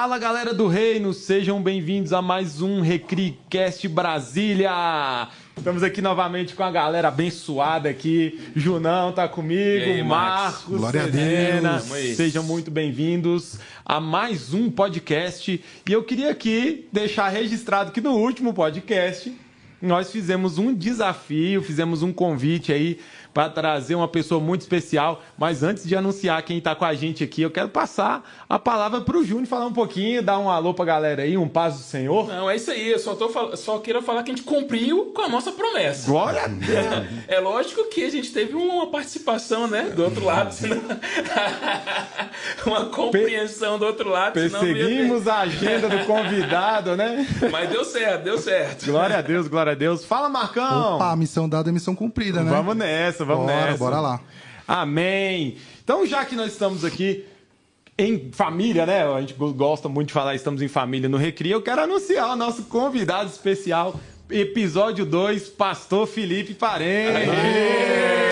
Fala 0.00 0.18
galera 0.18 0.54
do 0.54 0.66
Reino, 0.66 1.12
sejam 1.12 1.62
bem-vindos 1.62 2.14
a 2.14 2.22
mais 2.22 2.62
um 2.62 2.80
RecriCast 2.80 3.86
Brasília. 3.86 5.28
Estamos 5.54 5.82
aqui 5.82 6.00
novamente 6.00 6.54
com 6.54 6.62
a 6.62 6.70
galera 6.70 7.08
abençoada 7.08 7.90
aqui. 7.90 8.40
Junão 8.56 9.12
tá 9.12 9.28
comigo, 9.28 9.84
aí? 9.84 10.02
Marcos, 10.02 10.78
Glória 10.78 11.02
a 11.02 11.04
Serena. 11.04 11.70
Deus. 11.72 11.82
Tamo 11.82 11.94
aí. 11.96 12.14
Sejam 12.14 12.42
muito 12.42 12.70
bem-vindos 12.70 13.58
a 13.84 14.00
mais 14.00 14.54
um 14.54 14.70
podcast. 14.70 15.62
E 15.86 15.92
eu 15.92 16.02
queria 16.02 16.30
aqui 16.30 16.88
deixar 16.90 17.28
registrado 17.28 17.92
que 17.92 18.00
no 18.00 18.12
último 18.12 18.54
podcast 18.54 19.36
nós 19.82 20.10
fizemos 20.10 20.56
um 20.56 20.74
desafio, 20.74 21.62
fizemos 21.62 22.02
um 22.02 22.10
convite 22.10 22.72
aí 22.72 22.98
para 23.32 23.48
trazer 23.48 23.94
uma 23.94 24.08
pessoa 24.08 24.40
muito 24.40 24.62
especial. 24.62 25.22
Mas 25.38 25.62
antes 25.62 25.86
de 25.86 25.94
anunciar 25.96 26.42
quem 26.42 26.58
está 26.58 26.74
com 26.74 26.84
a 26.84 26.94
gente 26.94 27.22
aqui, 27.24 27.42
eu 27.42 27.50
quero 27.50 27.68
passar 27.68 28.28
a 28.48 28.58
palavra 28.58 29.00
para 29.00 29.16
o 29.16 29.24
Júnior 29.24 29.46
falar 29.46 29.66
um 29.66 29.72
pouquinho, 29.72 30.22
dar 30.22 30.38
um 30.38 30.50
alô 30.50 30.74
para 30.74 30.84
a 30.84 30.86
galera 30.86 31.22
aí, 31.22 31.36
um 31.36 31.48
paz 31.48 31.74
do 31.76 31.82
Senhor. 31.82 32.28
Não, 32.28 32.50
é 32.50 32.56
isso 32.56 32.70
aí. 32.70 32.90
Eu 32.90 32.98
só, 32.98 33.14
tô, 33.14 33.56
só 33.56 33.78
quero 33.78 34.02
falar 34.02 34.22
que 34.22 34.30
a 34.30 34.34
gente 34.34 34.44
cumpriu 34.44 35.06
com 35.14 35.22
a 35.22 35.28
nossa 35.28 35.52
promessa. 35.52 36.10
Glória 36.10 36.44
a 36.44 36.48
Deus! 36.48 36.70
É 37.28 37.38
lógico 37.38 37.88
que 37.88 38.04
a 38.04 38.10
gente 38.10 38.32
teve 38.32 38.54
uma 38.54 38.88
participação, 38.88 39.66
né? 39.66 39.84
Do 39.94 40.04
outro 40.04 40.24
lado, 40.24 40.52
senão... 40.52 40.80
uma 42.66 42.86
compreensão 42.86 43.78
do 43.78 43.86
outro 43.86 44.08
lado. 44.08 44.34
Perseguimos 44.34 45.26
a 45.28 45.40
agenda 45.40 45.88
do 45.88 46.04
convidado, 46.04 46.96
né? 46.96 47.26
Mas 47.50 47.68
deu 47.70 47.84
certo, 47.84 48.24
deu 48.24 48.38
certo. 48.38 48.86
Glória 48.86 49.18
a 49.18 49.22
Deus, 49.22 49.48
glória 49.48 49.72
a 49.72 49.74
Deus. 49.74 50.04
Fala, 50.04 50.28
Marcão! 50.28 50.96
Opa, 50.96 51.14
missão 51.16 51.48
dada 51.48 51.70
é 51.70 51.72
missão 51.72 51.94
cumprida, 51.94 52.42
né? 52.42 52.50
Vamos 52.50 52.76
nessa, 52.76 53.19
vamos 53.24 53.46
Bora, 53.46 53.64
nessa. 53.66 53.78
bora 53.78 54.00
lá. 54.00 54.20
Amém. 54.66 55.56
Então, 55.82 56.06
já 56.06 56.24
que 56.24 56.36
nós 56.36 56.52
estamos 56.52 56.84
aqui 56.84 57.24
em 57.98 58.30
família, 58.32 58.86
né? 58.86 59.04
A 59.04 59.20
gente 59.20 59.34
gosta 59.34 59.88
muito 59.88 60.08
de 60.08 60.14
falar 60.14 60.34
estamos 60.34 60.62
em 60.62 60.68
família 60.68 61.08
no 61.08 61.16
Recria. 61.16 61.54
Eu 61.54 61.62
quero 61.62 61.82
anunciar 61.82 62.30
o 62.30 62.36
nosso 62.36 62.64
convidado 62.64 63.28
especial, 63.28 63.98
episódio 64.30 65.04
2, 65.04 65.48
Pastor 65.48 66.06
Felipe 66.06 66.54
Parente. 66.54 67.30
Que 67.30 68.29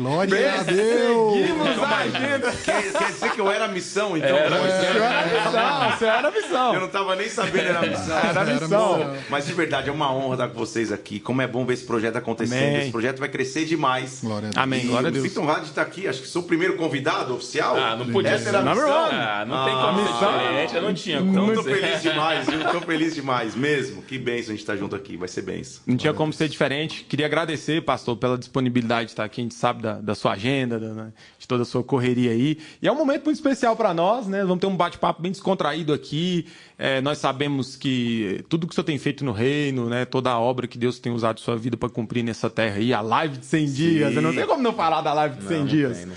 Glória 0.00 0.54
a 0.54 0.62
Deus! 0.62 1.34
Seguimos 1.34 1.82
a 1.82 1.96
agenda. 1.98 2.52
Quer, 2.64 2.92
quer 2.92 3.12
dizer 3.12 3.30
que 3.32 3.40
eu 3.40 3.50
era 3.50 3.66
a 3.66 3.68
missão, 3.68 4.16
então? 4.16 4.28
Era 4.36 4.56
a 4.56 4.62
missão. 4.62 4.80
Senhora 4.80 5.24
missão, 5.26 5.98
senhora 5.98 6.26
Eu 6.28 6.32
missão. 6.42 6.80
não 6.80 6.88
tava 6.88 7.16
nem 7.16 7.28
sabendo 7.28 7.68
era 7.68 7.78
a 7.78 7.86
missão. 7.86 8.18
Era 8.18 8.26
a 8.26 8.30
Era 8.30 8.44
missão. 8.54 8.96
missão. 8.98 9.16
Mas 9.28 9.46
de 9.46 9.52
verdade, 9.52 9.88
é 9.90 9.92
uma 9.92 10.10
honra 10.14 10.34
estar 10.34 10.48
com 10.48 10.58
vocês 10.58 10.90
aqui. 10.90 11.20
Como 11.20 11.42
é 11.42 11.46
bom 11.46 11.66
ver 11.66 11.74
esse 11.74 11.84
projeto 11.84 12.16
acontecendo. 12.16 12.58
Amém. 12.66 12.80
Esse 12.82 12.90
projeto 12.90 13.18
vai 13.18 13.28
crescer 13.28 13.66
demais. 13.66 14.20
Glória 14.22 14.48
a 14.48 14.50
Deus. 14.52 14.56
Amém. 14.56 14.84
E 14.84 14.86
Glória 14.88 15.06
a 15.06 15.10
eu 15.10 15.12
Deus. 15.12 15.28
Sinto 15.28 15.40
honrado 15.42 15.60
de 15.62 15.66
estar 15.68 15.82
aqui. 15.82 16.08
Acho 16.08 16.22
que 16.22 16.28
sou 16.28 16.42
o 16.42 16.46
primeiro 16.46 16.76
convidado 16.76 17.34
oficial. 17.34 17.76
Ah, 17.76 17.94
não 17.96 18.06
podia 18.10 18.30
Essa 18.30 18.44
ser. 18.44 18.48
era 18.50 18.62
missão. 18.62 18.90
Ah, 18.90 19.44
não 19.46 19.64
tem 19.64 19.74
Ah, 19.74 19.80
como 19.82 19.98
ser 20.06 20.12
missão. 20.12 20.38
diferente. 20.38 20.74
Eu 20.76 20.82
não 20.82 20.94
tinha 20.94 21.18
Então, 21.20 21.34
como 21.46 21.54
tô 21.54 21.62
ser. 21.62 21.74
feliz 21.76 22.02
demais, 22.02 22.46
viu? 22.46 22.64
Tô 22.70 22.80
feliz 22.80 23.14
demais 23.14 23.54
mesmo. 23.54 24.02
Que 24.02 24.18
bênção 24.18 24.48
a 24.48 24.56
gente 24.56 24.60
estar 24.60 24.76
junto 24.76 24.96
aqui. 24.96 25.16
Vai 25.16 25.28
ser 25.28 25.42
bênção. 25.42 25.82
Não 25.86 25.96
tinha 25.96 26.14
como 26.14 26.32
ser 26.32 26.48
diferente. 26.48 27.04
Queria 27.08 27.26
agradecer, 27.26 27.82
pastor, 27.82 28.16
pela 28.16 28.38
disponibilidade 28.38 29.06
de 29.06 29.12
estar 29.12 29.24
aqui. 29.24 29.40
A 29.40 29.44
gente 29.44 29.54
sabe 29.54 29.82
da, 29.82 29.89
da 29.94 30.14
sua 30.14 30.32
agenda, 30.32 30.78
da- 30.78 31.08
de 31.38 31.48
toda 31.48 31.62
a 31.62 31.66
sua 31.66 31.82
correria 31.82 32.30
aí. 32.30 32.58
E 32.80 32.86
é 32.86 32.92
um 32.92 32.96
momento 32.96 33.24
muito 33.24 33.36
especial 33.36 33.74
para 33.76 33.92
nós, 33.94 34.26
né? 34.26 34.40
Vamos 34.44 34.60
ter 34.60 34.66
um 34.66 34.76
bate-papo 34.76 35.20
bem 35.22 35.32
descontraído 35.32 35.92
aqui. 35.92 36.46
É, 36.78 37.00
nós 37.00 37.18
sabemos 37.18 37.76
que 37.76 38.44
tudo 38.48 38.66
que 38.66 38.72
o 38.72 38.74
senhor 38.74 38.84
tem 38.84 38.98
feito 38.98 39.24
no 39.24 39.32
reino, 39.32 39.88
né? 39.88 40.04
Toda 40.04 40.30
a 40.30 40.38
obra 40.38 40.66
que 40.66 40.78
Deus 40.78 40.98
tem 40.98 41.12
usado 41.12 41.40
sua 41.40 41.56
vida 41.56 41.76
para 41.76 41.88
cumprir 41.88 42.22
nessa 42.22 42.48
terra 42.48 42.76
aí, 42.76 42.92
a 42.94 43.00
live 43.00 43.38
de 43.38 43.46
100 43.46 43.66
dias. 43.66 44.14
Eu 44.14 44.22
não 44.22 44.34
tem 44.34 44.46
como 44.46 44.62
não 44.62 44.72
falar 44.72 45.00
da 45.02 45.12
live 45.12 45.36
de 45.36 45.44
100 45.46 45.58
não 45.58 45.66
dias. 45.66 45.96
tem, 45.98 46.06
não. 46.06 46.14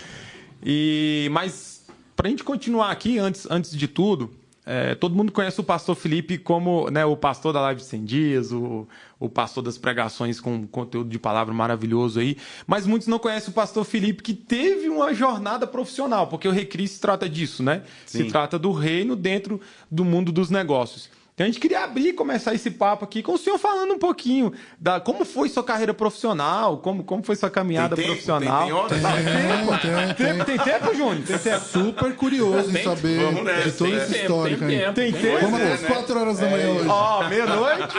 E 0.64 1.28
mas 1.32 1.84
para 2.16 2.28
a 2.28 2.30
gente 2.30 2.44
continuar 2.44 2.92
aqui, 2.92 3.18
antes, 3.20 3.48
antes 3.50 3.76
de 3.76 3.88
tudo, 3.88 4.32
é, 4.66 4.96
todo 4.96 5.16
mundo 5.16 5.32
conhece 5.32 5.60
o 5.60 5.64
pastor 5.64 5.96
Felipe 5.96 6.38
como 6.38 6.90
né, 6.90 7.04
o 7.06 7.18
pastor 7.18 7.52
da 7.52 7.60
live 7.62 7.82
de 7.82 7.88
100 7.88 8.06
dias, 8.06 8.52
o, 8.52 8.88
o 9.20 9.28
pastor 9.28 9.64
das 9.64 9.78
pregações 9.78 10.40
com 10.40 10.66
conteúdo 10.68 11.10
de 11.10 11.20
palavra 11.20 11.54
maravilhoso 11.54 12.20
aí, 12.20 12.38
mas 12.66 12.88
muitos 12.88 13.08
não 13.08 13.20
conhecem 13.20 13.50
o 13.50 13.54
pastor 13.54 13.84
Felipe 13.84 14.24
que 14.24 14.34
teve 14.34 14.88
uma 14.88 15.14
jornada 15.14 15.68
profissional, 15.68 16.28
porque 16.28 16.48
o 16.48 16.52
Recri 16.52 16.88
se 16.88 17.00
trata 17.00 17.28
disso, 17.28 17.62
né? 17.62 17.84
Se 18.06 18.20
Sim. 18.20 18.30
trata 18.30 18.58
do 18.58 18.72
reino 18.72 19.16
dentro 19.16 19.60
do 19.92 20.06
mundo 20.06 20.32
dos 20.32 20.50
negócios. 20.50 21.10
Então 21.34 21.46
a 21.46 21.50
gente 21.50 21.60
queria 21.60 21.84
abrir 21.84 22.10
e 22.10 22.14
começar 22.14 22.54
esse 22.54 22.70
papo 22.70 23.04
aqui 23.06 23.24
com 23.24 23.34
o 23.34 23.38
senhor 23.40 23.58
falando 23.58 23.92
um 23.96 23.98
pouquinho 23.98 24.54
da 24.80 25.00
como 25.00 25.26
foi 25.26 25.50
sua 25.50 25.64
carreira 25.64 25.92
profissional, 25.92 26.78
como, 26.78 27.04
como 27.04 27.24
foi 27.24 27.36
sua 27.36 27.50
caminhada 27.50 27.96
Tem 27.96 28.06
tempo? 28.06 28.10
profissional. 28.12 28.88
Tem- 28.88 29.00
tem? 29.00 29.02
Tem, 29.02 30.14
tem, 30.14 30.14
Tempo, 30.14 30.46
tem 30.46 30.58
tempo, 30.60 30.94
Júnior? 30.96 31.26
Tem 31.26 31.38
tempo. 31.40 31.60
Super 31.66 32.16
curioso 32.16 32.70
em 32.78 32.84
saber 32.84 33.20
vamos 33.26 33.44
nessa, 33.46 33.64
de 33.64 33.72
toda 33.72 33.90
tem 33.90 34.00
essa 34.00 34.18
história. 34.18 34.58
tem 34.58 34.68
tempo, 34.68 34.94
Tem 34.94 35.12
tem 35.12 35.22
tempo? 35.22 35.42
Vamos 35.42 35.60
é, 35.60 35.74
às 35.74 35.82
né? 35.82 35.88
4 35.88 36.20
horas 36.20 36.38
da 36.40 36.50
manhã 36.52 36.70
hoje. 36.70 36.88
Ó, 36.88 37.28
meia-noite. 37.28 37.94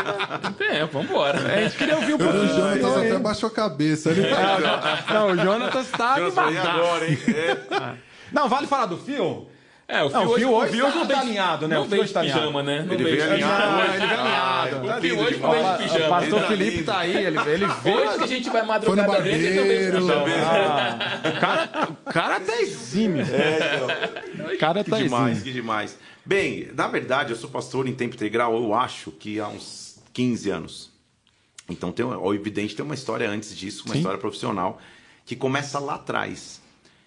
Tem 0.56 0.68
tempo, 0.68 1.02
vambora. 1.02 1.38
A 1.54 1.62
gente 1.64 1.76
queria 1.76 1.96
ouvir 1.96 2.12
um 2.12 2.16
O 2.16 2.18
pouquinho. 2.20 2.48
Jonatas 2.54 2.80
do 2.94 2.98
até 3.00 3.18
baixou 3.18 3.48
a 3.48 3.52
cabeça. 3.52 4.10
Ele... 4.10 4.22
Não, 5.12 5.26
o 5.32 5.36
Jonatas 5.36 5.90
tá 5.90 6.18
Jonas, 6.18 6.34
falei 6.34 6.56
animado. 6.56 6.78
agora, 6.80 7.10
hein? 7.10 7.18
É. 7.26 7.94
Não, 8.32 8.48
vale 8.48 8.68
falar 8.68 8.86
do 8.86 8.96
fio? 8.96 9.48
É, 9.86 10.02
o 10.02 10.08
Não, 10.08 10.24
o 10.26 10.34
Fio 10.34 10.50
hoje 10.50 10.80
o 10.80 10.84
tá- 10.86 10.90
não 10.94 11.00
tá 11.00 11.04
veio- 11.06 11.18
alinhado, 11.20 11.68
né? 11.68 11.74
Não 11.76 11.82
O 11.82 11.84
Fio 11.84 11.90
veio 11.90 12.02
hoje 12.02 12.08
de 12.08 12.14
tá 12.14 12.20
pijama, 12.22 12.62
né? 12.62 12.82
Não 12.82 12.94
Ele 12.94 13.04
veio 13.04 13.16
veio 13.16 13.32
alinhado 13.32 13.76
hoje. 13.76 13.90
ele 13.96 14.06
veio 14.06 14.20
alinhado. 14.20 14.76
Ah, 14.90 14.96
O 14.96 15.00
Fio 15.00 15.18
hoje 15.20 15.34
demais. 15.34 15.54
veio 15.62 15.76
de 15.76 15.84
O 15.84 15.88
pijama. 15.92 16.08
pastor 16.20 16.40
Tá 16.40 16.48
Felipe 16.48 16.82
tá 16.84 16.98
aí, 17.00 17.10
ele, 17.16 17.26
ele 17.26 17.38
veio. 17.82 17.96
Depois 17.98 18.16
que 18.16 18.24
a 18.24 18.26
gente 18.26 18.44
vai 18.44 18.52
Foi 18.52 18.62
no 18.62 18.66
madrugada 18.68 19.20
dentro, 19.22 19.28
ele 19.46 19.56
não 19.56 19.64
veio 19.64 19.92
de 19.92 20.00
pijama. 20.00 20.24
Ah, 20.42 21.28
o 21.28 21.32
cara, 21.40 21.88
o 22.06 22.12
cara 22.12 22.40
tá 22.40 22.60
exímio. 22.62 23.26
O 24.54 24.58
cara 24.58 24.82
Que 24.84 24.90
tá 24.90 24.96
demais, 24.98 25.36
exímio. 25.36 25.44
que 25.44 25.52
demais. 25.52 25.98
Bem, 26.24 26.68
na 26.74 26.88
verdade, 26.88 27.32
eu 27.32 27.36
sou 27.36 27.50
pastor 27.50 27.86
em 27.86 27.92
tempo 27.94 28.14
integral, 28.14 28.54
eu 28.56 28.72
acho 28.74 29.10
que 29.12 29.38
há 29.38 29.48
uns 29.48 29.98
15 30.14 30.48
anos. 30.48 30.90
Então, 31.68 31.92
tem, 31.92 32.04
o 32.06 32.34
evidente 32.34 32.74
tem 32.74 32.84
uma 32.84 32.94
história 32.94 33.28
antes 33.28 33.54
disso, 33.54 33.82
uma 33.84 33.92
Sim. 33.92 33.98
história 33.98 34.18
profissional, 34.18 34.80
que 35.26 35.36
começa 35.36 35.78
lá 35.78 35.96
atrás. 35.96 36.62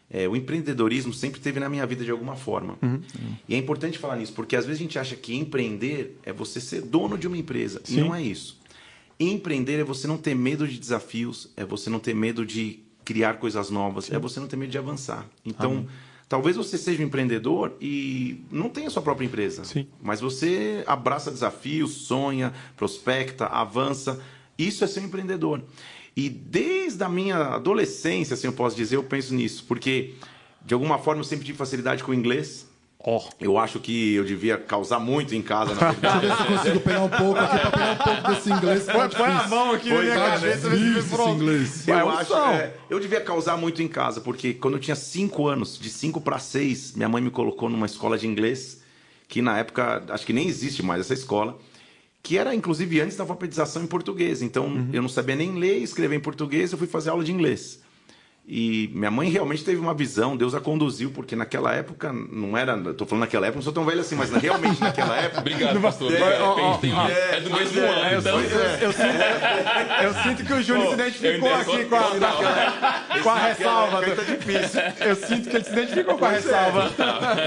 É, 0.10 0.28
o 0.28 0.36
empreendedorismo 0.36 1.14
sempre 1.14 1.42
teve 1.42 1.60
na 1.60 1.68
minha 1.68 1.86
vida 1.86 2.06
de 2.06 2.12
alguma 2.12 2.36
forma. 2.36 2.78
Uhum. 2.82 3.02
E 3.48 3.56
é 3.56 3.58
importante 3.58 3.98
falar 3.98 4.16
nisso, 4.16 4.34
porque 4.34 4.56
às 4.56 4.66
vezes 4.66 4.80
a 4.80 4.84
gente 4.84 4.98
acha 4.98 5.16
que 5.16 5.36
empreender 5.36 6.18
é 6.24 6.32
você 6.32 6.62
ser 6.62 6.82
dono 6.82 7.18
de 7.18 7.28
uma 7.28 7.38
empresa. 7.38 7.82
Sim. 7.84 7.98
E 7.98 8.02
não 8.02 8.16
é 8.16 8.22
isso. 8.22 8.58
Empreender 9.20 9.80
é 9.80 9.84
você 9.84 10.08
não 10.08 10.18
ter 10.18 10.36
medo 10.36 10.68
de 10.68 10.80
desafios, 10.80 11.52
é 11.58 11.66
você 11.66 11.90
não 11.90 12.00
ter 12.00 12.14
medo 12.14 12.46
de 12.46 12.80
criar 13.04 13.36
coisas 13.36 13.70
novas, 13.70 14.12
é 14.12 14.20
você 14.20 14.40
não 14.40 14.48
ter 14.48 14.56
medo 14.56 14.72
de 14.72 14.78
avançar. 14.78 15.26
Então, 15.46 15.88
talvez 16.30 16.56
você 16.56 16.78
seja 16.78 17.02
um 17.02 17.06
empreendedor 17.06 17.76
e 17.82 18.42
não 18.52 18.70
tenha 18.70 18.90
sua 18.90 19.02
própria 19.02 19.26
empresa, 19.26 19.64
Sim. 19.66 19.88
mas 20.02 20.22
você 20.22 20.84
abraça 20.86 21.32
desafios, 21.32 21.92
sonha, 21.94 22.54
prospecta, 22.76 23.46
avança. 23.46 24.22
Isso 24.58 24.84
é 24.84 24.88
ser 24.88 25.00
um 25.00 25.06
empreendedor. 25.06 25.64
E 26.18 26.28
desde 26.30 27.04
a 27.04 27.08
minha 27.10 27.38
adolescência, 27.38 28.34
assim 28.34 28.48
eu 28.48 28.54
posso 28.54 28.76
dizer, 28.76 28.96
eu 28.96 29.04
penso 29.04 29.36
nisso, 29.36 29.64
porque 29.68 30.16
de 30.66 30.74
alguma 30.74 30.98
forma 30.98 31.20
eu 31.20 31.24
sempre 31.24 31.46
tive 31.46 31.56
facilidade 31.58 32.04
com 32.04 32.12
o 32.12 32.16
inglês. 32.16 32.66
Ó, 33.00 33.22
Eu 33.40 33.60
acho 33.60 33.80
que 33.80 34.16
eu 34.16 34.26
devia 34.26 34.58
causar 34.58 35.00
muito 35.00 35.36
em 35.36 35.42
casa, 35.44 35.76
na 35.76 35.92
verdade. 35.94 36.28
Deixa 36.28 36.36
eu 36.36 36.38
ver 36.38 36.44
se 36.48 36.52
eu 36.52 36.58
consigo 36.58 36.80
pegar 36.80 37.04
um 37.04 37.10
pouco 37.10 37.40
aqui 37.40 37.60
pra 37.60 37.72
pegar 37.72 37.92
um 37.92 37.96
pouco 37.98 38.28
desse 38.34 38.52
inglês. 38.52 38.86
põe 39.16 39.28
a 39.28 39.48
mão 39.48 39.72
aqui 39.72 39.90
na 39.90 39.96
Pois 39.96 40.06
minha 40.08 40.18
é, 40.18 40.30
cabeça. 40.32 40.70
Vê 40.70 41.02
se 41.04 41.10
pronto. 41.10 41.36
inglês. 41.36 41.88
Eu 41.88 41.96
um 41.96 42.10
acho, 42.10 42.34
é, 42.36 42.74
eu 42.90 43.00
devia 43.00 43.22
causar 43.22 43.56
muito 43.56 43.84
em 43.84 43.88
casa, 43.88 44.20
porque 44.20 44.56
quando 44.56 44.74
eu 44.74 44.80
tinha 44.80 44.96
5 44.96 45.48
anos, 45.48 45.78
de 45.80 45.90
5 45.92 46.20
para 46.20 46.40
6, 46.40 46.94
minha 46.96 47.08
mãe 47.08 47.22
me 47.22 47.30
colocou 47.30 47.70
numa 47.70 47.86
escola 47.86 48.18
de 48.18 48.26
inglês, 48.28 48.82
que 49.28 49.42
na 49.44 49.58
época, 49.60 50.04
acho 50.10 50.26
que 50.26 50.34
nem 50.34 50.48
existe 50.48 50.82
mais 50.82 51.02
essa 51.02 51.14
escola, 51.14 51.58
que 52.24 52.38
era 52.38 52.54
inclusive 52.54 53.00
antes 53.02 53.16
da 53.16 53.24
alfabetização 53.24 53.84
em 53.84 53.88
português. 53.88 54.42
Então, 54.42 54.66
Uhum. 54.66 54.90
eu 54.94 55.02
não 55.02 55.10
sabia 55.10 55.36
nem 55.36 55.56
ler 55.58 55.80
e 55.80 55.84
escrever 55.84 56.16
em 56.16 56.20
português, 56.20 56.72
eu 56.72 56.78
fui 56.78 56.88
fazer 56.88 57.10
aula 57.10 57.24
de 57.24 57.32
inglês. 57.32 57.82
E 58.50 58.90
minha 58.94 59.12
mãe 59.12 59.30
realmente 59.30 59.62
teve 59.62 59.78
uma 59.78 59.94
visão, 59.94 60.38
Deus 60.38 60.56
a 60.56 60.62
conduziu, 60.62 61.12
porque 61.12 61.36
naquela 61.36 61.74
época 61.76 62.14
não 62.14 62.58
era. 62.58 62.78
Eu 62.78 62.94
tô 62.94 63.06
falando 63.06 63.24
naquela 63.26 63.46
época, 63.46 63.58
não 63.58 63.62
sou 63.62 63.74
tão 63.74 63.84
velho 63.84 64.00
assim, 64.00 64.16
mas 64.16 64.30
realmente 64.32 64.80
naquela 64.80 65.18
época. 65.20 65.42
Obrigado, 65.42 65.82
pastor. 65.82 66.14
É, 66.14 66.18
É, 66.18 66.42
ó, 66.42 66.80
é 67.10 67.42
do 67.42 67.50
mesmo 67.52 67.82
é, 67.82 67.90
ano, 67.90 68.20
então. 68.22 68.40
é. 68.40 68.86
Eu 68.86 68.94
sinto, 68.94 70.02
eu 70.02 70.14
sinto 70.24 70.46
que 70.46 70.54
o 70.54 70.64
Júnior 70.64 70.88
se 70.88 70.94
identificou 70.94 71.50
eu 71.50 71.56
aqui 71.56 71.86
com 71.86 71.96
a, 71.98 73.20
com 73.22 73.30
a 73.30 73.36
ressalva. 73.48 74.02
tá 74.16 74.24
difícil. 74.24 74.82
Eu 75.06 75.16
sinto 75.18 75.50
que 75.50 75.56
ele 75.58 75.66
se 75.66 75.72
identificou 75.74 76.18
com 76.18 76.26
a 76.26 76.32
é. 76.32 76.36
ressalva. 76.36 76.92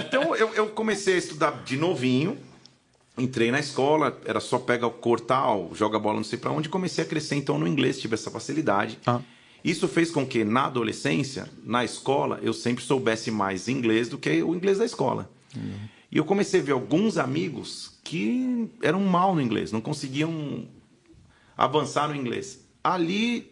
Então 0.07 0.37
eu, 0.37 0.51
eu 0.55 0.67
comecei 0.67 1.15
a 1.15 1.19
estudar 1.19 1.63
de 1.65 1.79
novinho, 1.79 2.37
entrei 3.21 3.51
na 3.51 3.61
escola, 3.61 4.19
era 4.25 4.41
só 4.41 4.59
pega, 4.59 4.89
cortar, 4.89 5.47
joga 5.75 5.97
a 5.97 6.01
bola 6.01 6.17
não 6.17 6.25
sei 6.25 6.39
pra 6.39 6.51
onde, 6.51 6.69
comecei 6.69 7.05
a 7.05 7.07
crescer 7.07 7.37
então 7.37 7.59
no 7.59 7.67
inglês, 7.67 8.01
tive 8.01 8.15
essa 8.15 8.31
facilidade. 8.31 8.99
Ah. 9.07 9.21
Isso 9.63 9.87
fez 9.87 10.11
com 10.11 10.27
que 10.27 10.43
na 10.43 10.67
adolescência, 10.67 11.47
na 11.65 11.85
escola, 11.85 12.41
eu 12.43 12.53
sempre 12.53 12.83
soubesse 12.83 13.31
mais 13.31 13.69
inglês 13.69 14.09
do 14.09 14.17
que 14.17 14.43
o 14.43 14.55
inglês 14.55 14.79
da 14.79 14.85
escola. 14.85 15.31
E 16.11 16.17
eu 16.17 16.25
comecei 16.25 16.61
a 16.61 16.63
ver 16.63 16.73
alguns 16.73 17.19
amigos 17.19 17.99
que 18.03 18.71
eram 18.83 19.01
mal 19.01 19.35
no 19.35 19.43
inglês, 19.43 19.71
não 19.71 19.81
conseguiam 19.81 20.67
avançar 21.57 22.09
no 22.09 22.17
inglês. 22.17 22.65
Ali 22.83 23.51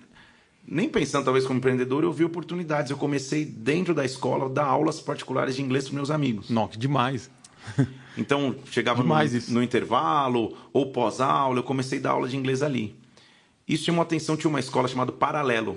nem 0.66 0.88
pensando 0.88 1.24
talvez 1.24 1.46
como 1.46 1.58
empreendedor, 1.58 2.04
eu 2.04 2.12
vi 2.12 2.24
oportunidades. 2.24 2.90
Eu 2.90 2.98
comecei 2.98 3.44
dentro 3.44 3.94
da 3.94 4.04
escola 4.04 4.46
a 4.46 4.48
dar 4.48 4.66
aulas 4.66 5.00
particulares 5.00 5.56
de 5.56 5.62
inglês 5.62 5.84
para 5.86 5.94
meus 5.94 6.10
amigos. 6.10 6.50
Nossa, 6.50 6.78
demais. 6.78 7.30
Então, 8.18 8.54
chegava 8.70 9.02
no, 9.02 9.14
no, 9.48 9.62
intervalo 9.62 10.56
ou 10.72 10.90
pós-aula, 10.92 11.58
eu 11.58 11.62
comecei 11.62 11.98
a 11.98 12.02
dar 12.02 12.10
aula 12.10 12.28
de 12.28 12.36
inglês 12.36 12.62
ali. 12.62 12.96
Isso 13.66 13.84
chamou 13.84 14.02
atenção, 14.02 14.36
tinha 14.36 14.48
uma 14.48 14.60
escola 14.60 14.88
chamada 14.88 15.12
Paralelo, 15.12 15.76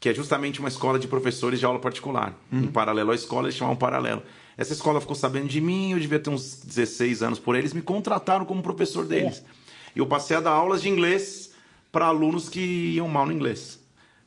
que 0.00 0.08
é 0.08 0.14
justamente 0.14 0.60
uma 0.60 0.68
escola 0.68 0.98
de 0.98 1.08
professores 1.08 1.58
de 1.58 1.66
aula 1.66 1.78
particular. 1.78 2.36
Uhum. 2.52 2.64
Em 2.64 2.66
paralelo 2.66 3.10
à 3.10 3.14
escola, 3.14 3.46
eles 3.46 3.54
chamavam 3.54 3.76
Paralelo. 3.76 4.22
Essa 4.56 4.72
escola 4.72 5.00
ficou 5.00 5.14
sabendo 5.14 5.48
de 5.48 5.60
mim, 5.60 5.92
eu 5.92 6.00
devia 6.00 6.18
ter 6.18 6.30
uns 6.30 6.60
16 6.64 7.22
anos 7.22 7.38
por 7.38 7.54
eles, 7.54 7.72
me 7.72 7.80
contrataram 7.80 8.44
como 8.44 8.60
professor 8.60 9.06
deles. 9.06 9.42
E 9.94 10.00
eu 10.00 10.06
passei 10.06 10.36
a 10.36 10.40
dar 10.40 10.50
aulas 10.50 10.82
de 10.82 10.88
inglês 10.88 11.52
para 11.90 12.06
alunos 12.06 12.48
que 12.48 12.60
iam 12.60 13.08
mal 13.08 13.24
no 13.24 13.32
inglês. 13.32 13.78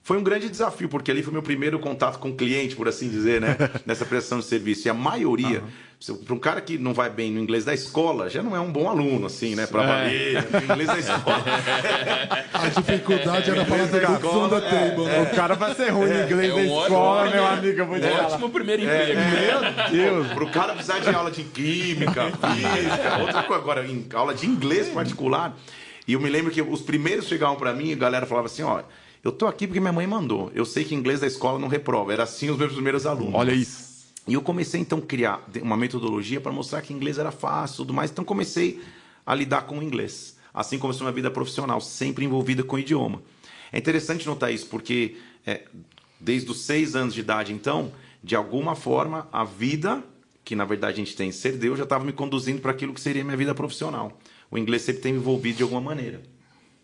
Foi 0.03 0.17
um 0.17 0.23
grande 0.23 0.49
desafio, 0.49 0.89
porque 0.89 1.11
ali 1.11 1.21
foi 1.21 1.31
meu 1.31 1.43
primeiro 1.43 1.79
contato 1.79 2.17
com 2.17 2.29
o 2.29 2.35
cliente, 2.35 2.75
por 2.75 2.87
assim 2.87 3.07
dizer, 3.07 3.39
né? 3.39 3.55
Nessa 3.85 4.05
prestação 4.05 4.39
de 4.39 4.45
serviço. 4.45 4.87
E 4.87 4.89
a 4.89 4.93
maioria, 4.93 5.61
uhum. 5.61 5.67
Para 6.25 6.33
um 6.33 6.39
cara 6.39 6.59
que 6.61 6.79
não 6.79 6.95
vai 6.95 7.11
bem 7.11 7.31
no 7.31 7.39
inglês 7.39 7.63
da 7.63 7.75
escola, 7.75 8.27
já 8.27 8.41
não 8.41 8.55
é 8.55 8.59
um 8.59 8.71
bom 8.71 8.89
aluno, 8.89 9.27
assim, 9.27 9.53
né? 9.53 9.67
Para 9.67 9.85
valer, 9.85 10.37
é. 10.37 10.63
inglês 10.63 10.87
da 10.87 10.97
escola. 10.99 11.43
a 12.53 12.67
dificuldade 12.69 13.51
era 13.51 13.65
falar 13.65 13.85
da 13.85 14.13
escola, 14.15 14.49
da 14.49 14.61
table. 14.61 15.05
É. 15.07 15.21
O 15.21 15.35
cara 15.35 15.53
vai 15.53 15.75
ser 15.75 15.89
ruim 15.89 16.09
no 16.09 16.13
é. 16.13 16.25
inglês 16.25 16.51
é 16.51 16.55
da 16.55 16.61
escola, 16.63 17.29
meu 17.29 17.45
amigo, 17.45 17.79
eu 17.79 17.85
vou 17.85 17.99
dizer. 17.99 18.13
Ótimo 18.13 18.49
primeiro 18.49 18.81
emprego. 18.81 19.19
Meu 19.19 19.91
Deus. 19.91 20.27
Para 20.33 20.43
o 20.43 20.51
cara 20.51 20.73
precisar 20.73 20.99
de 20.99 21.09
aula 21.09 21.29
de 21.29 21.43
química, 21.43 22.31
física, 22.33 23.17
outra 23.19 23.43
coisa. 23.43 23.61
Agora, 23.61 23.85
em 23.85 24.07
aula 24.13 24.33
de 24.33 24.47
inglês 24.47 24.89
particular. 24.89 25.55
E 26.07 26.13
eu 26.13 26.19
me 26.19 26.29
lembro 26.29 26.51
que 26.51 26.63
os 26.63 26.81
primeiros 26.81 27.27
chegavam 27.27 27.57
para 27.57 27.73
mim 27.73 27.89
e 27.89 27.93
a 27.93 27.95
galera 27.95 28.25
falava 28.25 28.47
assim, 28.47 28.63
ó 28.63 28.81
eu 29.23 29.31
tô 29.31 29.45
aqui 29.45 29.67
porque 29.67 29.79
minha 29.79 29.93
mãe 29.93 30.07
mandou. 30.07 30.51
Eu 30.55 30.65
sei 30.65 30.83
que 30.83 30.95
inglês 30.95 31.19
da 31.19 31.27
escola 31.27 31.59
não 31.59 31.67
reprova. 31.67 32.11
Era 32.11 32.23
assim 32.23 32.49
os 32.49 32.57
meus 32.57 32.73
primeiros 32.73 33.05
alunos. 33.05 33.35
Olha 33.35 33.51
isso. 33.51 33.90
E 34.27 34.33
eu 34.33 34.41
comecei 34.41 34.79
então 34.79 34.99
a 34.99 35.01
criar 35.01 35.43
uma 35.61 35.75
metodologia 35.75 36.39
para 36.39 36.51
mostrar 36.51 36.81
que 36.81 36.93
inglês 36.93 37.17
era 37.17 37.31
fácil, 37.31 37.77
tudo 37.77 37.93
mais. 37.93 38.11
Então 38.11 38.23
comecei 38.23 38.81
a 39.25 39.33
lidar 39.33 39.63
com 39.63 39.79
o 39.79 39.83
inglês. 39.83 40.37
Assim 40.53 40.77
começou 40.77 41.05
minha 41.05 41.13
vida 41.13 41.31
profissional, 41.31 41.81
sempre 41.81 42.25
envolvida 42.25 42.63
com 42.63 42.75
o 42.75 42.79
idioma. 42.79 43.21
É 43.71 43.77
interessante 43.77 44.25
notar 44.27 44.53
isso 44.53 44.67
porque 44.67 45.17
é, 45.45 45.63
desde 46.19 46.51
os 46.51 46.61
seis 46.61 46.95
anos 46.95 47.13
de 47.13 47.21
idade, 47.21 47.53
então, 47.53 47.91
de 48.23 48.35
alguma 48.35 48.75
forma, 48.75 49.27
a 49.31 49.43
vida 49.43 50.03
que 50.43 50.55
na 50.55 50.65
verdade 50.65 50.93
a 50.93 50.97
gente 50.97 51.15
tem 51.15 51.31
ser 51.31 51.53
Deus 51.53 51.77
já 51.77 51.83
estava 51.83 52.03
me 52.03 52.11
conduzindo 52.11 52.61
para 52.61 52.71
aquilo 52.71 52.93
que 52.93 53.01
seria 53.01 53.23
minha 53.23 53.37
vida 53.37 53.55
profissional. 53.55 54.19
O 54.49 54.57
inglês 54.57 54.81
sempre 54.81 55.01
tem 55.01 55.13
me 55.13 55.19
envolvido 55.19 55.57
de 55.57 55.63
alguma 55.63 55.81
maneira. 55.81 56.21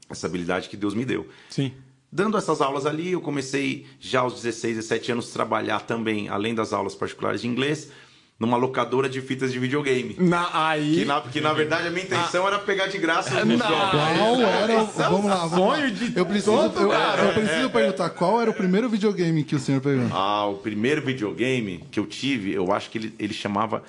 Essa 0.09 0.27
habilidade 0.27 0.69
que 0.69 0.77
Deus 0.77 0.93
me 0.93 1.03
deu. 1.03 1.27
Sim. 1.49 1.73
Dando 2.17 2.35
essas 2.35 2.61
aulas 2.61 2.87
ali, 2.87 3.11
eu 3.11 3.21
comecei 3.21 3.85
já 3.99 4.21
aos 4.21 4.41
16, 4.41 4.77
17 4.77 5.11
anos 5.11 5.29
a 5.29 5.33
trabalhar 5.33 5.81
também, 5.81 6.27
além 6.29 6.55
das 6.55 6.73
aulas 6.73 6.95
particulares 6.95 7.41
de 7.41 7.47
inglês, 7.47 7.91
numa 8.39 8.57
locadora 8.57 9.07
de 9.07 9.21
fitas 9.21 9.53
de 9.53 9.59
videogame. 9.59 10.15
Na, 10.17 10.49
aí... 10.51 10.95
que, 10.95 11.05
na, 11.05 11.21
que 11.21 11.39
na 11.39 11.53
verdade 11.53 11.87
a 11.87 11.91
minha 11.91 12.03
intenção 12.03 12.45
ah. 12.45 12.47
era 12.47 12.57
pegar 12.57 12.87
de 12.87 12.97
graça 12.97 13.29
os 13.35 13.47
jogos. 13.47 13.91
Qual 13.91 14.41
era 14.41 14.81
o... 14.81 14.87
Vamos 14.87 15.25
lá, 15.25 15.45
vamos 15.45 15.57
Sonho 15.57 15.83
lá. 15.83 15.89
de 15.89 16.17
Eu 16.17 16.25
preciso, 16.25 16.51
eu, 16.55 16.91
eu, 16.91 17.33
preciso 17.35 17.65
é, 17.67 17.69
perguntar, 17.69 18.09
qual 18.09 18.41
era 18.41 18.49
o 18.49 18.53
primeiro 18.55 18.89
videogame 18.89 19.43
que 19.43 19.55
o 19.55 19.59
senhor 19.59 19.79
pegou? 19.79 20.07
Ah, 20.11 20.47
o 20.47 20.55
primeiro 20.55 21.03
videogame 21.03 21.85
que 21.91 21.99
eu 21.99 22.07
tive, 22.07 22.51
eu 22.51 22.73
acho 22.73 22.89
que 22.89 22.97
ele, 22.97 23.13
ele 23.19 23.33
chamava... 23.35 23.83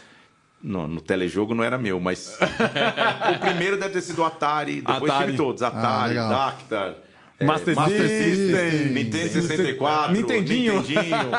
No, 0.63 0.87
no 0.87 1.01
telejogo 1.01 1.55
não 1.55 1.65
era 1.65 1.79
meu, 1.79 1.99
mas 1.99 2.37
o 3.33 3.39
primeiro 3.39 3.79
deve 3.79 3.95
ter 3.95 4.01
sido 4.03 4.21
o 4.21 4.25
Atari, 4.25 4.83
depois 4.83 5.11
Atari. 5.11 5.27
tive 5.27 5.37
todos, 5.39 5.63
Atari, 5.63 6.19
ah, 6.19 6.29
Dactar, 6.29 6.89
é, 6.89 7.08
Master, 7.41 7.77
Master 7.77 8.09
System, 8.09 8.35
System, 8.35 8.93
Nintendo 8.93 9.29
64, 9.29 10.13
Nintendinho. 10.13 10.81
Nintendinho. 10.81 11.31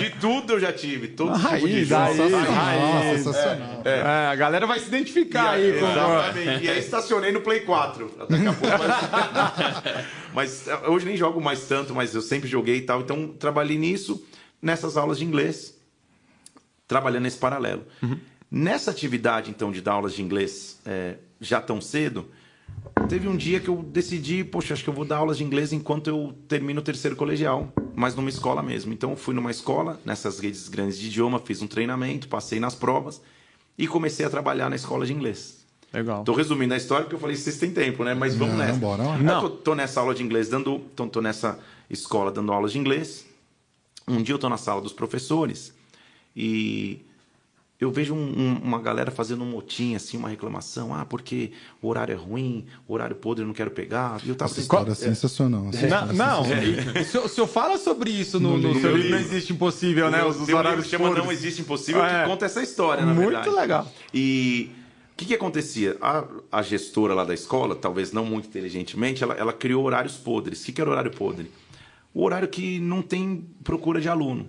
De 0.00 0.10
tudo 0.20 0.52
eu 0.52 0.60
já 0.60 0.72
tive. 0.72 1.08
Todos 1.08 1.42
os 1.42 1.50
tipos 1.50 1.68
de 1.68 1.84
jogos. 1.84 2.16
sensacional. 2.16 3.82
É, 3.84 3.90
é. 3.90 3.98
É, 3.98 4.26
a 4.28 4.34
galera 4.36 4.66
vai 4.68 4.78
se 4.78 4.86
identificar 4.86 5.58
e 5.58 5.64
aí. 5.64 5.78
Exatamente. 5.78 6.64
E 6.64 6.70
aí 6.70 6.78
estacionei 6.78 7.32
no 7.32 7.40
Play 7.40 7.60
4. 7.60 8.26
Daqui 8.28 8.46
a 8.46 8.52
pouco 8.52 8.76
mas... 10.32 10.68
mas 10.68 10.68
hoje 10.86 11.06
nem 11.06 11.16
jogo 11.16 11.40
mais 11.40 11.66
tanto, 11.66 11.92
mas 11.92 12.14
eu 12.14 12.22
sempre 12.22 12.48
joguei 12.48 12.76
e 12.76 12.82
tal. 12.82 13.00
Então 13.00 13.26
trabalhei 13.26 13.76
nisso, 13.76 14.24
nessas 14.62 14.96
aulas 14.96 15.18
de 15.18 15.24
inglês, 15.24 15.76
trabalhando 16.86 17.24
nesse 17.24 17.38
paralelo. 17.38 17.84
Uhum. 18.00 18.16
Nessa 18.48 18.92
atividade, 18.92 19.50
então, 19.50 19.72
de 19.72 19.80
dar 19.80 19.94
aulas 19.94 20.14
de 20.14 20.22
inglês 20.22 20.78
é, 20.86 21.16
já 21.40 21.60
tão 21.60 21.80
cedo 21.80 22.30
Teve 23.08 23.26
um 23.26 23.38
dia 23.38 23.58
que 23.58 23.68
eu 23.68 23.82
decidi, 23.82 24.44
poxa, 24.44 24.74
acho 24.74 24.84
que 24.84 24.90
eu 24.90 24.94
vou 24.94 25.04
dar 25.04 25.16
aulas 25.16 25.38
de 25.38 25.44
inglês 25.44 25.72
enquanto 25.72 26.08
eu 26.08 26.34
termino 26.46 26.80
o 26.80 26.84
terceiro 26.84 27.16
colegial, 27.16 27.72
mas 27.96 28.14
numa 28.14 28.28
escola 28.28 28.62
mesmo. 28.62 28.92
Então, 28.92 29.16
fui 29.16 29.34
numa 29.34 29.50
escola, 29.50 29.98
nessas 30.04 30.38
redes 30.38 30.68
grandes 30.68 30.98
de 30.98 31.06
idioma, 31.06 31.38
fiz 31.38 31.62
um 31.62 31.66
treinamento, 31.66 32.28
passei 32.28 32.60
nas 32.60 32.74
provas 32.74 33.22
e 33.78 33.88
comecei 33.88 34.26
a 34.26 34.30
trabalhar 34.30 34.68
na 34.68 34.76
escola 34.76 35.06
de 35.06 35.14
inglês. 35.14 35.64
Legal. 35.90 36.22
Tô 36.22 36.34
resumindo 36.34 36.74
a 36.74 36.76
história 36.76 37.04
porque 37.04 37.16
eu 37.16 37.20
falei, 37.20 37.34
vocês 37.34 37.56
têm 37.56 37.70
tempo, 37.70 38.04
né? 38.04 38.12
Mas 38.12 38.34
vamos 38.34 38.58
não, 38.58 38.66
nessa. 38.66 38.78
Bora, 38.78 39.16
não. 39.16 39.42
Eu 39.42 39.48
tô, 39.48 39.50
tô, 39.56 39.74
nessa 39.74 40.00
aula 40.00 40.14
de 40.14 40.22
inglês 40.22 40.50
dando. 40.50 40.78
Tô, 40.94 41.06
tô 41.06 41.22
nessa 41.22 41.58
escola 41.88 42.30
dando 42.30 42.52
aulas 42.52 42.72
de 42.72 42.78
inglês. 42.78 43.24
Um 44.06 44.22
dia 44.22 44.34
eu 44.34 44.38
tô 44.38 44.50
na 44.50 44.58
sala 44.58 44.82
dos 44.82 44.92
professores 44.92 45.72
e 46.36 47.06
eu 47.80 47.92
vejo 47.92 48.12
um, 48.12 48.18
um, 48.18 48.54
uma 48.64 48.80
galera 48.80 49.08
fazendo 49.10 49.44
um 49.44 49.46
motim, 49.46 49.94
assim, 49.94 50.16
uma 50.16 50.28
reclamação. 50.28 50.92
Ah, 50.92 51.04
porque 51.04 51.52
o 51.80 51.86
horário 51.86 52.12
é 52.12 52.16
ruim, 52.16 52.66
o 52.88 52.92
horário 52.92 53.14
podre 53.14 53.44
eu 53.44 53.46
não 53.46 53.54
quero 53.54 53.70
pegar. 53.70 54.20
E 54.24 54.28
eu 54.28 54.34
tava 54.34 54.50
Essa 54.50 54.60
história 54.60 54.90
é 54.90 54.94
sensacional. 54.96 55.70
É. 55.72 55.86
Não, 55.86 56.12
não 56.12 56.44
é. 56.44 57.00
o, 57.24 57.28
senhor, 57.28 57.46
fala 57.46 57.78
sobre 57.78 58.10
isso 58.10 58.40
no, 58.40 58.58
no, 58.58 58.74
no 58.74 58.80
seu 58.80 58.96
livro 58.96 59.10
Não 59.12 59.18
Existe 59.18 59.52
Impossível, 59.52 60.10
né? 60.10 60.24
Os, 60.24 60.40
os 60.40 60.48
horários 60.48 60.86
um 60.86 60.88
chama 60.88 61.10
Não 61.10 61.30
Existe 61.30 61.60
Impossível, 61.60 62.04
é. 62.04 62.22
que 62.22 62.28
conta 62.28 62.46
essa 62.46 62.60
história, 62.60 63.06
na 63.06 63.14
Muito 63.14 63.28
verdade. 63.28 63.48
Muito 63.48 63.60
legal. 63.60 63.92
E 64.12 64.70
o 65.12 65.16
que, 65.16 65.26
que 65.26 65.34
acontecia? 65.34 65.96
A, 66.00 66.24
a, 66.50 66.62
gestora 66.62 67.14
lá 67.14 67.24
da 67.24 67.34
escola, 67.34 67.76
talvez 67.76 68.10
não 68.10 68.24
muito 68.24 68.48
inteligentemente, 68.48 69.22
ela, 69.22 69.34
ela 69.34 69.52
criou 69.52 69.84
horários 69.84 70.16
podres. 70.16 70.62
O 70.62 70.66
que, 70.66 70.72
que 70.72 70.80
era 70.80 70.90
horário 70.90 71.12
podre? 71.12 71.48
O 72.12 72.24
horário 72.24 72.48
que 72.48 72.80
não 72.80 73.02
tem 73.02 73.46
procura 73.62 74.00
de 74.00 74.08
aluno. 74.08 74.48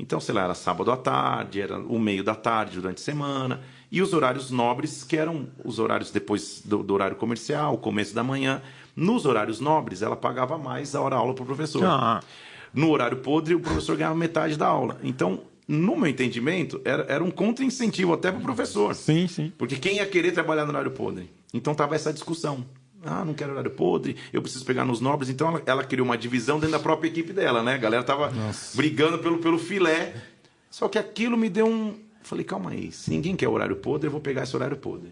Então, 0.00 0.18
sei 0.18 0.34
lá, 0.34 0.44
era 0.44 0.54
sábado 0.54 0.90
à 0.90 0.96
tarde, 0.96 1.60
era 1.60 1.78
o 1.78 1.98
meio 1.98 2.24
da 2.24 2.34
tarde 2.34 2.76
durante 2.76 2.98
a 2.98 3.04
semana. 3.04 3.60
E 3.92 4.00
os 4.00 4.14
horários 4.14 4.50
nobres, 4.50 5.04
que 5.04 5.14
eram 5.14 5.48
os 5.62 5.78
horários 5.78 6.10
depois 6.10 6.62
do, 6.64 6.82
do 6.82 6.94
horário 6.94 7.16
comercial, 7.16 7.76
começo 7.76 8.14
da 8.14 8.24
manhã. 8.24 8.62
Nos 8.96 9.26
horários 9.26 9.60
nobres, 9.60 10.00
ela 10.00 10.16
pagava 10.16 10.56
mais 10.56 10.94
a 10.94 11.02
hora-aula 11.02 11.34
para 11.34 11.42
o 11.42 11.46
professor. 11.46 11.84
Ah. 11.84 12.22
No 12.72 12.90
horário 12.90 13.18
podre, 13.18 13.54
o 13.54 13.60
professor 13.60 13.94
ganhava 13.94 14.14
metade 14.14 14.56
da 14.56 14.66
aula. 14.66 14.98
Então, 15.02 15.42
no 15.68 15.94
meu 15.96 16.06
entendimento, 16.06 16.80
era, 16.82 17.02
era 17.02 17.22
um 17.22 17.30
contra-incentivo 17.30 18.14
até 18.14 18.32
para 18.32 18.40
o 18.40 18.42
professor. 18.42 18.94
Sim, 18.94 19.28
sim. 19.28 19.52
Porque 19.58 19.76
quem 19.76 19.96
ia 19.96 20.06
querer 20.06 20.32
trabalhar 20.32 20.64
no 20.64 20.70
horário 20.70 20.92
podre? 20.92 21.30
Então, 21.52 21.72
estava 21.72 21.94
essa 21.94 22.10
discussão. 22.10 22.64
Ah, 23.04 23.24
não 23.24 23.32
quero 23.32 23.52
horário 23.52 23.70
podre, 23.70 24.16
eu 24.32 24.42
preciso 24.42 24.64
pegar 24.64 24.84
nos 24.84 25.00
nobres. 25.00 25.30
Então 25.30 25.48
ela, 25.48 25.62
ela 25.64 25.84
criou 25.84 26.04
uma 26.06 26.18
divisão 26.18 26.58
dentro 26.58 26.72
da 26.72 26.78
própria 26.78 27.08
equipe 27.08 27.32
dela, 27.32 27.62
né? 27.62 27.74
A 27.74 27.78
galera 27.78 28.02
tava 28.02 28.30
Nossa. 28.30 28.76
brigando 28.76 29.18
pelo, 29.18 29.38
pelo 29.38 29.58
filé. 29.58 30.14
Só 30.70 30.88
que 30.88 30.98
aquilo 30.98 31.36
me 31.36 31.48
deu 31.48 31.66
um. 31.66 31.98
Falei, 32.22 32.44
calma 32.44 32.70
aí, 32.70 32.92
se 32.92 33.10
ninguém 33.10 33.34
quer 33.34 33.48
horário 33.48 33.76
podre, 33.76 34.06
eu 34.06 34.10
vou 34.10 34.20
pegar 34.20 34.42
esse 34.42 34.54
horário 34.54 34.76
podre. 34.76 35.10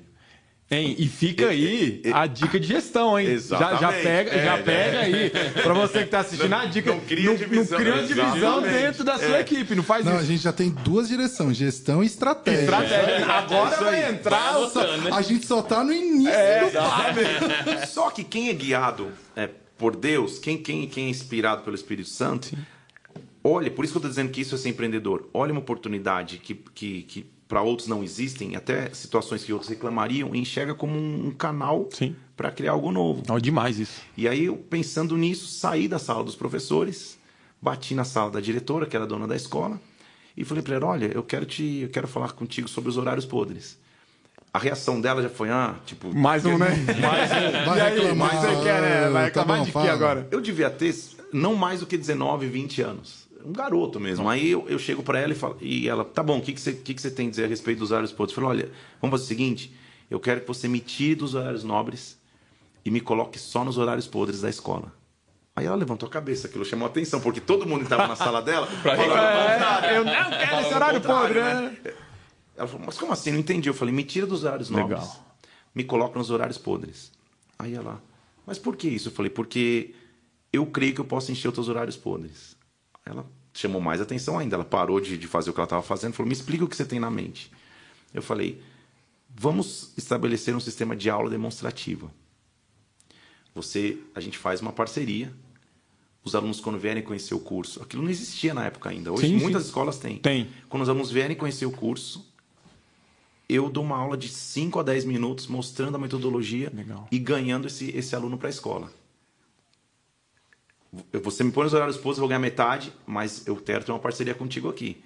Hein? 0.70 0.96
E 0.98 1.08
fica 1.08 1.48
aí 1.48 2.02
a 2.12 2.26
dica 2.26 2.60
de 2.60 2.66
gestão, 2.66 3.18
hein? 3.18 3.26
Exatamente. 3.26 3.80
Já, 3.80 3.90
já 3.90 4.02
pega, 4.02 4.30
é, 4.30 4.44
já 4.44 4.58
pega 4.58 4.98
aí. 5.00 5.30
Para 5.62 5.72
você 5.72 5.98
que 6.00 6.04
está 6.04 6.20
assistindo, 6.20 6.50
não, 6.50 6.58
a 6.58 6.66
dica. 6.66 6.92
Não 6.92 7.00
cria 7.00 7.34
divisão, 7.34 7.78
não 7.78 7.86
cria 7.86 8.02
divisão 8.02 8.62
dentro 8.62 9.02
da 9.02 9.18
sua 9.18 9.38
é. 9.38 9.40
equipe, 9.40 9.74
não 9.74 9.82
faz 9.82 10.04
não, 10.04 10.12
isso. 10.12 10.22
a 10.22 10.26
gente 10.26 10.42
já 10.42 10.52
tem 10.52 10.68
duas 10.68 11.08
direções, 11.08 11.56
gestão 11.56 12.02
e 12.02 12.06
estratégia. 12.06 12.64
Estratégia. 12.64 13.26
Agora 13.26 13.74
é 13.76 13.78
vai 13.78 14.10
entrar. 14.10 14.58
Vai 14.58 14.68
só, 14.68 15.16
a 15.16 15.22
gente 15.22 15.46
só 15.46 15.62
tá 15.62 15.82
no 15.82 15.90
início 15.90 16.28
é, 16.34 16.66
do 16.66 16.72
papo. 16.72 17.86
Só 17.86 18.10
que 18.10 18.22
quem 18.22 18.50
é 18.50 18.52
guiado 18.52 19.10
é, 19.34 19.48
por 19.78 19.96
Deus, 19.96 20.38
quem, 20.38 20.58
quem, 20.58 20.86
quem 20.86 21.06
é 21.06 21.08
inspirado 21.08 21.62
pelo 21.62 21.76
Espírito 21.76 22.10
Santo, 22.10 22.54
olha, 23.42 23.70
por 23.70 23.86
isso 23.86 23.94
que 23.94 23.96
eu 23.96 24.00
estou 24.00 24.10
dizendo 24.10 24.30
que 24.30 24.42
isso 24.42 24.54
é 24.54 24.58
ser 24.58 24.68
empreendedor. 24.68 25.30
Olha 25.32 25.50
uma 25.50 25.60
oportunidade 25.60 26.36
que, 26.36 26.54
que, 26.54 27.02
que 27.04 27.37
para 27.48 27.62
outros 27.62 27.88
não 27.88 28.04
existem, 28.04 28.54
até 28.54 28.90
situações 28.92 29.42
que 29.42 29.52
outros 29.52 29.70
reclamariam, 29.70 30.34
enxerga 30.34 30.74
como 30.74 30.98
um, 30.98 31.30
canal 31.30 31.88
para 32.36 32.50
criar 32.50 32.72
algo 32.72 32.92
novo. 32.92 33.22
Oh, 33.28 33.40
demais 33.40 33.78
isso. 33.78 34.02
E 34.16 34.28
aí, 34.28 34.44
eu, 34.44 34.56
pensando 34.56 35.16
nisso, 35.16 35.48
saí 35.48 35.88
da 35.88 35.98
sala 35.98 36.22
dos 36.22 36.36
professores, 36.36 37.18
bati 37.60 37.94
na 37.94 38.04
sala 38.04 38.30
da 38.30 38.40
diretora, 38.40 38.84
que 38.84 38.94
era 38.94 39.06
dona 39.06 39.26
da 39.26 39.34
escola, 39.34 39.80
e 40.36 40.44
falei 40.44 40.62
para 40.62 40.76
ela: 40.76 40.86
olha, 40.86 41.06
eu 41.06 41.22
quero 41.22 41.46
te, 41.46 41.80
eu 41.82 41.88
quero 41.88 42.06
falar 42.06 42.32
contigo 42.32 42.68
sobre 42.68 42.90
os 42.90 42.98
horários 42.98 43.24
podres. 43.24 43.78
A 44.52 44.58
reação 44.58 45.00
dela 45.00 45.22
já 45.22 45.30
foi, 45.30 45.48
ah, 45.48 45.76
tipo. 45.86 46.14
Mais 46.14 46.44
um, 46.44 46.58
né? 46.58 46.68
Mais 47.00 47.30
um. 47.30 47.64
Vai 47.64 47.80
aí, 47.80 47.98
reclamar. 47.98 48.34
Mais 48.34 48.40
você 48.40 48.62
quer, 48.62 48.82
né? 48.82 49.10
Vai 49.10 49.24
reclamar 49.24 49.56
tá 49.56 49.64
bom, 49.64 49.64
de 49.64 49.72
que 49.72 49.92
agora? 49.92 50.28
Eu 50.30 50.40
devia 50.40 50.68
ter 50.68 50.94
não 51.32 51.54
mais 51.54 51.80
do 51.80 51.86
que 51.86 51.96
19, 51.96 52.46
20 52.46 52.82
anos 52.82 53.27
um 53.44 53.52
garoto 53.52 54.00
mesmo. 54.00 54.28
Aí 54.28 54.50
eu, 54.50 54.68
eu 54.68 54.78
chego 54.78 55.02
para 55.02 55.18
ela 55.18 55.32
e 55.32 55.36
falo, 55.36 55.56
e 55.60 55.88
ela, 55.88 56.04
tá 56.04 56.22
bom, 56.22 56.38
o 56.38 56.42
que, 56.42 56.52
que, 56.52 56.60
você, 56.60 56.72
que, 56.72 56.94
que 56.94 57.00
você 57.00 57.10
tem 57.10 57.28
a 57.28 57.30
dizer 57.30 57.44
a 57.44 57.48
respeito 57.48 57.78
dos 57.78 57.90
horários 57.90 58.12
podres? 58.12 58.36
Eu 58.36 58.42
falo, 58.42 58.54
olha, 58.54 58.70
vamos 59.00 59.14
fazer 59.14 59.24
o 59.24 59.28
seguinte, 59.28 59.74
eu 60.10 60.18
quero 60.20 60.40
que 60.40 60.46
você 60.46 60.68
me 60.68 60.80
tire 60.80 61.14
dos 61.14 61.34
horários 61.34 61.64
nobres 61.64 62.18
e 62.84 62.90
me 62.90 63.00
coloque 63.00 63.38
só 63.38 63.64
nos 63.64 63.78
horários 63.78 64.06
podres 64.06 64.40
da 64.40 64.48
escola. 64.48 64.92
Aí 65.54 65.66
ela 65.66 65.76
levantou 65.76 66.08
a 66.08 66.12
cabeça, 66.12 66.46
aquilo 66.46 66.64
chamou 66.64 66.86
a 66.86 66.90
atenção, 66.90 67.20
porque 67.20 67.40
todo 67.40 67.66
mundo 67.66 67.82
estava 67.82 68.06
na 68.06 68.14
sala 68.14 68.40
dela. 68.40 68.68
é, 69.84 69.96
eu 69.96 70.04
não 70.04 70.30
quero 70.30 70.60
esse 70.60 70.74
horário 70.74 71.00
podre, 71.00 71.40
né? 71.40 71.76
né? 71.84 71.94
Ela 72.56 72.66
falou, 72.68 72.86
mas 72.86 72.96
como 72.96 73.12
assim? 73.12 73.32
Não 73.32 73.38
entendi. 73.38 73.68
Eu 73.68 73.74
falei, 73.74 73.92
me 73.92 74.04
tira 74.04 74.26
dos 74.26 74.44
horários 74.44 74.70
nobres. 74.70 75.00
Legal. 75.00 75.26
Me 75.74 75.84
coloca 75.84 76.18
nos 76.18 76.30
horários 76.30 76.58
podres. 76.58 77.12
Aí 77.58 77.74
ela, 77.74 78.00
mas 78.46 78.58
por 78.58 78.76
que 78.76 78.88
isso? 78.88 79.08
Eu 79.08 79.12
falei, 79.12 79.30
porque 79.30 79.94
eu 80.52 80.64
creio 80.66 80.94
que 80.94 81.00
eu 81.00 81.04
posso 81.04 81.30
encher 81.30 81.48
os 81.48 81.54
teus 81.54 81.68
horários 81.68 81.96
podres. 81.96 82.56
Ela 83.08 83.26
chamou 83.52 83.80
mais 83.80 84.00
atenção 84.00 84.38
ainda. 84.38 84.56
Ela 84.56 84.64
parou 84.64 85.00
de, 85.00 85.16
de 85.16 85.26
fazer 85.26 85.50
o 85.50 85.52
que 85.52 85.60
ela 85.60 85.66
estava 85.66 85.82
fazendo 85.82 86.12
falou, 86.12 86.28
me 86.28 86.34
explica 86.34 86.64
o 86.64 86.68
que 86.68 86.76
você 86.76 86.84
tem 86.84 87.00
na 87.00 87.10
mente. 87.10 87.50
Eu 88.12 88.22
falei, 88.22 88.62
vamos 89.28 89.92
estabelecer 89.96 90.54
um 90.54 90.60
sistema 90.60 90.94
de 90.94 91.10
aula 91.10 91.28
demonstrativa. 91.28 92.10
Você, 93.54 93.98
a 94.14 94.20
gente 94.20 94.38
faz 94.38 94.60
uma 94.60 94.72
parceria 94.72 95.32
os 96.24 96.34
alunos 96.34 96.60
quando 96.60 96.78
vierem 96.78 97.02
conhecer 97.02 97.34
o 97.34 97.40
curso. 97.40 97.82
Aquilo 97.82 98.02
não 98.02 98.10
existia 98.10 98.54
na 98.54 98.66
época 98.66 98.90
ainda. 98.90 99.12
Hoje 99.12 99.28
sim, 99.28 99.36
muitas 99.36 99.62
sim. 99.62 99.68
escolas 99.68 99.98
têm. 99.98 100.18
Tem. 100.18 100.48
Quando 100.68 100.82
os 100.82 100.88
alunos 100.88 101.10
vierem 101.10 101.36
conhecer 101.36 101.66
o 101.66 101.70
curso, 101.70 102.26
eu 103.48 103.70
dou 103.70 103.82
uma 103.82 103.96
aula 103.96 104.16
de 104.16 104.28
5 104.28 104.78
a 104.78 104.82
10 104.82 105.04
minutos 105.06 105.46
mostrando 105.46 105.94
a 105.94 105.98
metodologia 105.98 106.70
Legal. 106.74 107.08
e 107.10 107.18
ganhando 107.18 107.66
esse, 107.66 107.90
esse 107.96 108.14
aluno 108.14 108.36
para 108.36 108.48
a 108.48 108.50
escola. 108.50 108.92
Você 111.22 111.44
me 111.44 111.52
põe 111.52 111.64
nos 111.64 111.74
horários 111.74 111.96
postos, 111.96 112.18
eu 112.18 112.22
vou 112.22 112.28
ganhar 112.28 112.38
metade, 112.38 112.92
mas 113.06 113.46
eu 113.46 113.56
quero 113.56 113.84
ter 113.84 113.92
uma 113.92 113.98
parceria 113.98 114.34
contigo 114.34 114.68
aqui. 114.68 115.02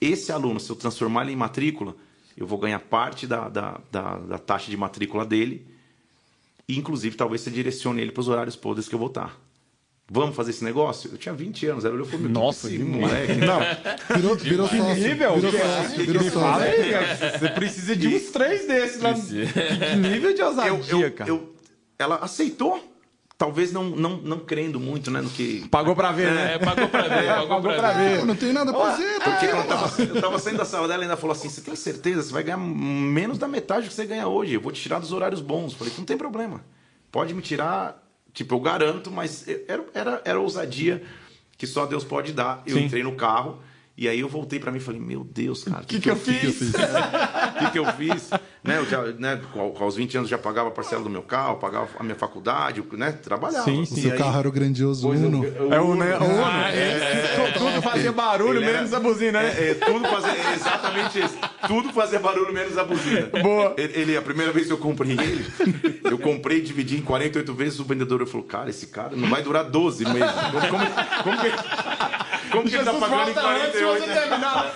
Esse 0.00 0.32
aluno, 0.32 0.58
se 0.58 0.70
eu 0.70 0.76
transformar 0.76 1.22
ele 1.22 1.32
em 1.32 1.36
matrícula, 1.36 1.94
eu 2.36 2.46
vou 2.46 2.58
ganhar 2.58 2.80
parte 2.80 3.26
da, 3.26 3.48
da, 3.48 3.80
da, 3.92 4.16
da 4.18 4.38
taxa 4.38 4.70
de 4.70 4.76
matrícula 4.76 5.24
dele 5.24 5.66
e, 6.68 6.78
inclusive, 6.78 7.16
talvez 7.16 7.42
você 7.42 7.50
direcione 7.50 8.00
ele 8.00 8.12
para 8.12 8.20
os 8.20 8.28
horários 8.28 8.56
podres 8.56 8.88
que 8.88 8.94
eu 8.94 8.98
vou 8.98 9.08
estar. 9.08 9.38
Vamos 10.10 10.36
fazer 10.36 10.50
esse 10.50 10.62
negócio? 10.62 11.10
Eu 11.12 11.16
tinha 11.16 11.34
20 11.34 11.66
anos, 11.66 11.84
ela 11.84 11.94
olhou 11.94 12.06
e 12.06 12.10
falou: 12.10 12.28
Nossa, 12.28 12.68
que 12.68 12.78
moleque. 12.78 13.36
Não, 13.36 13.58
virou, 14.14 14.36
virou 14.36 14.68
que 14.68 14.76
sócio. 14.76 15.08
nível? 15.08 15.34
Virou 15.36 15.50
que 15.50 15.58
sócio. 15.58 16.04
Virou 16.04 16.22
sócio. 16.24 16.62
Aí, 16.62 17.38
você 17.38 17.48
precisa 17.48 17.96
de 17.96 18.08
uns 18.08 18.24
três 18.24 18.66
desses 18.66 19.00
lá. 19.00 19.14
Que 19.14 19.96
nível 19.96 20.34
de 20.34 20.42
ousadia, 20.42 20.90
eu, 20.90 21.00
eu, 21.00 21.12
cara. 21.12 21.30
Eu, 21.30 21.54
ela 21.98 22.16
aceitou, 22.16 22.93
talvez 23.36 23.72
não, 23.72 23.84
não, 23.84 24.16
não 24.18 24.38
crendo 24.38 24.78
muito 24.78 25.10
né, 25.10 25.20
no 25.20 25.30
que. 25.30 25.66
Pagou 25.68 25.94
pra 25.94 26.12
ver, 26.12 26.32
né? 26.32 26.54
É, 26.54 26.58
pagou 26.58 26.88
pra 26.88 27.02
ver, 27.02 27.26
pagou, 27.28 27.48
Pagou 27.48 27.62
pra, 27.62 27.74
pra 27.74 27.92
ver. 27.92 28.18
ver. 28.18 28.24
Não 28.24 28.36
tem 28.36 28.52
nada 28.52 28.72
pra 28.72 28.80
fazer, 28.92 29.18
tá 29.18 29.30
Porque 29.30 29.46
eu 29.46 29.64
tava, 29.66 30.02
eu 30.02 30.20
tava 30.20 30.38
saindo 30.38 30.58
da 30.58 30.64
sala 30.64 30.88
dela 30.88 31.02
e 31.02 31.04
ainda 31.04 31.16
falou 31.16 31.34
assim: 31.34 31.48
Você 31.48 31.60
tem 31.60 31.76
certeza? 31.76 32.22
Você 32.22 32.32
vai 32.32 32.42
ganhar 32.42 32.56
menos 32.58 33.38
da 33.38 33.48
metade 33.48 33.86
do 33.86 33.88
que 33.88 33.94
você 33.94 34.06
ganha 34.06 34.28
hoje. 34.28 34.54
Eu 34.54 34.60
vou 34.60 34.72
te 34.72 34.80
tirar 34.80 34.98
dos 34.98 35.12
horários 35.12 35.40
bons. 35.40 35.72
Eu 35.72 35.78
falei: 35.78 35.92
Não 35.98 36.04
tem 36.04 36.16
problema. 36.16 36.64
Pode 37.10 37.34
me 37.34 37.42
tirar. 37.42 38.02
Tipo, 38.32 38.56
eu 38.56 38.60
garanto, 38.60 39.10
mas 39.12 39.46
era, 39.68 39.84
era, 39.94 40.22
era 40.24 40.40
ousadia 40.40 41.02
que 41.56 41.66
só 41.66 41.86
Deus 41.86 42.02
pode 42.02 42.32
dar. 42.32 42.62
Eu 42.66 42.76
Sim. 42.76 42.84
entrei 42.84 43.02
no 43.04 43.14
carro 43.14 43.60
e 43.96 44.08
aí 44.08 44.18
eu 44.18 44.28
voltei 44.28 44.58
pra 44.58 44.72
mim 44.72 44.78
e 44.78 44.80
falei: 44.80 45.00
Meu 45.00 45.22
Deus, 45.22 45.62
cara, 45.62 45.82
o 45.82 45.86
que 45.86 46.00
que 46.00 46.10
eu 46.10 46.16
fiz? 46.16 46.72
O 47.54 47.56
que, 47.58 47.70
que 47.70 47.78
eu 47.78 47.86
fiz? 47.92 48.30
Né, 48.64 48.78
eu 48.78 48.86
já, 48.88 49.02
né, 49.18 49.40
aos 49.80 49.94
20 49.96 50.16
anos 50.16 50.28
já 50.30 50.38
pagava 50.38 50.68
a 50.68 50.72
parcela 50.72 51.02
do 51.02 51.10
meu 51.10 51.22
carro, 51.22 51.56
pagava 51.56 51.86
a 51.98 52.02
minha 52.02 52.14
faculdade, 52.16 52.82
né, 52.94 53.12
trabalhava. 53.12 53.64
Sim, 53.64 53.82
O 53.82 53.86
sim. 53.86 54.00
seu 54.02 54.12
aí- 54.12 54.18
carro 54.18 54.38
era 54.38 54.48
o 54.48 54.52
grandioso 54.52 55.06
Pois, 55.06 55.20
Uno. 55.20 55.44
eu- 55.44 55.54
eu- 55.66 55.72
É 55.74 55.80
o, 55.80 55.94
né? 55.94 56.16
o 56.18 56.24
Uno. 56.24 56.44
Ah, 56.44 56.70
é, 56.72 57.52
Tudo 57.58 57.82
fazia 57.82 58.10
barulho, 58.12 58.62
era- 58.62 58.72
menos 58.72 58.92
a 58.94 59.00
buzina, 59.00 59.42
né? 59.42 59.54
É, 59.58 59.70
é, 59.70 59.74
tudo 59.74 60.08
fazia, 60.08 60.30
é 60.32 60.54
exatamente 60.54 61.18
isso. 61.20 61.36
Tudo 61.66 61.92
fazia 61.92 62.18
barulho 62.18 62.52
menos 62.52 62.76
a 62.78 62.84
buzina. 62.84 63.28
Boa. 63.42 63.74
Ele, 63.76 63.92
ele- 64.00 64.16
a 64.16 64.22
primeira 64.22 64.50
vez 64.52 64.66
que 64.66 64.72
eu 64.72 64.78
comprei 64.78 65.12
ele, 65.12 65.46
eu 66.04 66.18
comprei 66.18 66.58
e 66.58 66.62
dividi 66.62 66.96
em 66.96 67.02
48 67.02 67.52
vezes. 67.54 67.78
O 67.80 67.84
vendedor 67.84 68.26
falou: 68.26 68.46
Cara, 68.46 68.70
esse 68.70 68.86
cara 68.88 69.14
não 69.14 69.28
vai 69.28 69.42
durar 69.42 69.64
12 69.64 70.04
meses. 70.04 70.30
Como, 70.50 70.68
como, 70.68 70.86
como 71.22 71.38
que, 71.40 72.50
como 72.50 72.68
que 72.68 72.74
ele 72.76 72.84
tá 72.84 72.92
Jesus 72.92 73.00
pagando 73.00 73.30
em 73.30 73.34
volta 73.34 73.48
antes 73.48 73.72
de 73.72 73.84
48 73.84 74.04
você 74.04 74.20
terminar. 74.20 74.74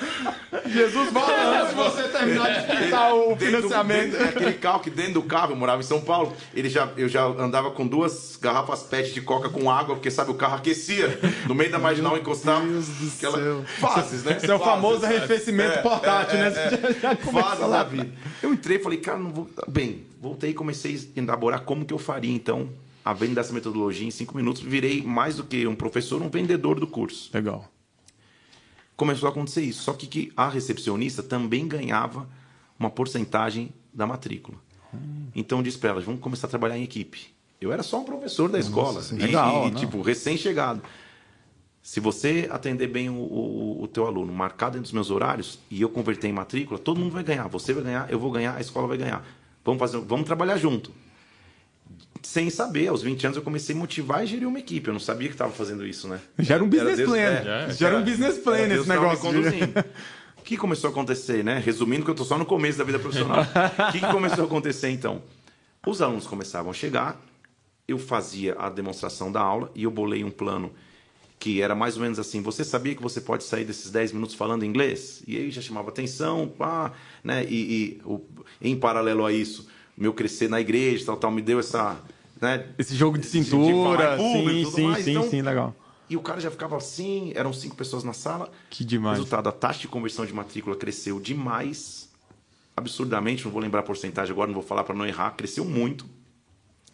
Jesus 0.67 1.13
volta 1.13 1.33
antes 1.33 1.69
de 1.69 1.75
você 1.75 2.03
terminar 2.09 2.49
de 2.61 2.77
quitar 2.85 3.15
o 3.15 3.35
Dentro- 3.37 3.69
dentro 3.83 4.19
daquele 4.19 4.53
carro 4.55 4.81
que 4.81 4.91
dentro 4.91 5.15
do 5.15 5.23
carro, 5.23 5.53
eu 5.53 5.57
morava 5.57 5.81
em 5.81 5.85
São 5.85 6.01
Paulo, 6.01 6.33
ele 6.55 6.69
já, 6.69 6.91
eu 6.97 7.09
já 7.09 7.25
andava 7.25 7.71
com 7.71 7.87
duas 7.87 8.37
garrafas 8.41 8.83
PET 8.83 9.13
de 9.13 9.21
coca 9.23 9.49
com 9.49 9.71
água, 9.71 9.95
porque 9.97 10.11
sabe, 10.11 10.31
o 10.31 10.35
carro 10.35 10.57
aquecia. 10.57 11.19
No 11.47 11.55
meio 11.55 11.71
da 11.71 11.79
marginal 11.79 12.17
encostava. 12.17 12.65
Deus 12.67 12.87
do 12.89 13.09
aquela- 13.09 13.39
céu. 13.39 13.65
Fases, 13.79 14.25
né? 14.25 14.39
Seu 14.39 14.59
Fases. 14.59 14.65
famoso 14.75 15.05
arrefecimento 15.07 15.83
portátil, 15.83 16.39
né? 16.39 16.51
Você 16.51 17.01
já, 17.01 17.17
Fases 17.17 17.69
da 17.71 17.85
vida. 17.85 18.13
Eu 18.43 18.53
entrei 18.53 18.77
e 18.79 18.83
falei, 18.83 18.99
cara, 18.99 19.19
não 19.19 19.31
vou. 19.33 19.51
Bem, 19.69 20.05
voltei 20.21 20.51
e 20.51 20.55
comecei 20.55 21.11
a 21.17 21.21
elaborar 21.21 21.61
como 21.63 21.85
que 21.85 21.93
eu 21.95 21.99
faria, 21.99 22.33
então, 22.35 22.69
a 23.05 23.13
venda 23.13 23.37
dessa 23.37 23.53
metodologia 23.53 24.07
em 24.07 24.11
cinco 24.11 24.37
minutos. 24.37 24.63
Virei 24.63 25.03
mais 25.03 25.37
do 25.37 25.45
que 25.45 25.67
um 25.67 25.75
professor, 25.75 26.21
um 26.23 26.29
vendedor 26.29 26.79
do 26.79 26.87
curso. 26.87 27.31
Legal. 27.33 27.69
Começou 28.97 29.29
a 29.29 29.31
acontecer 29.31 29.63
isso. 29.63 29.83
Só 29.85 29.93
que, 29.93 30.07
que 30.07 30.33
a 30.37 30.49
recepcionista 30.49 31.23
também 31.23 31.67
ganhava 31.69 32.29
uma 32.79 32.91
porcentagem 32.91 33.71
da 33.93 34.07
matrícula. 34.07 34.59
Então 35.35 35.59
eu 35.59 35.63
disse 35.65 35.79
para 35.79 35.91
elas, 35.91 36.05
vamos 36.05 36.21
começar 36.21 36.47
a 36.47 36.51
trabalhar 36.51 36.79
em 36.79 36.83
equipe. 36.83 37.35
Eu 37.61 37.73
era 37.73 37.83
só 37.83 38.01
um 38.01 38.05
professor 38.05 38.49
da 38.49 38.59
escola. 38.59 39.03
sim. 39.03 39.17
E, 39.17 39.23
Legal, 39.23 39.69
e, 39.69 39.73
tipo, 39.73 40.01
recém-chegado. 40.01 40.81
Se 41.83 42.01
você 42.01 42.49
atender 42.51 42.87
bem 42.87 43.09
o, 43.09 43.15
o, 43.15 43.83
o 43.83 43.89
teu 43.89 44.07
aluno, 44.07 44.33
marcar 44.33 44.69
dentro 44.69 44.83
dos 44.83 44.93
meus 44.93 45.11
horários, 45.11 45.59
e 45.71 45.81
eu 45.81 45.89
converter 45.89 46.29
em 46.29 46.33
matrícula, 46.33 46.79
todo 46.79 47.01
mundo 47.01 47.13
vai 47.13 47.25
ganhar. 47.25 47.49
Você 47.49 47.73
vai 47.73 47.83
ganhar, 47.83 48.11
eu 48.11 48.19
vou 48.19 48.31
ganhar, 48.31 48.57
a 48.57 48.61
escola 48.61 48.87
vai 48.87 48.97
ganhar. 48.97 49.27
Vamos, 49.65 49.79
fazer, 49.81 49.99
vamos 49.99 50.27
trabalhar 50.27 50.57
junto. 50.57 50.93
Sem 52.23 52.51
saber, 52.51 52.89
aos 52.89 53.03
20 53.03 53.25
anos 53.27 53.37
eu 53.39 53.43
comecei 53.43 53.75
a 53.75 53.79
motivar 53.79 54.23
e 54.23 54.27
gerir 54.27 54.47
uma 54.47 54.59
equipe. 54.59 54.89
Eu 54.89 54.93
não 54.93 55.01
sabia 55.01 55.29
que 55.29 55.35
estava 55.35 55.53
fazendo 55.53 55.87
isso, 55.87 56.09
né? 56.09 56.21
Já 56.39 56.57
era 56.57 56.65
um 56.65 56.69
business 56.69 57.01
plan. 57.01 57.17
é, 57.17 57.71
Já 57.73 57.89
era 57.89 57.99
um 57.99 58.05
business 58.05 58.39
plan 58.39 58.67
esse 58.67 58.89
negócio. 58.89 59.31
que 60.49 60.57
começou 60.57 60.89
a 60.89 60.91
acontecer, 60.91 61.45
né? 61.45 61.63
Resumindo, 61.65 62.05
que 62.05 62.11
eu 62.11 62.13
estou 62.13 62.27
só 62.27 62.39
no 62.39 62.47
começo 62.47 62.79
da 62.79 62.85
vida 62.85 62.99
profissional. 62.99 63.43
O 63.43 63.93
que, 63.93 64.01
que 64.01 64.07
começou 64.11 64.45
a 64.45 64.47
acontecer 64.47 64.89
então? 64.91 65.23
Os 65.87 66.01
alunos 66.03 66.27
começavam 66.27 66.71
a 66.71 66.75
chegar, 66.75 67.21
eu 67.87 67.99
fazia 67.99 68.55
a 68.59 68.69
demonstração 68.69 69.31
da 69.31 69.41
aula 69.41 69.71
e 69.75 69.85
eu 69.85 69.91
bolei 69.91 70.25
um 70.25 70.31
plano 70.31 70.71
que 71.39 71.63
era 71.63 71.75
mais 71.75 71.97
ou 71.97 72.03
menos 72.03 72.19
assim: 72.19 72.43
você 72.43 72.65
sabia 72.65 72.95
que 72.95 73.03
você 73.03 73.21
pode 73.21 73.45
sair 73.45 73.65
desses 73.65 73.91
10 73.91 74.13
minutos 74.13 74.35
falando 74.35 74.65
inglês? 74.65 75.23
E 75.27 75.37
aí 75.37 75.51
já 75.51 75.61
chamava 75.63 75.91
atenção, 75.91 76.49
pá, 76.49 76.93
né? 77.23 77.45
E, 77.49 77.55
e 77.55 78.01
o- 78.05 78.21
em 78.61 78.75
paralelo 78.77 79.25
a 79.25 79.33
isso, 79.33 79.69
meu 79.97 80.13
crescer 80.13 80.49
na 80.49 80.61
igreja, 80.61 81.05
tal, 81.07 81.17
tal, 81.17 81.31
me 81.31 81.43
deu 81.43 81.59
essa. 81.61 81.97
Né? 82.41 82.67
Esse 82.79 82.95
jogo 82.95 83.19
de 83.19 83.25
de 83.25 83.31
cintura. 83.31 84.17
falar 84.17 84.21
em 84.21 84.33
público 84.45 84.71
sim, 84.71 84.77
sim, 84.77 84.83
mais, 84.89 85.05
sim, 85.05 85.11
então- 85.11 85.31
sim, 85.31 85.43
legal. 85.43 85.75
E 86.09 86.17
o 86.17 86.21
cara 86.21 86.41
já 86.41 86.51
ficava 86.51 86.77
assim, 86.77 87.33
eram 87.35 87.53
cinco 87.53 87.77
pessoas 87.77 88.03
na 88.03 88.13
sala. 88.13 88.51
Que 88.71 88.85
demais. 88.85 89.19
Resultado, 89.19 89.49
a 89.49 89.53
taxa 89.53 89.81
de 89.81 89.89
conversão 89.89 90.25
de 90.25 90.33
matrícula 90.33 90.75
cresceu 90.75 91.21
demais, 91.21 92.09
absurdamente, 92.77 93.45
não 93.45 93.53
vou 93.53 93.61
lembrar 93.61 93.81
a 93.81 93.83
porcentagem 93.83 94.33
agora, 94.33 94.47
não 94.47 94.55
vou 94.55 94.63
falar 94.63 94.85
para 94.85 94.95
não 94.95 95.07
errar, 95.07 95.33
cresceu 95.33 95.65
muito. 95.65 96.07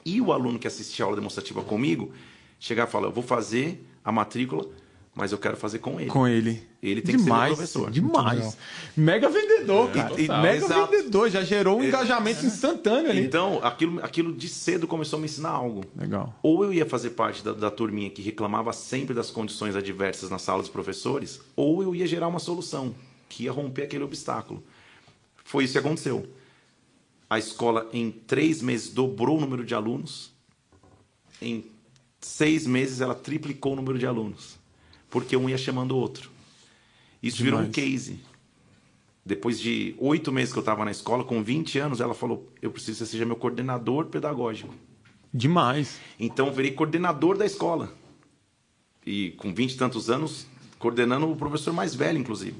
E 0.04 0.20
o 0.20 0.32
aluno 0.32 0.58
que 0.58 0.66
assistia 0.66 1.04
a 1.04 1.06
aula 1.06 1.16
demonstrativa 1.16 1.62
comigo, 1.62 2.12
chegava 2.58 2.88
e 2.88 2.92
falava, 2.92 3.10
eu 3.10 3.14
vou 3.14 3.22
fazer 3.22 3.86
a 4.04 4.10
matrícula, 4.10 4.66
mas 5.14 5.30
eu 5.30 5.38
quero 5.38 5.56
fazer 5.56 5.78
com 5.78 6.00
ele. 6.00 6.10
Com 6.10 6.26
ele. 6.26 6.60
Ele 6.82 7.00
tem 7.00 7.14
que 7.14 7.20
ser 7.20 7.24
demais, 7.24 7.48
meu 7.50 7.56
professor. 7.56 7.90
Demais. 7.90 8.56
Mega 8.96 9.28
vendedor, 9.28 9.90
cara. 9.92 10.20
E- 10.20 10.26
Mega 10.28 10.64
exato. 10.66 10.90
vendedor. 10.90 11.30
Já 11.30 11.42
gerou 11.44 11.78
um 11.78 11.84
engajamento 11.84 12.44
instantâneo 12.44 13.10
ali. 13.10 13.22
Então, 13.24 13.60
aquilo, 13.62 14.04
aquilo 14.04 14.32
de 14.34 14.48
cedo 14.48 14.86
começou 14.88 15.16
a 15.18 15.20
me 15.20 15.26
ensinar 15.26 15.50
algo. 15.50 15.82
Legal. 15.96 16.38
Ou 16.42 16.64
eu 16.64 16.72
ia 16.72 16.84
fazer 16.84 17.10
parte 17.10 17.44
da, 17.44 17.52
da 17.52 17.70
turminha 17.70 18.10
que 18.10 18.20
reclamava 18.22 18.72
sempre 18.72 19.14
das 19.14 19.30
condições 19.30 19.76
adversas 19.76 20.30
na 20.30 20.38
sala 20.38 20.60
dos 20.60 20.70
professores, 20.70 21.40
ou 21.54 21.82
eu 21.82 21.94
ia 21.94 22.06
gerar 22.06 22.26
uma 22.28 22.40
solução 22.40 22.94
que 23.28 23.44
ia 23.44 23.52
romper 23.52 23.84
aquele 23.84 24.04
obstáculo. 24.04 24.62
Foi 25.44 25.62
isso 25.64 25.74
que 25.74 25.78
aconteceu. 25.78 26.26
A 27.30 27.38
escola, 27.38 27.88
em 27.92 28.10
três 28.10 28.60
meses, 28.60 28.90
dobrou 28.90 29.38
o 29.38 29.40
número 29.40 29.64
de 29.64 29.74
alunos. 29.74 30.32
Em 31.40 31.64
seis 32.20 32.66
meses, 32.66 33.00
ela 33.00 33.14
triplicou 33.14 33.72
o 33.72 33.76
número 33.76 33.98
de 33.98 34.06
alunos. 34.06 34.56
Porque 35.14 35.36
um 35.36 35.48
ia 35.48 35.56
chamando 35.56 35.92
o 35.92 35.96
outro. 35.96 36.28
Isso 37.22 37.40
virou 37.40 37.60
um 37.60 37.70
Demais. 37.70 37.76
case. 37.76 38.20
Depois 39.24 39.60
de 39.60 39.94
oito 39.96 40.32
meses 40.32 40.52
que 40.52 40.58
eu 40.58 40.60
estava 40.60 40.84
na 40.84 40.90
escola, 40.90 41.22
com 41.22 41.40
20 41.40 41.78
anos, 41.78 42.00
ela 42.00 42.14
falou: 42.14 42.50
Eu 42.60 42.72
preciso 42.72 42.98
que 42.98 43.04
você 43.04 43.12
seja 43.12 43.24
meu 43.24 43.36
coordenador 43.36 44.06
pedagógico. 44.06 44.74
Demais. 45.32 46.00
Então 46.18 46.48
eu 46.48 46.52
virei 46.52 46.72
coordenador 46.72 47.38
da 47.38 47.46
escola. 47.46 47.94
E 49.06 49.30
com 49.36 49.54
20 49.54 49.74
e 49.74 49.76
tantos 49.76 50.10
anos, 50.10 50.48
coordenando 50.80 51.30
o 51.30 51.36
professor 51.36 51.72
mais 51.72 51.94
velho, 51.94 52.18
inclusive. 52.18 52.56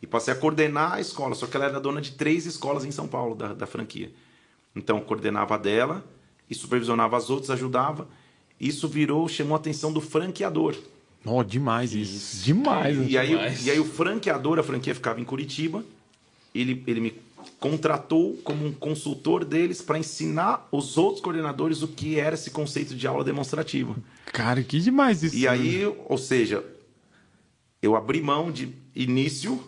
E 0.00 0.06
passei 0.06 0.32
a 0.32 0.36
coordenar 0.38 0.94
a 0.94 1.00
escola, 1.02 1.34
só 1.34 1.46
que 1.46 1.54
ela 1.54 1.66
era 1.66 1.78
dona 1.78 2.00
de 2.00 2.12
três 2.12 2.46
escolas 2.46 2.86
em 2.86 2.90
São 2.90 3.06
Paulo, 3.06 3.34
da, 3.34 3.52
da 3.52 3.66
franquia. 3.66 4.10
Então 4.74 4.96
eu 4.96 5.04
coordenava 5.04 5.54
a 5.56 5.58
dela 5.58 6.02
e 6.48 6.54
supervisionava 6.54 7.14
as 7.18 7.28
outras, 7.28 7.50
ajudava. 7.50 8.08
Isso 8.58 8.88
virou, 8.88 9.28
chamou 9.28 9.54
a 9.54 9.58
atenção 9.58 9.92
do 9.92 10.00
franqueador. 10.00 10.74
Oh, 11.24 11.42
demais 11.42 11.94
isso. 11.94 12.44
Demais. 12.44 13.10
E 13.10 13.16
aí, 13.16 13.28
Demais. 13.28 13.66
e 13.66 13.70
aí 13.70 13.80
o 13.80 13.84
franqueador, 13.84 14.58
a 14.58 14.62
franquia 14.62 14.94
ficava 14.94 15.20
em 15.20 15.24
Curitiba, 15.24 15.84
ele, 16.54 16.82
ele 16.86 17.00
me 17.00 17.14
contratou 17.58 18.36
como 18.44 18.66
um 18.66 18.72
consultor 18.72 19.44
deles 19.44 19.80
para 19.80 19.98
ensinar 19.98 20.68
os 20.70 20.98
outros 20.98 21.22
coordenadores 21.22 21.82
o 21.82 21.88
que 21.88 22.18
era 22.18 22.34
esse 22.34 22.50
conceito 22.50 22.94
de 22.94 23.06
aula 23.06 23.24
demonstrativa. 23.24 23.96
Cara, 24.26 24.62
que 24.62 24.78
demais 24.78 25.22
isso. 25.22 25.36
E 25.36 25.48
aí, 25.48 25.84
ou 26.06 26.18
seja, 26.18 26.62
eu 27.80 27.96
abri 27.96 28.20
mão 28.20 28.52
de 28.52 28.74
início 28.94 29.62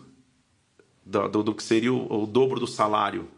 do, 1.04 1.28
do, 1.28 1.42
do 1.42 1.54
que 1.54 1.62
seria 1.62 1.92
o, 1.92 2.22
o, 2.22 2.26
dobro 2.26 2.60
do 2.60 2.66
salário, 2.66 3.28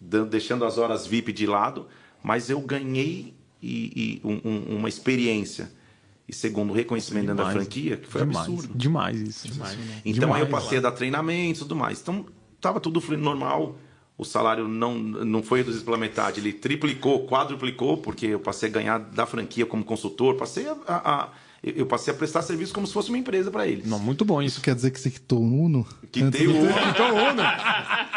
deixando 0.00 0.64
as 0.64 0.78
horas 0.78 1.06
VIP 1.06 1.32
de 1.32 1.46
lado, 1.46 1.86
mas 2.22 2.50
eu 2.50 2.60
ganhei 2.60 3.34
e, 3.62 4.20
e 4.24 4.26
um, 4.26 4.40
um, 4.44 4.76
uma 4.78 4.88
experiência 4.88 5.70
e 6.28 6.34
segundo 6.34 6.70
o 6.70 6.74
reconhecimento 6.74 7.26
dentro 7.26 7.42
da 7.42 7.50
franquia, 7.50 7.96
que 7.96 8.06
foi 8.06 8.20
demais, 8.20 8.46
absurdo. 8.46 8.76
Demais 8.76 9.20
isso. 9.20 9.48
Demais. 9.48 9.78
Então 10.04 10.20
demais, 10.20 10.34
aí 10.34 10.40
eu 10.42 10.50
passei 10.50 10.78
a 10.78 10.80
dar 10.82 10.92
treinamento 10.92 11.58
e 11.58 11.62
tudo 11.62 11.74
mais. 11.74 12.00
Então 12.00 12.26
tava 12.60 12.78
tudo 12.80 13.00
fluindo 13.00 13.24
normal. 13.24 13.76
O 14.18 14.24
salário 14.24 14.66
não, 14.66 14.98
não 14.98 15.42
foi 15.44 15.60
reduzido 15.60 15.84
pela 15.84 15.96
metade, 15.96 16.40
ele 16.40 16.52
triplicou, 16.52 17.24
quadruplicou, 17.24 17.98
porque 17.98 18.26
eu 18.26 18.40
passei 18.40 18.68
a 18.68 18.72
ganhar 18.72 18.98
da 18.98 19.24
franquia 19.24 19.64
como 19.64 19.84
consultor, 19.84 20.34
passei 20.34 20.66
a, 20.66 20.76
a, 20.88 21.22
a 21.22 21.28
eu 21.62 21.86
passei 21.86 22.12
a 22.12 22.16
prestar 22.16 22.42
serviço 22.42 22.72
como 22.72 22.86
se 22.86 22.92
fosse 22.92 23.08
uma 23.08 23.18
empresa 23.18 23.50
para 23.50 23.66
eles. 23.66 23.86
Não, 23.86 23.98
muito 23.98 24.24
bom 24.24 24.42
isso. 24.42 24.56
Isso 24.56 24.64
quer 24.64 24.74
dizer 24.74 24.90
que 24.90 25.00
você 25.00 25.10
quitou 25.10 25.40
o 25.40 25.64
Uno? 25.64 25.86
Quitei 26.10 26.46
o 26.46 26.56
Uno. 26.56 26.72
Quitou 26.72 27.06
o 27.06 27.30
Uno. 27.30 27.42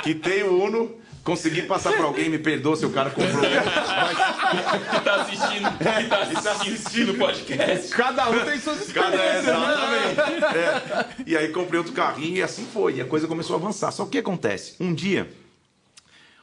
Quitei 0.03 0.43
o 0.43 0.63
Uno. 0.63 0.91
Consegui 1.23 1.61
passar 1.63 1.93
para 1.93 2.05
alguém, 2.05 2.29
me 2.29 2.39
perdoa 2.39 2.75
se 2.75 2.85
o 2.85 2.89
cara 2.89 3.11
comprou. 3.11 3.41
que 3.45 5.01
tá 5.01 5.21
assistindo, 5.21 5.77
que 5.77 6.41
tá 6.41 6.51
assistindo 6.51 7.11
o 7.11 7.17
podcast. 7.17 7.89
Cada 7.89 8.29
um 8.29 8.43
tem 8.43 8.59
suas 8.59 8.81
experiências. 8.81 9.45
Cada, 9.45 9.89
né? 9.89 10.11
exatamente. 10.11 10.57
É. 10.57 11.23
E 11.27 11.37
aí 11.37 11.49
comprei 11.49 11.77
outro 11.77 11.93
carrinho 11.93 12.37
e 12.37 12.41
assim 12.41 12.65
foi. 12.65 12.95
E 12.95 13.01
a 13.01 13.05
coisa 13.05 13.27
começou 13.27 13.55
a 13.55 13.59
avançar. 13.59 13.91
Só 13.91 14.03
que 14.03 14.09
o 14.09 14.11
que 14.13 14.17
acontece? 14.17 14.75
Um 14.79 14.93
dia, 14.93 15.31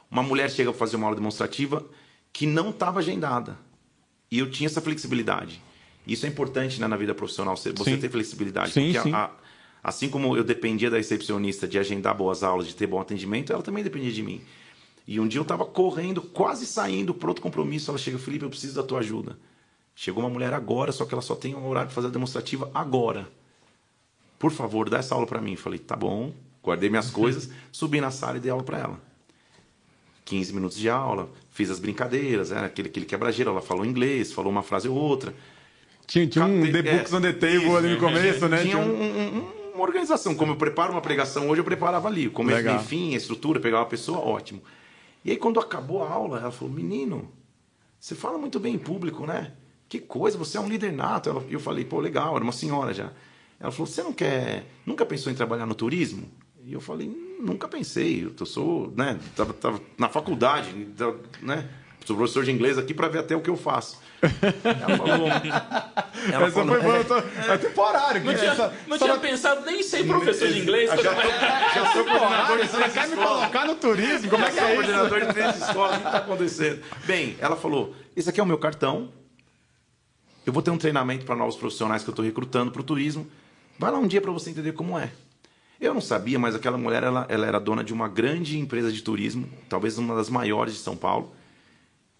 uma 0.09 0.23
mulher 0.23 0.49
chega 0.49 0.71
para 0.71 0.79
fazer 0.79 0.95
uma 0.95 1.07
aula 1.07 1.15
demonstrativa 1.15 1.85
que 2.31 2.45
não 2.45 2.69
estava 2.69 2.99
agendada. 2.99 3.57
E 4.31 4.39
eu 4.39 4.49
tinha 4.49 4.67
essa 4.67 4.79
flexibilidade. 4.79 5.61
Isso 6.07 6.25
é 6.25 6.29
importante 6.29 6.79
né, 6.79 6.87
na 6.87 6.95
vida 6.95 7.13
profissional, 7.13 7.57
você 7.57 7.73
sim. 7.83 7.97
ter 7.97 8.09
flexibilidade. 8.09 8.71
Sim, 8.71 8.93
porque 8.93 9.09
sim. 9.09 9.13
A, 9.13 9.25
a, 9.25 9.31
assim 9.83 10.09
como 10.09 10.37
eu 10.37 10.43
dependia 10.43 10.89
da 10.89 10.97
recepcionista 10.97 11.67
de 11.67 11.77
agendar 11.77 12.15
boas 12.15 12.43
aulas, 12.43 12.67
de 12.67 12.75
ter 12.75 12.87
bom 12.87 12.99
atendimento, 12.99 13.51
ela 13.51 13.61
também 13.61 13.83
dependia 13.83 14.11
de 14.11 14.23
mim. 14.23 14.41
E 15.09 15.19
um 15.19 15.27
dia 15.27 15.39
eu 15.39 15.41
estava 15.41 15.65
correndo, 15.65 16.21
quase 16.21 16.67
saindo 16.67 17.15
para 17.15 17.29
outro 17.29 17.41
compromisso. 17.41 17.89
Ela 17.89 17.97
chega, 17.97 18.19
Felipe, 18.19 18.45
eu 18.45 18.49
preciso 18.51 18.75
da 18.75 18.83
tua 18.83 18.99
ajuda. 18.99 19.39
Chegou 19.95 20.21
uma 20.21 20.29
mulher 20.29 20.53
agora, 20.53 20.91
só 20.91 21.03
que 21.03 21.11
ela 21.15 21.21
só 21.23 21.33
tem 21.33 21.55
um 21.55 21.67
horário 21.67 21.87
para 21.87 21.95
fazer 21.95 22.09
a 22.09 22.11
demonstrativa 22.11 22.69
agora. 22.75 23.27
Por 24.37 24.51
favor, 24.51 24.87
dá 24.87 24.99
essa 24.99 25.15
aula 25.15 25.25
para 25.25 25.41
mim. 25.41 25.55
Falei, 25.55 25.79
tá 25.79 25.95
bom. 25.95 26.31
Guardei 26.63 26.91
minhas 26.91 27.09
coisas, 27.09 27.49
subi 27.73 27.99
na 27.99 28.11
sala 28.11 28.37
e 28.37 28.39
dei 28.39 28.51
aula 28.51 28.61
para 28.61 28.77
ela. 28.77 29.01
15 30.25 30.53
minutos 30.53 30.77
de 30.77 30.87
aula, 30.87 31.27
fiz 31.49 31.71
as 31.71 31.79
brincadeiras, 31.79 32.51
era 32.51 32.67
aquele, 32.67 32.89
aquele 32.89 33.07
quebra-gelo. 33.07 33.49
Ela 33.49 33.63
falou 33.63 33.83
inglês, 33.83 34.31
falou 34.31 34.51
uma 34.51 34.61
frase 34.61 34.87
ou 34.87 34.95
outra. 34.95 35.33
Tinha, 36.05 36.27
tinha 36.27 36.45
um 36.45 36.71
The 36.71 36.83
Books 36.83 37.13
é, 37.13 37.15
on 37.15 37.21
the 37.21 37.33
Table 37.33 37.63
isso, 37.63 37.77
ali 37.77 37.89
no 37.95 37.97
começo, 37.97 38.47
né? 38.47 38.61
Tinha 38.61 38.77
um, 38.77 39.03
um, 39.03 39.71
uma 39.73 39.83
organização. 39.83 40.35
Como 40.35 40.51
eu 40.51 40.55
preparo 40.55 40.91
uma 40.91 41.01
pregação 41.01 41.49
hoje, 41.49 41.61
eu 41.61 41.65
preparava 41.65 42.07
ali. 42.07 42.27
O 42.27 42.31
começo, 42.31 42.63
meio 42.63 42.79
fim, 42.81 43.15
a 43.15 43.17
estrutura, 43.17 43.59
pegava 43.59 43.81
a 43.81 43.87
pessoa, 43.87 44.19
ótimo. 44.19 44.61
E 45.23 45.31
aí, 45.31 45.37
quando 45.37 45.59
acabou 45.59 46.03
a 46.03 46.09
aula, 46.09 46.39
ela 46.39 46.51
falou: 46.51 46.73
Menino, 46.73 47.29
você 47.99 48.15
fala 48.15 48.37
muito 48.37 48.59
bem 48.59 48.75
em 48.75 48.79
público, 48.79 49.25
né? 49.25 49.53
Que 49.87 49.99
coisa, 49.99 50.37
você 50.37 50.57
é 50.57 50.61
um 50.61 50.69
líder 50.69 50.93
nato. 50.93 51.43
Eu 51.49 51.59
falei: 51.59 51.83
Pô, 51.83 51.99
legal, 51.99 52.35
era 52.35 52.43
uma 52.43 52.53
senhora 52.53 52.93
já. 52.93 53.11
Ela 53.59 53.71
falou: 53.71 53.87
Você 53.87 54.03
não 54.03 54.13
quer. 54.13 54.65
Nunca 54.85 55.05
pensou 55.05 55.31
em 55.31 55.35
trabalhar 55.35 55.65
no 55.65 55.75
turismo? 55.75 56.27
E 56.63 56.73
eu 56.73 56.79
falei: 56.79 57.09
Nunca 57.39 57.67
pensei. 57.67 58.23
Eu 58.39 58.45
sou, 58.45 58.91
né? 58.95 59.19
Tava, 59.35 59.53
tava 59.53 59.81
na 59.97 60.07
faculdade, 60.07 60.73
né? 61.41 61.69
Sou 62.09 62.17
professor 62.17 62.43
de 62.43 62.51
inglês 62.51 62.75
aqui 62.75 62.91
para 62.91 63.07
ver 63.07 63.19
até 63.19 63.35
o 63.35 63.39
que 63.39 63.51
eu 63.51 63.55
faço. 63.55 63.99
Ela 64.19 64.97
falou. 64.97 65.27
Ela 65.27 66.45
Essa 66.47 66.51
falou, 66.51 66.75
foi 66.75 66.81
boa, 66.81 67.03
tô, 67.03 67.17
é, 67.17 67.53
é 67.53 67.57
temporário. 67.59 68.23
Não 68.23 68.33
tinha, 68.33 68.55
só, 68.55 68.73
não 68.87 68.97
só 68.97 69.05
tinha 69.05 69.19
pensado 69.19 69.63
nem 69.63 69.83
ser 69.83 70.07
professor 70.07 70.47
de 70.47 70.59
inglês. 70.59 70.89
Já, 70.89 70.97
tô, 70.97 71.03
já 71.03 71.93
sou 71.93 72.03
coordenador 72.05 72.61
de 72.63 72.67
três 72.67 72.93
quer 72.93 73.07
me 73.09 73.15
colocar 73.15 73.67
no 73.67 73.75
turismo? 73.75 74.27
Como 74.27 74.43
é 74.43 74.49
que 74.49 74.59
é 74.59 74.63
isso? 74.63 74.73
coordenador 74.73 75.19
de 75.19 75.33
três 75.33 75.61
escolas. 75.61 75.97
O 75.97 75.99
que 75.99 76.05
está 76.07 76.17
acontecendo? 76.17 76.81
Bem, 77.05 77.37
ela 77.39 77.55
falou: 77.55 77.93
esse 78.15 78.27
aqui 78.27 78.39
é 78.39 78.43
o 78.43 78.47
meu 78.47 78.57
cartão. 78.57 79.13
Eu 80.47 80.51
vou 80.51 80.63
ter 80.63 80.71
um 80.71 80.79
treinamento 80.79 81.25
para 81.25 81.35
novos 81.35 81.57
profissionais 81.57 82.01
que 82.01 82.09
eu 82.09 82.13
estou 82.13 82.25
recrutando 82.25 82.71
para 82.71 82.81
o 82.81 82.83
turismo. 82.83 83.27
Vai 83.77 83.91
lá 83.91 83.99
um 83.99 84.07
dia 84.07 84.19
para 84.19 84.31
você 84.31 84.49
entender 84.49 84.71
como 84.71 84.97
é. 84.97 85.11
Eu 85.79 85.93
não 85.93 86.01
sabia, 86.01 86.39
mas 86.39 86.55
aquela 86.55 86.75
mulher 86.75 87.03
ela, 87.03 87.27
ela 87.29 87.45
era 87.45 87.59
dona 87.59 87.83
de 87.83 87.93
uma 87.93 88.07
grande 88.07 88.57
empresa 88.57 88.91
de 88.91 89.03
turismo, 89.03 89.47
talvez 89.69 89.99
uma 89.99 90.15
das 90.15 90.27
maiores 90.27 90.73
de 90.73 90.79
São 90.79 90.97
Paulo 90.97 91.37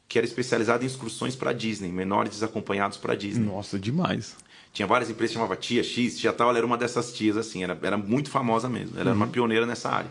que 0.09 0.17
era 0.17 0.25
especializada 0.25 0.83
em 0.83 0.87
excursões 0.87 1.35
para 1.35 1.53
Disney, 1.53 1.91
menores 1.91 2.31
desacompanhados 2.31 2.97
para 2.97 3.13
Disney. 3.13 3.45
Nossa, 3.45 3.77
demais. 3.77 4.35
Tinha 4.73 4.87
várias 4.87 5.09
empresas, 5.09 5.35
chamava 5.35 5.55
Tia 5.55 5.83
X, 5.83 6.17
Tia 6.17 6.33
Tal, 6.33 6.49
ela 6.49 6.57
era 6.57 6.65
uma 6.65 6.77
dessas 6.77 7.13
tias, 7.13 7.37
assim, 7.37 7.63
era, 7.63 7.77
era 7.81 7.95
muito 7.95 8.31
famosa 8.31 8.67
mesmo, 8.67 8.95
ela 8.95 9.03
uhum. 9.03 9.09
era 9.09 9.15
uma 9.15 9.25
uhum. 9.27 9.31
pioneira 9.31 9.65
nessa 9.67 9.89
área. 9.89 10.09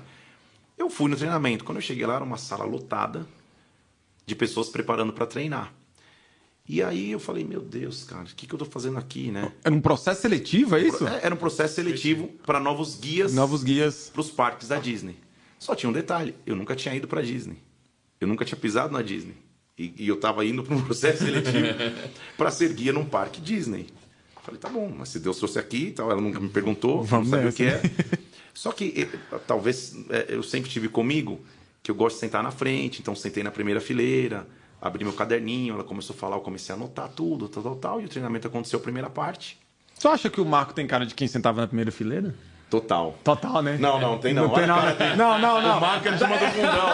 Eu 0.78 0.88
fui 0.88 1.10
no 1.10 1.16
treinamento, 1.16 1.64
quando 1.64 1.78
eu 1.78 1.82
cheguei 1.82 2.06
lá 2.06 2.14
era 2.14 2.24
uma 2.24 2.38
sala 2.38 2.64
lotada 2.64 3.26
de 4.24 4.36
pessoas 4.36 4.68
preparando 4.68 5.12
para 5.12 5.26
treinar. 5.26 5.74
E 6.68 6.80
aí 6.82 7.10
eu 7.10 7.18
falei, 7.18 7.42
meu 7.44 7.60
Deus, 7.60 8.04
cara, 8.04 8.22
o 8.22 8.26
que, 8.26 8.46
que 8.46 8.54
eu 8.54 8.56
estou 8.56 8.70
fazendo 8.70 8.98
aqui, 8.98 9.32
né? 9.32 9.50
Era 9.64 9.74
um 9.74 9.80
processo 9.80 10.20
seletivo, 10.20 10.76
é 10.76 10.82
isso? 10.82 11.04
Era 11.22 11.34
um 11.34 11.38
processo 11.38 11.74
seletivo 11.74 12.28
para 12.46 12.60
novos 12.60 12.94
guias. 12.94 13.34
Novos 13.34 13.64
guias. 13.64 14.10
Para 14.12 14.20
os 14.20 14.30
parques 14.30 14.68
da 14.68 14.78
Disney. 14.78 15.16
Só 15.58 15.74
tinha 15.74 15.88
um 15.90 15.92
detalhe, 15.92 16.36
eu 16.46 16.54
nunca 16.54 16.76
tinha 16.76 16.94
ido 16.94 17.08
para 17.08 17.22
Disney. 17.22 17.56
Eu 18.20 18.28
nunca 18.28 18.44
tinha 18.44 18.58
pisado 18.58 18.92
na 18.92 19.00
Disney. 19.02 19.47
E, 19.78 19.94
e 19.96 20.08
eu 20.08 20.16
estava 20.16 20.44
indo 20.44 20.62
para 20.62 20.74
um 20.74 20.80
processo 20.84 21.24
seletivo 21.24 21.68
para 22.36 22.50
ser 22.50 22.72
guia 22.72 22.92
num 22.92 23.04
parque 23.04 23.40
Disney. 23.40 23.86
Falei, 24.42 24.60
tá 24.60 24.68
bom, 24.68 24.92
mas 24.96 25.10
se 25.10 25.20
Deus 25.20 25.36
trouxe 25.36 25.58
aqui 25.58 25.92
tal, 25.92 26.10
ela 26.10 26.20
nunca 26.20 26.40
me 26.40 26.48
perguntou, 26.48 27.02
Vamos 27.02 27.30
não 27.30 27.36
sabia 27.36 27.50
o 27.50 27.52
que 27.52 27.64
é. 27.64 27.82
Só 28.54 28.72
que 28.72 29.08
talvez 29.46 29.94
é, 30.10 30.26
eu 30.30 30.42
sempre 30.42 30.68
tive 30.70 30.88
comigo 30.88 31.40
que 31.82 31.90
eu 31.90 31.94
gosto 31.94 32.16
de 32.16 32.20
sentar 32.20 32.42
na 32.42 32.50
frente, 32.50 33.00
então 33.00 33.14
sentei 33.14 33.42
na 33.42 33.50
primeira 33.50 33.80
fileira, 33.80 34.48
abri 34.80 35.04
meu 35.04 35.12
caderninho, 35.12 35.74
ela 35.74 35.84
começou 35.84 36.16
a 36.16 36.18
falar, 36.18 36.36
eu 36.36 36.40
comecei 36.40 36.74
a 36.74 36.76
anotar 36.76 37.08
tudo, 37.08 37.48
tal, 37.48 37.62
tal, 37.62 37.76
tal, 37.76 38.00
e 38.00 38.06
o 38.06 38.08
treinamento 38.08 38.48
aconteceu 38.48 38.78
a 38.78 38.82
primeira 38.82 39.08
parte. 39.08 39.58
Você 39.94 40.08
acha 40.08 40.30
que 40.30 40.40
o 40.40 40.44
Marco 40.44 40.72
tem 40.72 40.86
cara 40.86 41.04
de 41.04 41.14
quem 41.14 41.28
sentava 41.28 41.60
na 41.60 41.66
primeira 41.66 41.90
fileira? 41.90 42.34
Total. 42.70 43.14
Total, 43.24 43.62
né? 43.62 43.78
Não, 43.80 43.98
não, 43.98 44.18
tem 44.18 44.34
não. 44.34 44.48
Não, 44.48 44.54
tem, 44.54 44.66
não, 44.66 44.76
não, 45.16 45.38
não, 45.38 45.62
não. 45.62 45.78
O 45.78 45.80
Marco 45.80 46.06
é 46.06 46.10
a 46.10 46.18
turma 46.18 46.36
do 46.36 46.46
fundão. 46.46 46.92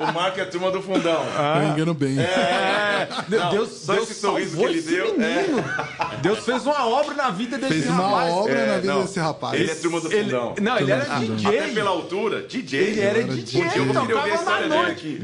O 0.00 0.12
Marco 0.12 0.40
é 0.40 0.42
a 0.42 0.46
turma 0.46 0.70
do 0.72 0.82
fundão. 0.82 1.22
Ah. 1.38 1.62
Eu 1.62 1.68
engano 1.68 1.94
bem. 1.94 2.18
É. 2.18 3.08
Não, 3.28 3.50
Deus, 3.50 3.70
só 3.70 3.94
Deus 3.94 4.10
esse 4.10 4.20
sorriso 4.20 4.56
que 4.56 4.64
ele 4.64 4.82
deu. 4.82 5.16
É. 5.22 6.16
Deus 6.22 6.40
fez 6.40 6.66
uma 6.66 6.88
obra 6.88 7.14
na 7.14 7.30
vida 7.30 7.56
desse 7.56 7.72
fez 7.72 7.86
rapaz. 7.86 8.22
Fez 8.24 8.32
uma 8.32 8.40
obra 8.40 8.52
é, 8.52 8.66
na 8.66 8.78
vida 8.78 8.92
não, 8.94 9.02
desse 9.02 9.20
rapaz. 9.20 9.60
Ele 9.60 9.70
é 9.70 9.74
turma 9.76 10.00
do 10.00 10.10
fundão. 10.10 10.54
Ele, 10.56 10.60
não, 10.60 10.78
ele 10.78 10.90
era 10.90 11.04
DJ. 11.04 11.46
Até 11.46 11.68
pela 11.72 11.90
altura, 11.90 12.42
DJ. 12.42 12.80
Ele 12.80 13.00
era 13.00 13.22
DJ. 13.22 13.44
Dia 13.44 13.64
eu 13.64 13.86
queria 13.86 14.16
ouvir 14.16 14.32
a 14.32 14.34
história 14.34 14.68
dele 14.68 14.90
aqui. 14.90 15.20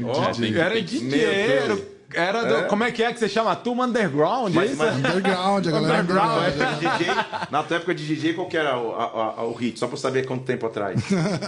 Era 0.57 0.81
DJ. 0.81 1.25
Era 1.25 1.92
do, 2.13 2.55
é. 2.55 2.63
Como 2.63 2.83
é 2.83 2.91
que 2.91 3.03
é 3.03 3.11
que 3.11 3.19
você 3.19 3.29
chama? 3.29 3.55
Turma 3.55 3.85
Underground? 3.85 4.53
Mas, 4.53 4.75
mas... 4.75 4.95
Underground, 4.97 5.67
a 5.67 5.71
galera 5.71 6.01
underground. 6.01 6.53
underground. 6.53 6.83
É. 6.83 6.97
DJ, 6.97 7.15
na 7.51 7.63
tua 7.63 7.77
época 7.77 7.95
de 7.95 8.05
DJ, 8.05 8.33
qual 8.33 8.47
que 8.47 8.57
era 8.57 8.77
o, 8.77 8.95
a, 8.95 9.03
a, 9.37 9.43
o 9.45 9.53
hit? 9.53 9.79
Só 9.79 9.87
pra 9.87 9.97
saber 9.97 10.25
quanto 10.25 10.43
tempo 10.43 10.65
atrás. 10.65 11.01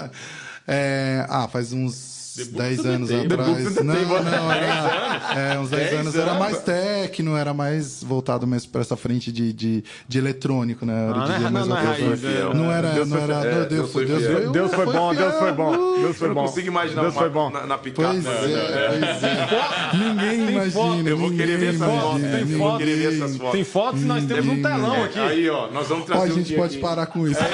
é, 0.67 1.25
ah, 1.29 1.47
faz 1.47 1.73
uns 1.73 2.14
10 2.35 2.85
anos 2.85 3.11
atrás. 3.11 3.75
Não, 3.75 3.93
não, 3.93 4.51
era, 4.51 5.53
é, 5.53 5.59
uns 5.59 5.69
10 5.69 5.93
anos 5.93 6.15
era 6.15 6.33
mais 6.33 6.61
techno, 6.61 7.35
era 7.35 7.53
mais 7.53 8.03
voltado 8.03 8.45
mesmo 8.45 8.71
para 8.71 8.81
essa 8.81 8.95
frente 8.95 9.31
de, 9.31 9.53
de, 9.53 9.83
de 10.07 10.17
eletrônico, 10.17 10.85
né? 10.85 11.09
Era 11.09 11.15
ah, 11.15 11.39
não, 11.39 11.51
não, 11.51 11.65
não, 11.67 11.77
é 11.77 12.53
não 12.53 12.71
era, 12.71 12.89
Deus 12.91 13.09
não 13.09 13.17
era. 13.17 13.33
É, 13.45 13.65
Deus, 13.65 13.91
foi, 13.91 14.05
Deus, 14.05 14.25
foi, 14.25 14.49
Deus 14.49 14.73
foi 14.73 14.85
bom, 14.85 15.15
Deus 15.15 15.35
foi 15.35 15.51
bom. 15.51 16.01
Deus 16.01 16.17
foi 16.17 16.29
bom. 16.29 16.35
não 16.35 16.47
consigo 16.47 16.67
imaginar 16.67 17.01
Deus 17.01 17.13
foi 17.13 17.29
bom. 17.29 17.49
na, 17.49 17.65
na 17.65 17.77
picape. 17.77 18.07
Pois 18.07 18.25
é, 18.25 18.89
pois 18.89 19.23
é. 19.23 19.97
Ninguém 19.97 20.49
imagina. 20.49 21.09
Eu 21.09 21.17
vou 21.17 21.31
querer 21.31 21.57
ver 21.57 21.75
essas 21.75 21.87
fotos. 21.87 22.21
Tem 22.21 22.57
fotos. 22.57 23.51
Tem 23.51 23.63
fotos 23.63 24.01
e 24.01 24.05
nós 24.05 24.25
temos 24.25 24.57
um 24.57 24.61
telão 24.61 25.03
aqui. 25.03 25.19
Aí, 25.19 25.49
ó, 25.49 25.69
nós 25.71 25.87
vamos 25.87 26.05
trazer. 26.05 26.31
A 26.31 26.35
gente 26.35 26.53
pode 26.53 26.77
parar 26.79 27.05
com 27.07 27.27
isso. 27.27 27.39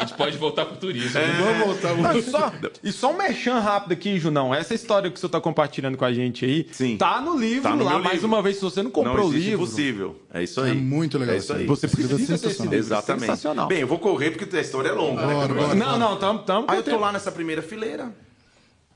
gente 0.00 0.14
pode 0.14 0.38
voltar 0.38 0.64
pro 0.64 0.76
turismo. 0.76 1.10
Vamos 1.10 1.80
voltar. 1.80 2.52
E 2.82 2.90
só 2.90 3.12
um 3.12 3.16
merchan 3.30 3.58
rápido 3.60 3.92
aqui 3.92 4.18
Junão, 4.18 4.54
essa 4.54 4.74
história 4.74 5.10
que 5.10 5.18
você 5.18 5.26
está 5.26 5.40
compartilhando 5.40 5.96
com 5.96 6.04
a 6.04 6.12
gente 6.12 6.44
aí, 6.44 6.66
Sim. 6.72 6.96
tá 6.96 7.20
no 7.20 7.38
livro 7.38 7.62
tá 7.62 7.76
no 7.76 7.84
lá. 7.84 7.98
Mais 7.98 8.14
livro. 8.14 8.28
uma 8.28 8.42
vez, 8.42 8.56
se 8.56 8.62
você 8.62 8.82
não 8.82 8.90
comprou 8.90 9.28
o 9.28 9.32
livro. 9.32 9.62
impossível. 9.62 10.20
É 10.32 10.42
isso 10.42 10.60
aí. 10.60 10.72
É 10.72 10.74
muito 10.74 11.16
legal. 11.18 11.34
É 11.34 11.38
isso 11.38 11.52
aí. 11.52 11.66
Você 11.66 11.88
precisa 11.88 12.38
ter 12.38 12.48
esse 12.48 12.62
livro. 12.62 12.76
Exatamente. 12.76 13.26
Sensacional. 13.26 13.68
Bem, 13.68 13.80
eu 13.80 13.86
vou 13.86 13.98
correr 13.98 14.30
porque 14.30 14.56
a 14.56 14.60
história 14.60 14.88
é 14.88 14.92
longa. 14.92 15.22
Bora, 15.22 15.54
né? 15.54 15.60
bora, 15.60 15.74
não, 15.74 15.98
não, 15.98 16.16
tamo, 16.16 16.40
tamo 16.40 16.66
Aí 16.68 16.78
eu 16.78 16.82
tô 16.82 16.98
lá 16.98 17.12
nessa 17.12 17.30
primeira 17.30 17.62
fileira, 17.62 18.12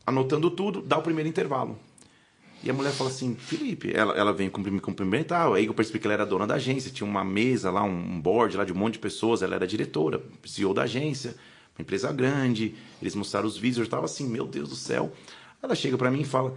anotando 0.06 0.50
tudo, 0.50 0.82
dá 0.82 0.98
o 0.98 1.02
primeiro 1.02 1.28
intervalo. 1.28 1.78
E 2.62 2.70
a 2.70 2.72
mulher 2.72 2.92
fala 2.92 3.10
assim, 3.10 3.34
Felipe, 3.34 3.92
ela, 3.94 4.14
ela 4.14 4.32
vem 4.32 4.50
me 4.70 4.80
cumprimentar, 4.80 5.52
aí 5.52 5.66
eu 5.66 5.74
percebi 5.74 5.98
que 5.98 6.06
ela 6.06 6.14
era 6.14 6.24
dona 6.24 6.46
da 6.46 6.54
agência, 6.54 6.90
tinha 6.90 7.06
uma 7.06 7.22
mesa 7.22 7.70
lá, 7.70 7.82
um 7.82 8.18
board 8.18 8.56
lá 8.56 8.64
de 8.64 8.72
um 8.72 8.76
monte 8.76 8.94
de 8.94 9.00
pessoas, 9.00 9.42
ela 9.42 9.54
era 9.54 9.66
diretora, 9.66 10.22
CEO 10.46 10.72
da 10.72 10.84
agência. 10.84 11.34
Uma 11.76 11.82
empresa 11.82 12.12
grande, 12.12 12.74
eles 13.00 13.14
mostraram 13.14 13.46
os 13.46 13.56
vídeos, 13.56 13.78
eu 13.78 13.84
estava 13.84 14.04
assim, 14.04 14.28
meu 14.28 14.46
Deus 14.46 14.68
do 14.68 14.76
céu. 14.76 15.12
Ela 15.62 15.74
chega 15.74 15.98
para 15.98 16.10
mim 16.10 16.20
e 16.20 16.24
fala: 16.24 16.56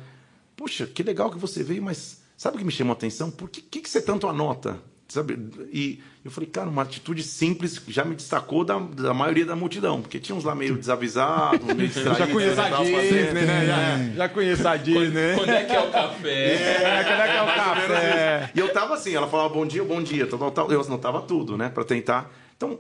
Poxa, 0.56 0.86
que 0.86 1.04
legal 1.04 1.32
que 1.32 1.38
você 1.38 1.64
veio, 1.64 1.82
mas 1.82 2.22
sabe 2.36 2.56
o 2.56 2.60
que 2.60 2.66
me 2.66 2.72
chamou 2.72 2.94
a 2.94 2.98
atenção? 2.98 3.32
Por 3.32 3.50
que, 3.50 3.62
que, 3.62 3.82
que 3.82 3.90
você 3.90 4.02
tanto 4.02 4.28
anota? 4.28 4.80
Sabe? 5.08 5.40
E 5.72 6.02
eu 6.26 6.30
falei, 6.30 6.50
cara, 6.50 6.68
uma 6.70 6.82
atitude 6.82 7.24
simples 7.24 7.82
já 7.88 8.04
me 8.04 8.14
destacou 8.14 8.66
da, 8.66 8.78
da 8.78 9.14
maioria 9.14 9.46
da 9.46 9.56
multidão, 9.56 10.02
porque 10.02 10.20
tinha 10.20 10.36
uns 10.36 10.44
lá 10.44 10.54
meio 10.54 10.76
desavisados, 10.76 11.66
meio 11.66 11.88
distraídos. 11.88 12.18
já 12.18 12.28
conheço 12.28 12.62
a 12.62 12.84
Disney, 12.84 13.46
né? 13.46 13.66
Já, 13.66 14.16
já 14.16 14.30
conheço 14.30 14.68
a 14.68 14.76
Disney. 14.76 15.36
Quando, 15.36 15.38
quando 15.38 15.50
é 15.52 15.64
que 15.64 15.74
é 15.74 15.80
o 15.80 15.92
café? 15.92 16.48
É, 16.68 17.04
quando 17.04 17.22
é 17.22 17.28
que 17.28 17.38
é 17.38 17.42
o 17.42 17.46
café? 17.46 18.52
E 18.54 18.60
eu 18.60 18.74
tava 18.74 18.96
assim, 18.96 19.16
ela 19.16 19.28
falava 19.28 19.54
bom 19.54 19.66
dia, 19.66 19.84
bom 19.84 20.04
dia, 20.04 20.28
tal, 20.28 20.38
tal, 20.38 20.52
tal. 20.52 20.72
Eu 20.72 20.82
anotava 20.82 21.22
tudo, 21.22 21.58
né, 21.58 21.70
para 21.70 21.86
tentar. 21.86 22.30
Então, 22.58 22.78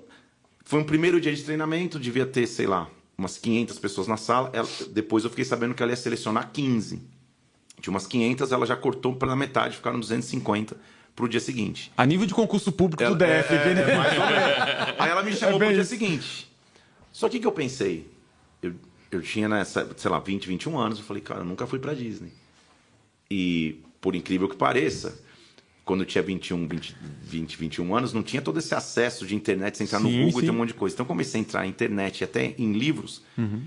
foi 0.68 0.82
um 0.82 0.84
primeiro 0.84 1.22
dia 1.22 1.34
de 1.34 1.42
treinamento, 1.44 1.98
devia 1.98 2.26
ter, 2.26 2.46
sei 2.46 2.68
lá, 2.68 2.90
umas 3.18 3.38
500 3.38 3.80
pessoas 3.80 4.06
na 4.06 4.18
sala. 4.18 4.50
Ela, 4.52 4.68
depois 4.92 5.24
eu 5.24 5.30
fiquei 5.30 5.46
sabendo 5.46 5.74
que 5.74 5.82
ela 5.82 5.94
ia 5.94 5.96
selecionar 5.96 6.52
15. 6.52 7.02
Tinha 7.80 7.90
umas 7.90 8.06
500, 8.06 8.52
ela 8.52 8.66
já 8.66 8.76
cortou 8.76 9.16
para 9.16 9.34
metade, 9.34 9.78
ficaram 9.78 9.98
250 9.98 10.76
para 11.16 11.24
o 11.24 11.30
dia 11.30 11.40
seguinte. 11.40 11.90
A 11.96 12.06
nível 12.06 12.28
de 12.28 12.34
concurso 12.34 12.70
público 12.74 13.02
ela, 13.02 13.16
do 13.16 13.18
DF, 13.18 13.54
é, 13.54 13.74
né? 13.74 13.82
É, 13.82 14.20
ou 14.20 14.28
menos. 14.28 15.00
Aí 15.00 15.10
ela 15.10 15.24
me 15.24 15.32
chamou 15.38 15.56
é 15.56 15.60
para 15.60 15.70
o 15.70 15.74
dia 15.74 15.86
seguinte. 15.86 16.52
Só 17.14 17.30
que 17.30 17.38
o 17.38 17.40
que 17.40 17.48
eu 17.48 17.52
pensei? 17.54 18.06
Eu, 18.62 18.74
eu 19.10 19.22
tinha 19.22 19.48
nessa, 19.48 19.90
sei 19.96 20.12
lá, 20.12 20.20
20, 20.20 20.50
21 20.50 20.78
anos, 20.78 21.00
eu 21.00 21.06
falei, 21.06 21.24
cara, 21.24 21.40
eu 21.40 21.46
nunca 21.46 21.66
fui 21.66 21.80
para 21.80 21.94
Disney. 21.94 22.34
E, 23.32 23.80
por 24.02 24.16
incrível 24.16 24.50
que 24.50 24.58
pareça, 24.58 25.18
quando 25.88 26.02
eu 26.02 26.06
tinha 26.06 26.22
21, 26.22 26.68
20, 26.68 26.96
20, 27.24 27.58
21 27.58 27.96
anos, 27.96 28.14
não 28.14 28.22
tinha 28.22 28.42
todo 28.42 28.60
esse 28.60 28.76
acesso 28.76 29.26
de 29.26 29.34
internet, 29.34 29.78
você 29.78 29.86
entrar 29.86 30.00
sim, 30.00 30.04
no 30.04 30.26
Google 30.26 30.40
sim. 30.42 30.46
e 30.46 30.50
ter 30.50 30.52
um 30.52 30.58
monte 30.58 30.68
de 30.68 30.74
coisa. 30.74 30.94
Então, 30.94 31.06
eu 31.06 31.08
comecei 31.08 31.40
a 31.40 31.42
entrar 31.42 31.62
na 31.62 31.68
internet, 31.68 32.24
até 32.26 32.54
em 32.58 32.74
livros, 32.74 33.24
uhum. 33.38 33.62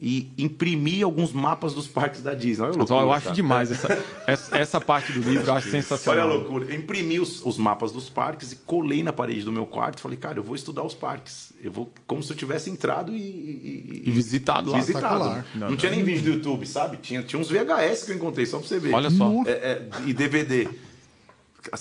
e 0.00 0.30
imprimir 0.38 1.04
alguns 1.04 1.34
mapas 1.34 1.74
dos 1.74 1.86
parques 1.86 2.22
da 2.22 2.32
Disney. 2.32 2.64
Olha 2.64 2.76
loucura, 2.78 3.00
eu 3.00 3.12
acho 3.12 3.26
tá? 3.26 3.32
demais 3.34 3.70
essa, 3.70 4.04
essa, 4.26 4.56
essa, 4.56 4.80
parte 4.80 5.12
do 5.12 5.20
livro, 5.20 5.46
eu 5.46 5.52
acho 5.52 5.70
sensacional. 5.70 6.24
Olha 6.26 6.34
a 6.34 6.38
loucura. 6.38 6.64
Eu 6.64 6.80
imprimi 6.80 7.20
os, 7.20 7.44
os, 7.44 7.58
mapas 7.58 7.92
dos 7.92 8.08
parques 8.08 8.52
e 8.52 8.56
colei 8.56 9.02
na 9.02 9.12
parede 9.12 9.42
do 9.42 9.52
meu 9.52 9.66
quarto. 9.66 10.00
Falei, 10.00 10.16
cara, 10.16 10.38
eu 10.38 10.42
vou 10.42 10.56
estudar 10.56 10.82
os 10.82 10.94
parques. 10.94 11.52
Eu 11.62 11.70
vou 11.70 11.92
como 12.06 12.22
se 12.22 12.32
eu 12.32 12.36
tivesse 12.36 12.70
entrado 12.70 13.14
e... 13.14 13.20
E, 13.20 14.02
e 14.06 14.10
visitado 14.10 14.70
lá. 14.70 14.78
Visitado. 14.78 15.44
Não, 15.54 15.70
não, 15.70 15.76
tinha 15.76 15.92
nem 15.92 16.02
vídeo 16.02 16.22
do 16.22 16.30
YouTube, 16.38 16.66
sabe? 16.66 16.96
Tinha, 16.96 17.22
tinha 17.22 17.38
uns 17.38 17.50
VHS 17.50 18.04
que 18.04 18.12
eu 18.12 18.16
encontrei, 18.16 18.46
só 18.46 18.58
pra 18.58 18.66
você 18.66 18.78
ver. 18.78 18.94
Olha 18.94 19.10
só. 19.10 19.30
É, 19.44 19.50
é, 19.50 19.88
e 20.06 20.14
DVD 20.14 20.68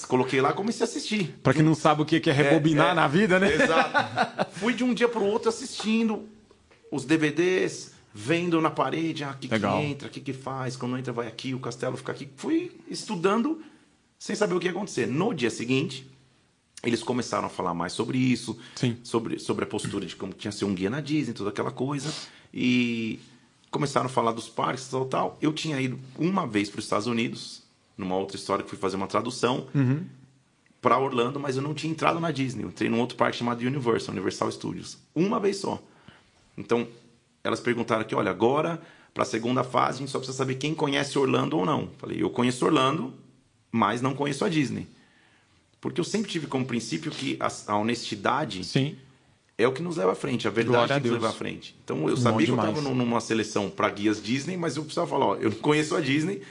coloquei 0.07 0.41
lá 0.41 0.51
e 0.51 0.53
comecei 0.53 0.85
a 0.85 0.89
assistir. 0.89 1.35
Para 1.43 1.53
quem 1.53 1.63
não 1.63 1.75
sabe 1.75 2.01
o 2.01 2.05
que 2.05 2.29
é 2.29 2.33
rebobinar 2.33 2.89
é, 2.89 2.91
é, 2.91 2.93
na 2.93 3.07
vida, 3.07 3.39
né? 3.39 3.53
Exato. 3.53 4.51
Fui 4.59 4.73
de 4.73 4.83
um 4.83 4.93
dia 4.93 5.07
para 5.07 5.21
o 5.21 5.25
outro 5.25 5.49
assistindo 5.49 6.27
os 6.91 7.05
DVDs, 7.05 7.93
vendo 8.13 8.61
na 8.61 8.69
parede, 8.69 9.23
ah, 9.23 9.31
o 9.31 9.37
que, 9.37 9.47
que 9.47 9.55
entra, 9.55 10.07
o 10.07 10.11
que, 10.11 10.21
que 10.21 10.33
faz, 10.33 10.77
quando 10.77 10.97
entra 10.97 11.11
vai 11.11 11.27
aqui, 11.27 11.53
o 11.53 11.59
castelo 11.59 11.97
fica 11.97 12.11
aqui. 12.11 12.29
Fui 12.37 12.71
estudando 12.89 13.61
sem 14.17 14.35
saber 14.35 14.55
o 14.55 14.59
que 14.59 14.67
ia 14.67 14.71
acontecer. 14.71 15.05
No 15.05 15.33
dia 15.33 15.49
seguinte, 15.49 16.09
eles 16.83 17.03
começaram 17.03 17.47
a 17.47 17.49
falar 17.49 17.73
mais 17.73 17.93
sobre 17.93 18.17
isso, 18.17 18.57
Sim. 18.75 18.97
sobre, 19.03 19.39
sobre 19.39 19.65
a 19.65 19.67
postura 19.67 20.05
de 20.05 20.15
como 20.15 20.33
tinha 20.33 20.51
ser 20.51 20.65
um 20.65 20.73
guia 20.73 20.89
na 20.89 21.01
Disney, 21.01 21.33
toda 21.33 21.49
aquela 21.49 21.71
coisa. 21.71 22.13
E 22.53 23.19
começaram 23.69 24.05
a 24.05 24.09
falar 24.09 24.31
dos 24.31 24.47
parques 24.47 24.87
e 24.87 24.91
tal, 24.91 25.05
tal. 25.05 25.37
Eu 25.41 25.51
tinha 25.51 25.79
ido 25.81 25.99
uma 26.17 26.47
vez 26.47 26.69
para 26.69 26.79
os 26.79 26.85
Estados 26.85 27.07
Unidos, 27.07 27.64
numa 27.97 28.15
outra 28.15 28.36
história 28.38 28.63
que 28.63 28.69
fui 28.69 28.77
fazer 28.77 28.95
uma 28.95 29.08
tradução 29.08 29.67
uhum. 29.73 30.05
para 30.81 30.97
Orlando, 30.97 31.39
mas 31.39 31.55
eu 31.55 31.62
não 31.62 31.73
tinha 31.73 31.91
entrado 31.91 32.19
na 32.19 32.31
Disney. 32.31 32.63
Eu 32.63 32.69
entrei 32.69 32.89
num 32.89 32.99
outro 32.99 33.17
parque 33.17 33.38
chamado 33.38 33.62
Universal, 33.62 34.13
Universal 34.13 34.51
Studios. 34.51 34.97
Uma 35.13 35.39
vez 35.39 35.58
só. 35.58 35.81
Então, 36.58 36.88
elas 37.43 37.60
perguntaram 37.60 38.01
aqui, 38.01 38.15
olha, 38.15 38.31
agora, 38.31 38.81
para 39.13 39.23
a 39.23 39.25
segunda 39.25 39.63
fase, 39.63 39.97
a 39.97 39.99
gente 39.99 40.12
só 40.12 40.17
precisa 40.17 40.38
saber 40.38 40.55
quem 40.55 40.73
conhece 40.73 41.17
Orlando 41.17 41.58
ou 41.58 41.65
não. 41.65 41.89
Falei, 41.97 42.21
eu 42.21 42.29
conheço 42.29 42.65
Orlando, 42.65 43.13
mas 43.71 44.01
não 44.01 44.13
conheço 44.13 44.43
a 44.43 44.49
Disney. 44.49 44.88
Porque 45.79 45.99
eu 45.99 46.03
sempre 46.03 46.29
tive 46.31 46.47
como 46.47 46.65
princípio 46.65 47.12
que 47.12 47.38
a, 47.39 47.47
a 47.67 47.77
honestidade 47.77 48.63
Sim. 48.63 48.95
é 49.58 49.67
o 49.67 49.71
que 49.71 49.81
nos 49.81 49.97
leva 49.97 50.13
à 50.13 50.15
frente, 50.15 50.47
a 50.47 50.51
verdade 50.51 50.93
é 50.93 50.99
que 50.99 51.08
nos 51.08 51.13
leva 51.13 51.29
à 51.29 51.31
frente. 51.31 51.75
Então, 51.84 52.10
eu 52.10 52.17
sabia 52.17 52.45
que 52.45 52.51
eu 52.51 52.55
estava 52.55 52.81
numa 52.81 53.21
seleção 53.21 53.69
para 53.69 53.89
guias 53.89 54.21
Disney, 54.21 54.58
mas 54.58 54.75
eu 54.75 54.84
precisava 54.84 55.08
falar, 55.08 55.25
ó, 55.25 55.36
eu 55.36 55.51
não 55.51 55.58
conheço 55.58 55.95
a 55.95 56.01
Disney, 56.01 56.41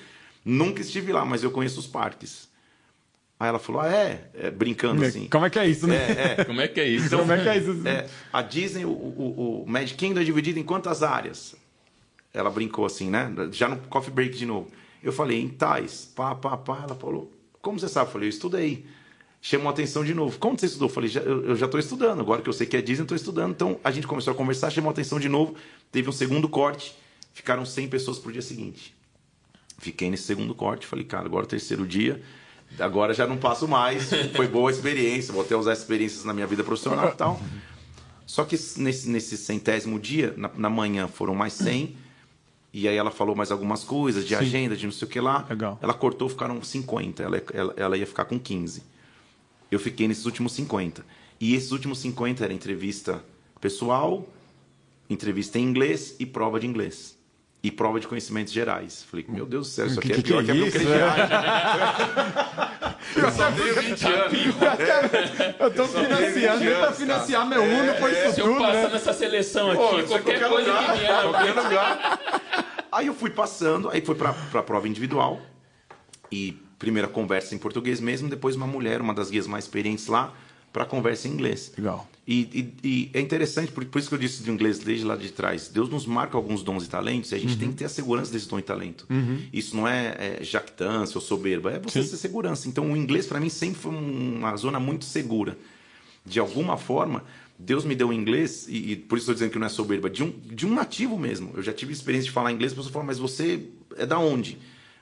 Nunca 0.45 0.83
estive 0.83 1.13
lá, 1.13 1.25
mas 1.25 1.43
eu 1.43 1.51
conheço 1.51 1.81
os 1.81 1.87
parques. 1.87 2.49
Aí 3.39 3.49
ela 3.49 3.59
falou: 3.59 3.81
Ah, 3.81 3.89
é? 3.89 4.31
é 4.35 4.51
brincando 4.51 5.05
assim. 5.05 5.29
Como 5.29 5.45
é 5.45 5.51
que 5.51 5.59
é 5.59 5.67
isso, 5.67 5.87
né? 5.87 5.97
É, 5.97 6.41
é. 6.41 6.45
Como 6.45 6.61
é 6.61 6.69
que 6.69 6.81
é 6.81 6.89
isso? 6.89 7.07
Então, 7.07 7.21
Como 7.21 7.33
é 7.33 7.43
que 7.43 7.49
é 7.49 7.59
isso? 7.59 7.89
É, 7.89 8.07
a 8.33 8.43
Disney, 8.43 8.85
o, 8.85 8.91
o, 8.91 9.63
o 9.63 9.67
Magic 9.67 9.97
Kingdom 9.97 10.21
é 10.21 10.25
dividido 10.25 10.59
em 10.59 10.63
quantas 10.63 11.03
áreas? 11.03 11.55
Ela 12.33 12.51
brincou 12.51 12.85
assim, 12.85 13.09
né? 13.11 13.33
Já 13.53 13.69
no 13.69 13.77
coffee 13.89 14.13
break 14.13 14.37
de 14.37 14.47
novo. 14.47 14.71
Eu 15.03 15.13
falei, 15.13 15.41
em 15.41 15.49
tais, 15.49 16.11
pá, 16.17 16.35
pá, 16.35 16.57
pá. 16.57 16.81
Ela 16.85 16.95
falou, 16.95 17.31
como 17.61 17.79
você 17.79 17.89
sabe? 17.89 18.09
Eu 18.09 18.13
falei, 18.13 18.29
eu 18.29 18.31
estudei. 18.31 18.87
Chamou 19.41 19.69
a 19.69 19.73
atenção 19.73 20.05
de 20.05 20.15
novo. 20.15 20.39
Como 20.39 20.59
você 20.59 20.67
estudou? 20.67 20.89
Eu 20.89 20.93
falei, 20.93 21.11
já, 21.11 21.21
eu, 21.21 21.49
eu 21.49 21.57
já 21.57 21.67
estou 21.67 21.79
estudando. 21.79 22.21
Agora 22.21 22.41
que 22.41 22.49
eu 22.49 22.53
sei 22.53 22.67
que 22.67 22.77
é 22.77 22.83
Disney, 22.83 23.05
estou 23.05 23.17
estudando. 23.17 23.51
Então 23.51 23.79
a 23.85 23.91
gente 23.91 24.07
começou 24.07 24.33
a 24.33 24.37
conversar, 24.37 24.71
chamou 24.71 24.89
a 24.89 24.93
atenção 24.93 25.21
de 25.21 25.29
novo. 25.29 25.55
Teve 25.93 26.09
um 26.09 26.13
segundo 26.13 26.49
corte. 26.49 26.97
Ficaram 27.33 27.67
100 27.67 27.89
pessoas 27.89 28.19
pro 28.19 28.33
dia 28.33 28.43
seguinte. 28.43 28.95
Fiquei 29.85 30.09
nesse 30.09 30.23
segundo 30.23 30.55
corte, 30.55 30.87
falei, 30.87 31.05
cara, 31.05 31.27
agora 31.27 31.45
é 31.45 31.47
o 31.47 31.49
terceiro 31.51 31.87
dia, 31.87 32.23
agora 32.79 33.13
já 33.13 33.27
não 33.27 33.37
passo 33.37 33.69
mais. 33.69 34.09
Foi 34.35 34.49
boa 34.49 34.71
a 34.71 34.73
experiência, 34.73 35.31
vou 35.31 35.43
até 35.43 35.55
usar 35.55 35.75
experiências 35.75 36.25
na 36.25 36.33
minha 36.33 36.47
vida 36.47 36.65
profissional 36.65 37.11
e 37.11 37.15
tal. 37.15 37.39
Só 38.25 38.45
que 38.45 38.57
nesse, 38.79 39.11
nesse 39.11 39.37
centésimo 39.37 40.01
dia, 40.01 40.33
na, 40.39 40.51
na, 40.57 40.71
manhã 40.71 41.07
foram 41.07 41.35
mais 41.35 41.53
100, 41.53 41.95
e 42.73 42.89
aí 42.89 42.97
ela 42.97 43.11
falou 43.11 43.37
mais 43.37 43.53
algumas 43.53 43.85
coisas 43.85 44.25
de 44.25 44.31
Sim. 44.31 44.37
agenda, 44.37 44.75
de 44.75 44.87
não 44.87 44.93
sei 44.93 45.07
o 45.07 45.11
que 45.11 45.21
lá. 45.21 45.47
Legal. 45.51 45.79
Ela 45.83 45.93
cortou, 45.93 46.31
ficaram 46.31 46.63
50, 46.63 47.23
ela, 47.23 47.43
ela, 47.53 47.75
ela 47.77 47.97
ia 47.99 48.07
ficar 48.07 48.25
com 48.25 48.41
15. 48.41 48.83
Eu 49.71 49.79
fiquei 49.79 50.09
nesses 50.09 50.25
últimos 50.25 50.53
50. 50.53 51.05
E 51.39 51.55
esses 51.55 51.73
últimos 51.73 51.99
50 51.99 52.43
era 52.43 52.55
entrevista 52.55 53.23
pessoal, 53.61 54.27
entrevista 55.11 55.59
em 55.59 55.63
inglês 55.63 56.17
e 56.19 56.25
prova 56.25 56.59
de 56.59 56.67
inglês 56.67 57.14
e 57.65 57.71
prova 57.71 57.99
de 57.99 58.07
conhecimentos 58.07 58.53
gerais. 58.53 59.03
Falei, 59.11 59.25
meu 59.27 59.47
Deus 59.47 59.69
do 59.69 59.73
céu, 59.73 59.87
isso 59.87 59.99
aqui 59.99 60.09
que, 60.09 60.21
é 60.21 60.23
pior 60.23 60.45
que, 60.45 60.53
que, 60.53 60.59
é 60.59 60.61
que 60.61 60.69
a 60.69 60.71
crediário. 60.71 61.25
eu 63.25 63.31
só 63.33 63.51
tenho 63.53 63.75
20 63.75 64.05
anos. 64.05 64.39
Eu 65.59 65.71
tô 65.71 65.89
financiando, 65.89 66.61
tenta 66.61 66.93
financiar 66.93 67.49
meu 67.49 67.63
Uno, 67.63 67.91
é, 67.91 67.95
foi 67.95 68.13
isso 68.13 68.35
Se 68.35 68.41
eu 68.43 68.55
passar 68.57 68.73
né? 68.75 68.91
nessa 68.93 69.15
seleção 69.15 69.71
aqui, 69.71 70.03
Pô, 70.03 70.09
qualquer 70.09 70.47
coisa 70.47 70.73
lugar, 70.73 70.93
que 70.93 70.99
vier... 70.99 71.23
Qualquer 71.23 71.55
lugar. 71.55 72.31
Aí 72.93 73.07
eu 73.07 73.15
fui 73.15 73.31
passando, 73.31 73.89
aí 73.89 74.03
foi 74.03 74.15
pra, 74.15 74.35
pra 74.35 74.63
prova 74.63 74.87
individual. 74.87 75.41
E 76.31 76.59
primeira 76.79 77.09
conversa 77.09 77.55
em 77.55 77.59
português 77.59 77.99
mesmo, 77.99 78.29
depois 78.29 78.57
uma 78.57 78.67
mulher, 78.67 79.01
uma 79.01 79.15
das 79.15 79.31
guias 79.31 79.47
mais 79.47 79.65
experientes 79.65 80.07
lá, 80.07 80.35
para 80.71 80.85
conversa 80.85 81.29
em 81.29 81.31
inglês. 81.31 81.73
Legal. 81.79 82.07
E, 82.27 82.73
e, 82.83 82.89
e, 82.89 83.11
é 83.13 83.21
interessante, 83.21 83.71
por, 83.71 83.85
por 83.85 83.99
isso 83.99 84.09
que 84.09 84.15
eu 84.15 84.19
disse 84.19 84.43
do 84.43 84.51
inglês 84.51 84.79
desde 84.79 85.05
lá 85.05 85.15
de 85.15 85.31
trás. 85.31 85.69
Deus 85.69 85.91
nos 85.91 86.07
marca 86.07 86.37
alguns 86.37 86.63
dons 86.63 86.85
e 86.85 86.89
talentos 86.89 87.33
e 87.33 87.35
a 87.35 87.39
gente 87.39 87.53
uhum. 87.53 87.59
tem 87.59 87.69
que 87.71 87.77
ter 87.77 87.85
a 87.85 87.89
segurança 87.89 88.33
desse 88.33 88.49
dom 88.49 88.59
e 88.59 88.63
talento. 88.63 89.07
Uhum. 89.11 89.43
Isso 89.53 89.77
não 89.77 89.87
é, 89.87 90.39
é 90.41 90.45
jactância 90.45 91.19
ou 91.19 91.21
soberba, 91.21 91.73
é 91.73 91.79
você 91.79 92.03
Sim. 92.03 92.09
ter 92.09 92.17
segurança. 92.17 92.67
Então 92.67 92.93
o 92.93 92.97
inglês 92.97 93.27
para 93.27 93.39
mim 93.39 93.51
sempre 93.51 93.79
foi 93.79 93.93
uma 93.95 94.57
zona 94.57 94.81
muito 94.81 95.05
segura. 95.05 95.59
De 96.25 96.41
alguma 96.41 96.79
forma, 96.79 97.23
Deus 97.59 97.85
me 97.85 97.95
deu 97.95 98.11
inglês, 98.11 98.67
e, 98.69 98.93
e 98.93 98.97
por 98.97 99.17
isso 99.17 99.25
estou 99.25 99.35
dizendo 99.35 99.51
que 99.51 99.59
não 99.59 99.67
é 99.67 99.71
soberba, 99.71 100.09
de 100.09 100.23
um, 100.25 100.31
de 100.31 100.67
um 100.67 100.75
nativo 100.75 101.19
mesmo. 101.19 101.53
Eu 101.55 101.63
já 101.63 101.73
tive 101.73 101.93
experiência 101.93 102.27
de 102.27 102.33
falar 102.33 102.51
inglês, 102.51 102.73
a 102.73 102.77
pessoa 102.77 102.93
fala, 102.93 103.05
mas 103.05 103.19
você 103.19 103.69
é 103.97 104.07
da 104.07 104.19
onde? 104.19 104.59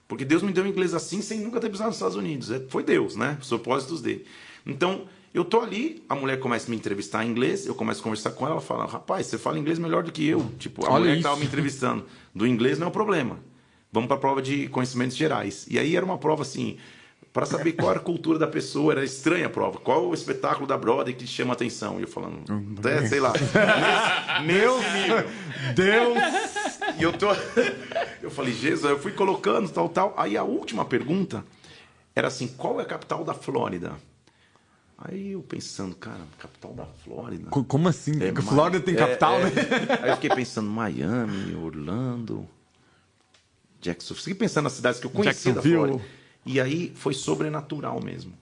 Porque 0.08 0.24
Deus 0.24 0.42
me 0.42 0.52
deu 0.52 0.66
inglês 0.66 0.92
assim 0.92 1.22
sem 1.22 1.40
nunca 1.40 1.60
ter 1.60 1.70
pisado 1.70 1.88
nos 1.88 1.96
Estados 1.96 2.16
Unidos. 2.16 2.50
É, 2.50 2.60
foi 2.68 2.82
Deus, 2.82 3.16
né? 3.16 3.38
Os 3.40 3.48
propósitos 3.48 4.02
dele. 4.02 4.26
Então, 4.66 5.06
eu 5.34 5.44
tô 5.44 5.60
ali, 5.60 6.04
a 6.08 6.14
mulher 6.14 6.38
começa 6.38 6.66
a 6.66 6.70
me 6.70 6.76
entrevistar 6.76 7.24
em 7.24 7.30
inglês, 7.30 7.66
eu 7.66 7.74
começo 7.74 8.00
a 8.00 8.02
conversar 8.02 8.32
com 8.32 8.44
ela, 8.44 8.54
ela 8.54 8.60
fala, 8.60 8.86
rapaz, 8.86 9.26
você 9.26 9.38
fala 9.38 9.58
inglês 9.58 9.78
melhor 9.78 10.02
do 10.02 10.12
que 10.12 10.26
eu. 10.26 10.50
Tipo, 10.58 10.84
a 10.84 10.90
Olha 10.90 11.00
mulher 11.00 11.12
isso. 11.12 11.18
que 11.18 11.22
tava 11.22 11.36
me 11.36 11.46
entrevistando 11.46 12.04
do 12.34 12.46
inglês 12.46 12.78
não 12.78 12.86
é 12.86 12.90
o 12.90 12.92
problema. 12.92 13.38
Vamos 13.90 14.08
para 14.08 14.16
a 14.16 14.20
prova 14.20 14.42
de 14.42 14.68
conhecimentos 14.68 15.16
gerais. 15.16 15.66
E 15.70 15.78
aí 15.78 15.96
era 15.96 16.04
uma 16.04 16.18
prova 16.18 16.42
assim, 16.42 16.76
para 17.32 17.46
saber 17.46 17.72
qual 17.72 17.90
era 17.90 17.98
a 17.98 18.02
cultura 18.02 18.38
da 18.38 18.46
pessoa, 18.46 18.92
era 18.92 19.04
estranha 19.04 19.46
a 19.46 19.50
prova. 19.50 19.78
Qual 19.78 20.06
o 20.08 20.14
espetáculo 20.14 20.66
da 20.66 20.76
Broadway 20.76 21.14
que 21.14 21.24
te 21.24 21.30
chama 21.30 21.52
a 21.52 21.54
atenção? 21.54 21.98
E 21.98 22.02
eu 22.02 22.08
falando, 22.08 22.44
é, 22.86 23.06
sei 23.06 23.20
lá. 23.20 23.32
Meu 24.44 24.78
Deus! 25.74 26.18
E 26.98 27.02
eu 27.02 27.12
tô. 27.12 27.28
Eu 28.22 28.30
falei, 28.30 28.52
Jesus, 28.52 28.84
eu 28.84 28.98
fui 28.98 29.12
colocando, 29.12 29.68
tal, 29.70 29.88
tal. 29.88 30.14
Aí 30.16 30.36
a 30.36 30.42
última 30.42 30.84
pergunta 30.84 31.42
era 32.14 32.28
assim: 32.28 32.48
qual 32.48 32.78
é 32.80 32.82
a 32.82 32.86
capital 32.86 33.24
da 33.24 33.32
Flórida? 33.32 33.92
Aí 35.04 35.32
eu 35.32 35.42
pensando, 35.42 35.96
cara, 35.96 36.20
capital 36.38 36.72
da 36.74 36.86
Flórida. 36.86 37.50
Como 37.50 37.88
assim? 37.88 38.12
É, 38.22 38.32
Flórida 38.40 38.80
tem 38.80 38.94
capital, 38.94 39.40
é, 39.40 39.44
né? 39.44 39.50
Aí 40.00 40.10
eu 40.10 40.14
fiquei 40.14 40.30
pensando, 40.30 40.70
Miami, 40.70 41.56
Orlando, 41.56 42.48
Jacksonville. 43.80 44.22
Fiquei 44.22 44.34
pensando 44.34 44.64
nas 44.64 44.74
cidades 44.74 45.00
que 45.00 45.06
eu 45.06 45.10
conhecia 45.10 45.52
da 45.52 45.60
Flórida. 45.60 46.00
E 46.46 46.60
aí 46.60 46.92
foi 46.94 47.14
sobrenatural 47.14 48.00
mesmo. 48.00 48.32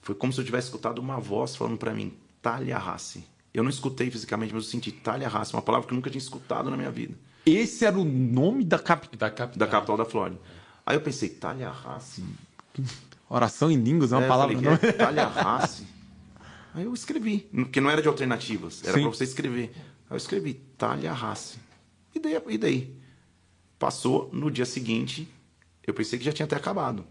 Foi 0.00 0.14
como 0.14 0.32
se 0.32 0.40
eu 0.40 0.44
tivesse 0.44 0.68
escutado 0.68 1.00
uma 1.00 1.18
voz 1.18 1.56
falando 1.56 1.76
para 1.76 1.92
mim, 1.92 2.12
Tallahassee. 2.40 3.24
Eu 3.52 3.64
não 3.64 3.70
escutei 3.70 4.08
fisicamente, 4.10 4.54
mas 4.54 4.62
eu 4.64 4.70
senti 4.70 4.96
Raça, 5.28 5.56
uma 5.56 5.62
palavra 5.62 5.86
que 5.86 5.92
eu 5.92 5.96
nunca 5.96 6.10
tinha 6.10 6.18
escutado 6.20 6.70
na 6.70 6.76
minha 6.76 6.90
vida. 6.90 7.14
Esse 7.44 7.84
era 7.84 7.98
o 7.98 8.04
nome 8.04 8.64
da 8.64 8.78
capital. 8.78 9.18
Da 9.18 9.30
capital. 9.30 9.58
Da 9.58 9.66
capital 9.66 9.96
da 9.96 10.04
Flórida. 10.04 10.40
Aí 10.86 10.96
eu 10.96 11.00
pensei, 11.00 11.36
Raça. 11.72 12.22
Oração 13.28 13.70
em 13.70 13.76
línguas 13.76 14.12
é 14.12 14.16
uma 14.16 14.22
É, 14.22 14.24
eu 14.24 14.28
palavra. 14.28 14.54
falei, 14.56 14.70
não 14.70 14.78
que 14.78 14.86
é 14.86 14.92
Talha 14.92 15.26
Raça. 15.26 15.84
Aí 16.74 16.84
eu 16.84 16.94
escrevi, 16.94 17.40
porque 17.52 17.80
não 17.80 17.90
era 17.90 18.00
de 18.00 18.08
alternativas, 18.08 18.82
era 18.84 18.94
Sim. 18.94 19.02
para 19.02 19.10
você 19.10 19.24
escrever. 19.24 19.72
Aí 19.74 20.12
eu 20.12 20.16
escrevi 20.16 20.54
Talha 20.76 21.12
Raça. 21.12 21.58
E 22.14 22.18
daí, 22.20 22.40
e 22.48 22.58
daí? 22.58 22.96
Passou 23.78 24.28
no 24.32 24.50
dia 24.50 24.64
seguinte, 24.66 25.28
eu 25.86 25.92
pensei 25.94 26.18
que 26.18 26.24
já 26.24 26.32
tinha 26.32 26.46
até 26.46 26.56
acabado. 26.56 27.04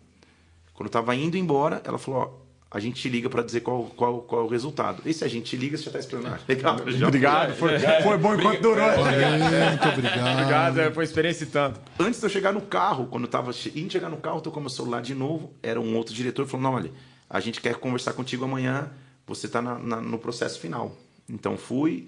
Quando 0.73 0.88
eu 0.88 0.91
tava 0.91 1.15
indo 1.15 1.38
embora, 1.38 1.82
ela 1.86 1.97
falou: 1.97 2.19
ó, 2.21 2.47
a 2.69 2.80
gente 2.80 3.01
te 3.01 3.08
liga 3.10 3.30
para 3.30 3.41
dizer 3.43 3.62
qual, 3.62 3.86
qual, 3.95 4.19
qual 4.21 4.41
é 4.41 4.45
o 4.45 4.47
resultado. 4.47 5.01
E 5.06 5.13
se 5.13 5.23
a 5.23 5.27
gente 5.27 5.45
te 5.45 5.56
liga, 5.58 5.77
você 5.77 5.84
já 5.86 5.91
tá 5.91 5.99
esperando. 5.99 6.27
Ah, 6.27 6.39
Legal, 6.47 6.77
já 6.88 7.08
Obrigado, 7.08 7.53
foi, 7.56 7.80
foi 7.80 8.17
bom 8.17 8.36
enquanto 8.36 8.62
durou. 8.62 8.86
Muito 8.86 9.88
obrigado. 9.89 10.32
Obrigado, 10.34 10.80
é, 10.82 10.91
foi 10.91 11.03
experiência 11.06 11.43
e 11.45 11.47
tanto. 11.47 11.80
Antes 11.99 12.19
de 12.19 12.25
eu 12.25 12.30
chegar 12.30 12.51
no 12.53 12.62
carro, 12.62 13.08
quando 13.08 13.23
eu 13.23 13.30
tava 13.30 13.53
che- 13.53 13.71
indo 13.75 13.91
chegar 13.91 14.10
no 14.10 14.17
carro, 14.17 14.41
tocou 14.41 14.62
meu 14.62 14.69
celular 14.69 15.01
de 15.01 15.15
novo. 15.15 15.53
Era 15.63 15.80
um 15.80 15.95
outro 15.95 16.13
diretor 16.13 16.45
falou: 16.45 16.63
Não, 16.63 16.73
olha, 16.73 16.91
a 17.30 17.39
gente 17.39 17.62
quer 17.62 17.75
conversar 17.75 18.13
contigo 18.13 18.43
amanhã. 18.45 18.89
Você 19.25 19.47
tá 19.47 19.62
na- 19.62 19.80
na- 19.80 20.01
no 20.01 20.17
processo 20.17 20.60
final. 20.60 20.95
Então 21.30 21.58
fui, 21.58 22.08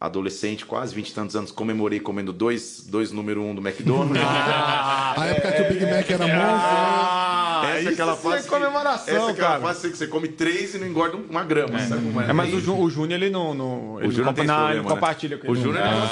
adolescente, 0.00 0.66
quase 0.66 0.94
20 0.94 1.08
e 1.10 1.14
tantos 1.14 1.36
anos, 1.36 1.50
comemorei 1.52 2.00
comendo 2.00 2.32
dois, 2.32 2.84
dois 2.88 3.10
número 3.12 3.42
um 3.42 3.54
do 3.54 3.60
McDonald's. 3.66 4.20
A 4.22 5.26
época 5.26 5.52
que 5.52 5.62
o 5.62 5.68
Big 5.68 5.86
Mac 5.86 6.10
era 6.10 6.26
monstro. 6.26 6.40
Ah, 6.40 7.15
essa 7.70 7.78
é 7.78 7.82
isso 7.82 7.90
aquela 7.92 8.16
sim 8.16 8.22
fase. 8.22 8.36
é 8.36 8.42
que- 8.42 8.48
comemoração, 8.48 9.14
essa 9.16 9.26
é 9.26 9.30
aquela 9.32 9.48
cara. 9.48 9.60
fase 9.60 9.90
que 9.90 9.96
você 9.96 10.06
come 10.06 10.28
três 10.28 10.74
e 10.74 10.78
não 10.78 10.86
engorda 10.86 11.16
uma 11.16 11.42
grama. 11.44 11.78
Sabe 11.80 12.02
como 12.06 12.20
é? 12.20 12.30
É, 12.30 12.32
mas 12.32 12.68
o, 12.68 12.76
o 12.78 12.90
Júnior, 12.90 13.20
ele 13.20 13.30
não. 13.30 13.54
não 13.54 13.96
ele 13.98 14.08
O 14.08 14.10
Júnior 14.10 14.26
não 14.26 14.34
tem 14.34 14.44
esse 14.44 14.52
não, 14.52 14.70
ele 14.70 14.80
né? 14.80 14.88
compartilha 14.88 15.38
com 15.38 15.48
O 15.48 15.54
ele. 15.54 15.62
Júnior 15.62 15.84
é 15.84 15.88
Ah, 15.88 15.94
o 15.94 16.08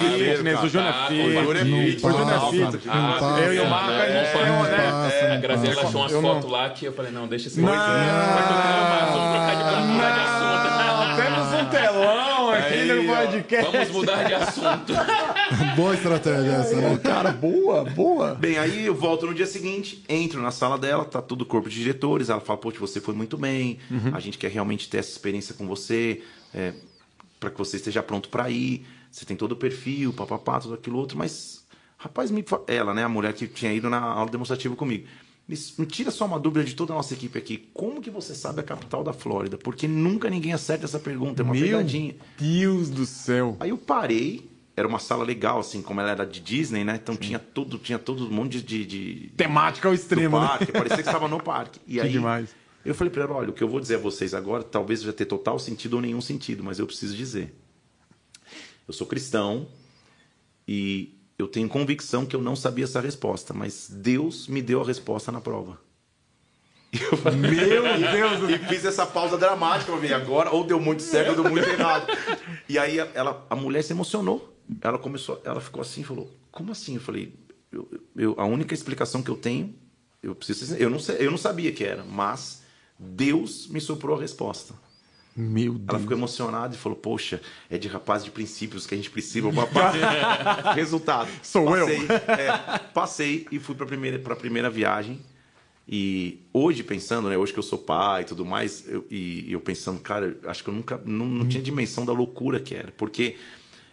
Júnior 0.68 0.86
é 0.86 0.90
Ah, 0.90 1.06
fit. 1.08 1.24
O 1.24 1.30
Júnior 1.30 1.56
é 1.56 1.64
Não 1.64 1.78
fit, 1.84 2.06
O 2.06 2.10
Júnior 2.10 2.32
é 2.32 2.50
fit. 2.50 2.86
não. 2.86 3.38
Eu 3.38 3.54
e 3.54 3.60
o 3.60 3.66
Marco, 3.68 3.90
a 3.90 4.06
gente 4.06 4.32
tem 4.32 4.42
né? 4.42 5.10
É, 5.14 5.30
a 5.30 5.34
não 5.34 5.40
Graziela 5.40 5.82
achou 5.82 6.00
umas 6.00 6.12
não- 6.12 6.22
fotos 6.22 6.50
lá 6.50 6.70
que 6.70 6.84
eu 6.86 6.92
falei, 6.92 7.10
não, 7.12 7.26
deixa 7.26 7.48
esse 7.48 7.60
Não. 7.60 7.68
coisa. 7.68 7.84
Vai 7.84 8.04
aqui 12.74 12.92
no 12.92 13.14
podcast. 13.14 13.72
Vamos 13.72 13.90
mudar 13.90 14.24
de 14.24 14.34
assunto. 14.34 14.92
Boa 15.76 15.94
estratégia 15.94 16.50
essa, 16.52 16.76
né? 16.76 16.98
Cara, 16.98 17.32
boa, 17.32 17.84
boa. 17.84 18.34
Bem, 18.34 18.58
aí 18.58 18.86
eu 18.86 18.94
volto 18.94 19.26
no 19.26 19.34
dia 19.34 19.46
seguinte, 19.46 20.04
entro 20.08 20.40
na 20.40 20.50
sala 20.50 20.78
dela, 20.78 21.04
tá 21.04 21.22
tudo 21.22 21.42
o 21.42 21.46
corpo 21.46 21.68
de 21.68 21.76
diretores. 21.76 22.28
Ela 22.28 22.40
fala: 22.40 22.58
Poxa, 22.58 22.78
você 22.78 23.00
foi 23.00 23.14
muito 23.14 23.36
bem, 23.36 23.78
a 24.12 24.20
gente 24.20 24.38
quer 24.38 24.50
realmente 24.50 24.88
ter 24.88 24.98
essa 24.98 25.10
experiência 25.10 25.54
com 25.54 25.66
você, 25.66 26.22
é, 26.52 26.72
para 27.38 27.50
que 27.50 27.58
você 27.58 27.76
esteja 27.76 28.02
pronto 28.02 28.28
para 28.28 28.48
ir. 28.50 28.86
Você 29.10 29.24
tem 29.24 29.36
todo 29.36 29.52
o 29.52 29.56
perfil, 29.56 30.12
papapá, 30.12 30.58
tudo 30.58 30.74
aquilo 30.74 30.98
outro. 30.98 31.16
Mas, 31.16 31.64
rapaz, 31.96 32.30
me 32.30 32.44
ela, 32.66 32.92
né, 32.92 33.04
a 33.04 33.08
mulher 33.08 33.32
que 33.32 33.46
tinha 33.46 33.72
ido 33.72 33.88
na 33.88 34.00
aula 34.00 34.30
demonstrativa 34.30 34.74
comigo, 34.74 35.06
me, 35.46 35.86
tira 35.86 36.10
só 36.10 36.24
uma 36.24 36.38
dúvida 36.38 36.64
de 36.64 36.74
toda 36.74 36.92
a 36.92 36.96
nossa 36.96 37.12
equipe 37.12 37.38
aqui: 37.38 37.68
como 37.74 38.00
que 38.00 38.10
você 38.10 38.34
sabe 38.34 38.60
a 38.60 38.62
capital 38.62 39.04
da 39.04 39.12
Flórida? 39.12 39.58
Porque 39.58 39.86
nunca 39.86 40.30
ninguém 40.30 40.52
acerta 40.52 40.86
essa 40.86 40.98
pergunta, 40.98 41.42
é 41.42 41.44
uma 41.44 41.52
Meu 41.54 41.62
pegadinha. 41.62 42.14
Deus 42.38 42.88
do 42.88 43.04
céu. 43.04 43.56
Aí 43.60 43.68
eu 43.68 43.76
parei, 43.76 44.50
era 44.76 44.88
uma 44.88 44.98
sala 44.98 45.22
legal, 45.22 45.60
assim, 45.60 45.82
como 45.82 46.00
ela 46.00 46.10
era 46.10 46.24
de 46.24 46.40
Disney, 46.40 46.82
né? 46.82 46.98
Então 47.00 47.14
tinha 47.14 47.38
tudo, 47.38 47.78
tinha 47.78 47.98
todo 47.98 48.26
um 48.26 48.30
monte 48.30 48.62
de, 48.62 48.86
de, 48.86 49.32
Temática 49.36 49.86
ao 49.86 49.94
do 49.94 50.00
extremo, 50.00 50.40
né? 50.40 50.46
parque, 50.48 50.72
parecia 50.72 50.96
que 50.96 51.08
estava 51.08 51.28
no 51.28 51.42
parque. 51.42 51.78
E 51.86 51.94
Que 51.94 52.00
aí 52.00 52.10
demais. 52.12 52.54
eu 52.84 52.94
falei 52.94 53.12
para 53.12 53.24
ela, 53.24 53.34
olha, 53.34 53.50
o 53.50 53.52
que 53.52 53.62
eu 53.62 53.68
vou 53.68 53.80
dizer 53.80 53.96
a 53.96 53.98
vocês 53.98 54.32
agora 54.32 54.62
talvez 54.62 55.02
já 55.02 55.12
ter 55.12 55.26
total 55.26 55.58
sentido 55.58 55.94
ou 55.94 56.00
nenhum 56.00 56.20
sentido, 56.20 56.64
mas 56.64 56.78
eu 56.78 56.86
preciso 56.86 57.14
dizer. 57.14 57.54
Eu 58.88 58.94
sou 58.94 59.06
cristão 59.06 59.68
e 60.66 61.13
eu 61.38 61.48
tenho 61.48 61.68
convicção 61.68 62.24
que 62.26 62.34
eu 62.36 62.42
não 62.42 62.54
sabia 62.56 62.84
essa 62.84 63.00
resposta, 63.00 63.52
mas 63.52 63.88
Deus 63.90 64.46
me 64.48 64.62
deu 64.62 64.80
a 64.80 64.84
resposta 64.84 65.30
na 65.32 65.40
prova. 65.40 65.78
Eu 66.92 67.16
falei, 67.16 67.40
Meu 67.40 67.82
Deus 68.12 68.50
e 68.50 68.58
fiz 68.68 68.84
essa 68.84 69.04
pausa 69.04 69.36
dramática 69.36 69.90
pra 69.90 70.00
ver 70.00 70.14
agora, 70.14 70.50
ou 70.50 70.62
deu 70.64 70.78
muito 70.80 71.02
certo 71.02 71.30
ou 71.30 71.34
deu 71.42 71.50
muito 71.50 71.68
errado. 71.68 72.06
E 72.68 72.78
aí 72.78 72.98
ela, 72.98 73.44
a 73.50 73.56
mulher 73.56 73.82
se 73.82 73.92
emocionou. 73.92 74.56
Ela 74.80 74.96
começou, 74.98 75.40
ela 75.44 75.60
ficou 75.60 75.82
assim 75.82 76.02
e 76.02 76.04
falou: 76.04 76.30
Como 76.52 76.70
assim? 76.70 76.94
Eu 76.94 77.00
falei: 77.00 77.34
eu, 77.72 77.88
eu- 78.16 78.34
A 78.38 78.44
única 78.44 78.72
explicação 78.72 79.22
que 79.22 79.30
eu 79.30 79.36
tenho, 79.36 79.74
eu 80.22 80.34
preciso, 80.36 80.76
eu 80.76 80.88
não 80.88 80.98
sei, 81.00 81.16
eu 81.18 81.30
não 81.32 81.36
sabia 81.38 81.72
que 81.72 81.82
era, 81.84 82.04
mas 82.04 82.62
Deus 82.98 83.66
me 83.66 83.80
soprou 83.80 84.16
a 84.16 84.20
resposta. 84.20 84.72
Meu 85.36 85.72
Ela 85.72 85.78
Deus. 85.78 86.02
ficou 86.02 86.16
emocionada 86.16 86.74
e 86.74 86.78
falou: 86.78 86.96
Poxa, 86.96 87.40
é 87.68 87.76
de 87.76 87.88
rapaz 87.88 88.24
de 88.24 88.30
princípios 88.30 88.86
que 88.86 88.94
a 88.94 88.96
gente 88.96 89.10
precisa. 89.10 89.50
papá." 89.52 89.92
Resultado: 90.74 91.28
Sou 91.42 91.76
eu. 91.76 91.86
passei, 91.86 92.06
é, 92.28 92.78
passei 92.92 93.46
e 93.50 93.58
fui 93.58 93.74
para 93.74 93.84
a 93.84 94.36
primeira, 94.36 94.70
viagem. 94.70 95.20
E 95.86 96.40
hoje, 96.52 96.82
pensando, 96.82 97.28
né, 97.28 97.36
hoje 97.36 97.52
que 97.52 97.58
eu 97.58 97.62
sou 97.62 97.78
pai 97.78 98.22
e 98.22 98.24
tudo 98.24 98.44
mais, 98.44 98.88
eu, 98.88 99.04
e, 99.10 99.52
eu 99.52 99.60
pensando, 99.60 100.00
cara, 100.00 100.38
eu 100.42 100.50
acho 100.50 100.64
que 100.64 100.70
eu 100.70 100.74
nunca 100.74 101.00
não, 101.04 101.26
não 101.26 101.46
tinha 101.46 101.62
dimensão 101.62 102.06
da 102.06 102.12
loucura 102.12 102.58
que 102.58 102.74
era. 102.74 102.90
Porque 102.92 103.36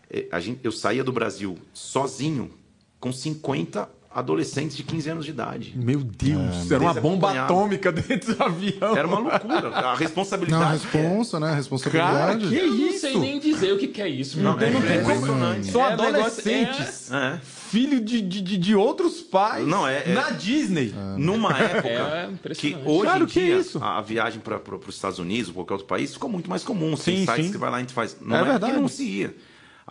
é, 0.10 0.27
a 0.32 0.39
gente, 0.39 0.60
eu 0.63 0.71
saía 0.71 1.04
do 1.04 1.12
Brasil 1.12 1.58
sozinho 1.73 2.51
com 2.99 3.12
50 3.12 3.89
adolescentes 4.13 4.76
de 4.76 4.84
15 4.84 5.10
anos 5.10 5.26
de 5.26 5.32
idade. 5.32 5.74
Meu 5.76 6.00
Deus, 6.00 6.69
era 6.71 6.82
uma 6.84 6.93
bomba 6.93 7.32
atômica 7.32 7.91
dentro 7.91 8.36
do 8.36 8.43
avião. 8.43 8.95
Era 8.97 9.08
uma 9.08 9.19
loucura. 9.19 9.69
A 9.69 9.82
Não, 9.91 9.95
responsabilidade. 9.95 10.88
que 10.88 10.97
é. 10.97 11.02
responsa, 11.02 11.39
né? 11.39 11.45
Cara, 11.47 11.58
Responsabilidade. 11.58 12.47
que 12.50 12.56
Eu 12.56 12.67
não 12.67 12.88
isso? 12.88 13.00
sei 13.00 13.17
nem 13.17 13.39
dizer 13.39 13.74
o 13.74 13.78
que, 13.78 13.88
que 13.88 14.02
é 14.02 14.08
isso. 14.10 14.39
Não, 14.39 14.60
é, 14.60 14.69
não 14.69 14.82
tem 14.82 14.91
é 14.91 15.00
como- 15.02 15.13
impressionante. 15.13 15.71
São 15.71 15.82
É, 15.86 15.89
negócio- 15.91 16.15
adolescentes. 16.15 17.12
É. 17.12 17.39
Filho 17.71 18.02
de, 18.02 18.21
de, 18.21 18.41
de- 18.58 18.76
outros 18.76 19.21
pais. 19.21 19.65
Não, 19.65 19.88
é- 19.88 20.04
é- 20.06 20.13
Na 20.13 20.30
Disney. 20.32 20.93
Numa 21.17 21.58
época 21.58 21.88
É 21.88 22.54
que 22.54 22.76
hoje 22.86 23.02
Claro 23.04 23.24
em 23.24 23.28
que 23.28 23.39
dia 23.39 23.56
é 23.56 23.60
isso. 23.60 23.80
a 23.82 23.97
a 23.97 24.02
viagem 24.02 24.39
para 24.41 24.60
os 24.88 24.95
Estados 24.95 25.19
Unidos 25.19 25.47
ou 25.50 25.54
qualquer 25.56 25.74
outro 25.74 25.88
país 25.88 26.12
ficou 26.13 26.30
muito 26.30 26.50
mais 26.50 26.63
comum. 26.63 26.95
Tem 26.95 27.17
Sim, 27.19 27.26
sites 27.26 27.45
sim. 27.45 27.52
que 27.54 27.58
vai 27.58 27.69
lá 27.69 27.78
e 27.78 27.80
a 27.80 27.82
gente 27.84 27.93
faz. 27.93 28.17
Não 28.19 28.36
É 28.36 28.41
é, 28.41 28.43
verdade. 28.43 28.74
que 28.74 28.80
não 28.80 28.88
se 28.88 29.04
ia. 29.06 29.36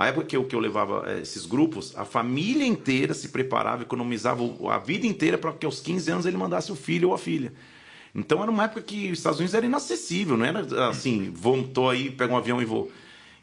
A 0.00 0.06
época 0.06 0.24
que 0.24 0.34
eu, 0.34 0.44
que 0.46 0.56
eu 0.56 0.60
levava 0.60 1.04
eh, 1.06 1.20
esses 1.20 1.44
grupos, 1.44 1.92
a 1.94 2.06
família 2.06 2.66
inteira 2.66 3.12
se 3.12 3.28
preparava, 3.28 3.82
economizava 3.82 4.42
a 4.72 4.78
vida 4.78 5.06
inteira 5.06 5.36
para 5.36 5.52
que 5.52 5.66
aos 5.66 5.78
15 5.78 6.10
anos 6.10 6.24
ele 6.24 6.38
mandasse 6.38 6.72
o 6.72 6.74
filho 6.74 7.08
ou 7.08 7.14
a 7.14 7.18
filha. 7.18 7.52
Então 8.14 8.42
era 8.42 8.50
uma 8.50 8.64
época 8.64 8.80
que 8.80 9.12
os 9.12 9.18
Estados 9.18 9.38
Unidos 9.38 9.54
era 9.54 9.66
inacessível, 9.66 10.38
não 10.38 10.46
era 10.46 10.88
assim, 10.88 11.30
vou, 11.34 11.62
tô 11.68 11.90
aí, 11.90 12.10
pego 12.10 12.32
um 12.32 12.38
avião 12.38 12.62
e 12.62 12.64
vou. 12.64 12.90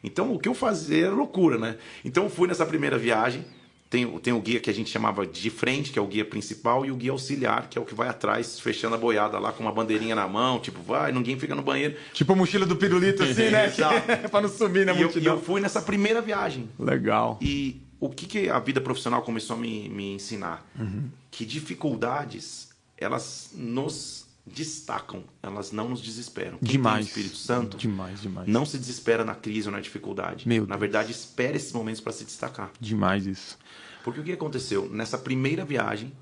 Então 0.02 0.34
o 0.34 0.38
que 0.38 0.48
eu 0.48 0.54
fazia 0.54 1.06
era 1.06 1.14
loucura, 1.14 1.58
né? 1.58 1.76
Então 2.04 2.24
eu 2.24 2.30
fui 2.30 2.48
nessa 2.48 2.66
primeira 2.66 2.98
viagem, 2.98 3.44
tem, 3.90 4.06
tem 4.18 4.32
o 4.34 4.40
guia 4.40 4.60
que 4.60 4.68
a 4.68 4.72
gente 4.74 4.90
chamava 4.90 5.26
de 5.26 5.48
frente, 5.50 5.90
que 5.90 5.98
é 5.98 6.02
o 6.02 6.06
guia 6.06 6.24
principal, 6.24 6.84
e 6.84 6.90
o 6.90 6.96
guia 6.96 7.10
auxiliar, 7.12 7.68
que 7.70 7.78
é 7.78 7.80
o 7.80 7.84
que 7.84 7.94
vai 7.94 8.08
atrás, 8.08 8.60
fechando 8.60 8.94
a 8.94 8.98
boiada 8.98 9.38
lá 9.38 9.50
com 9.52 9.62
uma 9.62 9.72
bandeirinha 9.72 10.14
na 10.14 10.28
mão, 10.28 10.60
tipo, 10.60 10.82
vai, 10.82 11.10
ninguém 11.10 11.38
fica 11.38 11.54
no 11.54 11.62
banheiro. 11.62 11.96
Tipo 12.12 12.32
a 12.34 12.36
mochila 12.36 12.66
do 12.66 12.76
pirulito, 12.76 13.22
assim, 13.22 13.48
né? 13.50 13.68
Pra 14.30 14.40
não 14.42 14.48
sumir 14.48 14.84
na 14.84 14.92
E 14.92 14.96
eu, 14.96 15.00
e 15.00 15.04
multidão. 15.04 15.34
eu 15.36 15.40
fui 15.40 15.60
nessa 15.60 15.80
primeira 15.80 16.20
viagem. 16.20 16.68
Legal. 16.78 17.38
E 17.40 17.80
o 17.98 18.10
que, 18.10 18.26
que 18.26 18.48
a 18.50 18.58
vida 18.58 18.80
profissional 18.80 19.22
começou 19.22 19.56
a 19.56 19.58
me, 19.58 19.88
me 19.88 20.12
ensinar? 20.14 20.64
Uhum. 20.78 21.08
Que 21.30 21.44
dificuldades, 21.46 22.68
elas 22.96 23.50
nos 23.54 24.26
destacam, 24.46 25.24
elas 25.42 25.72
não 25.72 25.88
nos 25.90 26.00
desesperam. 26.00 26.52
Quem 26.58 26.60
tem 26.60 26.68
o 26.68 26.72
Demais. 26.72 27.06
Espírito 27.06 27.36
Santo 27.36 27.76
Demais, 27.76 28.20
demais. 28.22 28.48
não 28.48 28.64
se 28.64 28.78
desespera 28.78 29.24
na 29.24 29.34
crise 29.34 29.68
ou 29.68 29.72
na 29.72 29.80
dificuldade. 29.80 30.48
Meu 30.48 30.62
na 30.62 30.68
Deus. 30.68 30.80
verdade, 30.80 31.12
espera 31.12 31.54
esses 31.56 31.72
momentos 31.72 32.00
para 32.00 32.12
se 32.12 32.24
destacar. 32.24 32.70
Demais 32.80 33.26
isso. 33.26 33.58
Porque 34.04 34.20
o 34.20 34.24
que 34.24 34.32
aconteceu? 34.32 34.88
Nessa 34.88 35.18
primeira 35.18 35.64
viagem, 35.64 36.12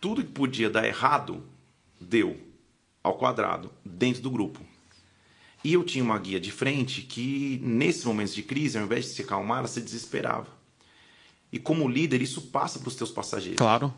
tudo 0.00 0.22
que 0.22 0.30
podia 0.30 0.70
dar 0.70 0.86
errado, 0.86 1.42
deu 2.00 2.38
ao 3.02 3.14
quadrado, 3.14 3.70
dentro 3.84 4.22
do 4.22 4.30
grupo. 4.30 4.60
E 5.62 5.72
eu 5.72 5.84
tinha 5.84 6.02
uma 6.02 6.18
guia 6.18 6.40
de 6.40 6.50
frente 6.50 7.02
que, 7.02 7.60
nesses 7.62 8.04
momentos 8.04 8.34
de 8.34 8.42
crise, 8.42 8.78
ao 8.78 8.84
invés 8.84 9.04
de 9.04 9.10
se 9.12 9.22
acalmar, 9.22 9.58
ela 9.58 9.68
se 9.68 9.80
desesperava. 9.80 10.48
E 11.52 11.58
como 11.58 11.88
líder, 11.88 12.20
isso 12.20 12.42
passa 12.42 12.78
para 12.78 12.88
os 12.88 12.96
teus 12.96 13.10
passageiros. 13.10 13.58
Claro. 13.58 13.92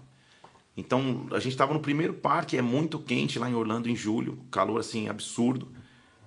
Então, 0.76 1.26
a 1.32 1.40
gente 1.40 1.52
estava 1.52 1.74
no 1.74 1.80
primeiro 1.80 2.14
parque, 2.14 2.56
é 2.56 2.62
muito 2.62 2.98
quente 2.98 3.38
lá 3.38 3.50
em 3.50 3.54
Orlando 3.54 3.88
em 3.88 3.96
julho, 3.96 4.38
calor 4.50 4.78
assim 4.78 5.08
absurdo. 5.08 5.68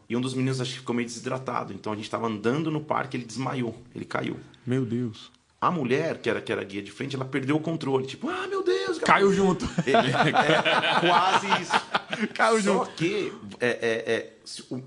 E 0.09 0.15
um 0.17 0.19
dos 0.19 0.33
meninos 0.33 0.59
acho 0.59 0.73
que 0.73 0.79
ficou 0.79 0.93
meio 0.93 1.07
desidratado. 1.07 1.71
Então 1.71 1.93
a 1.93 1.95
gente 1.95 2.03
estava 2.03 2.27
andando 2.27 2.69
no 2.69 2.81
parque, 2.81 3.15
ele 3.15 3.23
desmaiou, 3.23 3.81
ele 3.95 4.03
caiu. 4.03 4.37
Meu 4.67 4.85
Deus. 4.85 5.31
A 5.61 5.69
mulher, 5.69 6.17
que 6.17 6.27
era, 6.27 6.41
que 6.41 6.51
era 6.51 6.63
guia 6.63 6.81
de 6.81 6.89
frente, 6.91 7.15
ela 7.15 7.23
perdeu 7.23 7.55
o 7.55 7.59
controle. 7.59 8.07
Tipo, 8.07 8.27
ah, 8.29 8.47
meu 8.47 8.63
Deus! 8.63 8.97
Caiu 8.97 9.31
junto. 9.31 9.63
É, 9.85 9.91
é 9.91 10.99
quase 11.07 11.47
isso. 11.61 12.27
Caiu 12.33 12.61
Só 12.61 12.73
junto. 12.85 12.91
que 12.95 13.31
é, 13.59 13.67
é, 13.67 14.11
é, 14.11 14.33
o- 14.71 14.81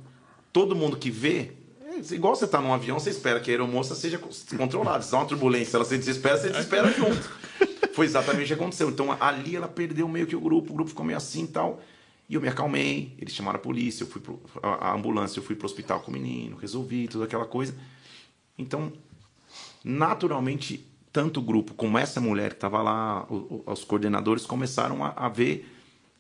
todo 0.53 0.75
mundo 0.75 0.97
que 0.97 1.11
vê, 1.13 1.53
é 1.87 2.15
igual 2.15 2.35
você 2.35 2.47
tá 2.49 2.61
num 2.61 2.73
avião, 2.75 2.99
você 2.99 3.11
espera 3.11 3.39
que 3.39 3.51
a 3.51 3.55
aeromoça 3.55 3.95
seja 3.95 4.19
controlada. 4.59 5.03
Se 5.05 5.13
dá 5.13 5.19
uma 5.19 5.27
turbulência, 5.27 5.77
ela 5.77 5.85
se 5.85 5.97
desespera, 5.97 6.37
você 6.39 6.49
desespera 6.51 6.91
junto. 6.93 7.31
Foi 7.93 8.05
exatamente 8.07 8.45
o 8.45 8.47
que 8.49 8.55
aconteceu. 8.55 8.89
Então 8.91 9.17
ali 9.21 9.55
ela 9.55 9.69
perdeu 9.69 10.09
meio 10.09 10.27
que 10.27 10.35
o 10.35 10.41
grupo, 10.41 10.73
o 10.73 10.75
grupo 10.75 10.91
ficou 10.91 11.05
meio 11.07 11.17
assim 11.17 11.45
e 11.45 11.49
tal. 11.49 11.81
E 12.29 12.35
eu 12.35 12.41
me 12.41 12.49
acalmei, 12.49 13.15
eles 13.19 13.33
chamaram 13.33 13.59
a 13.59 13.63
polícia, 13.63 14.03
eu 14.03 14.09
fui 14.09 14.21
pro, 14.21 14.43
a, 14.61 14.89
a 14.89 14.95
ambulância, 14.95 15.39
eu 15.39 15.45
fui 15.45 15.55
pro 15.55 15.67
hospital 15.67 16.01
com 16.01 16.11
o 16.11 16.15
menino, 16.15 16.57
resolvi 16.57 17.07
toda 17.07 17.27
aquela 17.27 17.45
coisa. 17.45 17.75
Então, 18.59 18.93
naturalmente, 19.85 20.85
tanto 21.13 21.41
o 21.41 21.43
grupo 21.43 21.75
como 21.75 21.99
essa 21.99 22.21
mulher 22.21 22.51
que 22.51 22.57
estava 22.57 22.81
lá, 22.83 23.27
os 23.67 23.85
coordenadores 23.85 24.47
começaram 24.47 25.05
a, 25.05 25.13
a 25.15 25.29
ver 25.29 25.71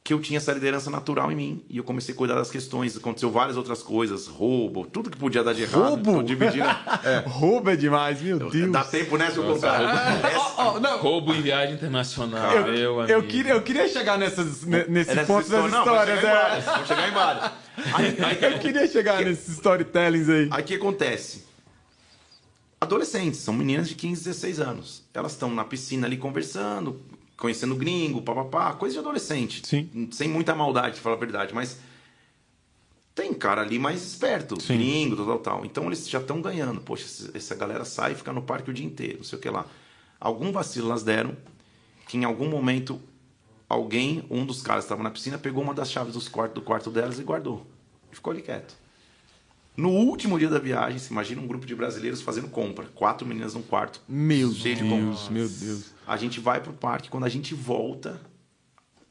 que 0.04 0.12
eu 0.12 0.20
tinha 0.20 0.36
essa 0.36 0.52
liderança 0.52 0.90
natural 0.90 1.32
em 1.32 1.34
mim. 1.34 1.64
E 1.66 1.78
eu 1.78 1.82
comecei 1.82 2.14
a 2.14 2.16
cuidar 2.16 2.34
das 2.34 2.50
questões. 2.50 2.94
Aconteceu 2.94 3.30
várias 3.30 3.56
outras 3.56 3.82
coisas, 3.82 4.26
roubo, 4.26 4.84
tudo 4.84 5.08
que 5.08 5.16
podia 5.16 5.42
dar 5.42 5.54
de 5.54 5.62
errado. 5.62 6.04
Roubo? 6.04 6.22
Dividindo, 6.22 6.66
é. 7.02 7.24
roubo 7.26 7.70
é 7.70 7.76
demais, 7.76 8.20
meu 8.20 8.38
Deus. 8.38 8.70
Dá 8.70 8.84
tempo, 8.84 9.16
né, 9.16 9.30
se 9.30 9.38
eu 9.38 9.44
contar. 9.44 9.80
Oh, 10.58 10.78
oh, 10.78 10.96
roubo 10.98 11.34
em 11.34 11.40
viagem 11.40 11.76
internacional, 11.76 12.52
eu, 12.52 12.64
meu 12.66 13.00
amigo. 13.00 13.12
Eu 13.12 13.22
queria, 13.22 13.52
eu 13.52 13.62
queria 13.62 13.88
chegar 13.88 14.18
nessas, 14.18 14.62
nesse 14.64 15.18
é 15.18 15.24
ponto 15.24 15.48
das 15.48 15.64
histórias. 15.72 16.22
Não, 16.22 16.76
Vou 16.76 16.86
chegar 16.86 17.08
em 17.08 17.12
várias. 17.12 17.50
Aí, 17.94 18.16
aí, 18.22 18.52
eu 18.52 18.58
queria 18.58 18.86
chegar 18.86 19.16
que, 19.18 19.24
nesses 19.24 19.54
storytellings 19.54 20.28
aí. 20.28 20.48
Aí 20.50 20.62
o 20.62 20.66
que 20.66 20.74
acontece? 20.74 21.53
Adolescentes, 22.84 23.40
são 23.40 23.54
meninas 23.54 23.88
de 23.88 23.94
15, 23.94 24.24
16 24.24 24.60
anos. 24.60 25.02
Elas 25.12 25.32
estão 25.32 25.50
na 25.50 25.64
piscina 25.64 26.06
ali 26.06 26.16
conversando, 26.16 27.00
conhecendo 27.36 27.74
gringo, 27.74 28.22
papapá, 28.22 28.72
coisa 28.74 28.94
de 28.94 28.98
adolescente. 29.00 29.66
Sim. 29.66 30.08
Sem 30.12 30.28
muita 30.28 30.54
maldade, 30.54 31.00
falar 31.00 31.16
a 31.16 31.18
verdade, 31.18 31.54
mas 31.54 31.78
tem 33.14 33.32
cara 33.32 33.62
ali 33.62 33.78
mais 33.78 34.02
esperto, 34.02 34.60
Sim. 34.60 34.76
gringo, 34.76 35.16
tal, 35.16 35.26
tal, 35.26 35.38
tal. 35.38 35.64
Então 35.64 35.86
eles 35.86 36.08
já 36.08 36.20
estão 36.20 36.42
ganhando. 36.42 36.80
Poxa, 36.80 37.30
essa 37.32 37.54
galera 37.54 37.84
sai 37.84 38.12
e 38.12 38.14
fica 38.16 38.32
no 38.32 38.42
parque 38.42 38.70
o 38.70 38.74
dia 38.74 38.86
inteiro, 38.86 39.18
não 39.18 39.24
sei 39.24 39.38
o 39.38 39.42
que 39.42 39.48
lá. 39.48 39.66
Algum 40.20 40.52
vacilo 40.52 40.90
elas 40.90 41.02
deram, 41.02 41.36
que 42.06 42.18
em 42.18 42.24
algum 42.24 42.48
momento 42.48 43.00
alguém, 43.68 44.24
um 44.28 44.44
dos 44.44 44.62
caras 44.62 44.84
que 44.84 44.86
estava 44.86 45.02
na 45.02 45.10
piscina, 45.10 45.38
pegou 45.38 45.62
uma 45.62 45.72
das 45.74 45.90
chaves 45.90 46.12
dos 46.12 46.28
quartos, 46.28 46.54
do 46.54 46.62
quarto 46.62 46.90
delas 46.90 47.18
e 47.18 47.22
guardou. 47.22 47.66
E 48.12 48.14
ficou 48.14 48.32
ali 48.32 48.42
quieto. 48.42 48.74
No 49.76 49.90
último 49.90 50.38
dia 50.38 50.48
da 50.48 50.58
viagem, 50.58 50.98
se 50.98 51.10
imagina 51.10 51.40
um 51.40 51.46
grupo 51.46 51.66
de 51.66 51.74
brasileiros 51.74 52.22
fazendo 52.22 52.48
compra. 52.48 52.86
Quatro 52.94 53.26
meninas 53.26 53.54
num 53.54 53.62
quarto. 53.62 54.00
Meu 54.08 54.52
cheio 54.52 54.76
Deus, 54.76 55.26
de 55.26 55.32
meu 55.32 55.48
Deus. 55.48 55.94
A 56.06 56.16
gente 56.16 56.38
vai 56.38 56.60
pro 56.60 56.72
parque. 56.72 57.08
Quando 57.08 57.24
a 57.24 57.28
gente 57.28 57.54
volta, 57.54 58.20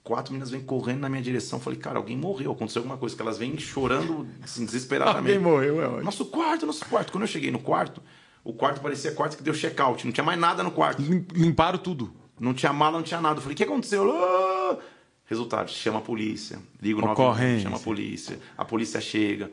quatro 0.03 0.31
meninas 0.31 0.49
vêm 0.49 0.61
correndo 0.61 1.01
na 1.01 1.09
minha 1.09 1.21
direção. 1.21 1.59
Falei, 1.59 1.77
cara, 1.77 1.97
alguém 1.97 2.15
morreu. 2.15 2.53
Aconteceu 2.53 2.79
alguma 2.79 2.97
coisa. 2.97 3.13
Que 3.13 3.21
elas 3.21 3.37
vêm 3.37 3.57
chorando 3.57 4.25
assim, 4.41 4.65
desesperadamente. 4.65 5.35
Alguém 5.35 5.39
morreu, 5.39 5.81
é 5.81 5.87
ótimo. 5.87 6.03
Nosso 6.03 6.25
quarto, 6.27 6.65
nosso 6.65 6.85
quarto. 6.85 7.11
Quando 7.11 7.23
eu 7.23 7.27
cheguei 7.27 7.51
no 7.51 7.59
quarto, 7.59 8.01
o 8.41 8.53
quarto 8.53 8.79
parecia 8.79 9.11
quarto 9.11 9.35
que 9.35 9.43
deu 9.43 9.53
check-out. 9.53 10.05
Não 10.05 10.13
tinha 10.13 10.23
mais 10.23 10.39
nada 10.39 10.63
no 10.63 10.71
quarto. 10.71 11.01
Limparam 11.33 11.77
tudo. 11.77 12.13
Não 12.39 12.53
tinha 12.53 12.71
mala, 12.71 12.97
não 12.97 13.03
tinha 13.03 13.19
nada. 13.19 13.37
Eu 13.37 13.41
falei, 13.41 13.53
o 13.53 13.57
que 13.57 13.63
aconteceu? 13.63 14.09
Ah! 14.09 14.77
Resultado, 15.25 15.69
chama 15.69 15.99
a 15.99 16.01
polícia. 16.01 16.59
Liga 16.81 16.99
o 16.99 17.01
911, 17.01 17.63
chama 17.63 17.77
a 17.77 17.79
polícia. 17.79 18.39
A 18.57 18.63
polícia 18.63 19.01
chega 19.01 19.51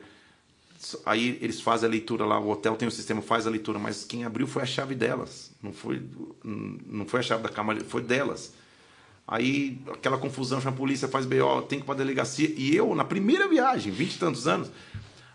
Aí 1.04 1.38
eles 1.42 1.60
fazem 1.60 1.86
a 1.86 1.90
leitura 1.90 2.24
lá, 2.24 2.38
o 2.38 2.48
hotel 2.48 2.74
tem 2.74 2.86
o 2.86 2.90
um 2.90 2.94
sistema, 2.94 3.20
faz 3.20 3.46
a 3.46 3.50
leitura, 3.50 3.78
mas 3.78 4.04
quem 4.04 4.24
abriu 4.24 4.46
foi 4.46 4.62
a 4.62 4.66
chave 4.66 4.94
delas. 4.94 5.50
Não 5.62 5.72
foi, 5.72 6.02
não 6.42 7.04
foi 7.04 7.20
a 7.20 7.22
chave 7.22 7.42
da 7.42 7.50
cama, 7.50 7.78
foi 7.80 8.02
delas. 8.02 8.54
Aí 9.28 9.78
aquela 9.92 10.16
confusão, 10.16 10.60
chama 10.60 10.74
a 10.74 10.78
polícia, 10.78 11.06
faz 11.06 11.26
BO, 11.26 11.62
tem 11.68 11.78
que 11.78 11.84
ir 11.84 11.86
pra 11.86 11.94
delegacia. 11.94 12.52
E 12.56 12.74
eu, 12.74 12.94
na 12.94 13.04
primeira 13.04 13.46
viagem, 13.46 13.92
vinte 13.92 14.14
e 14.14 14.18
tantos 14.18 14.48
anos, 14.48 14.70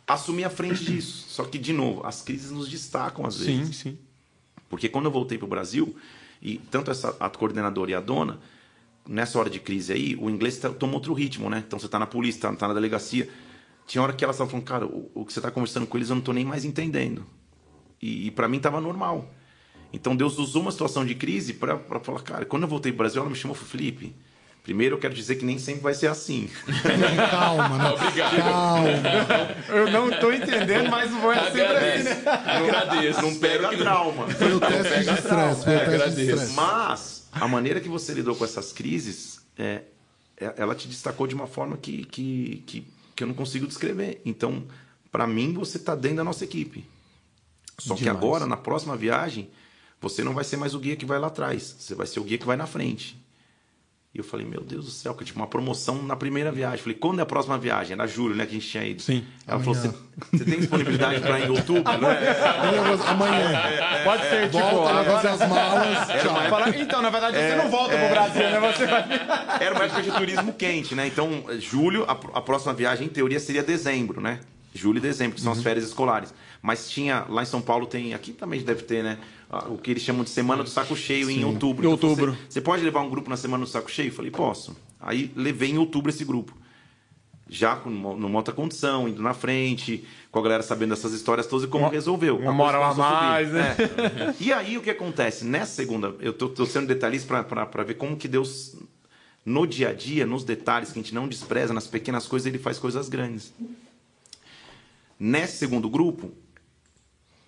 assumi 0.07 0.43
a 0.43 0.49
frente 0.49 0.83
disso. 0.83 1.25
Só 1.29 1.43
que, 1.43 1.59
de 1.59 1.71
novo, 1.71 2.05
as 2.05 2.23
crises 2.23 2.49
nos 2.49 2.67
destacam 2.67 3.25
às 3.25 3.37
vezes. 3.37 3.67
Sim, 3.67 3.73
sim. 3.73 3.97
Porque 4.67 4.89
quando 4.89 5.05
eu 5.05 5.11
voltei 5.11 5.37
para 5.37 5.45
o 5.45 5.49
Brasil, 5.49 5.95
e 6.41 6.57
tanto 6.71 6.89
essa, 6.89 7.15
a 7.19 7.29
coordenadora 7.29 7.91
e 7.91 7.93
a 7.93 8.01
dona, 8.01 8.39
nessa 9.07 9.37
hora 9.37 9.49
de 9.49 9.59
crise 9.59 9.93
aí, 9.93 10.15
o 10.19 10.27
inglês 10.27 10.59
toma 10.79 10.95
outro 10.95 11.13
ritmo, 11.13 11.51
né? 11.51 11.63
Então 11.65 11.77
você 11.77 11.85
está 11.85 11.99
na 11.99 12.07
polícia, 12.07 12.39
está 12.39 12.53
tá 12.55 12.67
na 12.67 12.73
delegacia 12.73 13.29
tinha 13.85 14.01
hora 14.01 14.13
que 14.13 14.23
elas 14.23 14.35
estavam 14.35 14.49
falando, 14.49 14.65
cara, 14.65 14.85
o, 14.85 15.11
o 15.13 15.25
que 15.25 15.33
você 15.33 15.39
está 15.39 15.51
conversando 15.51 15.85
com 15.85 15.97
eles 15.97 16.09
eu 16.09 16.15
não 16.15 16.19
estou 16.19 16.33
nem 16.33 16.45
mais 16.45 16.65
entendendo. 16.65 17.25
E, 18.01 18.27
e 18.27 18.31
para 18.31 18.47
mim 18.47 18.57
estava 18.57 18.81
normal. 18.81 19.29
Então 19.93 20.15
Deus 20.15 20.37
usou 20.37 20.61
uma 20.61 20.71
situação 20.71 21.05
de 21.05 21.15
crise 21.15 21.53
para 21.53 21.79
falar, 22.01 22.21
cara, 22.21 22.45
quando 22.45 22.63
eu 22.63 22.69
voltei 22.69 22.91
para 22.91 22.97
o 22.97 22.99
Brasil, 22.99 23.21
ela 23.21 23.29
me 23.29 23.35
chamou, 23.35 23.55
Felipe. 23.55 24.15
Primeiro 24.65 24.95
eu 24.95 24.99
quero 24.99 25.13
dizer 25.13 25.35
que 25.35 25.45
nem 25.45 25.59
sempre 25.59 25.81
vai 25.81 25.93
ser 25.93 26.07
assim. 26.07 26.49
Calma, 27.29 27.77
né? 27.77 27.89
Obrigado. 27.91 28.35
Calma. 28.35 28.89
Eu 29.69 29.91
não 29.91 30.09
estou 30.09 30.33
entendendo, 30.33 30.89
mas 30.89 31.11
não 31.11 31.21
vai 31.21 31.51
ser 31.51 31.61
assim, 31.67 32.03
né? 32.03 32.23
Agradeço. 32.25 33.21
Não 33.21 33.35
pega 33.35 33.69
que 33.69 33.77
trauma. 33.77 34.27
Foi 34.27 34.53
o 34.55 34.59
teste 34.59 35.03
de 35.03 35.13
estresse. 35.13 35.63
Foi 35.63 35.75
o 35.75 35.79
teste 35.85 36.15
de 36.15 36.21
estresse. 36.31 36.53
Mas 36.53 37.29
a 37.31 37.47
maneira 37.47 37.79
que 37.79 37.87
você 37.87 38.11
lidou 38.15 38.35
com 38.35 38.43
essas 38.43 38.73
crises, 38.73 39.39
é, 39.55 39.83
é 40.35 40.55
ela 40.57 40.73
te 40.73 40.87
destacou 40.87 41.27
de 41.27 41.35
uma 41.35 41.45
forma 41.45 41.77
que, 41.77 42.03
que, 42.05 42.63
que 42.65 42.87
que 43.15 43.23
eu 43.23 43.27
não 43.27 43.33
consigo 43.33 43.65
descrever. 43.67 44.21
Então, 44.25 44.65
para 45.11 45.25
mim, 45.25 45.53
você 45.53 45.77
está 45.77 45.95
dentro 45.95 46.17
da 46.17 46.23
nossa 46.23 46.43
equipe. 46.43 46.85
Só 47.79 47.95
Demais. 47.95 48.01
que 48.01 48.09
agora, 48.09 48.45
na 48.45 48.57
próxima 48.57 48.95
viagem, 48.95 49.49
você 50.01 50.23
não 50.23 50.33
vai 50.33 50.43
ser 50.43 50.57
mais 50.57 50.73
o 50.73 50.79
guia 50.79 50.95
que 50.95 51.05
vai 51.05 51.19
lá 51.19 51.27
atrás. 51.27 51.75
Você 51.79 51.95
vai 51.95 52.05
ser 52.05 52.19
o 52.19 52.23
guia 52.23 52.37
que 52.37 52.45
vai 52.45 52.57
na 52.57 52.67
frente. 52.67 53.17
E 54.15 54.19
eu 54.19 54.23
falei, 54.23 54.45
meu 54.45 54.61
Deus 54.61 54.85
do 54.85 54.91
céu, 54.91 55.13
que 55.13 55.25
tipo 55.25 55.37
uma 55.37 55.45
promoção 55.45 56.01
na 56.01 56.15
primeira 56.15 56.49
viagem. 56.49 56.77
Falei, 56.77 56.97
quando 56.97 57.19
é 57.19 57.23
a 57.23 57.25
próxima 57.25 57.57
viagem? 57.57 57.95
Era 57.95 58.07
julho, 58.07 58.33
né, 58.33 58.45
que 58.45 58.51
a 58.51 58.53
gente 58.53 58.69
tinha 58.69 58.85
ido. 58.85 59.01
Sim. 59.01 59.25
Ela 59.45 59.61
Amanhã. 59.61 59.81
falou, 59.81 59.95
você 60.31 60.45
tem 60.45 60.59
disponibilidade 60.61 61.19
para 61.19 61.39
ir 61.41 61.47
em 61.47 61.49
outubro? 61.49 61.83
Amanhã. 61.91 62.21
Né? 62.21 62.35
Amanhã. 63.07 63.51
É, 63.51 64.03
Pode 64.05 64.23
ser, 64.29 64.49
tipo, 64.49 64.57
volta, 64.57 65.03
fazer 65.03 65.27
as 65.27 65.39
malas. 65.49 65.97
Fala, 66.49 66.69
então, 66.77 67.01
na 67.01 67.09
verdade, 67.09 67.35
é, 67.35 67.49
você 67.49 67.55
não 67.57 67.69
volta 67.69 67.93
é, 67.93 68.05
pro 68.05 68.15
Brasil, 68.15 68.49
né? 68.49 68.71
Você 68.71 68.87
vai... 68.87 69.05
Era 69.59 69.75
uma 69.75 69.83
época 69.83 70.01
de 70.01 70.11
turismo 70.13 70.53
quente, 70.53 70.95
né? 70.95 71.07
Então, 71.07 71.43
julho, 71.59 72.05
a, 72.05 72.13
a 72.13 72.41
próxima 72.41 72.73
viagem, 72.73 73.07
em 73.07 73.09
teoria, 73.09 73.39
seria 73.41 73.63
dezembro, 73.63 74.21
né? 74.21 74.39
Julho 74.75 74.97
e 74.97 75.01
dezembro, 75.01 75.35
que 75.35 75.41
são 75.41 75.53
uhum. 75.53 75.57
as 75.57 75.63
férias 75.63 75.85
escolares. 75.85 76.33
Mas 76.61 76.89
tinha, 76.89 77.25
lá 77.29 77.41
em 77.41 77.45
São 77.45 77.61
Paulo 77.61 77.85
tem, 77.85 78.13
aqui 78.13 78.33
também 78.33 78.61
deve 78.61 78.83
ter, 78.83 79.01
né? 79.01 79.17
O 79.69 79.77
que 79.77 79.89
eles 79.89 80.03
chamam 80.03 80.23
de 80.23 80.29
Semana 80.29 80.63
do 80.63 80.69
Saco 80.69 80.97
Cheio 80.97 81.27
Sim. 81.27 81.39
em 81.39 81.45
outubro. 81.45 81.87
Em 81.87 81.93
então, 81.93 82.09
outubro. 82.09 82.33
Você, 82.33 82.39
você, 82.49 82.61
pode 82.61 82.83
levar 82.83 82.99
um 82.99 83.09
grupo 83.09 83.29
na 83.29 83.37
Semana 83.37 83.63
do 83.63 83.69
Saco 83.69 83.89
Cheio? 83.89 84.09
Eu 84.09 84.13
falei, 84.13 84.31
posso. 84.31 84.75
Aí 84.99 85.31
levei 85.33 85.71
em 85.71 85.77
outubro 85.77 86.09
esse 86.09 86.25
grupo. 86.25 86.53
Já 87.47 87.77
com, 87.77 87.89
numa 87.89 88.37
outra 88.37 88.53
condição, 88.53 89.07
indo 89.07 89.21
na 89.21 89.33
frente, 89.33 90.03
com 90.29 90.39
a 90.39 90.41
galera 90.41 90.61
sabendo 90.61 90.89
dessas 90.89 91.13
histórias 91.13 91.47
todas 91.47 91.65
e 91.65 91.69
como 91.69 91.85
uma, 91.85 91.91
resolveu. 91.91 92.37
Uma 92.37 92.63
hora 92.63 92.85
a 92.85 92.93
mais, 92.93 93.53
né? 93.53 93.77
É. 93.79 94.43
e 94.43 94.51
aí 94.51 94.77
o 94.77 94.81
que 94.81 94.89
acontece? 94.89 95.45
Nessa 95.45 95.71
segunda, 95.71 96.13
eu 96.19 96.33
tô, 96.33 96.49
tô 96.49 96.65
sendo 96.65 96.87
detalhista 96.87 97.43
para 97.43 97.83
ver 97.83 97.93
como 97.93 98.17
que 98.17 98.27
Deus, 98.27 98.75
no 99.45 99.65
dia 99.65 99.89
a 99.89 99.93
dia, 99.93 100.25
nos 100.25 100.43
detalhes 100.43 100.91
que 100.91 100.99
a 100.99 101.01
gente 101.01 101.15
não 101.15 101.29
despreza, 101.29 101.73
nas 101.73 101.87
pequenas 101.87 102.27
coisas, 102.27 102.47
ele 102.47 102.57
faz 102.57 102.77
coisas 102.77 103.07
grandes. 103.07 103.53
Nesse 105.19 105.57
segundo 105.57 105.89
grupo, 105.89 106.31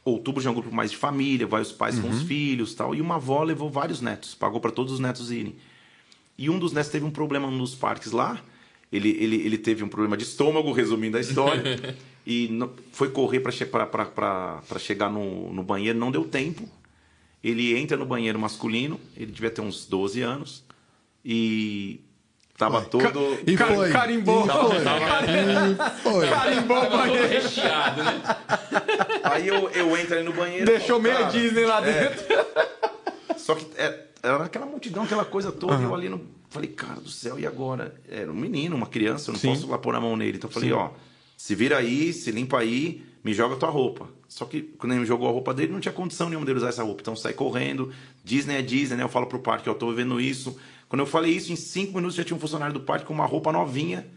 outubro 0.03 0.41
já 0.41 0.49
é 0.49 0.51
um 0.51 0.55
grupo 0.55 0.73
mais 0.73 0.91
de 0.91 0.97
família, 0.97 1.45
vai 1.45 1.61
os 1.61 1.71
pais 1.71 1.95
uhum. 1.95 2.03
com 2.03 2.09
os 2.09 2.21
uhum. 2.21 2.27
filhos 2.27 2.73
tal. 2.73 2.95
E 2.95 3.01
uma 3.01 3.15
avó 3.15 3.43
levou 3.43 3.69
vários 3.69 4.01
netos, 4.01 4.33
pagou 4.33 4.59
para 4.59 4.71
todos 4.71 4.93
os 4.93 4.99
netos 4.99 5.31
irem. 5.31 5.55
E 6.37 6.49
um 6.49 6.59
dos 6.59 6.71
netos 6.71 6.91
teve 6.91 7.05
um 7.05 7.11
problema 7.11 7.49
nos 7.49 7.75
parques 7.75 8.11
lá. 8.11 8.41
Ele, 8.91 9.09
ele, 9.09 9.35
ele 9.37 9.57
teve 9.57 9.83
um 9.83 9.87
problema 9.87 10.15
de 10.15 10.23
estômago, 10.23 10.71
resumindo 10.71 11.17
a 11.17 11.19
história. 11.19 11.97
e 12.25 12.47
não, 12.49 12.71
foi 12.91 13.09
correr 13.09 13.41
para 13.41 14.79
chegar 14.79 15.09
no, 15.09 15.51
no 15.51 15.63
banheiro, 15.63 15.97
não 15.97 16.11
deu 16.11 16.23
tempo. 16.23 16.69
Ele 17.43 17.77
entra 17.77 17.97
no 17.97 18.05
banheiro 18.05 18.39
masculino, 18.39 18.99
ele 19.15 19.31
devia 19.31 19.49
ter 19.49 19.61
uns 19.61 19.85
12 19.85 20.21
anos. 20.21 20.63
E 21.23 21.99
Tava 22.57 22.81
foi. 22.81 22.89
todo. 22.89 23.37
E 23.45 23.55
foi. 23.55 23.91
Carimbou. 23.91 24.45
E 24.45 24.49
foi. 24.49 24.83
Tava... 24.83 25.05
E 25.27 26.01
foi. 26.01 26.27
Carimbou 26.27 26.83
o 26.83 26.89
banheiro. 26.89 27.27
recheado, 27.27 28.03
né? 28.03 28.21
Aí 29.23 29.47
eu, 29.47 29.69
eu 29.69 29.95
entro 29.95 30.15
ali 30.15 30.23
no 30.23 30.33
banheiro. 30.33 30.65
Deixou 30.65 30.99
meia 30.99 31.23
Disney 31.25 31.65
lá 31.65 31.87
é. 31.87 32.09
dentro. 32.09 32.33
É... 32.33 33.37
Só 33.37 33.53
que 33.53 33.67
é, 33.77 34.05
era 34.23 34.43
aquela 34.43 34.65
multidão, 34.65 35.03
aquela 35.03 35.23
coisa 35.23 35.51
toda. 35.51 35.75
Uhum. 35.75 35.83
Eu 35.83 35.93
ali 35.93 36.09
no. 36.09 36.19
Falei, 36.49 36.69
cara 36.69 36.99
do 36.99 37.09
céu, 37.09 37.37
e 37.37 37.45
agora? 37.45 37.93
Era 38.09 38.31
um 38.31 38.35
menino, 38.35 38.75
uma 38.75 38.87
criança, 38.87 39.29
eu 39.29 39.33
não 39.33 39.39
Sim. 39.39 39.49
posso 39.49 39.67
lá 39.67 39.77
pôr 39.77 39.93
a 39.93 40.01
mão 40.01 40.17
nele. 40.17 40.37
Então 40.37 40.49
eu 40.49 40.53
falei, 40.53 40.69
Sim. 40.69 40.75
ó, 40.75 40.89
se 41.35 41.53
vira 41.53 41.77
aí, 41.77 42.11
se 42.11 42.31
limpa 42.31 42.59
aí, 42.59 43.05
me 43.23 43.33
joga 43.33 43.55
tua 43.57 43.69
roupa. 43.69 44.09
Só 44.27 44.45
que 44.45 44.61
quando 44.61 44.93
ele 44.93 45.01
me 45.01 45.05
jogou 45.05 45.27
a 45.27 45.31
roupa 45.31 45.53
dele, 45.53 45.73
não 45.73 45.79
tinha 45.79 45.93
condição 45.93 46.27
nenhuma 46.27 46.45
dele 46.45 46.57
usar 46.57 46.69
essa 46.69 46.83
roupa. 46.83 47.01
Então 47.01 47.15
sai 47.15 47.33
correndo. 47.33 47.91
Disney 48.23 48.55
é 48.55 48.61
Disney, 48.63 48.97
né? 48.97 49.03
Eu 49.03 49.09
falo 49.09 49.27
pro 49.27 49.39
parque, 49.39 49.69
eu 49.69 49.75
tô 49.75 49.89
vivendo 49.89 50.19
isso 50.19 50.57
quando 50.89 51.01
eu 51.01 51.05
falei 51.05 51.31
isso, 51.31 51.51
em 51.51 51.55
cinco 51.55 51.95
minutos 51.95 52.15
já 52.15 52.23
tinha 52.23 52.35
um 52.35 52.39
funcionário 52.39 52.73
do 52.73 52.79
parque 52.79 53.05
com 53.05 53.13
uma 53.13 53.25
roupa 53.25 53.51
novinha, 53.51 54.07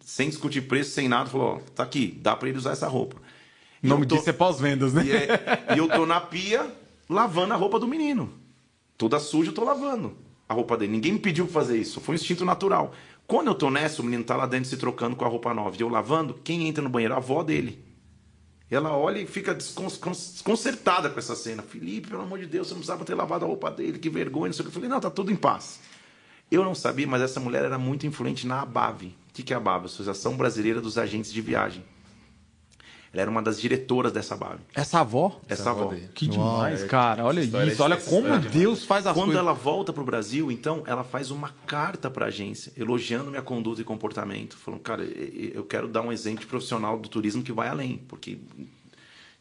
sem 0.00 0.28
discutir 0.28 0.62
preço, 0.62 0.90
sem 0.90 1.08
nada, 1.08 1.30
falou: 1.30 1.56
ó, 1.56 1.70
tá 1.74 1.82
aqui, 1.82 2.18
dá 2.20 2.34
para 2.34 2.48
ele 2.48 2.58
usar 2.58 2.72
essa 2.72 2.88
roupa. 2.88 3.16
O 3.82 3.86
nome 3.86 4.06
tô... 4.06 4.16
disso 4.16 4.30
é 4.30 4.32
pós-vendas, 4.32 4.92
né? 4.92 5.04
E, 5.04 5.12
é... 5.12 5.74
e, 5.74 5.78
eu 5.78 5.88
tô 5.88 6.04
na 6.04 6.20
pia 6.20 6.70
lavando 7.08 7.54
a 7.54 7.56
roupa 7.56 7.78
do 7.78 7.86
menino. 7.86 8.32
Toda 8.98 9.20
suja, 9.20 9.50
eu 9.50 9.54
tô 9.54 9.62
lavando 9.62 10.16
a 10.48 10.54
roupa 10.54 10.76
dele. 10.76 10.92
Ninguém 10.92 11.12
me 11.12 11.18
pediu 11.18 11.44
pra 11.44 11.54
fazer 11.54 11.78
isso, 11.78 12.00
foi 12.00 12.14
um 12.14 12.16
instinto 12.16 12.44
natural. 12.44 12.92
Quando 13.26 13.48
eu 13.48 13.54
tô 13.54 13.70
nessa, 13.70 14.02
o 14.02 14.04
menino 14.04 14.24
tá 14.24 14.36
lá 14.36 14.46
dentro 14.46 14.68
se 14.68 14.76
trocando 14.76 15.16
com 15.16 15.24
a 15.24 15.28
roupa 15.28 15.52
nova 15.52 15.76
e 15.76 15.80
eu 15.80 15.88
lavando, 15.88 16.34
quem 16.34 16.68
entra 16.68 16.82
no 16.82 16.88
banheiro? 16.88 17.14
A 17.14 17.18
avó 17.18 17.42
dele. 17.42 17.84
Ela 18.70 18.96
olha 18.96 19.20
e 19.20 19.26
fica 19.26 19.54
desconcertada 19.54 21.08
com 21.10 21.18
essa 21.18 21.36
cena. 21.36 21.62
Felipe, 21.62 22.08
pelo 22.08 22.22
amor 22.22 22.38
de 22.38 22.46
Deus, 22.46 22.66
você 22.66 22.74
não 22.74 22.80
precisava 22.80 23.04
ter 23.04 23.14
lavado 23.14 23.44
a 23.44 23.48
roupa 23.48 23.70
dele, 23.70 23.98
que 23.98 24.10
vergonha. 24.10 24.46
Não 24.46 24.52
sei 24.52 24.62
o 24.62 24.64
que. 24.64 24.70
Eu 24.70 24.74
falei, 24.74 24.88
não, 24.88 25.00
tá 25.00 25.10
tudo 25.10 25.30
em 25.30 25.36
paz. 25.36 25.78
Eu 26.50 26.64
não 26.64 26.74
sabia, 26.74 27.06
mas 27.06 27.22
essa 27.22 27.40
mulher 27.40 27.64
era 27.64 27.78
muito 27.78 28.06
influente 28.06 28.46
na 28.46 28.62
ABAV, 28.62 29.12
que, 29.36 29.42
que 29.42 29.52
é 29.52 29.56
a 29.56 29.60
BAB? 29.60 29.84
Associação 29.84 30.34
Brasileira 30.34 30.80
dos 30.80 30.96
Agentes 30.96 31.30
de 31.30 31.42
Viagem. 31.42 31.84
Ela 33.12 33.22
era 33.22 33.30
uma 33.30 33.42
das 33.42 33.60
diretoras 33.60 34.12
dessa 34.12 34.34
BAB. 34.34 34.60
Essa 34.74 35.00
avó? 35.00 35.40
Essa 35.48 35.70
avó. 35.70 35.92
Que 36.14 36.26
demais, 36.26 36.80
Uau, 36.80 36.88
cara. 36.88 37.24
Olha 37.24 37.40
isso. 37.40 37.82
Olha 37.82 37.96
como 37.98 38.38
Deus 38.38 38.84
faz 38.84 39.06
as 39.06 39.12
Quando 39.12 39.26
coisas. 39.26 39.42
ela 39.42 39.52
volta 39.52 39.92
para 39.92 40.02
o 40.02 40.06
Brasil, 40.06 40.50
então, 40.50 40.82
ela 40.86 41.04
faz 41.04 41.30
uma 41.30 41.50
carta 41.66 42.10
para 42.10 42.26
a 42.26 42.28
agência, 42.28 42.72
elogiando 42.76 43.30
minha 43.30 43.42
conduta 43.42 43.80
e 43.80 43.84
comportamento. 43.84 44.56
Falando, 44.56 44.80
cara, 44.80 45.02
eu 45.04 45.64
quero 45.64 45.86
dar 45.86 46.00
um 46.00 46.10
exemplo 46.10 46.46
profissional 46.46 46.98
do 46.98 47.08
turismo 47.08 47.42
que 47.42 47.52
vai 47.52 47.68
além. 47.68 47.98
Porque 48.08 48.38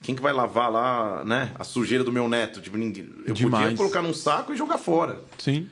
quem 0.01 0.13
que 0.13 0.21
vai 0.21 0.33
lavar 0.33 0.71
lá, 0.71 1.23
né, 1.25 1.51
a 1.55 1.63
sujeira 1.63 2.03
do 2.03 2.11
meu 2.11 2.27
neto? 2.29 2.61
Tipo, 2.61 2.77
ninguém... 2.77 3.09
Eu 3.25 3.33
Demais. 3.33 3.63
podia 3.63 3.77
colocar 3.77 4.01
num 4.01 4.13
saco 4.13 4.53
e 4.53 4.57
jogar 4.57 4.77
fora. 4.77 5.21
Sim. 5.37 5.69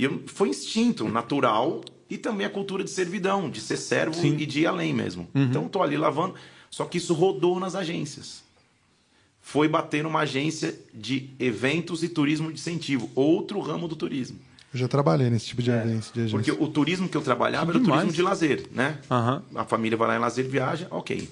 E 0.00 0.04
eu... 0.04 0.22
foi 0.24 0.48
instinto 0.48 1.06
natural 1.06 1.82
e 2.08 2.16
também 2.16 2.46
a 2.46 2.50
cultura 2.50 2.82
de 2.82 2.88
servidão, 2.88 3.50
de 3.50 3.60
ser 3.60 3.76
servo 3.76 4.14
Sim. 4.14 4.34
e 4.38 4.46
de 4.46 4.60
ir 4.60 4.66
além 4.66 4.94
mesmo. 4.94 5.28
Uhum. 5.34 5.42
Então, 5.42 5.68
tô 5.68 5.82
ali 5.82 5.98
lavando. 5.98 6.34
Só 6.70 6.86
que 6.86 6.96
isso 6.96 7.12
rodou 7.12 7.60
nas 7.60 7.74
agências. 7.74 8.42
Foi 9.42 9.68
bater 9.68 10.02
numa 10.02 10.20
agência 10.20 10.74
de 10.94 11.28
eventos 11.38 12.02
e 12.02 12.08
turismo 12.08 12.48
de 12.48 12.58
incentivo, 12.58 13.10
outro 13.14 13.60
ramo 13.60 13.86
do 13.86 13.94
turismo. 13.94 14.38
Eu 14.72 14.80
já 14.80 14.88
trabalhei 14.88 15.28
nesse 15.28 15.48
tipo 15.48 15.60
de, 15.60 15.70
é, 15.70 15.74
evento, 15.74 16.12
de 16.14 16.20
agência. 16.20 16.38
Porque 16.38 16.64
o 16.64 16.68
turismo 16.68 17.06
que 17.06 17.16
eu 17.16 17.22
trabalhava 17.22 17.66
que 17.66 17.76
era 17.76 17.84
o 17.84 17.86
turismo 17.86 18.12
de 18.12 18.22
lazer, 18.22 18.68
né? 18.72 18.98
Uhum. 19.10 19.58
A 19.58 19.64
família 19.64 19.98
vai 19.98 20.08
lá 20.08 20.16
em 20.16 20.20
lazer, 20.20 20.48
viaja, 20.48 20.86
ok. 20.90 21.28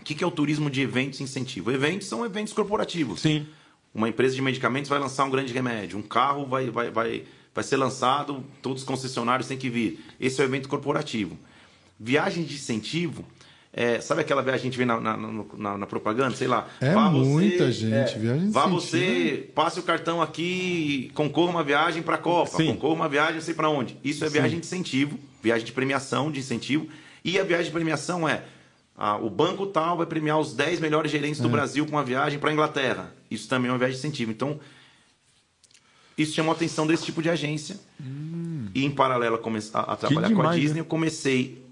O 0.00 0.04
que, 0.04 0.14
que 0.14 0.24
é 0.24 0.26
o 0.26 0.30
turismo 0.30 0.70
de 0.70 0.80
eventos 0.80 1.20
e 1.20 1.24
incentivo? 1.24 1.70
Eventos 1.70 2.08
são 2.08 2.24
eventos 2.24 2.54
corporativos. 2.54 3.20
Sim. 3.20 3.46
Uma 3.94 4.08
empresa 4.08 4.34
de 4.34 4.40
medicamentos 4.40 4.88
vai 4.88 4.98
lançar 4.98 5.24
um 5.24 5.30
grande 5.30 5.52
remédio, 5.52 5.98
um 5.98 6.02
carro 6.02 6.46
vai, 6.46 6.70
vai, 6.70 6.90
vai, 6.90 7.24
vai 7.54 7.64
ser 7.64 7.76
lançado, 7.76 8.44
todos 8.60 8.82
os 8.82 8.88
concessionários 8.88 9.48
têm 9.48 9.56
que 9.56 9.70
vir. 9.70 10.04
Esse 10.20 10.40
é 10.40 10.44
o 10.44 10.48
evento 10.48 10.68
corporativo. 10.68 11.36
Viagem 11.98 12.44
de 12.44 12.54
incentivo 12.54 13.24
é, 13.74 14.02
sabe 14.02 14.20
aquela 14.20 14.42
viagem 14.42 14.60
que 14.60 14.66
a 14.66 14.70
gente 14.70 14.78
vê 14.78 14.84
na, 14.84 15.00
na, 15.00 15.16
na, 15.16 15.78
na 15.78 15.86
propaganda? 15.86 16.36
Sei 16.36 16.46
lá. 16.46 16.68
É 16.78 16.94
muita 16.94 17.66
você, 17.66 17.72
gente. 17.72 18.14
É, 18.14 18.18
viagem 18.18 18.50
Vá 18.50 18.66
você, 18.66 19.48
passe 19.54 19.80
o 19.80 19.82
cartão 19.82 20.20
aqui, 20.20 21.10
concorra 21.14 21.50
uma 21.50 21.64
viagem 21.64 22.02
para 22.02 22.16
a 22.16 22.18
Copa, 22.18 22.58
Sim. 22.58 22.74
concorra 22.74 22.94
uma 22.94 23.08
viagem, 23.08 23.36
não 23.36 23.40
sei 23.40 23.54
para 23.54 23.70
onde. 23.70 23.96
Isso 24.04 24.24
é 24.24 24.28
Sim. 24.28 24.34
viagem 24.34 24.60
de 24.60 24.66
incentivo, 24.66 25.18
viagem 25.42 25.64
de 25.64 25.72
premiação 25.72 26.30
de 26.30 26.40
incentivo. 26.40 26.86
E 27.24 27.38
a 27.38 27.44
viagem 27.44 27.66
de 27.66 27.72
premiação 27.72 28.28
é 28.28 28.42
ah, 28.96 29.16
o 29.16 29.30
banco 29.30 29.66
tal 29.66 29.96
vai 29.96 30.06
premiar 30.06 30.38
os 30.38 30.52
10 30.52 30.78
melhores 30.78 31.10
gerentes 31.10 31.40
é. 31.40 31.42
do 31.42 31.48
Brasil 31.48 31.86
com 31.86 31.92
uma 31.92 32.04
viagem 32.04 32.38
para 32.38 32.50
a 32.50 32.52
Inglaterra. 32.52 33.14
Isso 33.30 33.48
também 33.48 33.70
é 33.70 33.72
uma 33.72 33.78
viagem 33.78 33.94
de 33.94 34.06
incentivo. 34.06 34.30
Então, 34.30 34.60
isso 36.16 36.34
chamou 36.34 36.52
a 36.52 36.56
atenção 36.56 36.86
desse 36.86 37.04
tipo 37.04 37.22
de 37.22 37.30
agência. 37.30 37.78
Hum. 38.00 38.68
E 38.74 38.84
em 38.84 38.90
paralelo 38.90 39.36
a, 39.36 39.78
a, 39.78 39.92
a 39.92 39.96
trabalhar 39.96 40.28
demais, 40.28 40.46
com 40.46 40.52
a 40.52 40.54
Disney, 40.54 40.74
né? 40.74 40.80
eu 40.80 40.84
comecei 40.84 41.62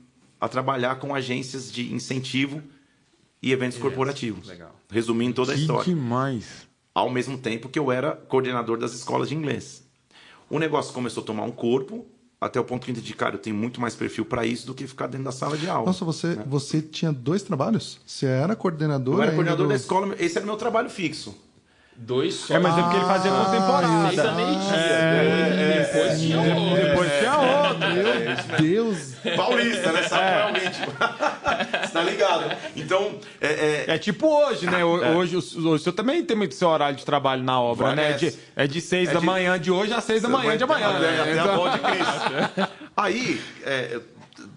a 0.41 0.49
trabalhar 0.49 0.97
com 0.97 1.15
agências 1.15 1.71
de 1.71 1.93
incentivo 1.93 2.63
e 3.43 3.53
eventos 3.53 3.77
yes. 3.77 3.83
corporativos. 3.83 4.49
Legal. 4.49 4.75
Resumindo 4.91 5.35
toda 5.35 5.53
a 5.53 5.55
que 5.55 5.61
história. 5.61 5.85
demais. 5.85 6.69
Ao 6.95 7.11
mesmo 7.11 7.39
tempo 7.39 7.69
que 7.69 7.79
eu 7.79 7.93
era 7.93 8.13
coordenador 8.13 8.79
das 8.79 8.93
escolas 8.95 9.29
de 9.29 9.35
inglês. 9.35 9.85
O 10.49 10.59
negócio 10.59 10.93
começou 10.93 11.23
a 11.23 11.27
tomar 11.27 11.45
um 11.45 11.53
corpo, 11.53 12.05
até 12.41 12.59
o 12.59 12.65
ponto 12.65 12.85
que 12.85 12.91
eu 12.91 12.93
entendi, 12.97 13.15
cara, 13.15 13.37
eu 13.37 13.39
tenho 13.39 13.55
muito 13.55 13.81
mais 13.81 13.95
perfil 13.95 14.25
para 14.25 14.45
isso 14.45 14.67
do 14.67 14.75
que 14.75 14.87
ficar 14.87 15.07
dentro 15.07 15.27
da 15.27 15.33
sala 15.33 15.57
de 15.57 15.69
aula. 15.69 15.87
Nossa, 15.87 16.05
você, 16.05 16.35
né? 16.35 16.45
você 16.47 16.83
tinha 16.83 17.13
dois 17.13 17.43
trabalhos? 17.43 18.01
Você 18.05 18.27
era 18.27 18.57
coordenador? 18.57 19.17
Eu 19.17 19.23
era 19.23 19.33
coordenador 19.33 19.67
do... 19.67 19.71
da 19.71 19.77
escola, 19.77 20.17
esse 20.19 20.37
era 20.37 20.47
meu 20.47 20.57
trabalho 20.57 20.91
fixo. 20.91 21.37
Dois 22.03 22.35
só. 22.35 22.55
É, 22.55 22.59
mas 22.59 22.79
é 22.79 22.83
porque 22.83 22.97
ele 22.97 23.05
fazia 23.05 23.31
ah, 23.31 23.45
temporada. 23.51 24.09
Seis 24.09 24.19
a 24.21 24.33
meio-dia. 24.33 24.75
É, 24.75 25.83
depois 25.93 26.19
tinha 26.19 26.41
outro. 26.41 26.87
Depois 26.87 27.11
tinha 27.19 27.39
outro. 27.39 27.89
Meu 27.91 28.59
Deus. 28.59 29.15
Paulista, 29.37 29.93
né? 29.93 30.03
Sabe 30.05 30.59
é. 30.61 30.71
tipo... 30.71 30.91
Você 30.91 31.93
tá 31.93 32.03
ligado? 32.03 32.57
Então... 32.75 33.19
É, 33.39 33.49
é... 33.49 33.85
é 33.89 33.99
tipo 33.99 34.27
hoje, 34.27 34.65
né? 34.65 34.83
Hoje, 34.83 35.37
hoje 35.37 35.37
o 35.37 35.79
senhor 35.79 35.95
também 35.95 36.25
tem 36.25 36.35
muito 36.35 36.55
seu 36.55 36.69
horário 36.69 36.97
de 36.97 37.05
trabalho 37.05 37.43
na 37.43 37.61
obra, 37.61 37.89
Vai 37.89 37.97
né? 37.97 38.13
De, 38.15 38.35
é 38.57 38.67
de 38.67 38.81
seis 38.81 39.13
da 39.13 39.21
manhã 39.21 39.61
de 39.61 39.71
hoje 39.71 39.93
às 39.93 40.05
seis 40.05 40.23
da 40.23 40.29
manhã 40.29 40.57
de 40.57 40.65
amanhã. 40.65 40.99
Né? 40.99 41.21
Até 41.21 41.39
a 41.39 41.49
bola 41.49 41.71
de 41.73 41.79
Cristo. 41.81 42.73
Aí... 42.97 43.41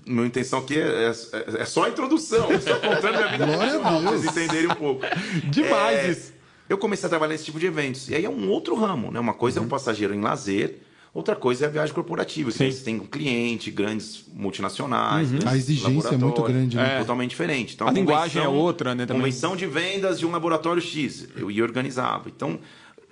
Minha 0.06 0.28
intenção 0.28 0.60
aqui 0.60 0.80
é, 0.80 1.12
é, 1.12 1.62
é, 1.62 1.66
só 1.66 1.84
a 1.84 1.90
introdução. 1.90 2.52
Estou 2.54 2.76
contando 2.76 3.18
minha 3.18 3.28
vida 3.28 3.46
Glória 3.46 3.80
pra 3.80 3.92
vocês 4.00 4.26
entenderem 4.26 4.68
um 4.68 4.76
pouco. 4.76 5.06
Demais 5.50 6.18
isso 6.18 6.33
eu 6.70 6.78
comecei 6.78 7.06
a 7.08 7.10
trabalhar 7.10 7.34
nesse 7.34 7.46
tipo 7.46 7.60
de 7.60 7.66
eventos. 7.66 8.10
E 8.10 8.16
aí 8.16 8.26
é 8.26 8.30
um 8.30 8.50
outro 8.50 8.76
ramo, 8.76 9.12
né? 9.12 9.20
Uma 9.20 9.34
coisa 9.34 9.60
uhum. 9.60 9.64
é 9.64 9.68
um 9.68 9.70
uhum. 9.70 9.70
passageiro 9.70 10.14
em 10.14 10.22
lazer, 10.22 10.80
outra 11.14 11.36
coisa 11.36 11.66
é 11.66 11.68
a 11.68 11.72
viagem 11.72 11.94
corporativa. 11.94 12.52
Que 12.52 12.72
você 12.72 12.84
tem 12.84 13.00
um 13.00 13.06
cliente, 13.06 13.70
grandes 13.70 14.26
multinacionais. 14.34 15.32
Uhum. 15.32 15.40
Né? 15.40 15.46
A 15.46 15.56
exigência 15.56 16.16
é 16.16 16.18
muito 16.18 16.42
grande, 16.44 16.76
né? 16.76 16.96
É. 16.96 17.00
Totalmente 17.00 17.32
diferente. 17.32 17.76
Então, 17.76 17.88
a, 17.88 17.90
a 17.90 17.94
linguagem 17.94 18.42
é 18.42 18.48
outra, 18.48 18.96
né? 18.96 19.06
Também. 19.06 19.22
Convenção 19.22 19.56
de 19.56 19.66
vendas 19.66 20.20
de 20.20 20.26
um 20.26 20.32
laboratório 20.32 20.82
X. 20.82 21.28
Eu 21.36 21.52
ia 21.52 21.64
organizava. 21.64 22.30
Então, 22.30 22.60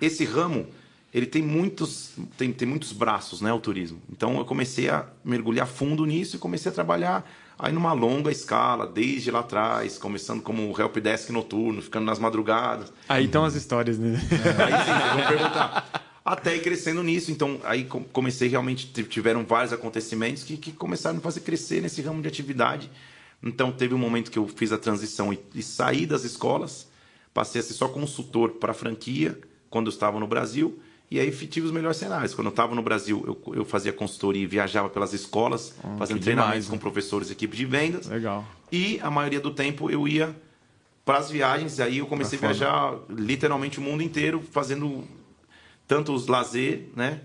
esse 0.00 0.24
ramo 0.24 0.66
ele 1.12 1.26
tem 1.26 1.42
muitos, 1.42 2.12
tem, 2.36 2.52
tem 2.52 2.66
muitos 2.66 2.92
braços, 2.92 3.40
né, 3.40 3.52
o 3.52 3.60
turismo. 3.60 4.00
Então 4.10 4.38
eu 4.38 4.44
comecei 4.44 4.88
a 4.88 5.06
mergulhar 5.24 5.66
fundo 5.66 6.04
nisso 6.06 6.36
e 6.36 6.38
comecei 6.38 6.70
a 6.70 6.74
trabalhar 6.74 7.24
Aí 7.62 7.72
numa 7.72 7.92
longa 7.92 8.28
escala, 8.28 8.88
desde 8.88 9.30
lá 9.30 9.38
atrás, 9.38 9.96
começando 9.96 10.42
como 10.42 10.74
helpdesk 10.76 11.30
noturno, 11.30 11.80
ficando 11.80 12.04
nas 12.04 12.18
madrugadas. 12.18 12.92
Aí 13.08 13.26
estão 13.26 13.44
as 13.44 13.54
histórias, 13.54 14.00
né? 14.00 14.20
É, 14.32 14.62
aí 14.64 14.84
sim, 14.84 15.16
vão 15.16 15.28
perguntar. 15.28 16.02
Até 16.24 16.56
ir 16.56 16.62
crescendo 16.62 17.04
nisso, 17.04 17.30
então 17.30 17.60
aí 17.62 17.84
comecei 18.12 18.48
realmente, 18.48 18.86
tiveram 19.04 19.44
vários 19.44 19.72
acontecimentos 19.72 20.42
que, 20.42 20.56
que 20.56 20.72
começaram 20.72 21.18
a 21.18 21.20
fazer 21.20 21.40
crescer 21.40 21.80
nesse 21.80 22.02
ramo 22.02 22.20
de 22.20 22.26
atividade. 22.26 22.90
Então 23.40 23.70
teve 23.70 23.94
um 23.94 23.98
momento 23.98 24.30
que 24.30 24.38
eu 24.40 24.48
fiz 24.48 24.72
a 24.72 24.78
transição 24.78 25.32
e, 25.32 25.38
e 25.54 25.62
saí 25.62 26.04
das 26.04 26.24
escolas, 26.24 26.88
passei 27.32 27.60
a 27.60 27.64
ser 27.64 27.74
só 27.74 27.86
consultor 27.86 28.52
para 28.52 28.74
franquia 28.74 29.38
quando 29.70 29.86
eu 29.86 29.92
estava 29.92 30.18
no 30.18 30.26
Brasil 30.26 30.80
e 31.12 31.20
aí 31.20 31.30
tive 31.30 31.66
os 31.66 31.72
melhores 31.72 31.98
cenários. 31.98 32.34
Quando 32.34 32.46
eu 32.46 32.52
estava 32.52 32.74
no 32.74 32.82
Brasil, 32.82 33.22
eu, 33.26 33.54
eu, 33.54 33.64
fazia 33.64 33.92
consultoria 33.92 34.42
e 34.42 34.46
viajava 34.46 34.88
pelas 34.88 35.12
escolas, 35.12 35.74
hum, 35.84 35.98
fazendo 35.98 36.20
treinamentos 36.20 36.64
demais, 36.64 36.68
com 36.68 36.76
né? 36.76 36.80
professores 36.80 37.28
e 37.28 37.32
equipe 37.32 37.56
de 37.56 37.66
vendas. 37.66 38.06
Legal. 38.06 38.44
E 38.70 38.98
a 39.00 39.10
maioria 39.10 39.40
do 39.40 39.52
tempo 39.52 39.90
eu 39.90 40.08
ia 40.08 40.34
para 41.04 41.18
as 41.18 41.30
viagens. 41.30 41.78
E 41.78 41.82
aí 41.82 41.98
eu 41.98 42.06
comecei 42.06 42.38
a 42.38 42.40
viajar 42.40 42.94
literalmente 43.10 43.78
o 43.78 43.82
mundo 43.82 44.02
inteiro, 44.02 44.42
fazendo 44.50 45.04
tanto 45.86 46.14
os 46.14 46.26
lazer, 46.26 46.88
né, 46.96 47.20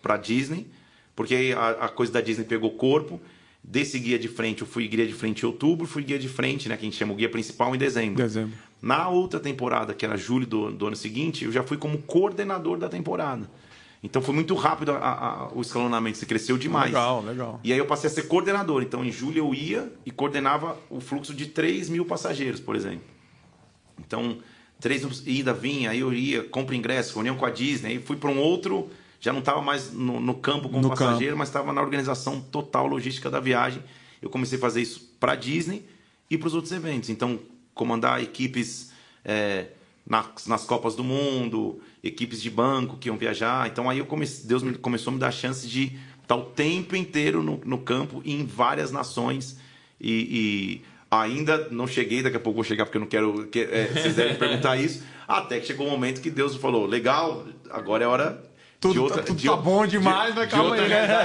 para 0.00 0.16
Disney, 0.16 0.66
porque 1.14 1.54
a, 1.56 1.70
a 1.84 1.88
coisa 1.88 2.12
da 2.12 2.20
Disney 2.20 2.44
pegou 2.44 2.70
corpo. 2.70 3.20
Desse 3.62 3.98
guia 3.98 4.18
de 4.18 4.28
frente, 4.28 4.62
eu 4.62 4.66
fui 4.66 4.88
guia 4.88 5.06
de 5.06 5.12
frente 5.12 5.42
em 5.42 5.46
outubro, 5.46 5.86
fui 5.86 6.02
guia 6.02 6.18
de 6.18 6.28
frente, 6.28 6.68
né, 6.68 6.76
que 6.76 6.82
a 6.82 6.84
gente 6.84 6.96
chama 6.96 7.12
o 7.12 7.16
guia 7.16 7.28
principal, 7.28 7.74
em 7.74 7.78
dezembro. 7.78 8.16
Dezembro. 8.16 8.56
Na 8.80 9.08
outra 9.08 9.38
temporada, 9.38 9.92
que 9.92 10.04
era 10.04 10.16
julho 10.16 10.46
do, 10.46 10.72
do 10.72 10.86
ano 10.86 10.96
seguinte, 10.96 11.44
eu 11.44 11.52
já 11.52 11.62
fui 11.62 11.76
como 11.76 11.98
coordenador 11.98 12.78
da 12.78 12.88
temporada. 12.88 13.48
Então 14.02 14.22
foi 14.22 14.34
muito 14.34 14.54
rápido 14.54 14.92
a, 14.92 14.96
a, 14.96 15.52
o 15.52 15.60
escalonamento, 15.60 16.16
você 16.16 16.24
cresceu 16.24 16.56
demais. 16.56 16.86
Legal, 16.86 17.22
legal. 17.22 17.60
E 17.62 17.70
aí 17.70 17.78
eu 17.78 17.84
passei 17.84 18.08
a 18.08 18.12
ser 18.12 18.22
coordenador. 18.22 18.82
Então 18.82 19.04
em 19.04 19.12
julho 19.12 19.38
eu 19.38 19.54
ia 19.54 19.92
e 20.06 20.10
coordenava 20.10 20.78
o 20.88 21.00
fluxo 21.00 21.34
de 21.34 21.46
3 21.46 21.90
mil 21.90 22.06
passageiros, 22.06 22.60
por 22.60 22.74
exemplo. 22.74 23.04
Então, 23.98 24.38
três 24.80 25.02
ida, 25.26 25.52
vinha, 25.52 25.90
aí 25.90 26.00
eu 26.00 26.12
ia, 26.12 26.42
compra 26.42 26.74
ingresso, 26.74 27.14
reunião 27.14 27.36
com 27.36 27.44
a 27.44 27.50
Disney, 27.50 27.90
aí 27.90 27.98
fui 27.98 28.16
para 28.16 28.30
um 28.30 28.38
outro, 28.38 28.88
já 29.20 29.32
não 29.32 29.40
estava 29.40 29.60
mais 29.60 29.92
no, 29.92 30.18
no, 30.18 30.34
campo 30.34 30.68
como 30.68 30.80
no 30.80 30.88
passageiro, 30.88 31.32
campo. 31.32 31.38
mas 31.38 31.48
estava 31.48 31.72
na 31.72 31.82
organização 31.82 32.40
total 32.40 32.86
logística 32.86 33.30
da 33.30 33.38
viagem. 33.38 33.82
Eu 34.20 34.30
comecei 34.30 34.56
a 34.56 34.60
fazer 34.60 34.80
isso 34.80 35.14
para 35.20 35.32
a 35.32 35.36
Disney 35.36 35.84
e 36.30 36.38
para 36.38 36.48
os 36.48 36.54
outros 36.54 36.72
eventos. 36.72 37.10
Então, 37.10 37.38
comandar 37.74 38.22
equipes 38.22 38.92
é, 39.24 39.66
nas, 40.06 40.46
nas, 40.46 40.64
Copas 40.64 40.94
do 40.94 41.04
Mundo, 41.04 41.80
equipes 42.02 42.40
de 42.40 42.50
banco 42.50 42.96
que 42.96 43.08
iam 43.08 43.16
viajar. 43.16 43.68
Então 43.68 43.88
aí 43.88 43.98
eu 43.98 44.06
comecei, 44.06 44.46
Deus 44.46 44.62
me, 44.62 44.74
começou 44.74 45.10
a 45.10 45.14
me 45.14 45.20
dar 45.20 45.28
a 45.28 45.32
chance 45.32 45.68
de 45.68 45.98
estar 46.22 46.36
o 46.36 46.44
tempo 46.44 46.96
inteiro 46.96 47.42
no, 47.42 47.60
no 47.64 47.78
campo 47.78 48.22
em 48.24 48.44
várias 48.44 48.90
nações 48.90 49.58
e, 50.00 50.12
e, 50.12 50.82
ainda 51.10 51.68
não 51.70 51.86
cheguei, 51.86 52.22
daqui 52.22 52.36
a 52.36 52.40
pouco 52.40 52.56
vou 52.56 52.64
chegar 52.64 52.84
porque 52.84 52.96
eu 52.96 53.00
não 53.00 53.08
quero 53.08 53.46
que 53.48 53.60
é, 53.60 53.88
vocês 53.92 54.14
devem 54.14 54.36
perguntar 54.36 54.76
isso, 54.76 55.02
até 55.26 55.58
que 55.58 55.66
chegou 55.66 55.86
o 55.86 55.88
um 55.88 55.92
momento 55.92 56.20
que 56.20 56.30
Deus 56.30 56.56
falou, 56.56 56.86
legal, 56.86 57.46
agora 57.70 58.04
é 58.04 58.06
hora 58.06 58.49
tudo, 58.80 58.94
de 58.94 58.98
outra, 58.98 59.22
tudo 59.22 59.36
de, 59.36 59.46
tá 59.46 59.56
bom 59.56 59.86
demais, 59.86 60.32
de, 60.32 60.40
mas 60.40 60.50
calma 60.50 60.74
de 60.74 60.82
aí, 60.84 60.88
né? 60.88 61.18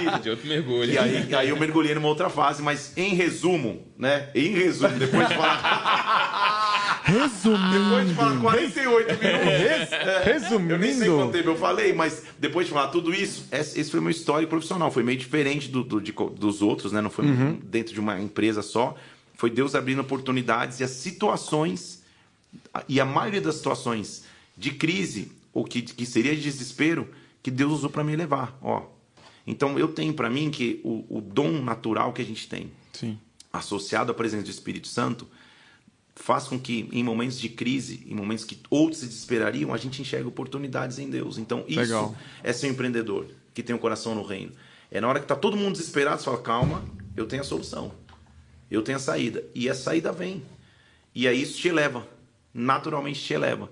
Vida. 0.00 0.18
De 0.18 0.30
outro 0.30 0.48
mergulho. 0.48 0.90
E 0.92 0.98
aí, 0.98 1.34
aí 1.34 1.48
eu 1.50 1.56
mergulhei 1.56 1.94
numa 1.94 2.08
outra 2.08 2.28
fase, 2.28 2.60
mas 2.60 2.92
em 2.96 3.14
resumo, 3.14 3.86
né? 3.96 4.28
Em 4.34 4.52
resumo, 4.52 4.98
depois 4.98 5.28
de 5.28 5.34
falar. 5.36 7.02
Resumindo. 7.06 7.84
Depois 7.84 8.08
de 8.08 8.14
falar 8.14 8.40
48 8.40 9.24
minutos. 9.24 9.46
Res, 9.46 9.92
é, 9.94 10.22
resumindo. 10.24 10.74
Eu 10.74 10.78
nem 10.78 10.94
sei 10.94 11.08
quanto 11.08 11.32
tempo 11.32 11.50
eu 11.50 11.56
falei, 11.56 11.92
mas 11.92 12.24
depois 12.36 12.66
de 12.66 12.72
falar 12.72 12.88
tudo 12.88 13.14
isso, 13.14 13.46
esse 13.52 13.88
foi 13.88 14.00
meu 14.00 14.10
histórico 14.10 14.50
profissional. 14.50 14.90
Foi 14.90 15.04
meio 15.04 15.16
diferente 15.16 15.68
do, 15.68 15.84
do 15.84 16.00
de, 16.00 16.12
dos 16.12 16.60
outros, 16.60 16.90
né? 16.90 17.00
Não 17.00 17.10
foi 17.10 17.26
uhum. 17.26 17.60
dentro 17.62 17.94
de 17.94 18.00
uma 18.00 18.20
empresa 18.20 18.62
só. 18.62 18.96
Foi 19.34 19.48
Deus 19.48 19.76
abrindo 19.76 20.00
oportunidades 20.00 20.80
e 20.80 20.84
as 20.84 20.90
situações, 20.90 22.02
e 22.88 23.00
a 23.00 23.04
maioria 23.04 23.40
das 23.40 23.54
situações 23.54 24.24
de 24.58 24.72
crise 24.72 25.35
ou 25.56 25.64
que, 25.64 25.80
que 25.80 26.04
seria 26.04 26.36
de 26.36 26.42
desespero, 26.42 27.08
que 27.42 27.50
Deus 27.50 27.72
usou 27.72 27.88
para 27.88 28.04
me 28.04 28.14
levar. 28.14 28.58
Ó, 28.60 28.82
Então 29.46 29.78
eu 29.78 29.88
tenho 29.88 30.12
para 30.12 30.28
mim 30.28 30.50
que 30.50 30.82
o, 30.84 31.06
o, 31.08 31.20
dom 31.22 31.62
natural 31.62 32.12
que 32.12 32.20
a 32.20 32.24
gente 32.24 32.46
tem, 32.46 32.70
Sim. 32.92 33.18
associado 33.50 34.12
à 34.12 34.14
presença 34.14 34.44
do 34.44 34.50
Espírito 34.50 34.86
Santo, 34.86 35.26
faz 36.14 36.44
com 36.44 36.60
que 36.60 36.90
em 36.92 37.02
momentos 37.02 37.40
de 37.40 37.48
crise, 37.48 38.04
em 38.06 38.14
momentos 38.14 38.44
que 38.44 38.58
outros 38.68 39.00
se 39.00 39.06
desesperariam, 39.06 39.72
a 39.72 39.78
gente 39.78 40.02
enxergue 40.02 40.28
oportunidades 40.28 40.98
em 40.98 41.08
Deus. 41.08 41.38
Então 41.38 41.64
isso 41.66 41.80
Legal. 41.80 42.14
é 42.44 42.52
ser 42.52 42.66
um 42.66 42.72
empreendedor 42.72 43.26
que 43.54 43.62
tem 43.62 43.74
o 43.74 43.78
um 43.78 43.80
coração 43.80 44.14
no 44.14 44.22
reino. 44.22 44.52
É 44.90 45.00
na 45.00 45.08
hora 45.08 45.20
que 45.20 45.26
tá 45.26 45.34
todo 45.34 45.56
mundo 45.56 45.72
desesperado, 45.72 46.18
você 46.18 46.26
fala, 46.26 46.42
calma, 46.42 46.84
eu 47.16 47.24
tenho 47.24 47.40
a 47.40 47.46
solução. 47.46 47.92
Eu 48.70 48.82
tenho 48.82 48.96
a 48.96 49.00
saída. 49.00 49.42
E 49.54 49.70
a 49.70 49.74
saída 49.74 50.12
vem. 50.12 50.42
E 51.14 51.26
aí 51.26 51.40
isso 51.40 51.58
te 51.58 51.68
eleva. 51.68 52.06
Naturalmente 52.52 53.20
te 53.20 53.32
eleva. 53.32 53.70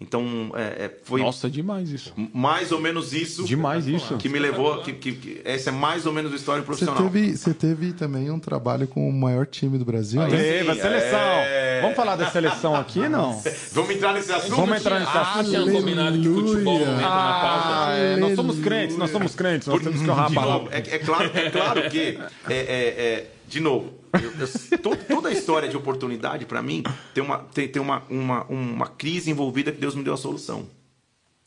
Então, 0.00 0.50
é, 0.54 0.86
é, 0.86 0.90
foi. 1.04 1.20
Nossa, 1.20 1.50
demais 1.50 1.90
isso. 1.90 2.14
Mais 2.32 2.72
ou 2.72 2.80
menos 2.80 3.12
isso. 3.12 3.44
Demais 3.44 3.86
isso. 3.86 4.16
Que 4.16 4.30
me 4.30 4.38
levou. 4.38 4.80
Que, 4.80 4.94
que, 4.94 5.12
que, 5.12 5.40
essa 5.44 5.68
é 5.68 5.72
mais 5.72 6.06
ou 6.06 6.12
menos 6.12 6.32
a 6.32 6.36
história 6.36 6.62
profissional. 6.62 6.96
Você 6.96 7.10
teve, 7.10 7.36
você 7.36 7.54
teve 7.54 7.92
também 7.92 8.30
um 8.30 8.38
trabalho 8.38 8.88
com 8.88 9.06
o 9.06 9.12
maior 9.12 9.44
time 9.46 9.76
do 9.76 9.84
Brasil, 9.84 10.22
né? 10.22 10.30
Teve, 10.30 10.70
a 10.70 10.74
seleção. 10.74 11.18
É... 11.18 11.80
Vamos 11.82 11.96
falar 11.96 12.16
da 12.16 12.30
seleção 12.30 12.74
aqui, 12.74 13.06
não? 13.10 13.42
Vamos 13.72 13.90
entrar 13.90 14.14
nesse 14.14 14.32
assunto? 14.32 14.56
Vamos 14.56 14.78
entrar 14.78 15.00
nesse 15.00 15.18
assunto. 15.18 15.38
Ah, 15.38 15.44
tinha 15.44 15.70
combinado 15.70 16.18
que 16.18 16.28
futebol 16.28 16.78
não 16.78 16.94
entra 16.94 17.06
ah, 17.06 17.10
na 17.10 17.40
pauta. 17.40 17.92
É, 17.92 18.16
nós 18.16 18.36
somos 18.36 18.58
crentes, 18.58 18.96
nós 18.96 19.10
somos 19.10 19.34
crentes. 19.34 19.68
Nós 19.68 19.76
Por, 19.76 19.84
temos 19.84 20.02
que 20.02 20.10
honrar 20.10 20.30
a 20.30 20.34
palavra. 20.34 20.74
É, 20.74 20.78
é, 20.78 20.98
claro, 20.98 21.30
é 21.34 21.50
claro 21.50 21.90
que. 21.90 22.18
É, 22.48 22.54
é, 22.54 23.26
de 23.46 23.60
novo, 23.60 23.99
eu, 24.12 24.32
eu, 24.40 24.96
toda 25.06 25.28
a 25.28 25.32
história 25.32 25.68
de 25.68 25.76
oportunidade, 25.76 26.46
para 26.46 26.62
mim, 26.62 26.82
tem, 27.14 27.22
uma, 27.22 27.38
tem, 27.38 27.68
tem 27.68 27.80
uma, 27.80 28.02
uma, 28.08 28.44
uma 28.44 28.86
crise 28.86 29.30
envolvida 29.30 29.72
que 29.72 29.80
Deus 29.80 29.94
me 29.94 30.02
deu 30.02 30.14
a 30.14 30.16
solução. 30.16 30.68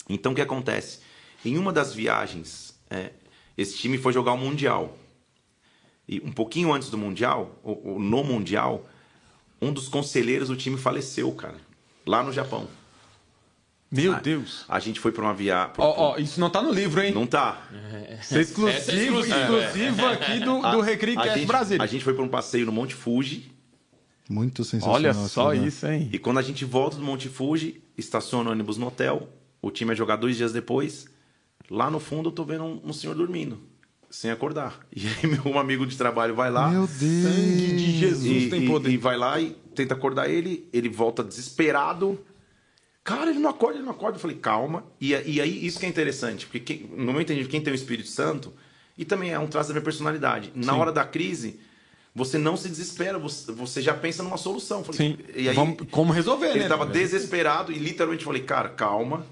Então, 0.09 0.31
o 0.31 0.35
que 0.35 0.41
acontece? 0.41 0.99
Em 1.45 1.57
uma 1.57 1.73
das 1.73 1.93
viagens, 1.93 2.73
é, 2.89 3.11
esse 3.57 3.77
time 3.77 3.97
foi 3.97 4.13
jogar 4.13 4.33
o 4.33 4.37
Mundial. 4.37 4.97
E 6.07 6.21
um 6.21 6.31
pouquinho 6.31 6.73
antes 6.73 6.89
do 6.89 6.97
Mundial, 6.97 7.59
ou, 7.63 7.81
ou 7.85 7.99
no 7.99 8.23
Mundial, 8.23 8.87
um 9.61 9.71
dos 9.71 9.87
conselheiros 9.87 10.49
do 10.49 10.55
time 10.55 10.77
faleceu, 10.77 11.31
cara, 11.31 11.57
lá 12.05 12.21
no 12.21 12.31
Japão. 12.31 12.67
Meu 13.93 14.19
Deus. 14.19 14.65
A 14.67 14.79
gente 14.79 14.99
foi 14.99 15.11
para 15.11 15.23
uma 15.23 15.33
viagem. 15.33 15.73
Ó, 15.77 16.11
oh, 16.11 16.15
oh, 16.15 16.19
isso 16.19 16.39
não 16.39 16.49
tá 16.49 16.61
no 16.61 16.71
livro, 16.71 17.01
hein? 17.01 17.13
Não 17.13 17.27
tá. 17.27 17.61
Isso 18.19 18.37
é 18.37 18.41
exclusivo, 18.41 19.23
é 19.23 19.61
exclusivo 19.69 20.05
aqui 20.07 20.39
do, 20.39 20.61
do 20.61 20.81
Recreecast 20.81 21.45
Brasil. 21.45 21.81
A 21.81 21.85
gente 21.85 22.03
foi 22.03 22.13
para 22.13 22.23
um 22.23 22.27
passeio 22.27 22.65
no 22.65 22.71
Monte 22.71 22.95
Fuji. 22.95 23.51
Muito 24.29 24.63
sensacional. 24.63 24.95
Olha 24.95 25.13
só 25.13 25.53
isso, 25.53 25.85
hein? 25.85 26.09
E 26.11 26.17
quando 26.17 26.39
a 26.39 26.41
gente 26.41 26.65
volta 26.65 26.97
do 26.97 27.03
Monte 27.03 27.29
Fuji, 27.29 27.83
estaciona 27.97 28.49
o 28.49 28.53
ônibus 28.53 28.77
no 28.77 28.87
hotel, 28.87 29.29
o 29.61 29.69
time 29.69 29.89
vai 29.89 29.95
jogar 29.95 30.15
dois 30.15 30.37
dias 30.37 30.51
depois. 30.51 31.05
Lá 31.69 31.91
no 31.91 31.99
fundo 31.99 32.29
eu 32.29 32.33
tô 32.33 32.43
vendo 32.43 32.63
um, 32.63 32.81
um 32.85 32.93
senhor 32.93 33.15
dormindo, 33.15 33.59
sem 34.09 34.31
acordar. 34.31 34.79
E 34.95 35.07
aí 35.07 35.27
meu 35.27 35.59
amigo 35.59 35.85
de 35.85 35.97
trabalho 35.97 36.33
vai 36.33 36.49
lá. 36.49 36.69
Meu 36.69 36.87
Deus! 36.87 36.99
Sangue 36.99 37.75
de 37.75 37.99
Jesus 37.99 38.43
e, 38.43 38.49
tem 38.49 38.65
poder. 38.65 38.89
E, 38.89 38.93
e 38.93 38.97
vai 38.97 39.17
lá 39.17 39.39
e 39.39 39.55
tenta 39.75 39.93
acordar 39.93 40.29
ele, 40.29 40.67
ele 40.73 40.89
volta 40.89 41.23
desesperado 41.23 42.19
Cara, 43.03 43.31
ele 43.31 43.39
não 43.39 43.49
acorda, 43.49 43.77
ele 43.77 43.85
não 43.85 43.91
acorda. 43.91 44.15
Eu 44.15 44.21
falei, 44.21 44.37
calma. 44.37 44.85
E, 44.99 45.11
e 45.11 45.41
aí, 45.41 45.65
isso 45.65 45.79
que 45.79 45.85
é 45.85 45.89
interessante, 45.89 46.45
porque 46.45 46.59
quem, 46.59 46.87
no 46.95 47.11
meu 47.11 47.21
entendimento, 47.21 47.51
quem 47.51 47.61
tem 47.61 47.73
o 47.73 47.75
Espírito 47.75 48.07
Santo, 48.07 48.53
e 48.97 49.03
também 49.03 49.31
é 49.31 49.39
um 49.39 49.47
traço 49.47 49.69
da 49.69 49.73
minha 49.73 49.83
personalidade, 49.83 50.51
na 50.55 50.73
Sim. 50.73 50.79
hora 50.79 50.91
da 50.91 51.03
crise, 51.03 51.59
você 52.15 52.37
não 52.37 52.55
se 52.55 52.69
desespera, 52.69 53.17
você, 53.19 53.51
você 53.51 53.81
já 53.81 53.93
pensa 53.93 54.23
numa 54.23 54.37
solução. 54.37 54.83
Falei, 54.83 54.97
Sim. 54.97 55.17
E 55.35 55.49
aí, 55.49 55.55
Vamos, 55.55 55.77
como 55.91 56.13
resolver, 56.13 56.47
ele 56.47 56.59
né? 56.59 56.65
estava 56.65 56.85
desesperado 56.85 57.71
e 57.71 57.77
literalmente 57.77 58.23
falei, 58.23 58.43
cara, 58.43 58.69
calma. 58.69 59.25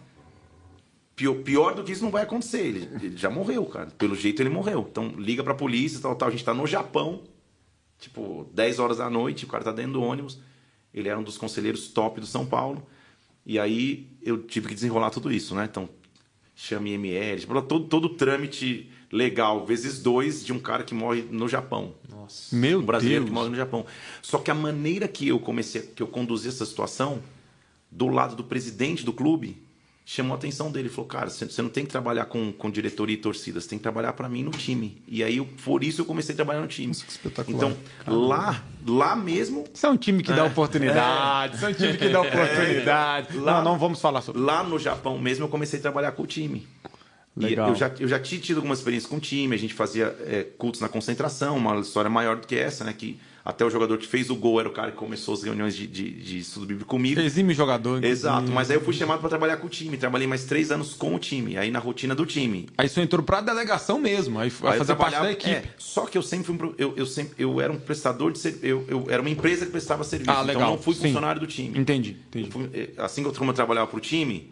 Pior, 1.15 1.35
pior, 1.35 1.75
do 1.75 1.83
que 1.83 1.91
isso 1.91 2.03
não 2.03 2.09
vai 2.11 2.23
acontecer. 2.23 2.65
Ele, 2.65 2.89
ele, 3.01 3.17
já 3.17 3.29
morreu, 3.29 3.63
cara. 3.65 3.87
Pelo 3.97 4.15
jeito 4.15 4.41
ele 4.41 4.49
morreu. 4.49 4.87
Então 4.89 5.09
liga 5.17 5.43
pra 5.43 5.53
polícia, 5.53 5.99
tal, 6.01 6.15
tal. 6.15 6.29
A 6.29 6.31
gente 6.31 6.43
tá 6.43 6.53
no 6.53 6.65
Japão, 6.65 7.21
tipo, 7.99 8.49
10 8.53 8.79
horas 8.79 8.97
da 8.97 9.09
noite, 9.09 9.45
o 9.45 9.47
cara 9.47 9.63
tá 9.63 9.71
dentro 9.71 9.93
do 9.93 10.01
ônibus. 10.01 10.39
Ele 10.91 11.07
era 11.07 11.19
um 11.19 11.23
dos 11.23 11.37
conselheiros 11.37 11.87
top 11.89 12.19
do 12.19 12.25
São 12.25 12.45
Paulo. 12.45 12.85
E 13.45 13.59
aí 13.59 14.07
eu 14.21 14.43
tive 14.43 14.67
que 14.67 14.75
desenrolar 14.75 15.09
tudo 15.09 15.31
isso, 15.31 15.55
né? 15.55 15.67
Então, 15.69 15.89
chame 16.55 16.91
ML, 16.93 17.45
todo, 17.67 17.85
todo 17.85 18.05
o 18.05 18.09
trâmite 18.09 18.89
legal, 19.11 19.65
vezes 19.65 19.99
dois, 19.99 20.45
de 20.45 20.53
um 20.53 20.59
cara 20.59 20.83
que 20.83 20.93
morre 20.93 21.23
no 21.29 21.47
Japão. 21.47 21.93
Nossa. 22.09 22.55
Meu 22.55 22.79
um 22.79 22.83
brasileiro 22.83 23.25
Deus. 23.25 23.29
que 23.29 23.33
morre 23.33 23.49
no 23.49 23.55
Japão. 23.55 23.85
Só 24.21 24.37
que 24.37 24.49
a 24.49 24.55
maneira 24.55 25.07
que 25.07 25.27
eu 25.27 25.39
comecei, 25.39 25.81
que 25.81 26.01
eu 26.01 26.07
conduzi 26.07 26.47
essa 26.47 26.65
situação, 26.65 27.21
do 27.89 28.07
lado 28.07 28.35
do 28.35 28.43
presidente 28.43 29.03
do 29.03 29.11
clube, 29.11 29.61
chamou 30.11 30.33
a 30.33 30.35
atenção 30.35 30.69
dele. 30.69 30.89
Falou, 30.89 31.05
cara, 31.05 31.29
você 31.29 31.61
não 31.61 31.69
tem 31.69 31.85
que 31.85 31.91
trabalhar 31.91 32.25
com, 32.25 32.51
com 32.51 32.69
diretoria 32.69 33.13
e 33.15 33.17
torcida, 33.17 33.61
você 33.61 33.69
tem 33.69 33.79
que 33.79 33.83
trabalhar 33.83 34.11
para 34.11 34.27
mim 34.27 34.43
no 34.43 34.51
time. 34.51 35.01
E 35.07 35.23
aí, 35.23 35.39
por 35.63 35.85
isso, 35.85 36.01
eu 36.01 36.05
comecei 36.05 36.33
a 36.33 36.35
trabalhar 36.35 36.59
no 36.59 36.67
time. 36.67 36.87
Nossa, 36.87 37.05
que 37.05 37.11
espetacular. 37.11 37.55
Então, 37.55 37.77
lá, 38.27 38.61
lá 38.85 39.15
mesmo... 39.15 39.63
Isso 39.73 39.85
é 39.85 39.89
um 39.89 39.95
time 39.95 40.21
que 40.21 40.33
dá 40.33 40.43
é. 40.43 40.47
oportunidade, 40.47 41.55
isso 41.55 41.65
é 41.65 41.69
um 41.69 41.73
time 41.73 41.97
que 41.97 42.09
dá 42.09 42.17
é. 42.17 42.27
oportunidade. 42.27 43.37
É. 43.37 43.39
Lá, 43.39 43.63
não, 43.63 43.71
não 43.71 43.79
vamos 43.79 44.01
falar 44.01 44.21
sobre 44.21 44.41
Lá 44.41 44.63
no 44.63 44.77
Japão 44.77 45.17
mesmo, 45.17 45.45
eu 45.45 45.49
comecei 45.49 45.79
a 45.79 45.81
trabalhar 45.81 46.11
com 46.11 46.23
o 46.23 46.27
time. 46.27 46.67
Legal. 47.35 47.69
E 47.69 47.71
eu 47.71 47.75
já, 47.75 47.91
eu 47.97 48.07
já 48.09 48.19
tinha 48.19 48.41
tido 48.41 48.57
algumas 48.57 48.79
experiências 48.79 49.09
com 49.09 49.15
o 49.15 49.21
time, 49.21 49.55
a 49.55 49.59
gente 49.59 49.73
fazia 49.73 50.13
é, 50.25 50.45
cultos 50.57 50.81
na 50.81 50.89
concentração, 50.89 51.55
uma 51.55 51.79
história 51.79 52.09
maior 52.09 52.35
do 52.35 52.45
que 52.45 52.57
essa, 52.57 52.83
né? 52.83 52.91
Que 52.91 53.17
até 53.43 53.65
o 53.65 53.69
jogador 53.69 53.97
que 53.97 54.05
fez 54.05 54.29
o 54.29 54.35
gol 54.35 54.59
era 54.59 54.69
o 54.69 54.71
cara 54.71 54.91
que 54.91 54.97
começou 54.97 55.33
as 55.33 55.43
reuniões 55.43 55.75
de, 55.75 55.87
de, 55.87 56.11
de 56.11 56.39
estudo 56.39 56.65
bíblico 56.65 56.89
comigo. 56.89 57.19
Exime 57.19 57.53
jogador. 57.53 58.03
Exato, 58.03 58.51
mas 58.51 58.69
aí 58.69 58.77
eu 58.77 58.81
fui 58.81 58.93
chamado 58.93 59.19
para 59.19 59.29
trabalhar 59.29 59.57
com 59.57 59.67
o 59.67 59.69
time. 59.69 59.97
Trabalhei 59.97 60.27
mais 60.27 60.45
três 60.45 60.71
anos 60.71 60.93
com 60.93 61.15
o 61.15 61.19
time, 61.19 61.57
aí 61.57 61.71
na 61.71 61.79
rotina 61.79 62.13
do 62.13 62.25
time. 62.25 62.69
Aí 62.77 62.87
você 62.87 63.01
entrou 63.01 63.23
para 63.23 63.39
a 63.39 63.41
delegação 63.41 63.99
mesmo, 63.99 64.39
aí, 64.39 64.51
aí 64.63 64.77
fazer 64.77 64.95
parte 64.95 65.19
da 65.19 65.31
equipe. 65.31 65.49
É, 65.49 65.63
só 65.77 66.05
que 66.05 66.17
eu 66.17 66.21
sempre 66.21 66.45
fui, 66.45 66.75
eu, 66.77 66.93
eu, 66.95 67.05
sempre, 67.05 67.33
eu 67.37 67.59
era 67.59 67.73
um 67.73 67.79
prestador 67.79 68.31
de 68.31 68.39
serviço, 68.39 68.65
eu, 68.65 68.85
eu 68.87 69.05
era 69.09 69.21
uma 69.21 69.29
empresa 69.29 69.65
que 69.65 69.71
prestava 69.71 70.03
serviço, 70.03 70.31
ah, 70.31 70.41
legal. 70.41 70.55
então 70.55 70.67
eu 70.67 70.75
não 70.75 70.83
fui 70.83 70.93
Sim. 70.93 71.01
funcionário 71.01 71.41
do 71.41 71.47
time. 71.47 71.79
Entendi, 71.79 72.17
entendi. 72.27 72.51
Fui, 72.51 72.69
eh, 72.73 72.89
assim 72.97 73.23
como 73.23 73.49
eu 73.49 73.55
trabalhava 73.55 73.87
para 73.87 73.97
o 73.97 74.01
time, 74.01 74.51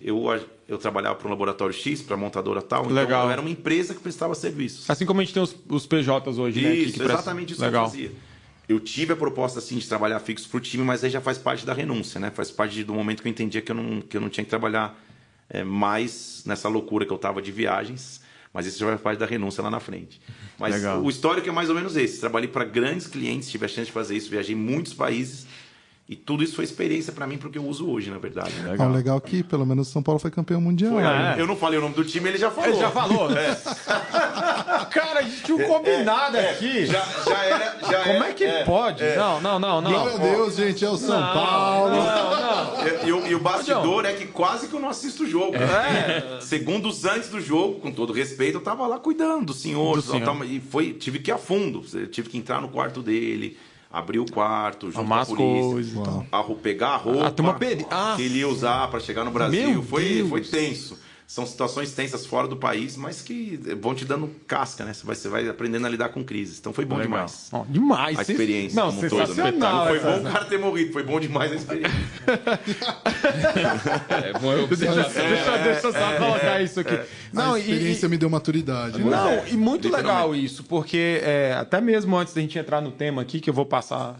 eu, 0.00 0.24
eu 0.68 0.78
trabalhava 0.78 1.16
para 1.16 1.26
um 1.26 1.30
laboratório 1.30 1.74
X, 1.74 2.02
para 2.02 2.16
montadora 2.16 2.62
tal. 2.62 2.84
Então 2.84 2.94
Legal. 2.94 3.26
eu 3.26 3.30
era 3.30 3.40
uma 3.40 3.50
empresa 3.50 3.94
que 3.94 4.00
prestava 4.00 4.34
serviços. 4.34 4.88
Assim 4.88 5.04
como 5.04 5.20
a 5.20 5.24
gente 5.24 5.34
tem 5.34 5.42
os, 5.42 5.54
os 5.68 5.86
PJs 5.86 6.38
hoje, 6.38 6.60
isso, 6.60 6.68
né? 6.68 6.74
Isso, 6.74 7.02
exatamente 7.02 7.52
isso 7.52 7.62
Legal. 7.62 7.90
que 7.90 7.96
eu 7.96 8.08
fazia. 8.08 8.27
Eu 8.68 8.78
tive 8.78 9.14
a 9.14 9.16
proposta 9.16 9.58
assim 9.60 9.78
de 9.78 9.88
trabalhar 9.88 10.20
fixo 10.20 10.48
para 10.48 10.58
o 10.58 10.60
time, 10.60 10.84
mas 10.84 11.02
aí 11.02 11.10
já 11.10 11.20
faz 11.20 11.38
parte 11.38 11.64
da 11.64 11.72
renúncia, 11.72 12.20
né? 12.20 12.30
Faz 12.30 12.50
parte 12.50 12.84
do 12.84 12.92
momento 12.92 13.22
que 13.22 13.28
eu 13.28 13.30
entendia 13.30 13.62
que 13.62 13.72
eu 13.72 13.76
não, 13.76 14.00
que 14.02 14.16
eu 14.16 14.20
não 14.20 14.28
tinha 14.28 14.44
que 14.44 14.50
trabalhar 14.50 14.98
é, 15.48 15.64
mais 15.64 16.42
nessa 16.44 16.68
loucura 16.68 17.06
que 17.06 17.12
eu 17.12 17.16
estava 17.16 17.40
de 17.40 17.50
viagens. 17.50 18.20
Mas 18.52 18.66
isso 18.66 18.78
já 18.78 18.86
faz 18.86 19.00
parte 19.00 19.18
da 19.18 19.26
renúncia 19.26 19.62
lá 19.62 19.70
na 19.70 19.80
frente. 19.80 20.20
Mas 20.58 20.74
Legal. 20.74 21.02
o 21.02 21.08
histórico 21.08 21.48
é 21.48 21.52
mais 21.52 21.68
ou 21.68 21.74
menos 21.74 21.96
esse. 21.96 22.20
Trabalhei 22.20 22.48
para 22.48 22.64
grandes 22.64 23.06
clientes, 23.06 23.50
tive 23.50 23.64
a 23.64 23.68
chance 23.68 23.86
de 23.86 23.92
fazer 23.92 24.16
isso, 24.16 24.28
viajei 24.30 24.54
em 24.54 24.58
muitos 24.58 24.94
países. 24.94 25.46
E 26.08 26.16
tudo 26.16 26.42
isso 26.42 26.56
foi 26.56 26.64
experiência 26.64 27.12
para 27.12 27.26
mim 27.26 27.36
porque 27.36 27.58
eu 27.58 27.66
uso 27.66 27.86
hoje, 27.86 28.10
na 28.10 28.16
verdade. 28.16 28.58
Legal. 28.62 28.88
Ah, 28.88 28.90
legal 28.90 29.20
que 29.20 29.42
pelo 29.42 29.66
menos 29.66 29.88
São 29.88 30.02
Paulo 30.02 30.18
foi 30.18 30.30
campeão 30.30 30.58
mundial. 30.58 30.92
Foi, 30.92 31.02
é. 31.02 31.34
Eu 31.36 31.46
não 31.46 31.54
falei 31.54 31.78
o 31.78 31.82
nome 31.82 31.94
do 31.94 32.02
time, 32.02 32.30
ele 32.30 32.38
já 32.38 32.50
falou. 32.50 32.70
Ele 32.70 32.80
já 32.80 32.90
falou. 32.90 33.30
É. 33.30 33.54
Cara, 34.90 35.20
a 35.20 35.22
gente 35.22 35.42
tinha 35.42 35.58
um 35.58 35.68
combinado 35.68 36.38
é, 36.38 36.52
aqui. 36.52 36.86
Já, 36.86 37.04
já 37.26 37.44
era. 37.44 37.78
Já 37.90 38.04
Como 38.04 38.16
era, 38.24 38.28
é 38.30 38.32
que 38.32 38.64
pode? 38.64 39.04
Não, 39.16 39.38
não, 39.42 39.58
não, 39.58 39.82
não. 39.82 39.90
Glória 39.90 40.14
a 40.14 40.16
Deus, 40.16 40.56
gente, 40.56 40.82
é 40.82 40.88
o 40.88 40.96
São 40.96 41.20
não, 41.20 41.34
Paulo. 41.34 41.96
Não, 41.96 42.30
não. 42.40 43.24
E, 43.26 43.28
e, 43.28 43.30
e 43.32 43.34
o 43.34 43.40
bastidor 43.40 44.06
é 44.06 44.14
que 44.14 44.24
quase 44.28 44.66
que 44.66 44.72
eu 44.72 44.80
não 44.80 44.88
assisto 44.88 45.24
o 45.24 45.26
jogo. 45.26 45.56
É. 45.56 46.40
Segundos 46.40 47.04
antes 47.04 47.28
do 47.28 47.38
jogo, 47.38 47.80
com 47.80 47.92
todo 47.92 48.14
respeito, 48.14 48.56
eu 48.56 48.62
tava 48.62 48.86
lá 48.86 48.98
cuidando 48.98 49.44
do 49.44 49.52
senhor. 49.52 49.96
Do 49.96 50.02
senhor. 50.02 50.46
E 50.46 50.58
foi, 50.58 50.94
tive 50.94 51.18
que 51.18 51.30
ir 51.30 51.34
a 51.34 51.38
fundo. 51.38 51.82
Tive 52.06 52.30
que 52.30 52.38
entrar 52.38 52.62
no 52.62 52.70
quarto 52.70 53.02
dele 53.02 53.58
abrir 53.90 54.18
o 54.18 54.26
quarto, 54.30 54.86
junto 54.86 54.98
Arrumar 54.98 55.26
com 55.26 55.32
a 55.32 55.36
polícia, 55.36 55.70
coisas 55.70 55.94
a, 56.32 56.54
pegar 56.56 56.88
a 56.88 56.96
roupa 56.96 57.26
Ah, 57.90 58.14
que 58.16 58.22
ele 58.22 58.38
ia 58.38 58.48
usar 58.48 58.88
para 58.88 59.00
chegar 59.00 59.24
no 59.24 59.30
Brasil. 59.30 59.68
Meu 59.70 59.82
Foi, 59.82 60.04
Deus. 60.04 60.28
foi 60.28 60.40
tenso. 60.42 60.98
São 61.28 61.44
situações 61.44 61.92
tensas 61.92 62.24
fora 62.24 62.48
do 62.48 62.56
país, 62.56 62.96
mas 62.96 63.20
que 63.20 63.60
vão 63.82 63.94
te 63.94 64.06
dando 64.06 64.30
casca, 64.46 64.82
né? 64.82 64.94
Você 64.94 65.06
vai, 65.06 65.14
você 65.14 65.28
vai 65.28 65.46
aprendendo 65.46 65.86
a 65.86 65.90
lidar 65.90 66.08
com 66.08 66.24
crises. 66.24 66.58
Então 66.58 66.72
foi 66.72 66.86
bom 66.86 66.96
Legal. 66.96 67.26
demais. 67.26 67.50
Demais. 67.68 68.18
A 68.18 68.22
experiência 68.22 68.82
Não, 68.82 68.90
como 68.90 69.10
todo, 69.10 69.34
né? 69.34 69.50
Não 69.50 69.86
foi 69.88 70.00
bom 70.00 70.20
o 70.20 70.32
cara 70.32 70.44
ter 70.46 70.58
morrido, 70.58 70.90
foi 70.90 71.02
bom 71.02 71.20
demais 71.20 71.52
a 71.52 71.56
experiência. 71.56 71.98
É 74.24 74.38
bom 74.38 74.52
eu 74.52 74.66
Deixa, 74.66 74.94
já 74.94 75.02
deixa, 75.02 75.58
deixa 75.58 75.86
eu 75.86 75.92
só 75.92 76.16
colocar 76.16 76.62
isso 76.62 76.80
aqui. 76.80 76.98
Não, 77.32 77.54
a 77.54 77.58
experiência 77.58 78.06
e, 78.06 78.08
me 78.08 78.16
deu 78.16 78.30
maturidade. 78.30 78.98
né? 78.98 79.10
Não, 79.10 79.46
e 79.46 79.56
muito 79.56 79.90
legal 79.90 80.34
isso, 80.34 80.64
porque 80.64 81.20
é, 81.22 81.52
até 81.52 81.80
mesmo 81.80 82.16
antes 82.16 82.32
da 82.32 82.40
gente 82.40 82.58
entrar 82.58 82.80
no 82.80 82.90
tema 82.90 83.20
aqui, 83.20 83.38
que 83.38 83.50
eu 83.50 83.54
vou 83.54 83.66
passar 83.66 84.16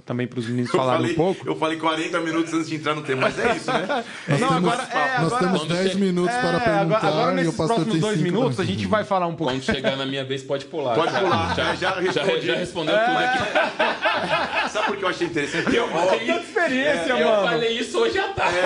também 0.00 0.26
para 0.26 0.38
os 0.38 0.46
meninos 0.46 0.72
Eu 0.72 0.78
falarem 0.80 1.00
falei, 1.00 1.12
um 1.12 1.16
pouco. 1.16 1.48
eu 1.48 1.56
falei 1.56 1.78
40 1.78 2.20
minutos 2.20 2.52
antes 2.54 2.68
de 2.68 2.76
entrar 2.76 2.94
no 2.94 3.02
tema, 3.02 3.22
mas 3.22 3.38
é 3.38 3.56
isso, 3.56 3.72
né? 3.72 3.86
Não, 4.28 4.36
temos- 4.38 4.52
agora, 4.72 4.82
é, 4.92 5.18
Nós 5.20 5.32
agora, 5.32 5.46
temos 5.46 5.64
10 5.68 5.94
minutos 5.96 6.34
é, 6.34 6.40
para 6.40 6.48
agora, 6.48 6.64
perguntar 6.78 7.08
agora 7.08 7.30
e 7.30 7.32
o 7.32 7.36
nesses 7.36 7.54
pastor 7.56 7.76
próximos 7.76 8.00
dois 8.00 8.16
5 8.18 8.24
minutos 8.24 8.60
a 8.60 8.64
gente 8.64 8.86
vai 8.86 9.04
falar 9.04 9.26
um 9.26 9.34
pouco. 9.34 9.52
Quando 9.52 9.62
chegar 9.62 9.96
na 9.96 10.06
minha 10.06 10.24
vez, 10.24 10.42
pode 10.42 10.64
pular. 10.66 10.94
Pode 10.94 11.12
Já- 11.12 11.20
pular, 11.20 11.54
Já, 11.56 11.74
já 11.74 11.90
já, 11.92 12.00
respondi. 12.00 12.46
já 12.46 12.54
respondeu 12.54 12.94
tudo 12.94 13.18
aqui. 13.18 14.70
Sabe 14.70 14.86
por 14.86 14.96
que 14.96 15.04
eu 15.04 15.08
achei 15.08 15.26
interessante? 15.26 15.74
Eu, 15.76 15.88
Tanta 15.88 16.14
experiência, 16.40 17.12
Eu 17.12 17.28
mano. 17.28 17.48
falei 17.48 17.78
isso 17.78 17.98
hoje 17.98 18.18
à 18.18 18.28
tarde. 18.28 18.56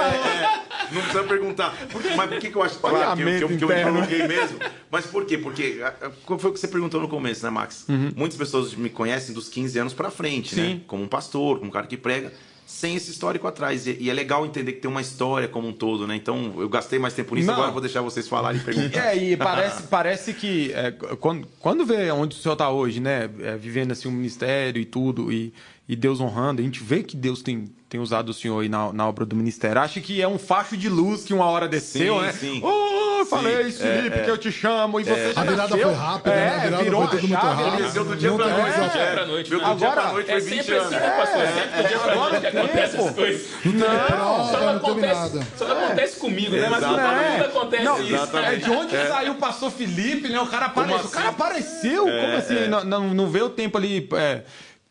Não 0.92 1.02
precisa 1.02 1.24
perguntar. 1.24 1.76
Mas 2.16 2.30
por 2.30 2.38
que, 2.38 2.50
que 2.50 2.56
eu 2.56 2.62
acho 2.62 2.78
claro, 2.78 3.16
que, 3.16 3.22
eu, 3.22 3.26
que, 3.26 3.44
eu, 3.44 3.58
que 3.58 3.64
eu 3.64 3.68
me 3.68 3.82
coloquei 3.84 4.28
mesmo? 4.28 4.58
Mas 4.90 5.06
por 5.06 5.24
quê? 5.24 5.38
Porque 5.38 5.80
qual 6.24 6.38
foi 6.38 6.50
o 6.50 6.54
que 6.54 6.60
você 6.60 6.68
perguntou 6.68 7.00
no 7.00 7.08
começo, 7.08 7.44
né, 7.44 7.50
Max? 7.50 7.84
Uhum. 7.88 8.12
Muitas 8.16 8.38
pessoas 8.38 8.74
me 8.74 8.90
conhecem 8.90 9.34
dos 9.34 9.48
15 9.48 9.78
anos 9.78 9.94
para 9.94 10.10
frente, 10.10 10.56
né? 10.56 10.62
Sim. 10.62 10.74
né? 10.74 10.80
Como 10.86 11.02
um 11.02 11.08
pastor, 11.08 11.58
como 11.58 11.70
um 11.70 11.72
cara 11.72 11.86
que 11.86 11.96
prega 11.96 12.32
sem 12.66 12.96
esse 12.96 13.12
histórico 13.12 13.46
atrás. 13.46 13.86
E, 13.86 13.96
e, 14.00 14.10
é 14.10 14.12
legal 14.12 14.44
entender 14.44 14.72
que 14.72 14.80
tem 14.80 14.90
uma 14.90 15.00
história 15.00 15.46
como 15.46 15.68
um 15.68 15.72
todo, 15.72 16.06
né? 16.06 16.16
Então, 16.16 16.54
eu 16.58 16.68
gastei 16.68 16.98
mais 16.98 17.14
tempo 17.14 17.34
nisso, 17.36 17.46
Não. 17.46 17.54
agora 17.54 17.70
vou 17.70 17.80
deixar 17.80 18.02
vocês 18.02 18.26
falarem 18.26 18.60
e 18.60 18.64
perguntar. 18.64 19.06
É, 19.06 19.16
e 19.16 19.36
parece, 19.38 19.84
parece 19.84 20.34
que 20.34 20.72
é, 20.72 20.90
quando, 20.90 21.46
quando 21.60 21.86
vê 21.86 22.10
onde 22.10 22.36
o 22.36 22.38
senhor 22.38 22.54
está 22.54 22.68
hoje, 22.68 22.98
né? 22.98 23.30
É, 23.40 23.56
vivendo 23.56 23.92
assim 23.92 24.08
um 24.08 24.12
ministério 24.12 24.82
e 24.82 24.84
tudo, 24.84 25.32
e, 25.32 25.54
e 25.88 25.94
Deus 25.94 26.20
honrando, 26.20 26.60
a 26.60 26.64
gente 26.64 26.82
vê 26.82 27.04
que 27.04 27.16
Deus 27.16 27.40
tem, 27.40 27.66
tem 27.88 28.00
usado 28.00 28.30
o 28.30 28.34
senhor 28.34 28.60
aí 28.60 28.68
na, 28.68 28.92
na 28.92 29.08
obra 29.08 29.24
do 29.24 29.36
ministério. 29.36 29.80
Acha 29.80 30.00
que 30.00 30.20
é 30.20 30.26
um 30.26 30.38
facho 30.38 30.76
de 30.76 30.88
luz 30.88 31.22
que 31.24 31.32
uma 31.32 31.46
hora 31.46 31.68
desceu, 31.68 32.16
sim, 32.16 32.20
né? 32.20 32.32
Sim. 32.32 32.60
Oh, 32.64 33.24
falei, 33.26 33.70
sim, 33.70 33.78
Felipe, 33.78 34.18
é, 34.18 34.22
que 34.24 34.30
eu 34.30 34.36
te 34.38 34.50
chamo, 34.50 34.98
e 35.00 35.04
você 35.04 35.10
é. 35.12 35.32
já 35.32 35.40
A 35.40 35.44
virada 35.44 35.68
nasceu. 35.68 35.88
foi 35.88 35.94
rápida, 35.94 36.34
é, 36.34 36.36
né? 36.36 36.56
A 36.56 36.58
virada 36.58 36.82
virou 36.82 37.08
foi 37.08 37.10
tudo 37.18 37.28
muito 37.28 37.46
rápido. 37.46 37.82
Desceu 37.82 38.04
do 38.04 38.16
dia 38.16 38.32
pra 38.32 38.48
noite. 38.48 38.76
É. 38.76 38.88
Dia 38.88 39.12
pra 39.12 39.26
noite. 39.26 39.54
Agora, 39.54 39.76
dia 39.76 39.90
pra 39.90 40.12
noite 40.12 40.30
foi 40.30 40.40
20 40.40 40.56
sempre 40.56 40.74
anos. 40.74 40.92
assim, 40.92 41.00
né, 41.00 41.10
pastor? 41.10 41.40
É 41.42 41.52
sempre 41.52 41.82
do 41.82 41.88
dia 41.88 41.98
pra 41.98 42.14
noite 42.16 42.40
que 42.40 42.46
acontece 42.46 42.96
essas 42.96 43.14
coisas. 43.14 43.48
Não, 43.64 44.50
só 44.50 44.60
não 44.60 44.76
acontece, 44.76 45.40
só 45.56 45.68
não 45.68 45.84
acontece 45.84 46.18
comigo, 46.18 46.56
né? 46.56 46.68
Mas 46.68 46.80
não 46.80 47.46
acontece 47.46 48.02
isso. 48.02 48.36
É 48.36 48.56
de 48.56 48.70
onde 48.70 48.96
saiu 49.08 49.32
o 49.32 49.36
pastor 49.36 49.70
Felipe, 49.70 50.28
né? 50.28 50.40
O 50.40 50.46
cara 50.46 50.66
apareceu. 50.66 51.06
O 51.06 51.10
cara 51.10 51.28
apareceu. 51.28 52.04
Como 52.04 52.36
assim? 52.36 52.68
Não 53.14 53.30
vê 53.30 53.42
o 53.42 53.48
tempo 53.48 53.78
ali 53.78 54.08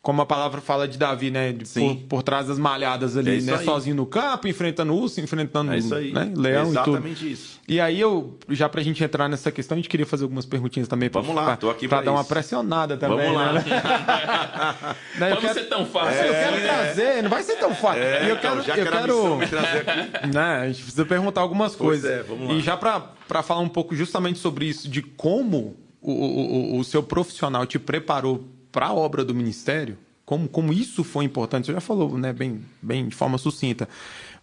como 0.05 0.21
a 0.21 0.25
palavra 0.25 0.61
fala 0.61 0.87
de 0.87 0.99
Davi, 0.99 1.31
né? 1.31 1.51
De, 1.51 1.65
por, 1.65 1.95
por, 2.07 2.21
trás 2.21 2.45
das 2.45 2.59
malhadas 2.59 3.17
ali, 3.17 3.39
é 3.39 3.41
né? 3.41 3.55
Aí. 3.55 3.65
Sozinho 3.65 3.95
no 3.95 4.05
campo, 4.05 4.47
enfrentando 4.47 4.93
urso, 4.93 5.19
enfrentando 5.19 5.73
é 5.73 5.79
né? 5.79 6.31
leão 6.35 6.67
é 6.67 6.67
exatamente 6.67 7.11
e 7.13 7.15
tudo. 7.15 7.27
isso. 7.31 7.59
E 7.67 7.81
aí 7.81 7.99
eu, 7.99 8.37
já 8.49 8.69
pra 8.69 8.83
gente 8.83 9.03
entrar 9.03 9.27
nessa 9.27 9.51
questão, 9.51 9.73
a 9.73 9.79
gente 9.79 9.89
queria 9.89 10.05
fazer 10.05 10.25
algumas 10.25 10.45
perguntinhas 10.45 10.87
também. 10.87 11.09
Pra, 11.09 11.21
Vamos 11.21 11.35
lá, 11.35 11.57
tô 11.57 11.71
aqui 11.71 11.87
pra, 11.87 11.97
pra 11.97 12.05
dar 12.05 12.11
uma 12.11 12.23
pressionada 12.23 12.95
também. 12.97 13.17
Vamos 13.17 13.33
lá. 13.33 13.53
Né? 13.53 13.63
não, 15.17 15.27
eu 15.27 15.37
quero... 15.37 15.53
ser 15.55 15.69
tão 15.69 15.85
fácil. 15.87 16.21
É, 16.21 16.29
eu 16.29 16.33
quero 16.33 16.61
trazer, 16.61 17.23
não 17.23 17.29
vai 17.31 17.41
ser 17.41 17.55
tão 17.55 17.73
fácil. 17.73 18.03
É, 18.03 18.27
e 18.27 18.29
eu 18.29 18.37
quero, 18.37 18.61
então, 18.61 18.63
já 18.63 18.77
eu 18.77 18.91
quero... 18.91 19.37
né? 20.31 20.57
A 20.59 20.67
gente 20.67 20.83
precisa 20.83 21.05
perguntar 21.05 21.41
algumas 21.41 21.75
pois 21.75 22.01
coisas. 22.01 22.19
É, 22.19 22.21
vamos 22.21 22.47
lá. 22.47 22.53
E 22.53 22.61
já 22.61 22.77
pra, 22.77 22.99
pra 23.27 23.41
falar 23.41 23.61
um 23.61 23.69
pouco 23.69 23.95
justamente 23.95 24.37
sobre 24.37 24.67
isso, 24.67 24.87
de 24.87 25.01
como 25.01 25.75
o, 25.99 26.11
o, 26.11 26.77
o 26.77 26.83
seu 26.83 27.01
profissional 27.01 27.65
te 27.65 27.79
preparou 27.79 28.53
para 28.75 28.87
a 28.87 28.93
obra 28.93 29.23
do 29.23 29.33
ministério, 29.33 29.97
como, 30.25 30.49
como 30.49 30.73
isso 30.73 31.01
foi 31.01 31.23
importante, 31.23 31.67
você 31.67 31.71
já 31.71 31.79
falou 31.79 32.17
né, 32.17 32.33
bem, 32.33 32.59
bem 32.81 33.07
de 33.07 33.15
forma 33.15 33.37
sucinta. 33.37 33.87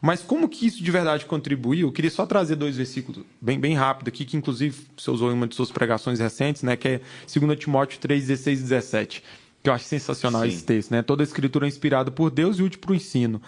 Mas 0.00 0.22
como 0.22 0.48
que 0.48 0.66
isso 0.66 0.82
de 0.82 0.90
verdade 0.90 1.26
contribuiu? 1.26 1.88
Eu 1.88 1.92
queria 1.92 2.10
só 2.10 2.24
trazer 2.24 2.56
dois 2.56 2.74
versículos 2.74 3.26
bem, 3.38 3.60
bem 3.60 3.74
rápido 3.74 4.08
aqui, 4.08 4.24
que 4.24 4.34
inclusive 4.34 4.86
você 4.96 5.10
usou 5.10 5.30
em 5.30 5.34
uma 5.34 5.46
de 5.46 5.54
suas 5.54 5.70
pregações 5.70 6.18
recentes, 6.18 6.62
né, 6.62 6.76
que 6.76 6.88
é 6.88 7.00
2 7.30 7.58
Timóteo 7.58 8.00
3, 8.00 8.26
16 8.26 8.58
e 8.58 8.62
17 8.62 9.22
que 9.62 9.70
eu 9.70 9.74
acho 9.74 9.84
sensacional 9.84 10.42
Sim. 10.42 10.48
esse 10.48 10.64
texto, 10.64 10.90
né? 10.90 11.02
Toda 11.02 11.22
a 11.22 11.24
escritura 11.24 11.66
é 11.66 11.68
inspirada 11.68 12.10
por 12.10 12.32
Deus 12.32 12.58
e 12.58 12.64
útil 12.64 12.80
para 12.80 12.90
o 12.90 12.94
ensino, 12.96 13.40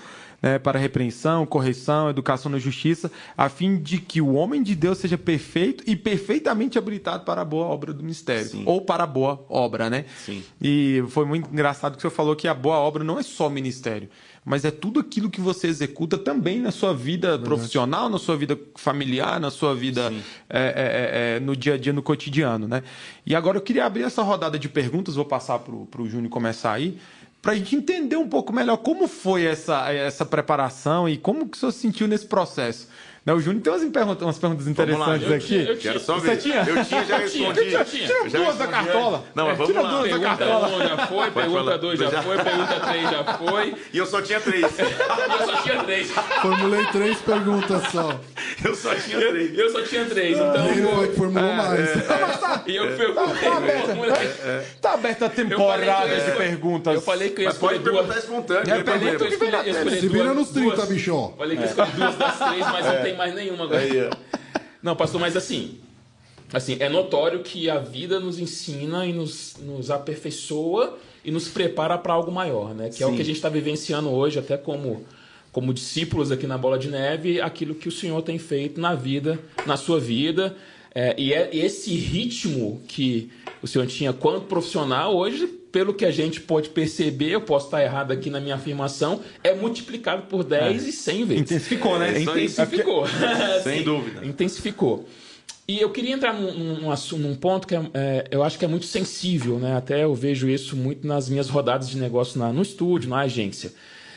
né? 0.44 0.58
para 0.58 0.78
repreensão, 0.78 1.46
correção, 1.46 2.10
educação 2.10 2.52
na 2.52 2.58
justiça, 2.58 3.10
a 3.34 3.48
fim 3.48 3.78
de 3.78 3.96
que 3.96 4.20
o 4.20 4.34
homem 4.34 4.62
de 4.62 4.74
Deus 4.74 4.98
seja 4.98 5.16
perfeito 5.16 5.82
e 5.86 5.96
perfeitamente 5.96 6.76
habilitado 6.76 7.24
para 7.24 7.40
a 7.40 7.44
boa 7.46 7.64
obra 7.64 7.94
do 7.94 8.04
mistério, 8.04 8.50
Sim. 8.50 8.62
ou 8.66 8.82
para 8.82 9.04
a 9.04 9.06
boa 9.06 9.42
obra, 9.48 9.88
né? 9.88 10.04
Sim. 10.18 10.44
E 10.60 11.02
foi 11.08 11.24
muito 11.24 11.48
engraçado 11.50 11.96
que 11.96 12.02
você 12.02 12.10
falou 12.10 12.36
que 12.36 12.46
a 12.46 12.52
boa 12.52 12.76
obra 12.76 13.02
não 13.02 13.18
é 13.18 13.22
só 13.22 13.48
ministério, 13.48 14.10
mas 14.44 14.66
é 14.66 14.70
tudo 14.70 15.00
aquilo 15.00 15.30
que 15.30 15.40
você 15.40 15.66
executa 15.66 16.18
também 16.18 16.60
na 16.60 16.70
sua 16.70 16.92
vida 16.92 17.28
Verdade. 17.28 17.44
profissional, 17.48 18.10
na 18.10 18.18
sua 18.18 18.36
vida 18.36 18.58
familiar, 18.74 19.40
na 19.40 19.50
sua 19.50 19.74
vida 19.74 20.12
é, 20.50 20.58
é, 20.58 20.62
é, 20.66 21.36
é, 21.36 21.40
no 21.40 21.56
dia 21.56 21.74
a 21.74 21.78
dia, 21.78 21.94
no 21.94 22.02
cotidiano, 22.02 22.68
né? 22.68 22.82
E 23.24 23.34
agora 23.34 23.56
eu 23.56 23.62
queria 23.62 23.86
abrir 23.86 24.02
essa 24.02 24.22
rodada 24.22 24.58
de 24.58 24.68
perguntas, 24.68 25.14
vou 25.14 25.24
passar 25.24 25.58
para 25.60 26.02
o 26.02 26.06
Júnior 26.06 26.28
começar 26.28 26.74
aí, 26.74 26.98
para 27.44 27.52
a 27.52 27.56
gente 27.56 27.76
entender 27.76 28.16
um 28.16 28.26
pouco 28.26 28.54
melhor 28.54 28.78
como 28.78 29.06
foi 29.06 29.44
essa, 29.44 29.92
essa 29.92 30.24
preparação 30.24 31.06
e 31.06 31.18
como 31.18 31.46
que 31.46 31.58
o 31.58 31.60
senhor 31.60 31.72
se 31.72 31.80
sentiu 31.80 32.08
nesse 32.08 32.24
processo. 32.24 32.88
Não, 33.24 33.36
o 33.36 33.40
Júnior 33.40 33.62
tem 33.62 33.72
umas 33.72 33.82
perguntas, 33.90 34.22
umas 34.22 34.38
perguntas 34.38 34.68
interessantes 34.68 35.28
lá, 35.28 35.36
aqui. 35.36 35.46
Tinha, 35.46 35.62
eu 35.62 35.76
Quero 35.78 35.98
só 35.98 36.18
ver. 36.18 36.36
Você 36.36 36.36
tinha? 36.36 36.56
Eu 36.56 36.84
tinha, 36.84 37.04
já 37.06 37.16
respondi. 37.24 37.64
Tira, 37.64 37.84
tira 37.84 38.28
já 38.28 38.38
duas 38.38 38.58
da 38.58 38.66
cartola. 38.66 39.24
Não, 39.34 39.46
mas 39.46 39.56
vamos 39.56 39.72
tira 39.72 39.82
lá. 39.82 39.90
duas 39.90 40.02
pergunta 40.02 40.28
da 40.28 40.36
cartola. 40.36 40.68
Um 40.68 40.88
já 40.88 41.06
foi, 41.06 41.30
pergunta 41.30 41.78
2 41.78 41.98
já, 41.98 42.10
já 42.10 42.22
foi, 42.22 42.36
pergunta 42.36 42.80
3 42.80 43.10
já 43.10 43.24
foi. 43.24 43.74
E 43.94 43.98
eu 43.98 44.06
só 44.06 44.20
tinha 44.20 44.40
três. 44.40 44.62
eu 44.78 45.46
só 45.46 45.62
tinha 45.62 45.84
três. 45.84 46.10
Formulei 46.10 46.86
três 46.86 47.18
perguntas 47.22 47.82
só. 47.90 48.20
Eu 48.62 48.74
só 48.74 48.94
tinha 48.94 49.18
três. 49.18 49.58
Eu, 49.58 49.70
só 49.70 49.82
tinha 49.82 50.04
três, 50.04 50.36
então... 50.36 50.68
Ele 50.68 50.86
foi 50.86 51.08
que 51.08 51.16
formulou 51.16 51.48
é, 51.48 51.56
mais. 51.56 51.80
É, 51.80 51.92
é, 51.94 52.62
e 52.66 52.76
eu 52.76 52.96
fui 52.96 53.12
tá, 53.14 53.26
tá, 53.26 53.56
aberta, 53.56 53.94
tá 54.82 54.92
aberta 54.92 55.26
a 55.26 55.28
temporada 55.30 56.20
de 56.20 56.30
perguntas. 56.32 56.94
Eu 56.94 57.00
falei 57.00 57.30
que 57.30 57.40
eu 57.40 57.44
ia 57.44 57.50
escolher 57.50 57.78
duas. 57.78 58.06
pode 58.06 58.08
perguntar 58.08 58.18
espontâneo. 58.18 59.98
Se 59.98 60.08
vira 60.08 60.34
nos 60.34 60.50
30, 60.50 60.86
bicho. 60.86 61.34
Falei 61.38 61.56
que 61.56 61.62
eu 61.62 61.66
escolhi 61.66 61.90
duas 61.92 62.16
das 62.16 62.38
três, 62.38 62.66
mas 62.70 62.84
não 62.84 63.02
tem 63.02 63.13
mais 63.14 63.34
nenhuma 63.34 63.64
agora. 63.64 64.10
Não, 64.82 64.94
pastor, 64.94 65.20
mas 65.20 65.36
assim, 65.36 65.78
assim, 66.52 66.76
é 66.78 66.88
notório 66.88 67.42
que 67.42 67.70
a 67.70 67.78
vida 67.78 68.20
nos 68.20 68.38
ensina 68.38 69.06
e 69.06 69.12
nos, 69.12 69.56
nos 69.58 69.90
aperfeiçoa 69.90 70.98
e 71.24 71.30
nos 71.30 71.48
prepara 71.48 71.96
para 71.96 72.12
algo 72.12 72.30
maior, 72.30 72.74
né? 72.74 72.88
Que 72.88 72.96
Sim. 72.96 73.04
é 73.04 73.06
o 73.06 73.14
que 73.14 73.22
a 73.22 73.24
gente 73.24 73.36
está 73.36 73.48
vivenciando 73.48 74.10
hoje, 74.10 74.38
até 74.38 74.56
como, 74.56 75.04
como 75.50 75.72
discípulos 75.72 76.30
aqui 76.30 76.46
na 76.46 76.58
Bola 76.58 76.78
de 76.78 76.88
Neve, 76.88 77.40
aquilo 77.40 77.74
que 77.74 77.88
o 77.88 77.92
Senhor 77.92 78.20
tem 78.22 78.38
feito 78.38 78.80
na 78.80 78.94
vida, 78.94 79.38
na 79.66 79.76
sua 79.76 79.98
vida. 79.98 80.54
É, 80.94 81.14
e 81.18 81.32
é 81.32 81.48
esse 81.52 81.94
ritmo 81.94 82.82
que 82.86 83.30
o 83.62 83.66
Senhor 83.66 83.86
tinha 83.86 84.12
quanto 84.12 84.46
profissional, 84.46 85.16
hoje 85.16 85.63
pelo 85.74 85.92
que 85.92 86.04
a 86.04 86.10
gente 86.12 86.40
pode 86.40 86.68
perceber, 86.68 87.30
eu 87.30 87.40
posso 87.40 87.66
estar 87.66 87.82
errado 87.82 88.12
aqui 88.12 88.30
na 88.30 88.38
minha 88.38 88.54
afirmação, 88.54 89.20
é 89.42 89.52
multiplicado 89.52 90.28
por 90.28 90.44
10 90.44 90.84
é. 90.84 90.88
e 90.88 90.92
100 90.92 91.24
vezes. 91.24 91.42
Intensificou, 91.42 91.98
né? 91.98 92.14
É, 92.14 92.20
intensificou. 92.20 93.04
Sem 93.64 93.82
dúvida. 93.82 94.24
Intensificou. 94.24 95.08
E 95.66 95.80
eu 95.80 95.90
queria 95.90 96.14
entrar 96.14 96.32
num, 96.32 96.52
num, 96.52 97.18
num 97.18 97.34
ponto 97.34 97.66
que 97.66 97.74
é, 97.74 97.82
é, 97.92 98.28
eu 98.30 98.44
acho 98.44 98.56
que 98.56 98.64
é 98.64 98.68
muito 98.68 98.86
sensível, 98.86 99.58
né? 99.58 99.76
Até 99.76 100.04
eu 100.04 100.14
vejo 100.14 100.48
isso 100.48 100.76
muito 100.76 101.04
nas 101.04 101.28
minhas 101.28 101.48
rodadas 101.48 101.90
de 101.90 101.96
negócio 101.96 102.38
na, 102.38 102.52
no 102.52 102.62
estúdio, 102.62 103.10
na 103.10 103.18
agência. 103.22 103.72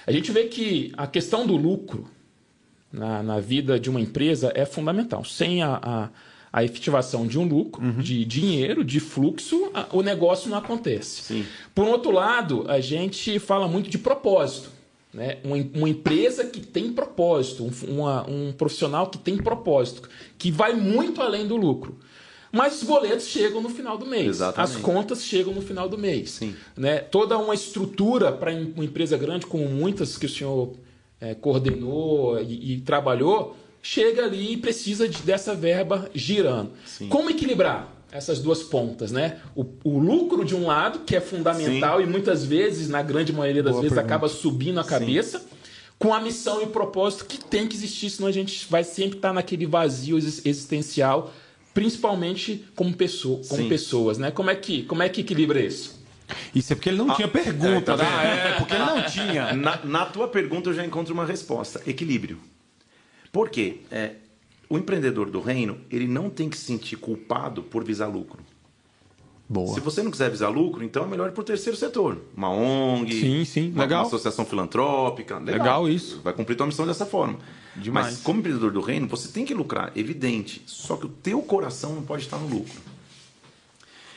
A 0.06 0.12
gente 0.12 0.32
vê 0.32 0.44
que 0.44 0.94
a 0.96 1.08
questão 1.08 1.48
do 1.48 1.56
lucro 1.56 2.08
na, 2.94 3.24
na 3.24 3.40
vida 3.40 3.80
de 3.80 3.90
uma 3.90 4.00
empresa 4.00 4.52
é 4.54 4.64
fundamental. 4.64 5.26
Sem 5.26 5.64
a, 5.64 5.80
a 5.82 6.10
a 6.52 6.64
efetivação 6.64 7.28
de 7.28 7.38
um 7.38 7.46
lucro, 7.46 7.84
uhum. 7.84 8.00
de 8.00 8.24
dinheiro, 8.26 8.84
de 8.84 9.00
fluxo, 9.00 9.72
o 9.92 10.02
negócio 10.02 10.50
não 10.50 10.58
acontece. 10.58 11.22
Sim. 11.22 11.46
Por 11.76 11.88
outro 11.88 12.12
lado, 12.12 12.66
a 12.68 12.80
gente 12.80 13.38
fala 13.40 13.68
muito 13.68 13.90
de 13.90 13.98
propósito. 13.98 14.70
Né? 15.14 15.38
Uma, 15.44 15.56
uma 15.74 15.90
empresa 15.90 16.46
que 16.46 16.60
tem 16.60 16.92
propósito, 16.94 17.64
um, 17.64 17.92
uma, 17.92 18.30
um 18.30 18.54
profissional 18.54 19.08
que 19.08 19.18
tem 19.18 19.38
propósito, 19.38 20.08
que 20.38 20.52
vai 20.52 20.74
muito 20.76 21.22
além 21.22 21.48
do 21.48 21.56
lucro. 21.56 21.98
Mas 22.52 22.82
os 22.82 22.84
boletos 22.84 23.28
chegam 23.28 23.62
no 23.62 23.70
final 23.70 23.98
do 23.98 24.06
mês. 24.06 24.28
Exatamente. 24.28 24.76
As 24.76 24.82
contas 24.82 25.24
chegam 25.24 25.54
no 25.54 25.62
final 25.62 25.90
do 25.90 25.98
mês. 25.98 26.32
Sim. 26.32 26.56
Né? 26.76 27.00
Toda 27.00 27.38
uma 27.38 27.54
estrutura 27.54 28.32
para 28.32 28.52
uma 28.52 28.86
empresa 28.86 29.18
grande, 29.18 29.46
como 29.46 29.68
muitas 29.68 30.18
que 30.18 30.26
o 30.26 30.30
senhor 30.30 30.74
é, 31.20 31.36
coordenou 31.36 32.40
e, 32.42 32.74
e 32.74 32.82
trabalhou, 32.82 33.56
chega 33.82 34.26
ali 34.26 34.54
e 34.54 34.58
precisa 34.58 35.08
de, 35.08 35.22
dessa 35.22 35.56
verba 35.56 36.10
girando. 36.14 36.72
Sim. 36.86 37.08
Como 37.08 37.30
equilibrar 37.30 37.98
essas 38.12 38.40
duas 38.40 38.64
pontas, 38.64 39.12
né? 39.12 39.40
O, 39.56 39.66
o, 39.84 40.00
lucro 40.00 40.46
de 40.46 40.56
um 40.56 40.68
lado, 40.68 41.00
que 41.00 41.16
é 41.16 41.22
fundamental 41.22 41.98
Sim. 41.98 42.04
e 42.04 42.08
muitas 42.08 42.44
vezes, 42.44 42.90
na 42.90 43.02
grande 43.02 43.34
maioria 43.34 43.62
das 43.62 43.74
Boa 43.74 43.82
vezes, 43.84 43.96
pergunta. 43.96 44.16
acaba 44.16 44.30
subindo 44.30 44.80
a 44.80 44.84
cabeça, 44.84 45.40
Sim. 45.40 45.46
com 46.00 46.14
a 46.14 46.22
missão 46.22 46.62
e 46.62 46.68
propósito 46.68 47.26
que 47.26 47.38
tem 47.38 47.68
que 47.68 47.76
existir, 47.76 48.10
senão 48.10 48.28
a 48.28 48.32
gente 48.32 48.66
vai 48.70 48.84
sempre 48.84 49.18
estar 49.18 49.34
naquele 49.34 49.66
vazio 49.66 50.18
existencial, 50.18 51.34
principalmente 51.74 52.66
como, 52.76 52.94
pessoa, 52.94 53.42
como 53.48 53.68
pessoas, 53.68 54.18
né? 54.18 54.32
Como 54.32 54.50
é 54.50 54.56
que, 54.56 54.84
como 54.84 55.04
é 55.04 55.10
que 55.10 55.22
equilibra 55.22 55.60
isso? 55.60 55.98
Isso 56.54 56.74
é 56.74 56.76
porque 56.76 56.90
ele 56.90 56.98
não 56.98 57.12
ah, 57.12 57.16
tinha 57.16 57.28
pergunta, 57.28 57.94
é, 57.94 57.96
tá 57.96 57.98
né? 57.98 58.50
É, 58.50 58.54
porque 58.58 58.74
ele 58.74 58.84
não 58.84 59.04
tinha. 59.04 59.54
Na, 59.56 59.80
na 59.86 60.06
tua 60.06 60.28
pergunta 60.28 60.70
eu 60.70 60.74
já 60.74 60.86
encontro 60.86 61.14
uma 61.14 61.26
resposta: 61.26 61.82
equilíbrio. 61.86 62.38
Por 63.32 63.50
quê? 63.50 63.82
É, 63.92 64.16
o 64.70 64.78
empreendedor 64.78 65.30
do 65.30 65.40
reino, 65.40 65.78
ele 65.90 66.08
não 66.08 66.30
tem 66.30 66.50
que 66.50 66.58
se 66.58 66.66
sentir 66.66 66.98
culpado 66.98 67.64
por 67.64 67.84
visar 67.84 68.08
lucro. 68.08 68.44
Boa. 69.50 69.74
Se 69.74 69.80
você 69.80 70.04
não 70.04 70.12
quiser 70.12 70.30
visar 70.30 70.50
lucro, 70.50 70.84
então 70.84 71.06
é 71.06 71.08
melhor 71.08 71.30
ir 71.30 71.32
para 71.32 71.42
o 71.42 71.46
terceiro 71.46 71.78
setor. 71.78 72.22
Uma 72.36 72.50
ONG, 72.50 73.22
sim, 73.22 73.46
sim. 73.46 73.72
Uma, 73.72 73.84
legal. 73.84 74.02
uma 74.02 74.08
associação 74.08 74.46
filantrópica. 74.46 75.38
Legal. 75.38 75.58
legal 75.58 75.90
isso. 75.90 76.20
Vai 76.22 76.34
cumprir 76.34 76.58
tua 76.58 76.68
missão 76.68 76.86
dessa 76.86 77.06
forma. 77.06 77.40
Demais. 77.74 78.08
Mas 78.08 78.22
como 78.22 78.40
empreendedor 78.40 78.72
do 78.72 78.82
reino, 78.82 79.08
você 79.08 79.30
tem 79.30 79.46
que 79.46 79.54
lucrar, 79.54 79.94
evidente. 79.96 80.62
Só 80.66 80.98
que 80.98 81.06
o 81.06 81.10
teu 81.10 81.42
coração 81.42 81.96
não 81.96 82.04
pode 82.04 82.24
estar 82.24 82.38
no 82.38 82.48
lucro. 82.48 82.82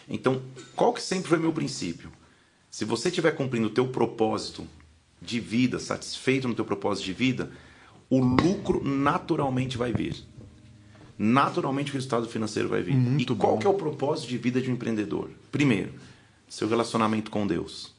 Então, 0.08 0.42
qual 0.74 0.92
que 0.92 1.00
sempre 1.00 1.28
foi 1.28 1.38
meu 1.38 1.52
princípio? 1.52 2.10
Se 2.68 2.84
você 2.84 3.08
estiver 3.08 3.30
cumprindo 3.30 3.68
o 3.68 3.70
teu 3.70 3.86
propósito 3.86 4.66
de 5.22 5.38
vida, 5.38 5.78
satisfeito 5.78 6.48
no 6.48 6.54
teu 6.54 6.64
propósito 6.64 7.04
de 7.04 7.12
vida, 7.12 7.52
o 8.10 8.18
lucro 8.18 8.82
naturalmente 8.84 9.78
vai 9.78 9.92
vir. 9.92 10.16
Naturalmente 11.16 11.92
o 11.92 11.94
resultado 11.94 12.26
financeiro 12.26 12.68
vai 12.68 12.82
vir. 12.82 12.94
Muito 12.96 13.34
e 13.34 13.36
qual 13.36 13.56
que 13.56 13.66
é 13.66 13.70
o 13.70 13.74
propósito 13.74 14.28
de 14.28 14.36
vida 14.36 14.60
de 14.60 14.68
um 14.68 14.74
empreendedor? 14.74 15.30
Primeiro, 15.52 15.92
seu 16.48 16.68
relacionamento 16.68 17.30
com 17.30 17.46
Deus. 17.46 17.94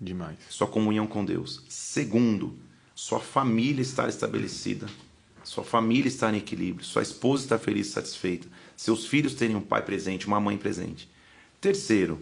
Demais. 0.00 0.38
Sua 0.48 0.66
comunhão 0.66 1.06
com 1.06 1.24
Deus. 1.24 1.62
Segundo, 1.68 2.58
sua 2.94 3.20
família 3.20 3.82
estar 3.82 4.08
estabelecida. 4.08 4.88
Sua 5.44 5.62
família 5.62 6.08
estar 6.08 6.34
em 6.34 6.38
equilíbrio. 6.38 6.84
Sua 6.84 7.02
esposa 7.02 7.44
estar 7.44 7.58
feliz 7.58 7.88
e 7.88 7.90
satisfeita. 7.90 8.48
Seus 8.76 9.06
filhos 9.06 9.34
terem 9.34 9.54
um 9.54 9.60
pai 9.60 9.82
presente, 9.82 10.26
uma 10.26 10.40
mãe 10.40 10.56
presente. 10.56 11.08
Terceiro, 11.60 12.20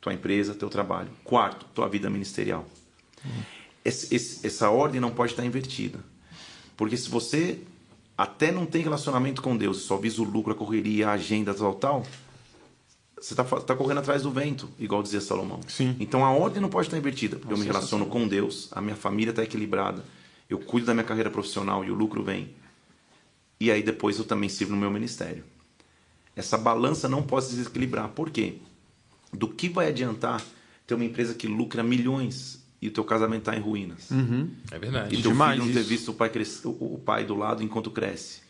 tua 0.00 0.14
empresa, 0.14 0.54
teu 0.54 0.68
trabalho. 0.68 1.10
Quarto, 1.24 1.66
tua 1.74 1.88
vida 1.88 2.08
ministerial. 2.08 2.64
Esse, 3.84 4.14
esse, 4.14 4.46
essa 4.46 4.70
ordem 4.70 5.00
não 5.00 5.10
pode 5.10 5.32
estar 5.32 5.44
invertida. 5.44 5.98
Porque 6.78 6.96
se 6.96 7.10
você 7.10 7.58
até 8.16 8.52
não 8.52 8.64
tem 8.64 8.82
relacionamento 8.82 9.42
com 9.42 9.56
Deus, 9.56 9.78
só 9.78 9.96
visa 9.96 10.22
o 10.22 10.24
lucro, 10.24 10.52
a 10.52 10.56
correria, 10.56 11.08
a 11.08 11.12
agenda, 11.12 11.52
tal, 11.52 11.74
tal, 11.74 12.06
você 13.20 13.34
está 13.34 13.42
tá 13.44 13.74
correndo 13.74 13.98
atrás 13.98 14.22
do 14.22 14.30
vento, 14.30 14.68
igual 14.78 15.02
dizia 15.02 15.20
Salomão. 15.20 15.58
Sim. 15.66 15.96
Então 15.98 16.24
a 16.24 16.30
ordem 16.30 16.62
não 16.62 16.68
pode 16.68 16.86
estar 16.86 16.96
invertida, 16.96 17.36
porque 17.36 17.50
Nossa, 17.50 17.62
eu 17.62 17.66
me 17.66 17.72
relaciono 17.72 18.06
com 18.06 18.28
Deus, 18.28 18.68
a 18.70 18.80
minha 18.80 18.94
família 18.94 19.30
está 19.30 19.42
equilibrada, 19.42 20.04
eu 20.48 20.60
cuido 20.60 20.86
da 20.86 20.94
minha 20.94 21.04
carreira 21.04 21.30
profissional 21.30 21.84
e 21.84 21.90
o 21.90 21.94
lucro 21.94 22.22
vem. 22.22 22.54
E 23.58 23.72
aí 23.72 23.82
depois 23.82 24.16
eu 24.16 24.24
também 24.24 24.48
sirvo 24.48 24.72
no 24.72 24.80
meu 24.80 24.90
ministério. 24.90 25.42
Essa 26.36 26.56
balança 26.56 27.08
não 27.08 27.24
pode 27.24 27.46
se 27.46 27.56
desequilibrar. 27.56 28.08
Por 28.10 28.30
quê? 28.30 28.58
Do 29.32 29.48
que 29.48 29.68
vai 29.68 29.88
adiantar 29.88 30.40
ter 30.86 30.94
uma 30.94 31.04
empresa 31.04 31.34
que 31.34 31.48
lucra 31.48 31.82
milhões 31.82 32.57
e 32.80 32.88
o 32.88 32.90
teu 32.90 33.04
casamento 33.04 33.40
está 33.40 33.56
em 33.56 33.60
ruínas. 33.60 34.10
Uhum. 34.10 34.50
É 34.70 34.78
verdade. 34.78 35.14
E 35.14 35.22
teu 35.22 35.32
Demais 35.32 35.58
filho 35.58 35.66
não 35.66 35.74
ter 35.74 35.82
visto 35.82 36.10
o 36.10 36.14
pai, 36.14 36.30
crescer, 36.30 36.68
o 36.68 37.00
pai 37.04 37.24
do 37.24 37.34
lado 37.34 37.62
enquanto 37.62 37.90
cresce. 37.90 38.40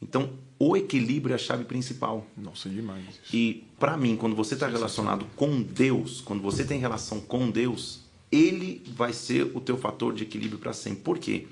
Então, 0.00 0.30
o 0.58 0.76
equilíbrio 0.76 1.32
é 1.32 1.36
a 1.36 1.38
chave 1.38 1.64
principal. 1.64 2.26
Nossa, 2.36 2.68
demais. 2.68 3.04
Isso. 3.08 3.36
E, 3.36 3.64
para 3.78 3.96
mim, 3.96 4.16
quando 4.16 4.34
você 4.34 4.54
está 4.54 4.66
relacionado 4.66 5.26
com 5.36 5.62
Deus, 5.62 6.20
quando 6.20 6.42
você 6.42 6.64
tem 6.64 6.80
relação 6.80 7.20
com 7.20 7.50
Deus, 7.50 8.00
Ele 8.30 8.82
vai 8.96 9.12
ser 9.12 9.50
o 9.54 9.60
teu 9.60 9.76
fator 9.76 10.12
de 10.12 10.24
equilíbrio 10.24 10.58
para 10.58 10.72
sempre. 10.72 11.02
Por 11.02 11.18
quê? 11.18 11.46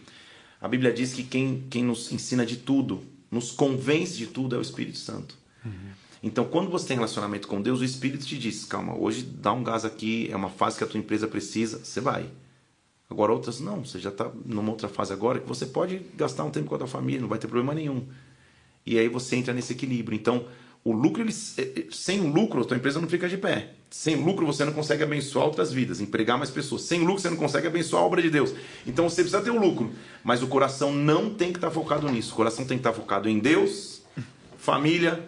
A 0.60 0.66
Bíblia 0.66 0.92
diz 0.92 1.12
que 1.12 1.22
quem, 1.22 1.64
quem 1.70 1.84
nos 1.84 2.12
ensina 2.12 2.44
de 2.44 2.56
tudo, 2.56 3.02
nos 3.30 3.52
convence 3.52 4.16
de 4.16 4.26
tudo, 4.26 4.56
é 4.56 4.58
o 4.58 4.62
Espírito 4.62 4.98
Santo. 4.98 5.38
Uhum. 5.64 5.72
Então, 6.22 6.44
quando 6.44 6.70
você 6.70 6.88
tem 6.88 6.96
relacionamento 6.96 7.48
com 7.48 7.62
Deus, 7.62 7.80
o 7.80 7.84
Espírito 7.84 8.26
te 8.26 8.38
diz: 8.38 8.64
calma, 8.64 8.96
hoje 8.96 9.22
dá 9.22 9.52
um 9.52 9.64
gás 9.64 9.84
aqui, 9.84 10.28
é 10.30 10.36
uma 10.36 10.50
fase 10.50 10.76
que 10.76 10.84
a 10.84 10.86
tua 10.86 11.00
empresa 11.00 11.26
precisa, 11.26 11.80
você 11.82 12.00
vai. 12.00 12.26
Agora, 13.08 13.32
outras 13.32 13.58
não, 13.58 13.84
você 13.84 13.98
já 13.98 14.10
está 14.10 14.30
numa 14.44 14.70
outra 14.70 14.88
fase 14.88 15.12
agora 15.12 15.40
que 15.40 15.48
você 15.48 15.66
pode 15.66 16.00
gastar 16.14 16.44
um 16.44 16.50
tempo 16.50 16.68
com 16.68 16.76
a 16.76 16.78
tua 16.78 16.86
família, 16.86 17.20
não 17.20 17.28
vai 17.28 17.38
ter 17.38 17.48
problema 17.48 17.74
nenhum. 17.74 18.06
E 18.86 18.98
aí 18.98 19.08
você 19.08 19.36
entra 19.36 19.52
nesse 19.52 19.72
equilíbrio. 19.72 20.16
Então, 20.16 20.46
o 20.84 20.92
lucro, 20.92 21.22
ele, 21.22 21.34
eh, 21.58 21.72
eh, 21.76 21.86
sem 21.90 22.20
o 22.20 22.32
lucro, 22.32 22.60
a 22.62 22.64
tua 22.64 22.76
empresa 22.76 23.00
não 23.00 23.08
fica 23.08 23.28
de 23.28 23.36
pé. 23.36 23.74
Sem 23.90 24.14
lucro, 24.14 24.46
você 24.46 24.64
não 24.64 24.72
consegue 24.72 25.02
abençoar 25.02 25.44
outras 25.44 25.72
vidas, 25.72 26.00
empregar 26.00 26.38
mais 26.38 26.50
pessoas. 26.50 26.82
Sem 26.82 27.00
lucro, 27.00 27.20
você 27.20 27.28
não 27.28 27.36
consegue 27.36 27.66
abençoar 27.66 28.02
a 28.02 28.06
obra 28.06 28.22
de 28.22 28.30
Deus. 28.30 28.54
Então, 28.86 29.08
você 29.08 29.22
precisa 29.22 29.42
ter 29.42 29.50
o 29.50 29.58
lucro. 29.58 29.90
Mas 30.22 30.42
o 30.42 30.46
coração 30.46 30.92
não 30.92 31.34
tem 31.34 31.52
que 31.52 31.58
estar 31.58 31.70
focado 31.70 32.08
nisso. 32.08 32.32
O 32.32 32.36
coração 32.36 32.64
tem 32.64 32.78
que 32.78 32.80
estar 32.80 32.92
focado 32.92 33.28
em 33.28 33.40
Deus, 33.40 34.02
família, 34.56 35.22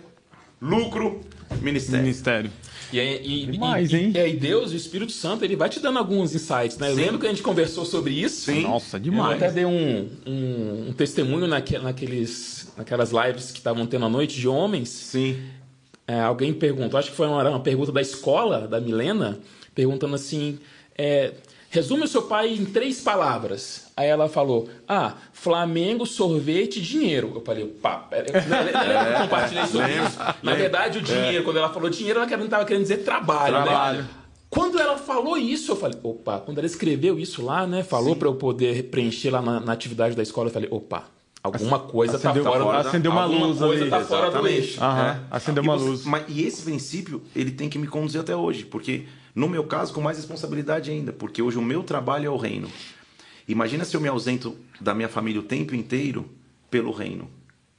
lucro, 0.63 1.21
ministério. 1.61 2.03
Ministério. 2.03 2.51
E, 2.93 2.99
e, 2.99 3.47
Demais, 3.47 3.91
e, 3.91 3.97
hein? 3.97 4.13
E, 4.15 4.29
e 4.29 4.37
Deus, 4.37 4.71
o 4.71 4.77
Espírito 4.77 5.13
Santo, 5.13 5.45
ele 5.45 5.57
vai 5.57 5.69
te 5.69 5.81
dando 5.81 5.99
alguns 5.99 6.35
insights, 6.35 6.79
né? 6.79 6.91
Eu 6.91 6.95
lembro 6.95 7.19
que 7.19 7.27
a 7.27 7.31
gente 7.31 7.43
conversou 7.43 7.85
sobre 7.85 8.13
isso. 8.13 8.53
Sim. 8.53 8.63
Nossa, 8.63 9.01
demais. 9.01 9.31
Eu 9.31 9.37
até 9.37 9.51
dei 9.51 9.65
um, 9.65 10.09
um, 10.27 10.89
um 10.89 10.93
testemunho 10.93 11.47
naque, 11.47 11.79
naqueles, 11.79 12.71
naquelas 12.77 13.11
lives 13.11 13.51
que 13.51 13.59
estavam 13.59 13.87
tendo 13.87 14.05
à 14.05 14.09
noite 14.09 14.39
de 14.39 14.47
homens. 14.47 14.91
Sim. 14.91 15.43
É, 16.07 16.21
alguém 16.21 16.53
perguntou, 16.53 16.99
acho 16.99 17.11
que 17.11 17.17
foi 17.17 17.27
uma, 17.27 17.49
uma 17.49 17.61
pergunta 17.61 17.91
da 17.91 18.03
escola, 18.03 18.69
da 18.69 18.79
Milena, 18.81 19.39
perguntando 19.75 20.15
assim: 20.15 20.59
é, 20.97 21.33
resume 21.71 22.05
o 22.05 22.09
seu 22.09 22.23
pai 22.23 22.53
em 22.53 22.67
três 22.67 23.01
palavras. 23.01 23.82
Aí 23.97 24.09
ela 24.09 24.29
falou: 24.29 24.69
Ah, 24.89 25.15
Flamengo, 25.33 26.07
sorvete 26.07 26.79
e 26.79 26.83
dinheiro. 26.83 27.33
Eu 27.35 27.41
falei, 27.43 27.67
pá, 27.67 28.09
eu, 28.13 28.19
eu, 28.19 29.13
eu 29.13 29.19
compartilhei 29.21 29.67
sobre 29.67 29.93
isso. 29.93 30.19
Na 30.43 30.55
verdade, 30.55 30.99
o 30.99 31.03
dinheiro, 31.03 31.41
é. 31.41 31.43
quando 31.43 31.59
ela 31.59 31.69
falou 31.69 31.91
dinheiro, 31.91 32.21
ela 32.21 32.37
não 32.37 32.45
estava 32.45 32.65
querendo 32.65 32.83
dizer 32.83 32.99
trabalho, 32.99 33.55
né? 33.55 33.63
trabalho. 33.63 33.99
né? 33.99 34.09
Quando 34.49 34.79
ela 34.79 34.99
falou 34.99 35.37
isso, 35.39 35.73
eu 35.73 35.77
falei, 35.77 35.99
opa, 36.03 36.39
quando 36.39 36.59
ela 36.59 36.67
escreveu 36.67 37.19
isso 37.19 37.43
lá, 37.43 37.67
né? 37.67 37.83
Falou 37.83 38.15
para 38.15 38.29
eu 38.29 38.35
poder 38.35 38.85
preencher 38.85 39.31
lá 39.31 39.41
na, 39.41 39.59
na, 39.61 39.73
atividade 39.73 40.15
da 40.15 40.23
escola, 40.23 40.49
eu 40.49 40.53
falei, 40.53 40.69
opa, 40.71 41.05
alguma 41.43 41.79
coisa 41.79 42.17
está 42.17 42.35
fora, 42.35 42.63
fora 42.63 42.79
acendeu 42.81 43.13
uma 43.13 43.25
luz 43.25 43.59
coisa 43.59 43.83
ali. 43.83 43.91
Tá 43.91 44.01
fora 44.01 44.31
do 44.31 44.47
eixo. 44.47 44.79
Aham, 44.83 45.11
é. 45.11 45.21
Acendeu 45.31 45.63
uma 45.63 45.75
e 45.75 45.79
você, 45.79 45.85
luz. 45.87 46.05
Mas, 46.05 46.25
e 46.29 46.45
esse 46.45 46.63
princípio, 46.63 47.23
ele 47.35 47.51
tem 47.51 47.71
que 47.71 47.79
me 47.79 47.87
conduzir 47.87 48.21
até 48.21 48.37
hoje, 48.37 48.67
porque 48.67 49.07
no 49.35 49.49
meu 49.49 49.65
caso, 49.65 49.95
com 49.95 50.03
mais 50.03 50.19
responsabilidade 50.19 50.91
ainda, 50.91 51.15
porque 51.15 51.41
hoje 51.41 51.57
o 51.57 51.63
meu 51.63 51.83
trabalho 51.83 52.27
é 52.27 52.31
o 52.31 52.37
reino. 52.37 52.69
Imagina 53.53 53.85
se 53.85 53.95
eu 53.95 54.01
me 54.01 54.09
ausento 54.09 54.57
da 54.81 54.95
minha 54.95 55.11
família 55.11 55.39
o 55.39 55.45
tempo 55.45 55.75
inteiro 55.75 56.25
pelo 56.71 56.91
reino. 56.91 57.29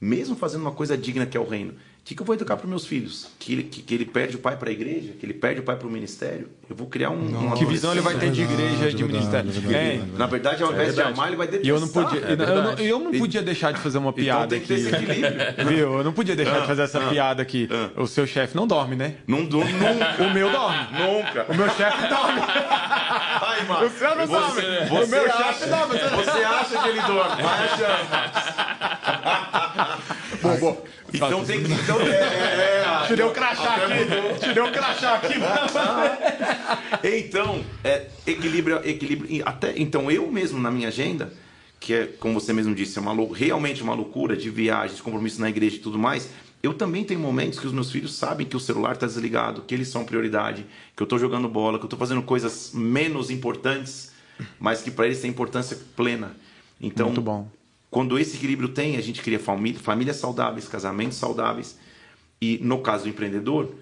Mesmo 0.00 0.36
fazendo 0.36 0.60
uma 0.60 0.70
coisa 0.70 0.96
digna 0.96 1.26
que 1.26 1.36
é 1.36 1.40
o 1.40 1.48
reino. 1.48 1.74
O 2.04 2.06
que, 2.06 2.14
que 2.14 2.20
eu 2.20 2.26
vou 2.26 2.34
educar 2.34 2.58
para 2.58 2.68
meus 2.68 2.84
filhos? 2.84 3.28
Que 3.38 3.54
ele, 3.54 3.62
que, 3.62 3.80
que 3.80 3.94
ele 3.94 4.04
perde 4.04 4.36
o 4.36 4.38
pai 4.38 4.58
para 4.58 4.68
a 4.68 4.72
igreja? 4.74 5.14
Que 5.18 5.24
ele 5.24 5.32
perde 5.32 5.60
o 5.60 5.62
pai 5.62 5.74
para 5.74 5.88
o 5.88 5.90
ministério? 5.90 6.50
Eu 6.68 6.76
vou 6.76 6.86
criar 6.86 7.08
um. 7.08 7.16
Não, 7.16 7.52
que 7.52 7.64
visão 7.64 7.92
ele 7.92 8.02
vai 8.02 8.14
ter 8.18 8.30
de 8.30 8.42
igreja 8.42 8.90
e 8.90 8.94
de 8.94 9.04
ministério? 9.04 9.50
É, 9.74 10.02
na 10.14 10.26
verdade, 10.26 10.62
ao 10.62 10.70
invés 10.70 10.90
é 10.90 10.92
de 10.92 11.00
amar, 11.00 11.28
ele 11.28 11.36
vai 11.36 11.46
detestar. 11.46 11.66
E 11.66 11.70
eu 11.70 11.80
não 11.80 11.88
podia, 11.88 12.20
é 12.20 12.32
eu, 12.32 12.62
não, 12.62 12.72
eu 12.74 13.00
não 13.00 13.12
podia 13.18 13.40
deixar 13.40 13.72
de 13.72 13.80
fazer 13.80 13.96
uma 13.96 14.10
então 14.10 14.22
piada 14.22 14.54
então, 14.54 14.76
aqui. 14.76 15.64
Viu? 15.64 15.96
Eu 15.96 16.04
não 16.04 16.12
podia 16.12 16.36
deixar 16.36 16.58
ah, 16.58 16.60
de 16.60 16.66
fazer 16.66 16.82
essa 16.82 17.02
ah, 17.02 17.08
piada 17.08 17.40
aqui. 17.40 17.70
Ah. 17.72 18.02
O 18.02 18.06
seu 18.06 18.26
chefe 18.26 18.54
não 18.54 18.66
dorme, 18.66 18.96
né? 18.96 19.14
Não 19.26 19.46
dorme 19.46 19.72
nunca. 19.72 20.22
O 20.22 20.30
meu 20.30 20.50
dorme. 20.50 20.86
Nunca. 20.92 21.46
O 21.48 21.54
meu 21.54 21.70
chefe 21.70 22.06
dorme. 22.06 22.40
Ai, 22.46 23.64
mano. 23.66 23.86
O 23.86 23.90
seu 23.90 24.14
não 24.14 24.26
dorme. 24.26 24.62
o 24.90 25.06
meu 25.06 25.32
chefe 25.32 25.70
dorme. 25.70 25.98
Você 26.16 26.44
acha 26.44 26.82
que 26.82 26.88
ele 26.90 27.00
dorme? 27.00 27.42
Vai 27.42 27.64
achando. 27.64 28.34
bom, 30.42 30.56
bom. 30.58 30.93
Então 31.14 31.44
tem 31.44 31.62
que. 31.62 31.72
Então, 31.72 32.00
é, 32.00 32.10
é, 32.10 32.84
é, 33.02 33.06
Tirei 33.06 33.24
o 33.24 33.30
crachá 33.30 33.76
aqui. 33.76 34.40
Tirei 34.40 34.62
o 34.62 34.72
crachá 34.72 35.14
aqui. 35.14 35.34
então, 37.22 37.64
é, 37.84 38.08
equilíbrio, 38.26 38.80
equilíbrio. 38.84 39.42
Até, 39.46 39.74
então, 39.76 40.10
eu 40.10 40.30
mesmo 40.30 40.60
na 40.60 40.72
minha 40.72 40.88
agenda, 40.88 41.32
que 41.78 41.94
é, 41.94 42.06
como 42.06 42.40
você 42.40 42.52
mesmo 42.52 42.74
disse, 42.74 42.98
é 42.98 43.02
uma, 43.02 43.14
realmente 43.34 43.82
uma 43.82 43.94
loucura 43.94 44.36
de 44.36 44.50
viagens, 44.50 45.00
compromissos 45.00 45.38
na 45.38 45.48
igreja 45.48 45.76
e 45.76 45.80
tudo 45.80 45.98
mais. 45.98 46.30
Eu 46.62 46.74
também 46.74 47.04
tenho 47.04 47.20
momentos 47.20 47.60
que 47.60 47.66
os 47.66 47.72
meus 47.72 47.92
filhos 47.92 48.14
sabem 48.14 48.46
que 48.46 48.56
o 48.56 48.60
celular 48.60 48.94
está 48.94 49.06
desligado, 49.06 49.62
que 49.62 49.74
eles 49.74 49.88
são 49.88 50.02
prioridade, 50.04 50.66
que 50.96 51.02
eu 51.02 51.04
estou 51.04 51.18
jogando 51.18 51.46
bola, 51.46 51.78
que 51.78 51.84
eu 51.84 51.86
estou 51.86 51.98
fazendo 51.98 52.22
coisas 52.22 52.72
menos 52.72 53.30
importantes, 53.30 54.12
mas 54.58 54.82
que 54.82 54.90
para 54.90 55.06
eles 55.06 55.20
têm 55.20 55.30
importância 55.30 55.78
plena. 55.94 56.34
Então, 56.80 57.06
Muito 57.06 57.20
bom 57.20 57.48
quando 57.94 58.18
esse 58.18 58.36
equilíbrio 58.36 58.70
tem, 58.70 58.96
a 58.96 59.00
gente 59.00 59.22
cria 59.22 59.38
família, 59.38 59.78
famílias 59.78 60.16
saudáveis, 60.16 60.66
casamentos 60.66 61.16
saudáveis. 61.16 61.78
E 62.42 62.58
no 62.58 62.80
caso 62.80 63.04
do 63.04 63.08
empreendedor, 63.08 63.72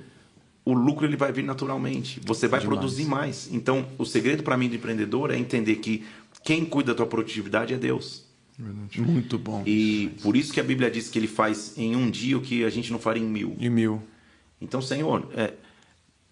o 0.66 0.74
lucro 0.74 1.06
ele 1.06 1.16
vai 1.16 1.32
vir 1.32 1.42
naturalmente. 1.42 2.20
Você 2.26 2.46
vai 2.46 2.60
Demais. 2.60 2.78
produzir 2.78 3.06
mais. 3.06 3.48
Então, 3.50 3.88
o 3.96 4.04
segredo 4.04 4.42
para 4.42 4.54
mim 4.54 4.68
do 4.68 4.76
empreendedor 4.76 5.30
é 5.30 5.38
entender 5.38 5.76
que 5.76 6.04
quem 6.44 6.62
cuida 6.62 6.92
da 6.92 6.98
tua 6.98 7.06
produtividade 7.06 7.72
é 7.72 7.78
Deus. 7.78 8.26
Verdade. 8.58 9.00
Muito 9.00 9.38
bom. 9.38 9.62
E 9.64 10.10
por 10.22 10.36
isso 10.36 10.52
que 10.52 10.60
a 10.60 10.64
Bíblia 10.64 10.90
diz 10.90 11.08
que 11.08 11.18
ele 11.18 11.26
faz 11.26 11.72
em 11.78 11.96
um 11.96 12.10
dia 12.10 12.36
o 12.36 12.42
que 12.42 12.66
a 12.66 12.70
gente 12.70 12.92
não 12.92 12.98
faria 12.98 13.22
em 13.22 13.26
mil. 13.26 13.56
Em 13.58 13.70
mil. 13.70 14.02
Então, 14.60 14.82
Senhor, 14.82 15.26
é, 15.34 15.54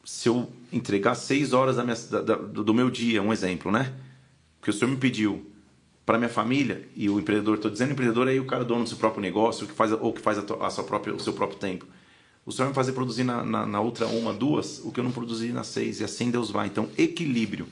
se 0.05 0.28
eu 0.28 0.53
entregar 0.70 1.14
seis 1.14 1.55
horas 1.55 1.76
da 1.76 1.83
minha, 1.83 1.97
da, 1.97 2.35
do 2.35 2.74
meu 2.74 2.91
dia, 2.91 3.22
um 3.22 3.33
exemplo, 3.33 3.72
né? 3.72 3.91
Porque 4.61 4.68
o 4.68 4.74
Senhor 4.74 4.91
me 4.91 4.99
pediu 4.99 5.49
para 6.05 6.18
minha 6.18 6.30
família 6.30 6.88
e 6.96 7.09
o 7.09 7.18
empreendedor, 7.18 7.57
estou 7.57 7.70
dizendo 7.70 7.92
empreendedor 7.92 8.26
é 8.26 8.32
aí 8.32 8.40
o 8.40 8.44
cara 8.44 8.64
dono 8.64 8.84
do 8.84 8.88
seu 8.88 8.98
próprio 8.98 9.22
negócio, 9.22 9.66
que 9.66 9.72
faz 9.72 9.92
ou 9.92 10.12
que 10.12 10.20
faz 10.20 10.38
a, 10.38 10.66
a 10.66 10.70
sua 10.70 10.84
própria, 10.84 11.14
o 11.14 11.20
seu 11.20 11.32
próprio 11.32 11.59
tempo. 11.59 11.86
O 12.44 12.53
Senhor 12.53 12.66
vai 12.66 12.74
fazer 12.74 12.92
produzir 12.92 13.22
na, 13.22 13.44
na, 13.44 13.66
na, 13.66 13.80
outra 13.80 14.07
uma, 14.07 14.32
duas, 14.32 14.80
o 14.82 14.90
que 14.90 14.98
eu 14.98 15.05
não 15.05 15.12
produzi 15.12 15.53
na 15.53 15.62
seis, 15.62 16.01
e 16.01 16.05
assim 16.05 16.30
Deus 16.30 16.51
vai. 16.51 16.66
Então, 16.66 16.88
equilíbrio, 16.96 17.66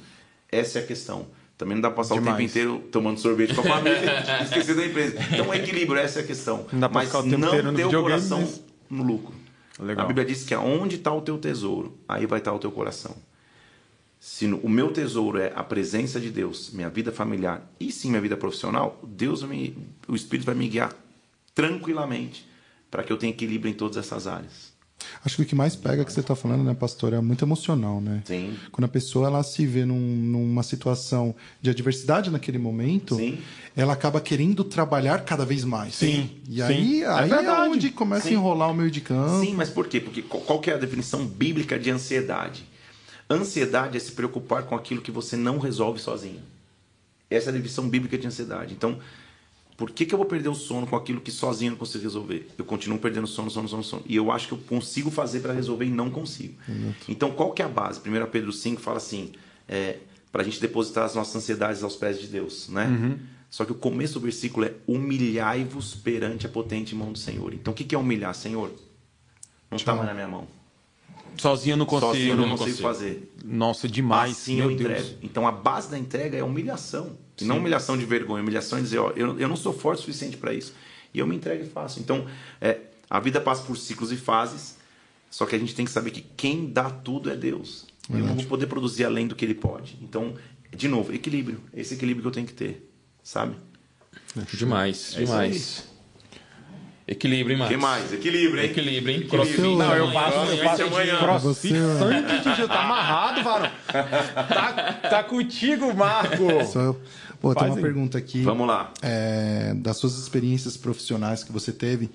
essa 0.50 0.78
é 0.78 0.82
a 0.82 0.86
questão. 0.86 1.26
Também 1.56 1.74
não 1.74 1.82
dá 1.82 1.88
para 1.88 1.96
passar 1.96 2.14
Demais. 2.14 2.34
o 2.34 2.36
tempo 2.36 2.50
inteiro 2.50 2.88
tomando 2.92 3.18
sorvete 3.18 3.54
com 3.54 3.62
a 3.62 3.64
família 3.64 3.98
e 4.40 4.44
esquecer 4.44 4.76
da 4.76 4.86
empresa. 4.86 5.18
Então, 5.32 5.52
equilíbrio, 5.52 5.98
essa 5.98 6.20
é 6.20 6.22
a 6.22 6.26
questão. 6.26 6.66
Não 6.72 6.80
dá 6.80 6.88
Mas 6.88 7.06
ficar 7.06 7.18
o 7.18 7.22
tempo 7.24 7.38
não 7.38 7.48
inteiro 7.48 7.72
no 7.72 7.76
ter 7.76 7.96
o 7.96 8.02
coração 8.02 8.40
mas... 8.40 8.62
no 8.88 9.02
lucro. 9.02 9.34
Legal. 9.80 10.04
A 10.04 10.08
Bíblia 10.08 10.24
diz 10.24 10.44
que 10.44 10.54
aonde 10.54 10.96
está 10.96 11.12
o 11.12 11.20
teu 11.20 11.38
tesouro, 11.38 11.98
aí 12.08 12.26
vai 12.26 12.38
estar 12.38 12.52
tá 12.52 12.56
o 12.56 12.60
teu 12.60 12.70
coração. 12.70 13.16
Se 14.20 14.46
o 14.46 14.68
meu 14.68 14.92
tesouro 14.92 15.38
é 15.38 15.52
a 15.54 15.62
presença 15.62 16.18
de 16.18 16.28
Deus, 16.30 16.70
minha 16.72 16.88
vida 16.90 17.12
familiar 17.12 17.70
e 17.78 17.92
sim 17.92 18.08
minha 18.08 18.20
vida 18.20 18.36
profissional, 18.36 19.00
Deus 19.06 19.42
me, 19.44 19.76
o 20.08 20.14
Espírito 20.16 20.46
vai 20.46 20.54
me 20.56 20.68
guiar 20.68 20.92
tranquilamente 21.54 22.46
para 22.90 23.02
que 23.02 23.12
eu 23.12 23.16
tenha 23.16 23.30
equilíbrio 23.32 23.70
em 23.70 23.74
todas 23.74 23.96
essas 23.96 24.26
áreas. 24.26 24.76
Acho 25.24 25.36
que 25.36 25.42
o 25.42 25.46
que 25.46 25.54
mais 25.54 25.76
pega 25.76 26.04
que 26.04 26.12
você 26.12 26.18
está 26.20 26.34
falando, 26.34 26.64
né, 26.64 26.74
pastor, 26.74 27.12
é 27.12 27.20
muito 27.20 27.44
emocional, 27.44 28.00
né? 28.00 28.22
Sim. 28.24 28.56
Quando 28.72 28.84
a 28.86 28.88
pessoa 28.88 29.28
ela 29.28 29.42
se 29.44 29.64
vê 29.64 29.84
num, 29.84 29.94
numa 29.96 30.64
situação 30.64 31.34
de 31.62 31.70
adversidade 31.70 32.30
naquele 32.30 32.58
momento, 32.58 33.14
Sim. 33.14 33.38
ela 33.76 33.92
acaba 33.92 34.20
querendo 34.20 34.64
trabalhar 34.64 35.24
cada 35.24 35.44
vez 35.44 35.62
mais. 35.64 35.94
Sim, 35.94 36.30
E 36.48 36.56
sim. 36.56 36.62
aí, 36.62 37.02
É 37.02 37.06
aí 37.08 37.30
é, 37.30 37.34
verdade. 37.36 37.68
onde 37.70 37.90
começa 37.90 38.22
Sim. 38.28 38.34
a 38.34 38.38
enrolar 38.38 38.70
o 38.70 38.74
meio 38.74 38.90
de 38.90 39.00
campo. 39.00 39.44
Sim, 39.44 39.54
mas 39.54 39.70
por 39.70 39.86
quê? 39.86 40.00
Porque 40.00 40.20
qual 40.22 40.42
qual 40.42 40.60
que 40.60 40.68
é 40.70 40.74
a 40.74 40.78
definição 40.78 41.24
bíblica 41.24 41.78
de 41.78 41.90
ansiedade? 41.90 42.64
Ansiedade 43.30 43.96
é 43.96 44.00
se 44.00 44.12
preocupar 44.12 44.62
com 44.64 44.74
aquilo 44.74 45.02
que 45.02 45.10
você 45.10 45.36
não 45.36 45.58
resolve 45.58 46.00
sozinho. 46.00 46.42
Essa 47.30 47.48
é 47.48 47.50
a 47.50 47.52
definição 47.52 47.88
bíblica 47.88 48.16
de 48.16 48.26
ansiedade. 48.26 48.72
Então, 48.72 48.98
por 49.76 49.90
que, 49.90 50.06
que 50.06 50.14
eu 50.14 50.18
vou 50.18 50.26
perder 50.26 50.48
o 50.48 50.54
sono 50.54 50.86
com 50.86 50.96
aquilo 50.96 51.20
que 51.20 51.30
sozinho 51.30 51.72
não 51.72 51.78
consigo 51.78 52.02
resolver? 52.02 52.48
Eu 52.56 52.64
continuo 52.64 52.98
perdendo 52.98 53.26
sono, 53.26 53.50
sono, 53.50 53.68
sono, 53.68 53.84
sono. 53.84 54.02
E 54.06 54.16
eu 54.16 54.32
acho 54.32 54.48
que 54.48 54.54
eu 54.54 54.58
consigo 54.58 55.10
fazer 55.10 55.40
para 55.40 55.52
resolver 55.52 55.84
e 55.84 55.90
não 55.90 56.10
consigo. 56.10 56.54
Então, 57.08 57.30
qual 57.30 57.52
que 57.52 57.62
é 57.62 57.64
a 57.64 57.68
base? 57.68 58.00
1 58.00 58.30
Pedro 58.30 58.50
5 58.50 58.80
fala 58.80 58.96
assim, 58.96 59.32
é, 59.68 59.98
para 60.32 60.42
a 60.42 60.44
gente 60.44 60.60
depositar 60.60 61.04
as 61.04 61.14
nossas 61.14 61.36
ansiedades 61.36 61.82
aos 61.82 61.96
pés 61.96 62.18
de 62.18 62.26
Deus, 62.26 62.68
né? 62.68 62.86
Uhum. 62.86 63.18
Só 63.50 63.64
que 63.64 63.72
o 63.72 63.74
começo 63.74 64.14
do 64.14 64.20
versículo 64.20 64.66
é 64.66 64.74
humilhai-vos 64.86 65.94
perante 65.94 66.44
a 66.46 66.48
potente 66.48 66.94
mão 66.94 67.12
do 67.12 67.18
Senhor. 67.18 67.54
Então, 67.54 67.72
o 67.72 67.76
que, 67.76 67.84
que 67.84 67.94
é 67.94 67.98
humilhar? 67.98 68.34
Senhor, 68.34 68.72
não 69.70 69.76
está 69.76 69.94
mais 69.94 70.08
na 70.08 70.14
minha 70.14 70.28
mão. 70.28 70.46
Sozinho 71.38 71.72
eu 71.74 71.76
não 71.76 71.86
consigo. 71.86 72.12
Sozinho 72.12 72.30
eu 72.32 72.36
não 72.36 72.48
não 72.48 72.56
consigo 72.56 72.82
consigo. 72.82 72.88
fazer. 72.88 73.32
Nossa, 73.44 73.88
demais. 73.88 74.32
Assim 74.32 74.56
meu 74.56 74.70
eu 74.70 74.76
Deus. 74.76 74.90
entrego. 74.90 75.18
Então 75.22 75.46
a 75.46 75.52
base 75.52 75.90
da 75.90 75.98
entrega 75.98 76.36
é 76.36 76.42
humilhação. 76.42 77.16
E 77.40 77.44
não 77.44 77.58
humilhação 77.58 77.96
de 77.96 78.04
vergonha, 78.04 78.42
humilhação 78.42 78.78
é 78.78 78.82
dizer, 78.82 78.98
ó, 78.98 79.10
eu, 79.14 79.38
eu 79.38 79.48
não 79.48 79.56
sou 79.56 79.72
forte 79.72 80.00
o 80.00 80.02
suficiente 80.02 80.36
para 80.36 80.52
isso. 80.52 80.74
E 81.14 81.20
eu 81.20 81.26
me 81.26 81.36
entrego 81.36 81.64
e 81.64 81.68
faço. 81.68 82.00
Então, 82.00 82.26
é, 82.60 82.80
a 83.08 83.20
vida 83.20 83.40
passa 83.40 83.62
por 83.62 83.76
ciclos 83.76 84.10
e 84.10 84.16
fases, 84.16 84.76
só 85.30 85.46
que 85.46 85.54
a 85.54 85.58
gente 85.58 85.74
tem 85.74 85.84
que 85.84 85.90
saber 85.90 86.10
que 86.10 86.20
quem 86.36 86.68
dá 86.70 86.90
tudo 86.90 87.30
é 87.30 87.36
Deus. 87.36 87.86
Eu 88.10 88.18
não 88.20 88.34
vou 88.34 88.44
poder 88.46 88.66
produzir 88.66 89.04
além 89.04 89.26
do 89.28 89.36
que 89.36 89.44
ele 89.44 89.54
pode. 89.54 89.98
Então, 90.02 90.34
de 90.74 90.88
novo, 90.88 91.12
equilíbrio. 91.14 91.60
Esse 91.72 91.94
equilíbrio 91.94 92.22
que 92.22 92.28
eu 92.28 92.32
tenho 92.32 92.46
que 92.46 92.54
ter, 92.54 92.90
sabe? 93.22 93.54
Demais, 94.52 95.14
É 95.16 95.22
isso 95.22 95.32
demais. 95.32 95.88
Equilíbrio, 97.10 97.56
hein, 97.56 97.64
O 97.64 97.68
que 97.68 97.76
mais? 97.78 98.12
Equilíbrio, 98.12 98.62
hein? 98.62 98.70
Equilíbrio, 98.70 99.14
hein? 99.14 99.20
Equilíbrio. 99.22 99.28
Crossfit. 99.30 99.60
Não, 99.62 99.96
eu 99.96 100.12
faço, 100.12 100.36
eu 100.52 100.58
faço 100.64 100.82
amanhã. 100.82 101.16
crossfit, 101.18 101.72
Você- 101.74 101.98
sangue 101.98 102.38
de 102.38 102.44
Jesus. 102.44 102.68
Tá 102.68 102.84
amarrado, 102.84 103.42
varão. 103.42 103.70
Tá, 103.88 104.92
tá 105.08 105.24
contigo, 105.24 105.94
Marco. 105.94 106.64
Só 106.66 106.80
eu- 106.80 107.00
Pô, 107.40 107.54
tem 107.54 107.62
uma 107.64 107.68
Fazem. 107.70 107.82
pergunta 107.82 108.18
aqui. 108.18 108.42
Vamos 108.42 108.66
lá. 108.66 108.92
é, 109.00 109.72
das 109.76 109.96
suas 109.96 110.18
experiências 110.18 110.76
profissionais 110.76 111.42
que 111.44 111.52
você 111.52 111.72
teve. 111.72 112.10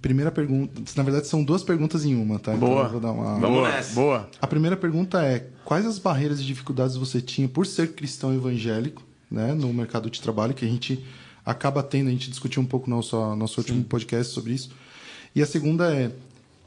Primeira 0.00 0.30
pergunta, 0.30 0.80
na 0.96 1.02
verdade 1.02 1.26
são 1.26 1.42
duas 1.42 1.64
perguntas 1.64 2.04
em 2.04 2.14
uma, 2.14 2.38
tá? 2.38 2.54
Então 2.54 2.68
Boa. 2.68 2.84
eu 2.84 2.90
vou 2.90 3.00
dar 3.00 3.10
uma... 3.10 3.40
Vamos 3.40 3.50
boa, 3.58 3.68
nessa. 3.68 3.94
boa. 3.94 4.28
A 4.40 4.46
primeira 4.46 4.76
pergunta 4.76 5.24
é: 5.24 5.48
quais 5.64 5.84
as 5.84 5.98
barreiras 5.98 6.38
e 6.38 6.44
dificuldades 6.44 6.94
você 6.96 7.20
tinha 7.20 7.48
por 7.48 7.66
ser 7.66 7.88
cristão 7.94 8.32
evangélico, 8.32 9.02
né, 9.28 9.52
no 9.54 9.72
mercado 9.72 10.08
de 10.08 10.20
trabalho 10.20 10.54
que 10.54 10.64
a 10.64 10.68
gente 10.68 11.04
acaba 11.48 11.82
tendo, 11.82 12.08
a 12.08 12.10
gente 12.10 12.28
discutiu 12.28 12.60
um 12.60 12.66
pouco 12.66 12.90
no 12.90 12.96
nosso, 12.96 13.34
nosso 13.34 13.60
último 13.60 13.82
podcast 13.82 14.34
sobre 14.34 14.52
isso. 14.52 14.70
E 15.34 15.40
a 15.40 15.46
segunda 15.46 15.94
é: 15.94 16.10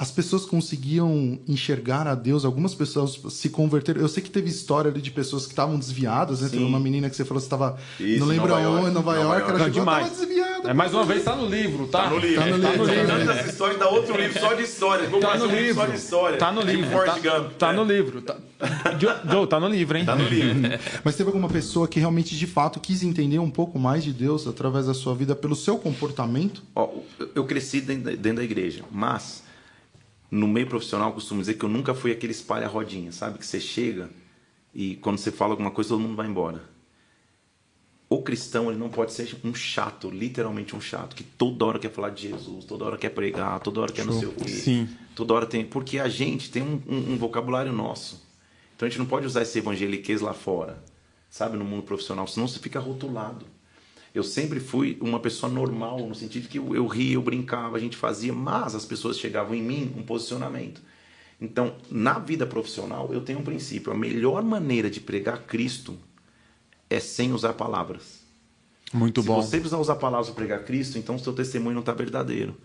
as 0.01 0.09
pessoas 0.09 0.47
conseguiam 0.47 1.37
enxergar 1.47 2.07
a 2.07 2.15
Deus, 2.15 2.43
algumas 2.43 2.73
pessoas 2.73 3.19
se 3.29 3.49
converteram. 3.49 4.01
Eu 4.01 4.07
sei 4.09 4.23
que 4.23 4.31
teve 4.31 4.49
história 4.49 4.89
ali 4.89 4.99
de 4.99 5.11
pessoas 5.11 5.43
que 5.45 5.51
estavam 5.51 5.77
desviadas, 5.77 6.41
né? 6.41 6.49
Teve 6.49 6.63
uma 6.63 6.79
menina 6.79 7.07
que 7.07 7.15
você 7.15 7.23
falou 7.23 7.39
que 7.39 7.45
estava. 7.45 7.77
Não 7.99 8.25
lembro 8.25 8.47
Nova 8.47 8.61
aonde, 8.61 8.77
York. 8.77 8.89
em 8.89 8.93
Nova 8.95 9.13
Nova 9.13 9.23
York, 9.23 9.39
York. 9.41 9.49
ela 9.51 9.59
chegou, 9.59 9.79
demais. 9.79 10.09
tava 10.09 10.25
desviada. 10.25 10.69
É, 10.71 10.73
mais 10.73 10.91
uma 10.91 11.03
vez, 11.05 11.23
tá 11.23 11.35
no 11.35 11.45
livro, 11.45 11.85
tá? 11.87 12.03
Tá 12.05 12.09
no 12.09 12.17
livro. 12.17 12.41
Tá 12.41 12.47
no 12.49 12.57
livro. 12.57 13.07
Tá 13.07 13.17
no 13.17 13.25
tantas 13.25 13.45
histórias, 13.47 13.77
dá 13.79 13.89
outro 13.89 14.19
livro 14.19 14.39
só 14.39 14.53
de 14.55 14.63
história. 14.63 15.05
Vamos 15.07 15.21
Tá 15.23 15.37
no 15.37 15.43
um 15.45 15.47
livro 15.49 15.61
livro. 15.67 15.75
só 15.75 15.85
de 15.85 15.95
história. 15.97 16.37
Tá 16.39 16.51
no 16.51 16.61
livro. 16.61 17.05
Tá, 17.05 17.19
Gump. 17.19 17.75
no 17.75 17.83
livro. 17.83 18.21
Tá... 18.23 18.37
Joe, 19.29 19.47
tá 19.47 19.59
no 19.59 19.67
livro, 19.67 19.97
hein? 19.99 20.05
Tá 20.05 20.15
no 20.15 20.27
livro. 20.27 20.79
Mas 21.05 21.15
teve 21.15 21.27
alguma 21.29 21.47
pessoa 21.47 21.87
que 21.87 21.99
realmente, 21.99 22.35
de 22.35 22.47
fato, 22.47 22.79
quis 22.79 23.03
entender 23.03 23.37
um 23.37 23.51
pouco 23.51 23.77
mais 23.77 24.03
de 24.03 24.11
Deus 24.13 24.47
através 24.47 24.87
da 24.87 24.95
sua 24.95 25.13
vida 25.13 25.35
pelo 25.35 25.55
seu 25.55 25.77
comportamento? 25.77 26.63
Ó, 26.75 26.89
eu- 27.35 27.43
cresci 27.45 27.81
dentro 27.81 28.33
da 28.35 28.43
igreja, 28.43 28.83
mas 28.91 29.43
no 30.31 30.47
meio 30.47 30.65
profissional 30.65 31.09
eu 31.09 31.13
costumo 31.13 31.41
dizer 31.41 31.55
que 31.55 31.65
eu 31.65 31.69
nunca 31.69 31.93
fui 31.93 32.11
aquele 32.11 32.31
espalha-rodinha, 32.31 33.11
sabe? 33.11 33.37
Que 33.37 33.45
você 33.45 33.59
chega 33.59 34.09
e 34.73 34.95
quando 34.95 35.17
você 35.17 35.31
fala 35.31 35.51
alguma 35.51 35.69
coisa 35.71 35.89
todo 35.89 35.99
mundo 35.99 36.15
vai 36.15 36.25
embora. 36.27 36.63
O 38.09 38.21
cristão 38.21 38.69
ele 38.69 38.77
não 38.79 38.89
pode 38.89 39.13
ser 39.13 39.37
um 39.43 39.53
chato, 39.53 40.09
literalmente 40.09 40.75
um 40.75 40.81
chato, 40.81 41.15
que 41.15 41.23
toda 41.23 41.65
hora 41.65 41.79
quer 41.79 41.91
falar 41.91 42.09
de 42.09 42.27
Jesus, 42.29 42.65
toda 42.65 42.83
hora 42.83 42.97
quer 42.97 43.09
pregar, 43.09 43.59
toda 43.61 43.79
hora 43.81 43.91
quer 43.91 44.05
não 44.05 44.17
sei 44.19 44.27
o 44.27 44.33
quê. 44.33 44.49
Sim. 44.49 44.89
Toda 45.15 45.33
hora 45.33 45.45
tem. 45.45 45.65
Porque 45.65 45.97
a 45.97 46.09
gente 46.09 46.51
tem 46.51 46.61
um, 46.61 46.81
um- 46.87 47.13
um 47.13 47.17
vocabulário 47.17 47.71
nosso. 47.71 48.21
Então 48.75 48.85
a 48.85 48.89
gente 48.89 48.99
não 48.99 49.05
pode 49.05 49.25
usar 49.25 49.43
esse 49.43 49.57
evangeliquez 49.59 50.19
lá 50.19 50.33
fora, 50.33 50.83
sabe? 51.29 51.55
No 51.57 51.63
mundo 51.63 51.83
profissional, 51.83 52.27
senão 52.27 52.47
você 52.49 52.59
fica 52.59 52.79
rotulado. 52.81 53.45
Eu 54.13 54.23
sempre 54.23 54.59
fui 54.59 54.97
uma 54.99 55.19
pessoa 55.19 55.51
normal, 55.51 56.05
no 56.05 56.15
sentido 56.15 56.47
que 56.47 56.59
eu, 56.59 56.75
eu 56.75 56.85
ria, 56.85 57.13
eu 57.13 57.21
brincava, 57.21 57.77
a 57.77 57.79
gente 57.79 57.95
fazia, 57.95 58.33
mas 58.33 58.75
as 58.75 58.85
pessoas 58.85 59.17
chegavam 59.17 59.55
em 59.55 59.61
mim 59.61 59.93
um 59.97 60.03
posicionamento. 60.03 60.81
Então, 61.39 61.75
na 61.89 62.19
vida 62.19 62.45
profissional, 62.45 63.09
eu 63.11 63.21
tenho 63.21 63.39
um 63.39 63.43
princípio: 63.43 63.91
a 63.91 63.95
melhor 63.95 64.43
maneira 64.43 64.89
de 64.89 64.99
pregar 64.99 65.43
Cristo 65.43 65.97
é 66.89 66.99
sem 66.99 67.33
usar 67.33 67.53
palavras. 67.53 68.21
Muito 68.93 69.21
Se 69.21 69.27
bom. 69.27 69.41
você 69.41 69.57
precisar 69.57 69.77
usar 69.77 69.95
palavras 69.95 70.27
para 70.27 70.35
pregar 70.35 70.63
Cristo, 70.65 70.97
então 70.97 71.15
o 71.15 71.19
seu 71.19 71.33
testemunho 71.33 71.73
não 71.73 71.79
está 71.79 71.93
verdadeiro. 71.93 72.55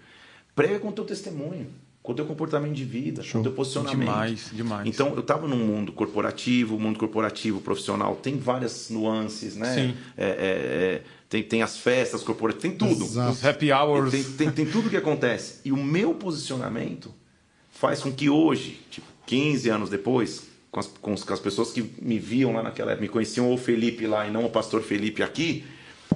Prega 0.54 0.78
com 0.80 0.88
o 0.88 0.92
teu 0.92 1.04
testemunho, 1.04 1.68
com 2.02 2.12
o 2.12 2.14
teu 2.14 2.26
comportamento 2.26 2.74
de 2.74 2.84
vida, 2.84 3.22
com 3.30 3.38
o 3.38 3.42
teu 3.42 3.52
posicionamento. 3.52 3.98
Demais, 3.98 4.50
demais. 4.52 4.86
Então, 4.86 5.14
eu 5.14 5.20
estava 5.20 5.46
num 5.46 5.58
mundo 5.58 5.92
corporativo, 5.92 6.76
o 6.76 6.80
mundo 6.80 6.98
corporativo 6.98 7.60
profissional 7.60 8.16
tem 8.16 8.38
várias 8.38 8.90
nuances, 8.90 9.56
né? 9.56 9.74
Sim. 9.74 9.96
É, 10.16 10.24
é, 10.24 10.30
é, 10.30 11.02
tem, 11.28 11.42
tem 11.42 11.62
as 11.62 11.76
festas 11.76 12.22
corporativas, 12.22 12.62
tem 12.62 12.76
tudo. 12.76 13.04
Exato. 13.04 13.32
Os 13.32 13.44
happy 13.44 13.72
hours. 13.72 14.10
Tem, 14.12 14.22
tem, 14.24 14.50
tem 14.50 14.66
tudo 14.66 14.88
que 14.90 14.96
acontece. 14.96 15.60
E 15.64 15.72
o 15.72 15.76
meu 15.76 16.14
posicionamento 16.14 17.12
faz 17.72 18.00
com 18.00 18.12
que 18.12 18.30
hoje, 18.30 18.80
tipo, 18.90 19.06
15 19.26 19.68
anos 19.68 19.90
depois, 19.90 20.44
com 20.70 20.80
as, 20.80 20.86
com 20.86 21.12
as- 21.12 21.24
com 21.24 21.32
as 21.34 21.40
pessoas 21.40 21.72
que 21.72 21.82
me 22.00 22.18
viam 22.18 22.52
lá 22.52 22.62
naquela 22.62 22.92
época, 22.92 23.02
me 23.02 23.08
conheciam 23.08 23.52
o 23.52 23.58
Felipe 23.58 24.06
lá 24.06 24.26
e 24.26 24.30
não 24.30 24.44
o 24.44 24.50
pastor 24.50 24.82
Felipe 24.82 25.22
aqui, 25.22 25.64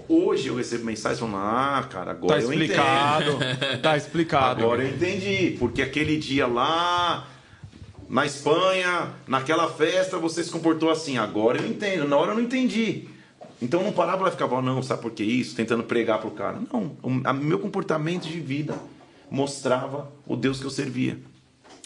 hoje 0.09 0.47
eu 0.49 0.55
recebo 0.55 0.85
mensagens 0.85 1.19
falando, 1.19 1.37
ah, 1.39 1.87
cara, 1.91 2.13
agora 2.13 2.37
Tá 2.37 2.43
eu 2.43 2.53
explicado. 2.53 3.31
entendo. 3.33 3.83
Tá 3.83 3.97
explicado. 3.97 4.61
Agora 4.63 4.85
eu 4.85 4.91
entendi, 4.95 5.57
porque 5.59 5.83
aquele 5.83 6.17
dia 6.19 6.47
lá 6.47 7.29
na 8.09 8.25
Espanha, 8.27 9.11
naquela 9.27 9.69
festa, 9.69 10.19
você 10.19 10.43
se 10.45 10.51
comportou 10.51 10.89
assim. 10.91 11.19
Agora 11.19 11.61
eu 11.61 11.67
entendo, 11.69 12.07
na 12.09 12.17
hora 12.17 12.31
eu 12.33 12.37
não 12.37 12.43
entendi. 12.43 13.05
Então 13.63 13.81
eu 13.81 13.87
não 13.87 13.93
parava 13.93 14.27
e 14.29 14.31
ficava, 14.31 14.63
não, 14.63 14.83
sabe 14.83 15.03
por 15.03 15.11
que 15.11 15.23
isso? 15.23 15.55
Tentando 15.55 15.83
pregar 15.83 16.19
pro 16.21 16.31
cara. 16.31 16.61
Não, 16.73 16.97
o 17.03 17.35
meu 17.35 17.59
comportamento 17.59 18.27
de 18.27 18.41
vida 18.41 18.75
mostrava 19.31 20.11
o 20.27 20.35
Deus 20.35 20.59
que 20.59 20.67
eu 20.67 20.71
servia. 20.71 21.19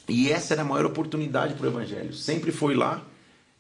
E 0.09 0.31
essa 0.31 0.55
era 0.55 0.63
a 0.63 0.65
maior 0.65 0.87
oportunidade 0.87 1.55
pro 1.55 1.67
evangelho. 1.67 2.13
Sempre 2.13 2.53
foi 2.53 2.75
lá. 2.75 3.03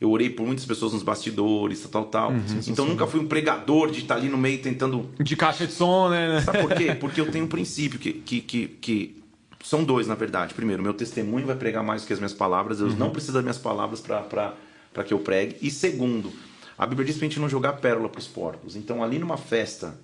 Eu 0.01 0.11
orei 0.11 0.29
por 0.29 0.45
muitas 0.45 0.67
pessoas 0.67 0.93
nos 0.93 1.03
bastidores, 1.03 1.81
tal, 1.91 2.05
tal. 2.07 2.33
então 2.67 2.85
nunca 2.85 3.07
fui 3.07 3.21
um 3.21 3.27
pregador 3.27 3.91
de 3.91 4.01
estar 4.01 4.17
ali 4.17 4.29
no 4.29 4.37
meio 4.37 4.61
tentando 4.61 5.09
De 5.19 5.37
caixa 5.37 5.67
de 5.67 5.73
som, 5.73 6.11
né? 6.11 6.43
Sabe 6.43 6.59
por 6.59 6.75
quê? 6.75 6.95
Porque 6.99 7.21
eu 7.21 7.31
tenho 7.31 7.47
um 7.47 7.49
princípio 7.49 7.99
que, 7.99 8.13
que, 8.13 8.41
que, 8.41 8.69
que 8.69 9.23
são 9.63 9.83
dois, 9.83 10.07
na 10.07 10.15
verdade. 10.15 10.53
Primeiro, 10.53 10.83
meu 10.83 10.93
testemunho 10.93 11.47
vai 11.47 11.57
pregar 11.57 11.83
mais 11.83 12.03
do 12.03 12.07
que 12.07 12.13
as 12.13 12.19
minhas 12.19 12.35
palavras. 12.35 12.79
Deus 12.79 12.99
não 12.99 13.11
precisa 13.11 13.35
das 13.35 13.43
minhas 13.43 13.57
palavras 13.57 14.01
para 14.01 15.05
que 15.07 15.15
eu 15.15 15.21
pregue. 15.21 15.57
E 15.63 15.71
segundo, 15.71 16.31
a 16.77 16.87
Bíblia 16.87 17.07
diz 17.07 17.17
para 17.17 17.27
a 17.27 17.29
gente 17.29 17.41
não 17.41 17.49
jogar 17.49 17.75
pérola 17.75 18.09
para 18.09 18.19
os 18.19 18.27
porcos. 18.27 18.77
Então, 18.77 19.03
ali 19.03 19.19
numa 19.19 19.37
festa 19.37 19.95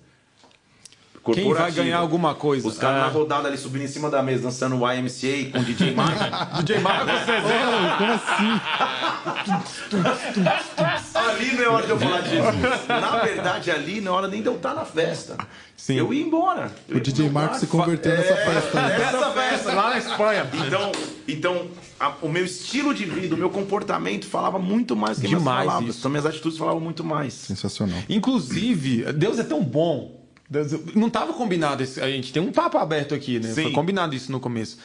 Quem 1.33 1.53
vai 1.53 1.71
ganhar 1.71 1.99
alguma 1.99 2.33
coisa? 2.33 2.67
Os 2.67 2.77
caras 2.79 2.97
É. 2.97 3.01
na 3.01 3.07
rodada 3.07 3.47
ali 3.47 3.57
subindo 3.57 3.83
em 3.83 3.87
cima 3.87 4.09
da 4.09 4.23
mesa, 4.23 4.41
dançando 4.43 4.75
o 4.75 4.91
YMCA 4.91 5.51
com 5.51 5.59
o 5.59 5.63
DJ 5.63 5.93
Marco. 5.93 6.19
DJ 6.63 6.79
Marcos 6.79 7.19
Cezero. 7.19 7.97
Como 7.97 8.11
assim? 8.13 8.59
ali 11.13 11.55
não 11.55 11.63
é 11.63 11.67
hora 11.69 11.85
de 11.85 11.91
eu 11.91 11.99
falar 11.99 12.21
de 12.21 12.29
Jesus. 12.29 12.87
Na 12.87 13.17
verdade, 13.19 13.71
ali 13.71 14.01
não 14.01 14.13
é 14.13 14.15
hora 14.17 14.27
nem 14.27 14.41
de 14.41 14.47
eu 14.47 14.55
estar 14.55 14.73
na 14.73 14.85
festa. 14.85 15.37
Sim. 15.77 15.95
Eu 15.95 16.13
ia 16.13 16.23
embora. 16.23 16.71
Eu 16.87 16.95
O 16.95 16.97
ia 16.97 17.03
DJ 17.03 17.29
Marcos 17.29 17.59
se 17.59 17.67
converteu 17.67 18.15
nessa 18.15 18.35
festa. 18.35 18.81
né? 18.81 19.01
Essa 19.01 19.31
festa 19.31 19.73
lá 19.73 19.89
na 19.91 19.97
Espanha. 19.97 20.47
Então, 20.67 20.91
então 21.27 21.67
a- 21.99 22.13
o 22.21 22.29
meu 22.29 22.45
estilo 22.45 22.93
de 22.93 23.05
vida, 23.05 23.33
o 23.35 23.37
meu 23.37 23.49
comportamento 23.49 24.25
falava 24.27 24.59
muito 24.59 24.95
mais 24.95 25.17
que 25.17 25.27
minhas 25.27 25.39
Demais 25.39 25.65
palavras. 25.65 25.89
isso. 25.89 25.99
Então, 25.99 26.11
minhas 26.11 26.25
atitudes 26.25 26.57
falavam 26.57 26.79
muito 26.81 27.03
mais. 27.03 27.33
Sensacional. 27.33 27.97
Inclusive, 28.09 29.11
Deus 29.13 29.39
é 29.39 29.43
tão 29.43 29.63
bom. 29.63 30.20
Não 30.95 31.07
estava 31.07 31.33
combinado 31.33 31.81
isso. 31.83 32.03
A 32.03 32.09
gente 32.09 32.33
tem 32.33 32.41
um 32.41 32.51
papo 32.51 32.77
aberto 32.77 33.15
aqui, 33.15 33.39
né? 33.39 33.49
Sim. 33.49 33.63
Foi 33.63 33.71
combinado 33.71 34.13
isso 34.13 34.31
no 34.31 34.39
começo. 34.39 34.77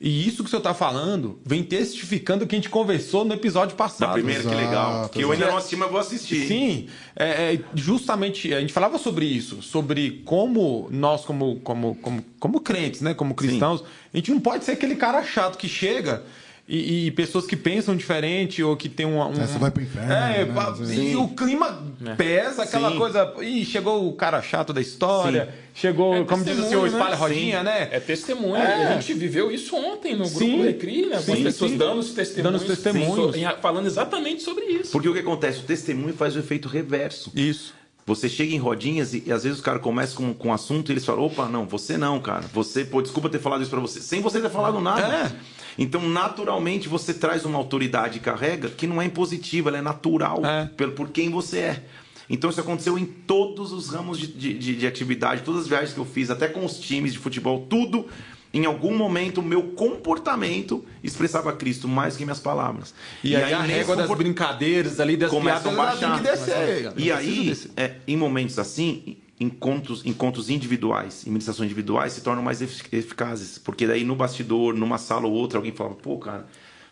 E 0.00 0.28
isso 0.28 0.42
que 0.42 0.48
o 0.48 0.50
senhor 0.50 0.58
está 0.60 0.74
falando 0.74 1.38
vem 1.44 1.62
testificando 1.62 2.44
o 2.44 2.46
que 2.46 2.54
a 2.54 2.58
gente 2.58 2.68
conversou 2.68 3.24
no 3.24 3.32
episódio 3.32 3.76
passado. 3.76 4.08
Na 4.08 4.14
primeira, 4.14 4.40
Exato, 4.40 4.54
que 4.54 4.62
legal. 4.62 5.08
Que 5.08 5.22
eu 5.22 5.32
ainda 5.32 5.46
não 5.46 5.56
assisti, 5.56 5.76
mas 5.76 5.90
vou 5.90 6.00
assistir. 6.00 6.46
Sim, 6.46 6.88
é, 7.16 7.54
é, 7.54 7.60
justamente 7.74 8.52
a 8.52 8.60
gente 8.60 8.72
falava 8.72 8.98
sobre 8.98 9.24
isso, 9.24 9.62
sobre 9.62 10.22
como 10.24 10.88
nós, 10.90 11.24
como, 11.24 11.60
como, 11.60 11.94
como, 11.96 12.24
como 12.38 12.60
crentes, 12.60 13.00
né, 13.00 13.14
como 13.14 13.34
cristãos, 13.34 13.80
Sim. 13.80 13.86
a 14.12 14.16
gente 14.18 14.30
não 14.30 14.40
pode 14.40 14.64
ser 14.64 14.72
aquele 14.72 14.96
cara 14.96 15.22
chato 15.22 15.56
que 15.56 15.68
chega 15.68 16.22
e, 16.66 17.06
e, 17.06 17.10
pessoas 17.10 17.44
que 17.44 17.56
pensam 17.56 17.94
diferente 17.94 18.62
ou 18.62 18.74
que 18.74 18.88
tem 18.88 19.04
um. 19.04 19.20
um 19.20 19.32
Essa 19.32 19.58
vai 19.58 19.70
pro 19.70 19.82
inferno. 19.82 20.10
É, 20.10 20.46
né? 20.46 20.94
e 20.94 21.14
o 21.14 21.28
clima 21.28 21.82
é. 22.06 22.14
pesa, 22.14 22.62
aquela 22.62 22.90
Sim. 22.90 22.96
coisa. 22.96 23.34
Ih, 23.42 23.66
chegou 23.66 24.08
o 24.08 24.14
cara 24.14 24.40
chato 24.40 24.72
da 24.72 24.80
história. 24.80 25.44
Sim. 25.44 25.64
Chegou, 25.74 26.14
é 26.14 26.24
como 26.24 26.42
diz 26.42 26.58
o 26.58 26.66
senhor, 26.66 26.86
espalha 26.86 27.10
né? 27.10 27.16
rodinha, 27.16 27.62
né? 27.62 27.88
É 27.90 28.00
testemunho. 28.00 28.56
É. 28.56 28.94
A 28.94 29.00
gente 29.00 29.12
viveu 29.12 29.50
isso 29.50 29.76
ontem 29.76 30.16
no 30.16 30.26
grupo. 30.26 30.62
Recri, 30.62 31.06
né? 31.06 31.20
Com 31.20 31.34
as 31.34 31.40
pessoas 31.40 31.72
dando 31.72 31.98
os 31.98 32.12
testemunhos. 32.12 32.44
Dando 32.44 32.56
os 32.56 32.76
testemunhos. 32.76 33.34
Sim. 33.34 33.44
falando 33.60 33.86
exatamente 33.86 34.42
sobre 34.42 34.64
isso. 34.64 34.90
Porque 34.90 35.08
o 35.08 35.12
que 35.12 35.18
acontece? 35.18 35.58
O 35.58 35.64
testemunho 35.64 36.14
faz 36.14 36.34
o 36.34 36.38
efeito 36.38 36.66
reverso. 36.66 37.30
Isso. 37.34 37.74
Você 38.06 38.28
chega 38.28 38.54
em 38.54 38.58
rodinhas 38.58 39.14
e, 39.14 39.22
e, 39.26 39.32
às 39.32 39.44
vezes 39.44 39.58
os 39.58 39.64
caras 39.64 39.82
começam 39.82 40.16
com, 40.16 40.34
com 40.34 40.48
um 40.48 40.52
assunto 40.52 40.90
e 40.90 40.92
eles 40.92 41.04
falam: 41.04 41.24
opa, 41.24 41.46
não, 41.46 41.66
você 41.66 41.98
não, 41.98 42.20
cara. 42.20 42.44
Você, 42.52 42.84
pô, 42.84 43.02
desculpa 43.02 43.28
ter 43.28 43.38
falado 43.38 43.60
isso 43.60 43.70
pra 43.70 43.80
você. 43.80 44.00
Sem 44.00 44.20
você 44.20 44.40
ter 44.40 44.50
falado 44.50 44.80
nada. 44.80 45.02
É. 45.02 45.63
Então, 45.78 46.08
naturalmente, 46.08 46.88
você 46.88 47.12
traz 47.12 47.44
uma 47.44 47.58
autoridade 47.58 48.18
e 48.18 48.20
carrega 48.20 48.68
que 48.68 48.86
não 48.86 49.00
é 49.02 49.04
impositiva, 49.04 49.70
ela 49.70 49.78
é 49.78 49.82
natural 49.82 50.44
é. 50.44 50.66
Por, 50.76 50.90
por 50.92 51.08
quem 51.10 51.30
você 51.30 51.58
é. 51.58 51.82
Então 52.28 52.48
isso 52.48 52.60
aconteceu 52.60 52.98
em 52.98 53.04
todos 53.04 53.72
os 53.72 53.90
ramos 53.90 54.18
de, 54.18 54.26
de, 54.26 54.76
de, 54.76 54.86
atividade, 54.86 55.42
todas 55.42 55.62
as 55.62 55.68
viagens 55.68 55.92
que 55.92 55.98
eu 55.98 56.04
fiz, 56.04 56.30
até 56.30 56.48
com 56.48 56.64
os 56.64 56.78
times 56.78 57.12
de 57.12 57.18
futebol, 57.18 57.66
tudo. 57.68 58.06
Em 58.52 58.66
algum 58.66 58.96
momento, 58.96 59.38
o 59.38 59.42
meu 59.42 59.72
comportamento 59.72 60.84
expressava 61.02 61.52
Cristo 61.52 61.88
mais 61.88 62.16
que 62.16 62.24
minhas 62.24 62.38
palavras. 62.38 62.94
E, 63.22 63.30
e 63.30 63.36
aí, 63.36 63.42
aí, 63.42 63.52
a 63.52 63.60
régua 63.60 63.96
comport... 63.96 64.08
das 64.08 64.18
brincadeiras 64.18 65.00
ali, 65.00 65.16
das 65.16 65.30
piadas, 65.30 65.66
a 65.66 65.70
baixar. 65.70 66.14
Tem 66.14 66.22
que 66.22 66.30
descer. 66.30 66.92
E 66.96 67.10
aí, 67.10 67.52
é, 67.76 67.96
em 68.06 68.16
momentos 68.16 68.56
assim, 68.56 69.16
encontros, 69.38 70.04
encontros 70.04 70.48
individuais 70.50 71.24
e 71.24 71.28
ministrações 71.28 71.66
individuais 71.66 72.12
se 72.12 72.20
tornam 72.20 72.42
mais 72.42 72.62
eficazes. 72.62 73.58
Porque 73.58 73.86
daí 73.86 74.04
no 74.04 74.14
bastidor, 74.14 74.74
numa 74.74 74.98
sala 74.98 75.26
ou 75.26 75.32
outra, 75.32 75.58
alguém 75.58 75.72
fala, 75.72 75.94
pô, 75.94 76.18
cara, 76.18 76.46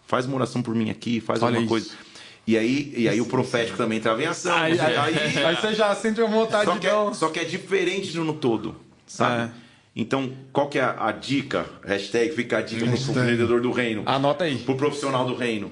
faz 0.06 0.26
uma 0.26 0.36
oração 0.36 0.62
por 0.62 0.74
mim 0.74 0.90
aqui, 0.90 1.20
faz 1.20 1.42
Olha 1.42 1.58
alguma 1.58 1.78
isso. 1.78 1.90
coisa. 1.90 2.02
E 2.46 2.58
aí, 2.58 2.92
e 2.96 3.08
aí 3.08 3.20
o 3.20 3.26
profético 3.26 3.76
também 3.76 3.98
entrava 3.98 4.20
em 4.20 4.26
ação. 4.26 4.52
Aí, 4.52 4.78
aí, 4.78 4.96
aí, 4.96 5.44
aí 5.44 5.56
você 5.56 5.74
já 5.74 5.94
sente 5.94 6.20
uma 6.20 6.28
vontade 6.28 6.64
só 6.64 6.76
que, 6.76 6.86
é, 6.86 7.14
só 7.14 7.28
que 7.28 7.38
é 7.38 7.44
diferente 7.44 8.16
no 8.18 8.34
todo, 8.34 8.74
sabe? 9.06 9.52
É. 9.58 9.62
Então, 9.94 10.32
qual 10.52 10.68
que 10.68 10.78
é 10.78 10.82
a, 10.82 11.08
a, 11.08 11.12
dica? 11.12 11.66
Hashtag 11.84 12.34
fica 12.34 12.58
a 12.58 12.62
dica 12.62 12.84
para 12.84 12.94
o 12.94 12.98
empreendedor 12.98 13.60
do 13.60 13.70
reino. 13.70 14.02
Anota 14.06 14.44
aí. 14.44 14.58
Para 14.58 14.74
o 14.74 14.76
profissional 14.76 15.24
do 15.26 15.34
reino. 15.34 15.70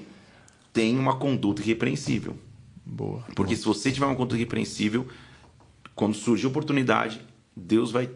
Tem 0.71 0.97
uma 0.97 1.17
conduta 1.17 1.61
irrepreensível. 1.61 2.37
Boa. 2.85 3.23
Porque 3.35 3.55
boa. 3.55 3.57
se 3.57 3.65
você 3.65 3.91
tiver 3.91 4.05
uma 4.05 4.15
conduta 4.15 4.35
irrepreensível, 4.35 5.07
quando 5.95 6.13
surgir 6.15 6.47
oportunidade, 6.47 7.21
Deus 7.55 7.91
vai 7.91 8.09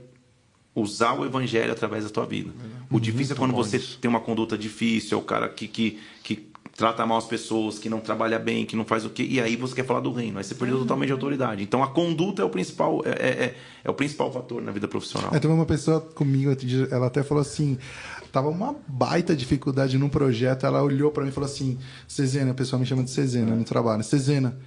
usar 0.75 1.13
o 1.13 1.25
evangelho 1.25 1.71
através 1.71 2.03
da 2.03 2.09
tua 2.09 2.25
vida. 2.25 2.51
O 2.91 2.99
difícil 2.99 3.35
é 3.35 3.39
quando 3.39 3.53
você 3.53 3.77
isso. 3.77 3.97
tem 3.99 4.09
uma 4.09 4.19
conduta 4.19 4.57
difícil, 4.57 5.17
é 5.17 5.21
o 5.21 5.23
cara 5.23 5.47
que, 5.47 5.67
que, 5.67 5.99
que 6.21 6.51
trata 6.75 7.05
mal 7.05 7.17
as 7.17 7.25
pessoas, 7.25 7.79
que 7.79 7.87
não 7.87 8.01
trabalha 8.01 8.37
bem, 8.37 8.65
que 8.65 8.75
não 8.75 8.83
faz 8.83 9.05
o 9.05 9.09
quê, 9.09 9.23
e 9.23 9.39
aí 9.39 9.55
você 9.55 9.73
quer 9.73 9.85
falar 9.85 10.01
do 10.01 10.11
reino, 10.11 10.37
aí 10.37 10.43
você 10.43 10.53
perdeu 10.53 10.79
totalmente 10.79 11.09
a 11.11 11.13
autoridade. 11.13 11.63
Então 11.63 11.81
a 11.81 11.87
conduta 11.87 12.41
é 12.41 12.45
o 12.45 12.49
principal, 12.49 13.01
é, 13.05 13.11
é, 13.11 13.29
é, 13.29 13.55
é 13.85 13.89
o 13.89 13.93
principal 13.93 14.31
fator 14.31 14.61
na 14.61 14.73
vida 14.73 14.87
profissional. 14.87 15.33
É, 15.33 15.39
teve 15.39 15.53
uma 15.53 15.65
pessoa 15.65 16.01
comigo, 16.01 16.51
ela 16.91 17.07
até 17.07 17.23
falou 17.23 17.41
assim, 17.41 17.77
tava 18.31 18.49
uma 18.49 18.75
baita 18.85 19.33
dificuldade 19.33 19.97
num 19.97 20.09
projeto, 20.09 20.65
ela 20.65 20.83
olhou 20.83 21.11
para 21.11 21.23
mim 21.23 21.29
e 21.29 21.31
falou 21.31 21.49
assim, 21.49 21.79
Cezena, 22.05 22.51
o 22.51 22.55
pessoal 22.55 22.77
me 22.77 22.85
chama 22.85 23.03
de 23.03 23.11
Cezena 23.11 23.55
no 23.55 23.63
trabalho, 23.63 24.03
Cezena, 24.03 24.59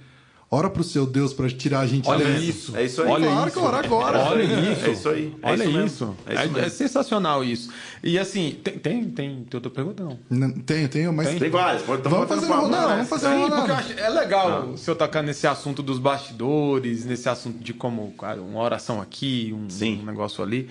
Ora 0.51 0.67
pro 0.67 0.83
seu 0.83 1.05
Deus 1.05 1.31
para 1.31 1.47
tirar 1.47 1.81
a 1.81 1.85
gente 1.85 2.09
Olha 2.09 2.27
isso. 2.27 2.75
É 2.75 2.83
isso 2.83 3.03
aí. 3.03 3.07
Olha 3.07 3.27
claro 3.27 3.47
isso. 3.49 3.59
que 3.59 3.65
ora 3.65 3.77
agora. 3.77 4.19
Olha 4.19 4.43
isso. 4.43 4.85
É 4.85 4.91
isso 4.91 5.09
aí. 5.09 5.35
É 5.43 5.51
Olha 5.51 5.63
isso. 5.63 5.79
isso. 5.79 6.17
É, 6.25 6.45
isso 6.45 6.57
é, 6.57 6.65
é, 6.65 6.69
sensacional 6.69 7.43
isso. 7.43 7.71
E 8.03 8.17
assim, 8.17 8.57
tem, 8.63 8.79
tem, 8.79 9.03
tem, 9.11 9.43
tem 9.43 9.47
outra 9.53 9.69
pergunta 9.69 10.03
não? 10.03 10.17
não 10.27 10.51
tenho, 10.51 10.89
tenho, 10.89 11.13
mas. 11.13 11.29
Tem, 11.29 11.37
tem 11.37 11.49
várias. 11.51 11.83
Vamos 11.83 12.27
fazer 12.27 12.47
uma 12.47 12.55
rodada. 12.55 12.81
Não, 12.81 12.89
vamos 12.95 13.09
fazer 13.09 13.27
uma 13.27 13.47
rodada. 13.47 13.93
é 13.95 14.09
legal 14.09 14.49
não. 14.49 14.73
o 14.73 14.77
senhor 14.77 14.95
tocar 14.95 15.21
nesse 15.21 15.45
assunto 15.45 15.83
dos 15.83 15.99
bastidores, 15.99 17.05
nesse 17.05 17.29
assunto 17.29 17.63
de 17.63 17.71
como 17.71 18.15
uma 18.39 18.61
oração 18.63 18.99
aqui, 18.99 19.53
um, 19.53 19.67
um 19.85 20.05
negócio 20.05 20.43
ali. 20.43 20.67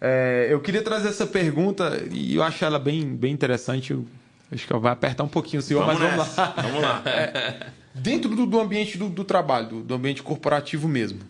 É, 0.00 0.46
eu 0.48 0.60
queria 0.60 0.80
trazer 0.80 1.08
essa 1.08 1.26
pergunta 1.26 2.04
e 2.12 2.36
eu 2.36 2.42
acho 2.44 2.64
ela 2.64 2.78
bem, 2.78 3.04
bem 3.16 3.32
interessante. 3.32 3.90
Eu, 3.90 4.04
acho 4.50 4.66
que 4.66 4.72
vai 4.74 4.92
apertar 4.92 5.24
um 5.24 5.28
pouquinho 5.28 5.60
o 5.60 5.62
senhor, 5.62 5.84
vamos 5.84 6.00
mas 6.00 6.16
nessa. 6.16 6.46
vamos 6.46 6.82
lá. 6.82 7.02
Vamos 7.02 7.04
lá. 7.06 7.10
É, 7.10 7.66
dentro 7.94 8.34
do, 8.34 8.46
do 8.46 8.60
ambiente 8.60 8.96
do, 8.96 9.08
do 9.08 9.24
trabalho, 9.24 9.68
do, 9.68 9.82
do, 9.82 9.94
ambiente 9.94 10.22
corporativo 10.22 10.88
mesmo. 10.88 11.20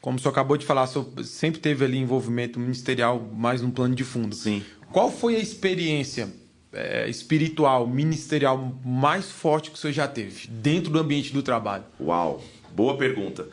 Como 0.00 0.18
o 0.18 0.20
senhor 0.20 0.32
acabou 0.32 0.56
de 0.56 0.66
falar, 0.66 0.84
o 0.84 0.86
senhor 0.86 1.24
sempre 1.24 1.60
teve 1.60 1.84
ali 1.84 1.98
envolvimento 1.98 2.60
ministerial 2.60 3.20
mais 3.32 3.62
no 3.62 3.70
plano 3.70 3.94
de 3.94 4.04
fundo. 4.04 4.34
Sim. 4.34 4.62
Qual 4.92 5.10
foi 5.10 5.36
a 5.36 5.38
experiência 5.38 6.28
é, 6.72 7.08
espiritual, 7.08 7.86
ministerial 7.86 8.78
mais 8.84 9.30
forte 9.30 9.70
que 9.70 9.76
o 9.76 9.80
senhor 9.80 9.92
já 9.92 10.06
teve 10.06 10.46
dentro 10.48 10.90
do 10.90 10.98
ambiente 10.98 11.32
do 11.32 11.42
trabalho? 11.42 11.84
Uau, 12.00 12.42
boa 12.74 12.96
pergunta. 12.96 13.48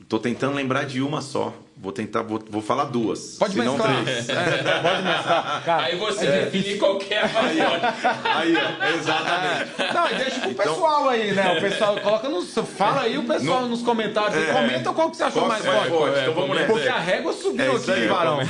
Estou 0.00 0.18
tentando 0.18 0.56
lembrar 0.56 0.84
de 0.84 1.02
uma 1.02 1.20
só. 1.20 1.54
Vou 1.82 1.92
tentar, 1.92 2.20
vou, 2.20 2.38
vou 2.50 2.60
falar 2.60 2.84
duas. 2.84 3.36
Pode 3.38 3.56
mesclar. 3.56 4.04
Três. 4.04 4.28
É, 4.28 4.34
pode 4.82 5.02
mesclar. 5.02 5.62
Cara, 5.64 5.84
aí 5.84 5.96
você 5.96 6.26
é. 6.26 6.44
define 6.44 6.78
qualquer 6.78 7.24
aí, 7.24 7.58
ó. 7.62 8.36
aí, 8.36 8.54
ó. 8.54 8.98
Exatamente. 8.98 9.70
É. 9.78 9.92
Não, 9.94 10.10
e 10.10 10.14
deixa 10.14 10.40
pro 10.40 10.50
então, 10.50 10.66
pessoal 10.66 11.08
aí, 11.08 11.32
né? 11.32 11.56
O 11.56 11.60
pessoal 11.62 11.96
coloca 11.96 12.28
nos. 12.28 12.54
Fala 12.76 13.00
aí 13.00 13.16
o 13.16 13.22
pessoal 13.22 13.62
no, 13.62 13.68
nos 13.68 13.80
comentários. 13.80 14.36
É, 14.36 14.52
comenta 14.52 14.92
qual 14.92 15.10
que 15.10 15.16
você 15.16 15.22
achou 15.22 15.48
mais 15.48 15.64
forte. 15.64 16.20
então 16.20 16.34
vamos 16.34 16.54
nessa. 16.54 16.70
Porque 16.70 16.88
a 16.88 16.98
régua 16.98 17.32
subiu 17.32 17.72
é 17.72 17.76
aqui, 17.76 17.90
aí, 17.90 18.08
Varão. 18.08 18.40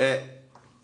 é, 0.00 0.24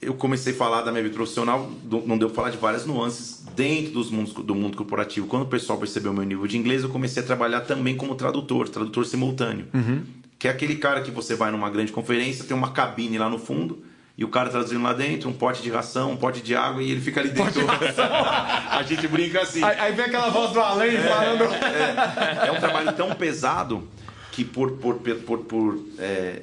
eu 0.00 0.14
comecei 0.14 0.52
a 0.52 0.56
falar 0.56 0.82
da 0.82 0.92
minha 0.92 1.02
vida 1.02 1.16
profissional, 1.16 1.68
não 2.06 2.16
deu 2.16 2.28
pra 2.28 2.36
falar 2.36 2.50
de 2.50 2.56
várias 2.56 2.86
nuances 2.86 3.44
dentro 3.56 3.94
dos 3.94 4.12
mundos, 4.12 4.32
do 4.32 4.54
mundo 4.54 4.76
corporativo. 4.76 5.26
Quando 5.26 5.42
o 5.42 5.46
pessoal 5.46 5.76
percebeu 5.76 6.12
o 6.12 6.14
meu 6.14 6.22
nível 6.22 6.46
de 6.46 6.56
inglês, 6.56 6.84
eu 6.84 6.88
comecei 6.88 7.20
a 7.20 7.26
trabalhar 7.26 7.62
também 7.62 7.96
como 7.96 8.14
tradutor, 8.14 8.68
tradutor 8.68 9.04
simultâneo. 9.04 9.66
Uhum. 9.74 10.04
Que 10.38 10.48
é 10.48 10.50
aquele 10.50 10.76
cara 10.76 11.00
que 11.00 11.10
você 11.10 11.34
vai 11.34 11.50
numa 11.50 11.68
grande 11.68 11.92
conferência, 11.92 12.44
tem 12.44 12.56
uma 12.56 12.70
cabine 12.70 13.18
lá 13.18 13.28
no 13.28 13.38
fundo, 13.38 13.82
e 14.16 14.24
o 14.24 14.28
cara 14.28 14.50
traduzindo 14.50 14.82
lá 14.82 14.92
dentro, 14.92 15.28
um 15.28 15.32
pote 15.32 15.62
de 15.62 15.70
ração, 15.70 16.12
um 16.12 16.16
pote 16.16 16.40
de 16.40 16.54
água, 16.54 16.82
e 16.82 16.90
ele 16.90 17.00
fica 17.00 17.20
ali 17.20 17.30
dentro. 17.30 17.62
a 17.70 18.82
gente 18.82 19.06
brinca 19.08 19.42
assim. 19.42 19.62
Aí, 19.62 19.78
aí, 19.78 19.92
vem 19.92 20.06
aquela 20.06 20.28
voz 20.28 20.52
do 20.52 20.60
além 20.60 20.96
é, 20.96 21.00
falando. 21.00 21.44
É, 21.44 22.48
é, 22.48 22.52
um 22.52 22.58
trabalho 22.60 22.92
tão 22.94 23.14
pesado 23.14 23.88
que 24.32 24.44
por, 24.44 24.72
por, 24.72 24.96
por, 24.96 25.38
por 25.38 25.84
é, 25.98 26.42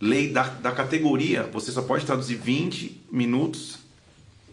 lei 0.00 0.30
da, 0.30 0.44
da 0.44 0.72
categoria, 0.72 1.48
você 1.52 1.72
só 1.72 1.82
pode 1.82 2.06
traduzir 2.06 2.36
20 2.36 3.06
minutos 3.10 3.79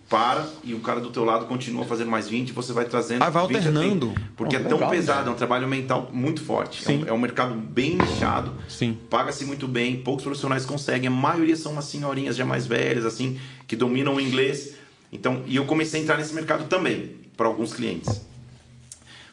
para 0.09 0.47
e 0.63 0.73
o 0.73 0.79
cara 0.79 1.01
do 1.01 1.09
teu 1.09 1.25
lado 1.25 1.45
continua 1.45 1.85
fazendo 1.85 2.09
mais 2.09 2.29
20, 2.29 2.53
você 2.53 2.71
vai 2.71 2.85
trazendo. 2.85 3.21
Ah, 3.21 3.29
vai 3.29 3.43
alternando. 3.43 4.13
porque 4.35 4.55
oh, 4.55 4.59
é 4.59 4.63
tão 4.63 4.77
legal, 4.77 4.89
pesado, 4.89 5.25
né? 5.25 5.31
é 5.31 5.31
um 5.31 5.35
trabalho 5.35 5.67
mental 5.67 6.09
muito 6.13 6.41
forte. 6.41 6.89
É 6.89 6.95
um, 6.95 7.07
é 7.07 7.13
um, 7.13 7.17
mercado 7.17 7.53
bem 7.55 7.97
nichado. 7.97 8.53
Sim. 8.69 8.97
Paga-se 9.09 9.45
muito 9.45 9.67
bem, 9.67 9.97
poucos 9.97 10.23
profissionais 10.23 10.65
conseguem. 10.65 11.07
A 11.07 11.11
maioria 11.11 11.55
são 11.55 11.73
umas 11.73 11.85
senhorinhas 11.85 12.37
já 12.37 12.45
mais 12.45 12.65
velhas, 12.65 13.05
assim, 13.05 13.37
que 13.67 13.75
dominam 13.75 14.15
o 14.15 14.21
inglês. 14.21 14.75
Então, 15.11 15.43
e 15.45 15.55
eu 15.57 15.65
comecei 15.65 15.99
a 15.99 16.03
entrar 16.03 16.17
nesse 16.17 16.33
mercado 16.33 16.67
também, 16.67 17.15
para 17.35 17.47
alguns 17.47 17.73
clientes. 17.73 18.21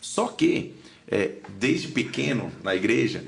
Só 0.01 0.27
que, 0.27 0.75
é, 1.09 1.33
desde 1.59 1.89
pequeno, 1.89 2.51
na 2.65 2.75
igreja, 2.75 3.25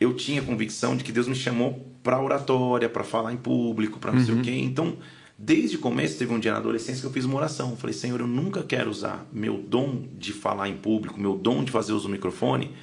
eu 0.00 0.14
tinha 0.14 0.42
convicção 0.42 0.96
de 0.96 1.02
que 1.02 1.10
Deus 1.10 1.26
me 1.26 1.34
chamou 1.34 1.84
para 2.04 2.20
oratória, 2.20 2.88
para 2.88 3.02
falar 3.02 3.32
em 3.32 3.36
público, 3.36 3.98
para 3.98 4.12
não 4.12 4.20
uhum. 4.20 4.24
sei 4.24 4.34
o 4.34 4.36
uhum. 4.36 4.42
quê. 4.42 4.52
Então 4.52 4.96
Desde 5.36 5.76
o 5.76 5.80
começo, 5.80 6.16
teve 6.16 6.32
um 6.32 6.38
dia 6.38 6.52
na 6.52 6.58
adolescência 6.58 7.00
que 7.00 7.06
eu 7.06 7.10
fiz 7.10 7.24
uma 7.24 7.36
oração. 7.36 7.70
Eu 7.70 7.76
falei, 7.76 7.92
Senhor, 7.92 8.20
eu 8.20 8.26
nunca 8.26 8.62
quero 8.62 8.88
usar 8.88 9.26
meu 9.32 9.58
dom 9.58 10.04
de 10.16 10.32
falar 10.32 10.68
em 10.68 10.76
público, 10.76 11.18
meu 11.18 11.36
dom 11.36 11.64
de 11.64 11.72
fazer 11.72 11.92
uso 11.92 12.06
do 12.06 12.12
microfone, 12.12 12.74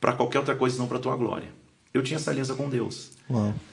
para 0.00 0.12
qualquer 0.12 0.40
outra 0.40 0.56
coisa 0.56 0.74
senão 0.74 0.88
para 0.88 0.98
a 0.98 1.00
tua 1.00 1.16
glória. 1.16 1.48
Eu 1.94 2.02
tinha 2.02 2.16
essa 2.16 2.30
aliança 2.30 2.54
com 2.54 2.68
Deus. 2.68 3.12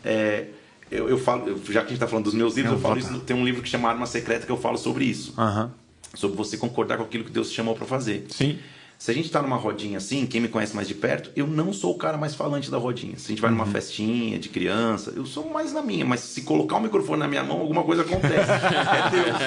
É, 0.05 0.49
eu, 0.91 1.09
eu, 1.09 1.17
falo, 1.17 1.59
já 1.65 1.81
que 1.81 1.87
a 1.87 1.89
gente 1.89 1.93
está 1.93 2.07
falando 2.07 2.25
dos 2.25 2.33
meus 2.33 2.55
livros, 2.55 2.73
eu, 2.73 2.77
eu 2.77 2.81
falo 2.81 2.99
isso. 2.99 3.19
Tem 3.21 3.35
um 3.35 3.43
livro 3.43 3.61
que 3.61 3.69
chama 3.69 3.89
Arma 3.89 4.05
Secreta 4.05 4.45
que 4.45 4.51
eu 4.51 4.57
falo 4.57 4.77
sobre 4.77 5.05
isso. 5.05 5.33
Uhum. 5.37 5.69
Sobre 6.13 6.37
você 6.37 6.57
concordar 6.57 6.97
com 6.97 7.03
aquilo 7.03 7.23
que 7.23 7.31
Deus 7.31 7.49
te 7.49 7.55
chamou 7.55 7.75
para 7.75 7.85
fazer. 7.85 8.25
Sim. 8.29 8.59
Se 8.99 9.09
a 9.11 9.13
gente 9.13 9.27
está 9.27 9.41
numa 9.41 9.55
rodinha 9.55 9.97
assim, 9.97 10.25
quem 10.25 10.41
me 10.41 10.49
conhece 10.49 10.75
mais 10.75 10.85
de 10.85 10.93
perto, 10.93 11.31
eu 11.33 11.47
não 11.47 11.71
sou 11.71 11.95
o 11.95 11.97
cara 11.97 12.17
mais 12.17 12.35
falante 12.35 12.69
da 12.69 12.77
rodinha. 12.77 13.17
Se 13.17 13.27
a 13.27 13.29
gente 13.29 13.41
vai 13.41 13.49
numa 13.49 13.63
uhum. 13.63 13.71
festinha 13.71 14.37
de 14.37 14.49
criança, 14.49 15.13
eu 15.15 15.25
sou 15.25 15.49
mais 15.49 15.71
na 15.71 15.81
minha. 15.81 16.05
Mas 16.05 16.19
se 16.19 16.41
colocar 16.41 16.75
o 16.75 16.81
microfone 16.81 17.17
na 17.17 17.27
minha 17.27 17.41
mão, 17.41 17.61
alguma 17.61 17.81
coisa 17.81 18.01
acontece. 18.01 18.51
é 18.59 19.09
Deus. 19.09 19.37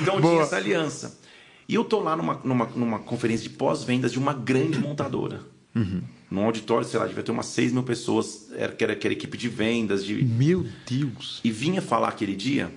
então 0.00 0.14
eu 0.14 0.22
tinha 0.22 0.40
essa 0.40 0.56
aliança. 0.56 1.18
E 1.68 1.74
eu 1.74 1.84
tô 1.84 2.00
lá 2.00 2.16
numa, 2.16 2.40
numa, 2.42 2.64
numa 2.74 2.98
conferência 2.98 3.46
de 3.46 3.54
pós-vendas 3.54 4.10
de 4.10 4.18
uma 4.18 4.32
grande 4.32 4.78
montadora. 4.78 5.42
Uhum. 5.74 6.00
Num 6.30 6.46
auditório, 6.46 6.86
sei 6.86 6.98
lá, 6.98 7.06
devia 7.06 7.22
ter 7.22 7.30
umas 7.30 7.44
6 7.44 7.72
mil 7.72 7.82
pessoas, 7.82 8.50
era, 8.56 8.72
que, 8.72 8.84
era, 8.84 8.96
que 8.96 9.06
era 9.06 9.12
equipe 9.12 9.36
de 9.36 9.50
vendas. 9.50 10.02
De... 10.02 10.24
Meu 10.24 10.64
Deus! 10.88 11.42
E 11.44 11.50
vinha 11.50 11.82
falar 11.82 12.08
aquele 12.08 12.34
dia 12.34 12.72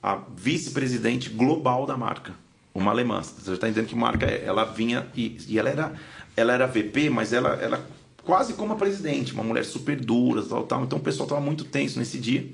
a 0.00 0.22
vice-presidente 0.36 1.28
global 1.28 1.86
da 1.86 1.96
marca, 1.96 2.36
uma 2.78 2.90
alemã. 2.90 3.22
Você 3.22 3.52
está 3.52 3.68
entendendo 3.68 3.88
que 3.88 3.96
marca? 3.96 4.26
Ela 4.26 4.64
vinha 4.64 5.06
e, 5.14 5.36
e 5.48 5.58
ela 5.58 5.68
era 5.68 5.92
ela 6.38 6.52
era 6.52 6.66
VP, 6.66 7.10
mas 7.10 7.32
ela, 7.32 7.54
ela 7.60 7.84
quase 8.22 8.54
como 8.54 8.72
a 8.72 8.76
presidente, 8.76 9.32
uma 9.32 9.42
mulher 9.42 9.64
super 9.64 9.98
dura, 9.98 10.42
tal, 10.42 10.62
tal. 10.64 10.84
Então 10.84 10.98
o 10.98 11.02
pessoal 11.02 11.24
estava 11.24 11.40
muito 11.40 11.64
tenso 11.64 11.98
nesse 11.98 12.18
dia. 12.18 12.46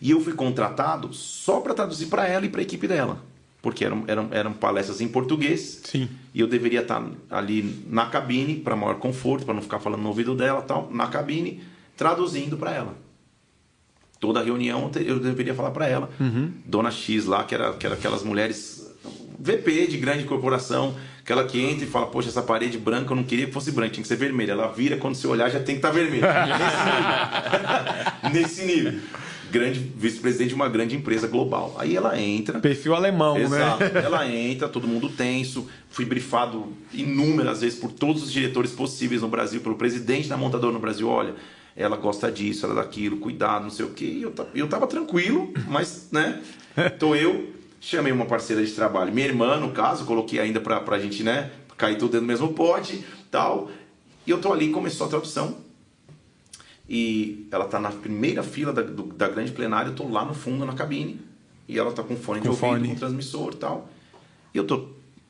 E 0.00 0.10
eu 0.10 0.20
fui 0.20 0.32
contratado 0.32 1.12
só 1.12 1.60
para 1.60 1.74
traduzir 1.74 2.06
para 2.06 2.26
ela 2.26 2.46
e 2.46 2.48
para 2.48 2.60
a 2.60 2.62
equipe 2.62 2.88
dela. 2.88 3.22
Porque 3.60 3.84
eram, 3.84 4.04
eram, 4.06 4.28
eram 4.30 4.52
palestras 4.52 5.00
em 5.00 5.08
português. 5.08 5.80
Sim. 5.84 6.08
E 6.32 6.40
eu 6.40 6.46
deveria 6.46 6.80
estar 6.80 7.00
tá 7.00 7.38
ali 7.38 7.84
na 7.88 8.06
cabine, 8.06 8.56
para 8.56 8.76
maior 8.76 8.96
conforto, 8.96 9.44
para 9.44 9.54
não 9.54 9.62
ficar 9.62 9.80
falando 9.80 10.02
no 10.02 10.08
ouvido 10.08 10.34
dela 10.34 10.62
tal, 10.62 10.90
na 10.90 11.06
cabine, 11.06 11.62
traduzindo 11.96 12.56
para 12.56 12.72
ela. 12.72 12.94
Toda 14.20 14.42
reunião 14.42 14.90
eu 14.96 15.18
deveria 15.18 15.54
falar 15.54 15.70
para 15.70 15.86
ela. 15.86 16.10
Uhum. 16.18 16.52
Dona 16.64 16.90
X 16.90 17.26
lá, 17.26 17.44
que 17.44 17.54
era, 17.54 17.72
que 17.74 17.84
era 17.84 17.94
aquelas 17.94 18.22
mulheres 18.22 18.83
VP 19.44 19.88
de 19.88 19.98
grande 19.98 20.24
corporação, 20.24 20.96
aquela 21.20 21.44
que 21.44 21.60
entra 21.60 21.84
e 21.84 21.86
fala, 21.86 22.06
poxa, 22.06 22.30
essa 22.30 22.40
parede 22.40 22.78
branca 22.78 23.12
eu 23.12 23.16
não 23.16 23.24
queria 23.24 23.46
que 23.46 23.52
fosse 23.52 23.70
branca, 23.70 23.92
tinha 23.92 24.00
que 24.00 24.08
ser 24.08 24.16
vermelha. 24.16 24.52
Ela 24.52 24.68
vira, 24.68 24.96
quando 24.96 25.16
você 25.16 25.26
olhar, 25.26 25.50
já 25.50 25.60
tem 25.60 25.74
que 25.74 25.80
estar 25.80 25.88
tá 25.88 25.94
vermelha. 25.94 26.32
Nesse 28.32 28.64
nível. 28.64 28.64
Nesse 28.64 28.64
nível. 28.64 29.00
Grande 29.52 29.80
vice-presidente 29.96 30.48
de 30.48 30.54
uma 30.54 30.66
grande 30.66 30.96
empresa 30.96 31.28
global. 31.28 31.76
Aí 31.78 31.94
ela 31.94 32.18
entra. 32.18 32.58
Perfil 32.58 32.94
alemão, 32.94 33.36
exato, 33.36 33.84
né? 33.84 33.90
Ela 34.02 34.26
entra, 34.26 34.66
todo 34.66 34.88
mundo 34.88 35.10
tenso. 35.10 35.68
Fui 35.90 36.06
brifado 36.06 36.72
inúmeras 36.90 37.60
vezes 37.60 37.78
por 37.78 37.92
todos 37.92 38.22
os 38.22 38.32
diretores 38.32 38.72
possíveis 38.72 39.20
no 39.20 39.28
Brasil, 39.28 39.60
pelo 39.60 39.74
presidente 39.74 40.26
da 40.26 40.38
montadora 40.38 40.72
no 40.72 40.80
Brasil. 40.80 41.06
Olha, 41.06 41.34
ela 41.76 41.98
gosta 41.98 42.32
disso, 42.32 42.64
ela 42.64 42.76
daquilo, 42.76 43.18
cuidado, 43.18 43.64
não 43.64 43.70
sei 43.70 43.84
o 43.84 43.90
quê. 43.90 44.06
E 44.06 44.22
eu, 44.22 44.32
eu 44.54 44.68
tava 44.68 44.86
tranquilo, 44.86 45.52
mas, 45.68 46.08
né? 46.10 46.40
Tô 46.98 47.14
eu 47.14 47.52
Chamei 47.84 48.10
uma 48.10 48.24
parceira 48.24 48.64
de 48.64 48.72
trabalho, 48.72 49.12
minha 49.12 49.26
irmã, 49.26 49.58
no 49.58 49.70
caso, 49.70 50.06
coloquei 50.06 50.40
ainda 50.40 50.58
pra, 50.58 50.80
pra 50.80 50.98
gente, 50.98 51.22
né, 51.22 51.50
cair 51.76 51.98
tudo 51.98 52.12
dentro 52.12 52.26
do 52.26 52.28
mesmo 52.28 52.54
pote, 52.54 53.04
tal. 53.30 53.70
E 54.26 54.30
eu 54.30 54.40
tô 54.40 54.50
ali, 54.54 54.70
começou 54.70 55.06
a 55.06 55.10
tradução. 55.10 55.58
E 56.88 57.46
ela 57.52 57.66
tá 57.66 57.78
na 57.78 57.90
primeira 57.90 58.42
fila 58.42 58.72
da, 58.72 58.80
do, 58.80 59.02
da 59.02 59.28
grande 59.28 59.52
plenária, 59.52 59.90
eu 59.90 59.94
tô 59.94 60.08
lá 60.08 60.24
no 60.24 60.32
fundo 60.32 60.64
na 60.64 60.72
cabine. 60.72 61.20
E 61.68 61.78
ela 61.78 61.92
tá 61.92 62.02
com 62.02 62.16
fone 62.16 62.40
com 62.40 62.44
de 62.44 62.48
ouvido, 62.48 62.66
fone. 62.68 62.88
com 62.88 62.94
transmissor 62.94 63.52
e 63.52 63.56
tal. 63.56 63.86
E 64.54 64.56
eu 64.56 64.66
tô 64.66 64.88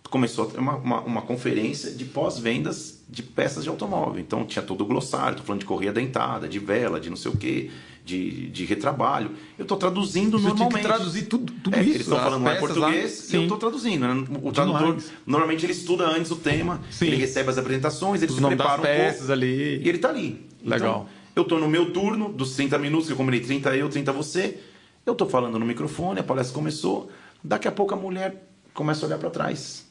começou 0.08 0.46
uma, 0.56 0.76
uma, 0.76 1.00
uma 1.00 1.22
conferência 1.22 1.90
de 1.90 2.04
pós-vendas 2.04 3.02
de 3.08 3.20
peças 3.20 3.64
de 3.64 3.68
automóvel. 3.68 4.20
Então 4.20 4.44
tinha 4.44 4.62
todo 4.62 4.82
o 4.82 4.86
glossário, 4.86 5.38
tô 5.38 5.42
falando 5.42 5.62
de 5.62 5.66
correia 5.66 5.92
dentada, 5.92 6.46
de 6.46 6.60
vela, 6.60 7.00
de 7.00 7.10
não 7.10 7.16
sei 7.16 7.32
o 7.32 7.36
quê, 7.36 7.72
de, 8.04 8.50
de 8.50 8.64
retrabalho. 8.66 9.30
Eu 9.58 9.62
estou 9.62 9.78
traduzindo 9.78 10.38
Você 10.38 10.48
normalmente. 10.48 10.82
Tinha 10.82 10.82
que 10.82 10.88
traduzir 10.88 11.22
tudo, 11.22 11.52
tudo 11.54 11.74
é, 11.74 11.80
isso. 11.80 11.90
Eles 11.90 12.00
estão 12.02 12.18
falando 12.18 12.42
mais 12.42 12.60
português 12.60 13.28
lá, 13.28 13.32
e 13.32 13.36
eu 13.36 13.42
estou 13.44 13.56
traduzindo. 13.56 14.06
Né? 14.06 14.24
O 14.42 14.52
tradutor, 14.52 14.86
Demais. 14.88 15.12
normalmente 15.26 15.64
ele 15.64 15.72
estuda 15.72 16.06
antes 16.06 16.30
o 16.30 16.36
tema, 16.36 16.82
sim. 16.90 17.06
ele 17.06 17.16
recebe 17.16 17.48
as 17.48 17.56
apresentações, 17.56 18.22
ele 18.22 18.30
Os 18.30 18.38
se 18.38 18.44
prepara 18.44 18.82
das 18.82 18.90
peças 18.90 19.14
um 19.14 19.18
pouco, 19.18 19.32
ali. 19.32 19.82
E 19.82 19.88
ele 19.88 19.96
está 19.96 20.10
ali. 20.10 20.46
Legal. 20.62 20.76
Então, 20.76 21.24
eu 21.34 21.42
estou 21.42 21.58
no 21.58 21.68
meu 21.68 21.92
turno, 21.92 22.28
dos 22.28 22.54
30 22.54 22.78
minutos, 22.78 23.06
que 23.06 23.12
eu 23.12 23.16
combinei 23.16 23.40
30 23.40 23.74
eu, 23.74 23.88
30 23.88 24.12
você. 24.12 24.58
Eu 25.06 25.12
estou 25.12 25.28
falando 25.28 25.58
no 25.58 25.64
microfone, 25.64 26.20
a 26.20 26.22
palestra 26.22 26.54
começou. 26.54 27.10
Daqui 27.42 27.66
a 27.66 27.72
pouco 27.72 27.94
a 27.94 27.96
mulher 27.96 28.48
começa 28.74 29.04
a 29.04 29.08
olhar 29.08 29.18
para 29.18 29.30
trás. 29.30 29.86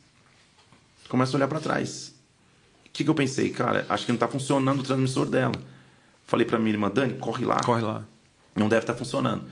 Começa 1.10 1.36
a 1.36 1.38
olhar 1.38 1.48
para 1.48 1.60
trás. 1.60 2.14
O 2.86 2.90
que, 2.94 3.04
que 3.04 3.10
eu 3.10 3.16
pensei? 3.16 3.50
Cara, 3.50 3.86
acho 3.90 4.06
que 4.06 4.12
não 4.12 4.18
está 4.18 4.28
funcionando 4.28 4.82
o 4.82 4.84
transmissor 4.84 5.26
dela. 5.26 5.54
Falei 6.34 6.48
para 6.48 6.58
minha 6.58 6.72
irmã, 6.72 6.90
Dani, 6.90 7.14
corre 7.14 7.46
lá. 7.46 7.60
Corre 7.64 7.84
lá. 7.84 8.04
Não 8.56 8.68
deve 8.68 8.82
estar 8.82 8.94
tá 8.94 8.98
funcionando. 8.98 9.44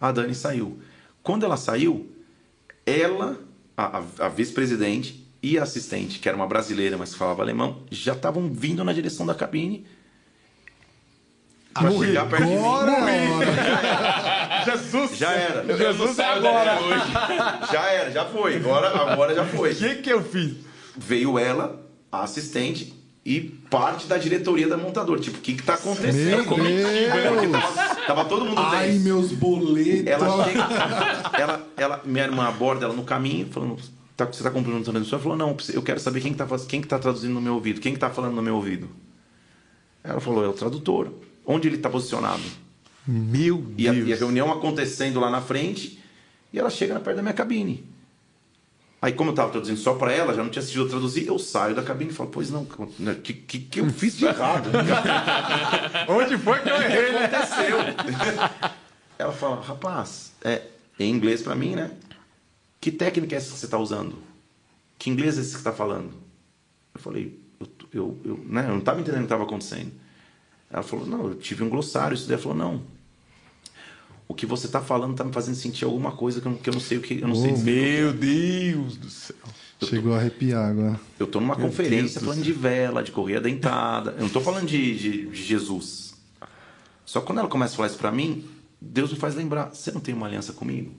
A 0.00 0.10
Dani 0.10 0.34
saiu. 0.34 0.80
Quando 1.22 1.46
ela 1.46 1.56
saiu, 1.56 2.12
ela, 2.84 3.38
a, 3.76 3.98
a, 3.98 4.26
a 4.26 4.28
vice-presidente 4.28 5.24
e 5.40 5.56
a 5.56 5.62
assistente, 5.62 6.18
que 6.18 6.28
era 6.28 6.36
uma 6.36 6.48
brasileira, 6.48 6.98
mas 6.98 7.12
que 7.12 7.18
falava 7.20 7.44
alemão, 7.44 7.84
já 7.92 8.12
estavam 8.12 8.52
vindo 8.52 8.82
na 8.82 8.92
direção 8.92 9.24
da 9.24 9.36
cabine 9.36 9.86
chegar 12.04 12.28
perto 12.28 12.42
agora, 12.42 12.90
de 12.90 13.00
mim. 13.02 13.44
Jesus! 14.82 15.16
Já 15.16 15.30
era. 15.30 15.76
Jesus 15.78 16.18
agora. 16.18 16.78
Já 17.70 17.88
era, 17.88 18.10
já 18.10 18.24
foi. 18.24 18.56
Agora, 18.56 19.12
agora 19.12 19.32
já 19.32 19.44
foi. 19.44 19.70
O 19.70 19.76
que, 19.76 19.94
que 19.94 20.12
eu 20.12 20.24
fiz? 20.24 20.56
Veio 20.96 21.38
ela, 21.38 21.86
a 22.10 22.24
assistente, 22.24 22.92
e 23.24 23.55
parte 23.70 24.06
da 24.06 24.16
diretoria 24.16 24.68
da 24.68 24.76
montadora. 24.76 25.20
Tipo, 25.20 25.38
o 25.38 25.40
que, 25.40 25.54
que 25.54 25.62
tá 25.62 25.74
acontecendo? 25.74 26.56
Meu 26.56 27.40
Deus. 27.40 27.52
Tava, 27.52 27.94
tava, 28.06 28.24
todo 28.24 28.44
mundo 28.44 28.60
Ai, 28.60 28.92
tenso. 28.92 29.04
meus 29.04 29.32
boletos. 29.32 30.06
Ela 30.06 30.44
chega, 30.44 31.38
ela, 31.38 31.66
ela, 31.76 32.02
minha 32.04 32.24
irmã 32.24 32.46
aborda 32.48 32.86
ela 32.86 32.94
no 32.94 33.04
caminho, 33.04 33.46
falando, 33.50 33.76
tá, 34.16 34.24
você 34.24 34.42
tá 34.42 34.50
comprando 34.50 34.80
o 34.80 34.84
transmissor? 34.84 35.14
Ela 35.14 35.22
falou, 35.22 35.38
não, 35.38 35.56
eu 35.72 35.82
quero 35.82 36.00
saber 36.00 36.20
quem 36.20 36.32
que 36.32 36.38
tá, 36.38 36.46
quem 36.68 36.80
que 36.80 36.88
tá 36.88 36.98
traduzindo 36.98 37.34
no 37.34 37.40
meu 37.40 37.54
ouvido, 37.54 37.80
quem 37.80 37.92
que 37.92 37.98
tá 37.98 38.10
falando 38.10 38.34
no 38.34 38.42
meu 38.42 38.56
ouvido. 38.56 38.88
Ela 40.02 40.20
falou, 40.20 40.44
é 40.44 40.48
o 40.48 40.52
tradutor. 40.52 41.12
Onde 41.44 41.68
ele 41.68 41.78
tá 41.78 41.90
posicionado? 41.90 42.42
Meu 43.06 43.58
Deus. 43.58 43.74
E 43.78 43.88
a, 43.88 43.92
e 43.92 44.12
a 44.12 44.16
reunião 44.16 44.52
acontecendo 44.52 45.20
lá 45.20 45.30
na 45.30 45.40
frente, 45.40 46.00
e 46.52 46.58
ela 46.58 46.70
chega 46.70 46.98
perto 46.98 47.16
da 47.16 47.22
minha 47.22 47.34
cabine. 47.34 47.95
Aí, 49.06 49.12
como 49.12 49.30
eu 49.30 49.34
estava 49.34 49.52
traduzindo 49.52 49.78
só 49.78 49.94
para 49.94 50.12
ela, 50.12 50.34
já 50.34 50.42
não 50.42 50.50
tinha 50.50 50.60
assistido 50.60 50.88
traduzir, 50.88 51.28
eu 51.28 51.38
saio 51.38 51.76
da 51.76 51.82
cabine 51.84 52.10
e 52.10 52.12
falo, 52.12 52.28
pois 52.28 52.50
não, 52.50 52.62
o 52.62 52.92
né, 52.98 53.14
que, 53.14 53.32
que, 53.32 53.60
que 53.60 53.78
eu 53.78 53.88
fiz 53.88 54.16
de 54.16 54.24
errado? 54.24 54.68
Onde 56.10 56.36
foi 56.36 56.58
que 56.58 56.68
eu 56.68 56.74
errei? 56.74 57.14
O 57.14 57.18
que 57.18 57.24
aconteceu? 57.24 57.78
ela 59.16 59.32
fala, 59.32 59.62
rapaz, 59.62 60.32
é, 60.42 60.60
em 60.98 61.08
inglês 61.08 61.40
para 61.40 61.54
mim, 61.54 61.76
né? 61.76 61.92
Que 62.80 62.90
técnica 62.90 63.36
é 63.36 63.38
essa 63.38 63.52
que 63.52 63.58
você 63.60 63.66
está 63.66 63.78
usando? 63.78 64.18
Que 64.98 65.08
inglês 65.08 65.38
é 65.38 65.40
esse 65.40 65.50
que 65.50 65.54
você 65.54 65.60
está 65.60 65.72
falando? 65.72 66.12
Eu 66.92 67.00
falei, 67.00 67.40
eu, 67.60 67.68
eu, 67.92 68.20
eu, 68.24 68.44
né, 68.44 68.64
eu 68.64 68.70
não 68.70 68.78
estava 68.78 69.00
entendendo 69.00 69.18
o 69.18 69.22
que 69.22 69.26
estava 69.26 69.44
acontecendo. 69.44 69.92
Ela 70.68 70.82
falou, 70.82 71.06
não, 71.06 71.28
eu 71.28 71.36
tive 71.36 71.62
um 71.62 71.68
glossário. 71.68 72.16
Isso 72.16 72.26
daí 72.26 72.34
ela 72.34 72.42
falou, 72.42 72.58
não, 72.58 72.82
o 74.28 74.34
que 74.34 74.46
você 74.46 74.66
está 74.66 74.80
falando 74.80 75.12
está 75.12 75.24
me 75.24 75.32
fazendo 75.32 75.54
sentir 75.54 75.84
alguma 75.84 76.12
coisa 76.12 76.40
que 76.40 76.46
eu, 76.46 76.54
que 76.54 76.68
eu 76.68 76.74
não 76.74 76.80
sei 76.80 76.98
o 76.98 77.00
que 77.00 77.20
eu 77.20 77.28
não 77.28 77.36
oh, 77.36 77.40
sei 77.40 77.52
Meu 77.56 78.12
Deus 78.12 78.96
do 78.96 79.08
céu. 79.08 79.36
Eu 79.80 79.88
Chegou 79.88 80.12
tô, 80.12 80.16
a 80.16 80.20
arrepiar 80.20 80.70
agora. 80.70 81.00
Eu 81.18 81.26
estou 81.26 81.40
numa 81.40 81.54
Meu 81.54 81.66
conferência 81.66 82.20
falando 82.20 82.42
de 82.42 82.52
vela, 82.52 83.02
de 83.02 83.12
correia 83.12 83.40
dentada. 83.40 84.12
Eu 84.12 84.20
não 84.20 84.26
estou 84.26 84.42
falando 84.42 84.66
de, 84.66 84.98
de, 84.98 85.26
de, 85.26 85.42
Jesus. 85.42 86.14
Só 87.04 87.20
que 87.20 87.26
quando 87.26 87.38
ela 87.38 87.48
começa 87.48 87.74
a 87.74 87.76
falar 87.76 87.88
isso 87.88 87.98
para 87.98 88.10
mim, 88.10 88.44
Deus 88.80 89.12
me 89.12 89.18
faz 89.18 89.34
lembrar: 89.34 89.70
você 89.72 89.92
não 89.92 90.00
tem 90.00 90.14
uma 90.14 90.26
aliança 90.26 90.52
comigo? 90.52 90.92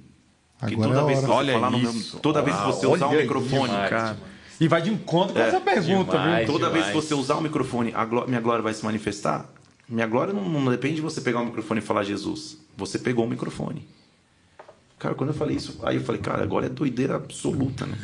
Porque 0.59 0.75
agora 0.75 0.89
toda 0.89 1.01
é 1.01 1.05
vez 1.05 1.19
que 1.19 1.25
você 1.25 1.31
olha 1.31 1.53
falar 1.53 1.77
isso. 1.77 2.13
Meu, 2.13 2.21
toda 2.21 2.41
vez 2.41 2.55
que 2.55 2.65
você 2.65 2.87
usar 2.87 3.07
o 3.07 3.11
microfone, 3.11 3.67
demais, 3.67 3.89
cara. 3.89 4.13
Demais. 4.13 4.37
E 4.59 4.67
vai 4.67 4.81
de 4.81 4.89
encontro 4.91 5.33
com 5.33 5.39
é, 5.39 5.47
essa 5.47 5.61
pergunta, 5.61 6.17
demais, 6.17 6.45
viu? 6.45 6.53
Toda 6.53 6.69
vez 6.69 6.85
que 6.87 6.93
você 6.93 7.13
usar 7.13 7.35
o 7.35 7.41
microfone, 7.41 7.91
a 7.93 8.05
glória, 8.05 8.27
minha 8.27 8.41
glória 8.41 8.63
vai 8.63 8.73
se 8.73 8.83
manifestar. 8.83 9.47
Minha 9.89 10.07
glória 10.07 10.33
não, 10.33 10.47
não 10.47 10.71
depende 10.71 10.95
de 10.95 11.01
você 11.01 11.21
pegar 11.21 11.39
o 11.39 11.45
microfone 11.45 11.79
e 11.79 11.83
falar 11.83 12.03
Jesus. 12.03 12.57
Você 12.75 12.99
pegou 12.99 13.25
o 13.25 13.29
microfone. 13.29 13.87
Cara, 14.99 15.13
quando 15.13 15.29
eu 15.29 15.35
falei 15.35 15.55
isso, 15.55 15.79
aí 15.83 15.97
eu 15.97 16.03
falei, 16.03 16.19
cara, 16.19 16.43
agora 16.43 16.65
é 16.65 16.69
doideira 16.69 17.15
absoluta, 17.15 17.85
né? 17.85 17.95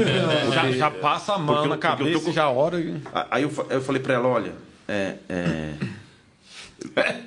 já, 0.52 0.70
já, 0.70 0.90
passa 0.90 1.32
a 1.32 1.38
mão 1.38 1.66
na 1.66 1.78
cabeça, 1.78 2.26
com... 2.26 2.32
já 2.32 2.46
hora. 2.48 2.76
Aí 3.30 3.42
eu, 3.42 3.66
eu 3.70 3.80
falei 3.80 4.02
pra 4.02 4.14
ela, 4.14 4.28
olha, 4.28 4.52
é, 4.86 5.16
é... 5.30 5.74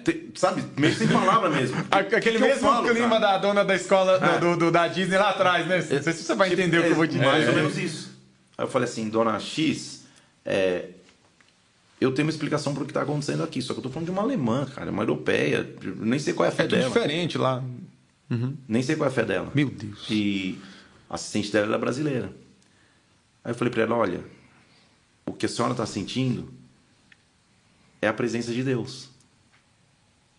Te, 0.03 0.31
sabe, 0.35 0.63
meio 0.77 0.93
sem 0.93 1.07
palavra 1.07 1.49
mesmo. 1.49 1.77
Aquele 1.89 2.37
mesmo 2.37 2.69
falo, 2.69 2.87
clima 2.87 3.19
cara? 3.19 3.19
da 3.19 3.37
dona 3.39 3.65
da 3.65 3.75
escola 3.75 4.19
é. 4.21 4.37
do, 4.37 4.57
do, 4.57 4.71
da 4.71 4.87
Disney 4.87 5.17
lá 5.17 5.29
atrás, 5.31 5.65
né? 5.65 5.77
Não 5.77 6.03
sei 6.03 6.13
se 6.13 6.23
você 6.23 6.35
vai 6.35 6.53
entender 6.53 6.77
é, 6.77 6.79
o 6.81 6.83
que 6.83 6.89
eu 6.91 6.95
vou 6.95 7.07
te 7.07 7.13
dizer. 7.13 7.25
Mais 7.25 7.47
ou 7.47 7.55
menos 7.55 7.77
isso. 7.77 8.15
Aí 8.57 8.65
eu 8.65 8.69
falei 8.69 8.87
assim, 8.87 9.09
dona 9.09 9.39
X, 9.39 10.05
é, 10.45 10.89
eu 11.99 12.13
tenho 12.13 12.27
uma 12.27 12.31
explicação 12.31 12.73
para 12.73 12.83
o 12.83 12.85
que 12.85 12.91
está 12.91 13.01
acontecendo 13.01 13.43
aqui. 13.43 13.61
Só 13.61 13.73
que 13.73 13.77
eu 13.77 13.81
estou 13.81 13.91
falando 13.91 14.05
de 14.05 14.11
uma 14.11 14.21
alemã, 14.21 14.65
cara, 14.65 14.91
uma 14.91 15.03
europeia. 15.03 15.69
Nem 15.97 16.19
sei 16.19 16.33
qual 16.33 16.45
é 16.45 16.49
a 16.49 16.55
fé 16.55 16.63
é 16.63 16.67
dela. 16.67 16.87
diferente 16.87 17.37
lá. 17.37 17.63
Uhum. 18.29 18.55
Nem 18.67 18.81
sei 18.83 18.95
qual 18.95 19.07
é 19.07 19.11
a 19.11 19.15
fé 19.15 19.23
dela. 19.23 19.51
Meu 19.55 19.69
Deus. 19.69 20.05
E 20.09 20.59
a 21.09 21.15
assistente 21.15 21.51
dela 21.51 21.75
é 21.75 21.79
brasileira. 21.79 22.31
Aí 23.43 23.51
eu 23.51 23.55
falei 23.55 23.71
para 23.71 23.83
ela: 23.83 23.95
olha, 23.95 24.23
o 25.25 25.31
que 25.31 25.45
a 25.45 25.49
senhora 25.49 25.73
está 25.73 25.85
sentindo 25.85 26.51
é 28.01 28.07
a 28.07 28.13
presença 28.13 28.51
de 28.51 28.63
Deus. 28.63 29.09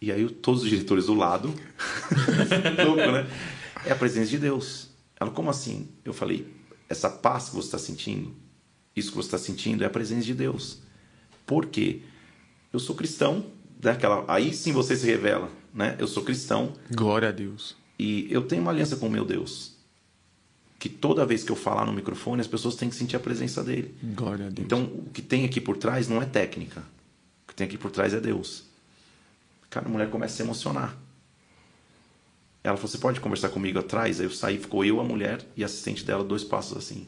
E 0.01 0.13
aí 0.13 0.29
todos 0.29 0.63
os 0.63 0.69
diretores 0.69 1.07
do 1.07 1.15
lado, 1.15 1.49
louco, 2.85 3.01
né? 3.13 3.27
É 3.87 3.93
a 3.93 3.97
presença 3.97 4.31
de 4.31 4.39
Deus. 4.39 4.91
Ela, 5.19 5.31
como 5.31 5.49
assim? 5.49 5.89
Eu 6.05 6.13
falei: 6.13 6.47
essa 6.89 7.09
paz 7.09 7.49
que 7.49 7.57
você 7.57 7.69
está 7.69 7.79
sentindo, 7.79 8.35
isso 8.95 9.11
que 9.11 9.17
você 9.17 9.29
está 9.29 9.39
sentindo 9.39 9.83
é 9.83 9.87
a 9.87 9.91
presença 9.91 10.25
de 10.27 10.35
Deus. 10.35 10.85
Por 11.47 11.67
quê? 11.67 12.01
Eu 12.73 12.81
sou 12.81 12.97
cristão, 12.97 13.47
né? 13.83 13.93
Aquela, 13.93 14.25
aí 14.29 14.53
sim 14.53 14.73
você 14.73 14.97
se 14.97 15.07
revela, 15.07 15.49
né? 15.73 15.97
Eu 15.99 16.09
sou 16.09 16.25
cristão. 16.25 16.73
Glória 16.91 17.29
a 17.29 17.33
Deus. 17.33 17.77
E 17.99 18.27
eu 18.31 18.43
tenho 18.43 18.61
uma 18.63 18.73
aliança 18.73 18.97
com 18.97 19.07
o 19.07 19.11
meu 19.11 19.25
Deus. 19.25 19.75
Que 20.79 20.89
toda 20.89 21.25
vez 21.25 21.43
que 21.43 21.51
eu 21.51 21.57
falar 21.57 21.87
no 21.87 21.93
microfone, 21.93 22.41
as 22.41 22.47
pessoas 22.47 22.75
têm 22.75 22.91
que 22.91 22.97
sentir 22.97 23.17
a 23.17 23.21
presença 23.21 23.65
dele. 23.65 23.95
Glória 24.03 24.47
a 24.47 24.51
Deus. 24.51 24.67
Então, 24.67 24.85
o 24.85 25.09
que 25.11 25.23
tem 25.23 25.45
aqui 25.45 25.61
por 25.61 25.77
trás 25.77 26.09
não 26.09 26.21
é 26.21 26.27
técnica. 26.27 26.81
O 27.45 27.49
que 27.49 27.55
tem 27.55 27.67
aqui 27.67 27.79
por 27.79 27.91
trás 27.91 28.13
é 28.13 28.21
Deus. 28.21 28.65
Cara, 29.71 29.87
a 29.87 29.89
mulher 29.89 30.11
começa 30.11 30.35
a 30.35 30.37
se 30.37 30.43
emocionar. 30.43 30.97
Ela 32.63 32.77
falou: 32.77 32.91
Você 32.91 32.99
pode 32.99 33.21
conversar 33.21 33.49
comigo 33.49 33.79
atrás? 33.79 34.21
Aí 34.21 34.27
eu 34.27 34.31
saí, 34.31 34.59
ficou 34.59 34.85
eu, 34.85 35.01
a 35.01 35.05
mulher 35.05 35.41
e 35.57 35.63
a 35.63 35.67
assistente 35.67 36.05
dela, 36.05 36.23
dois 36.23 36.45
passos 36.45 36.77
assim. 36.77 37.07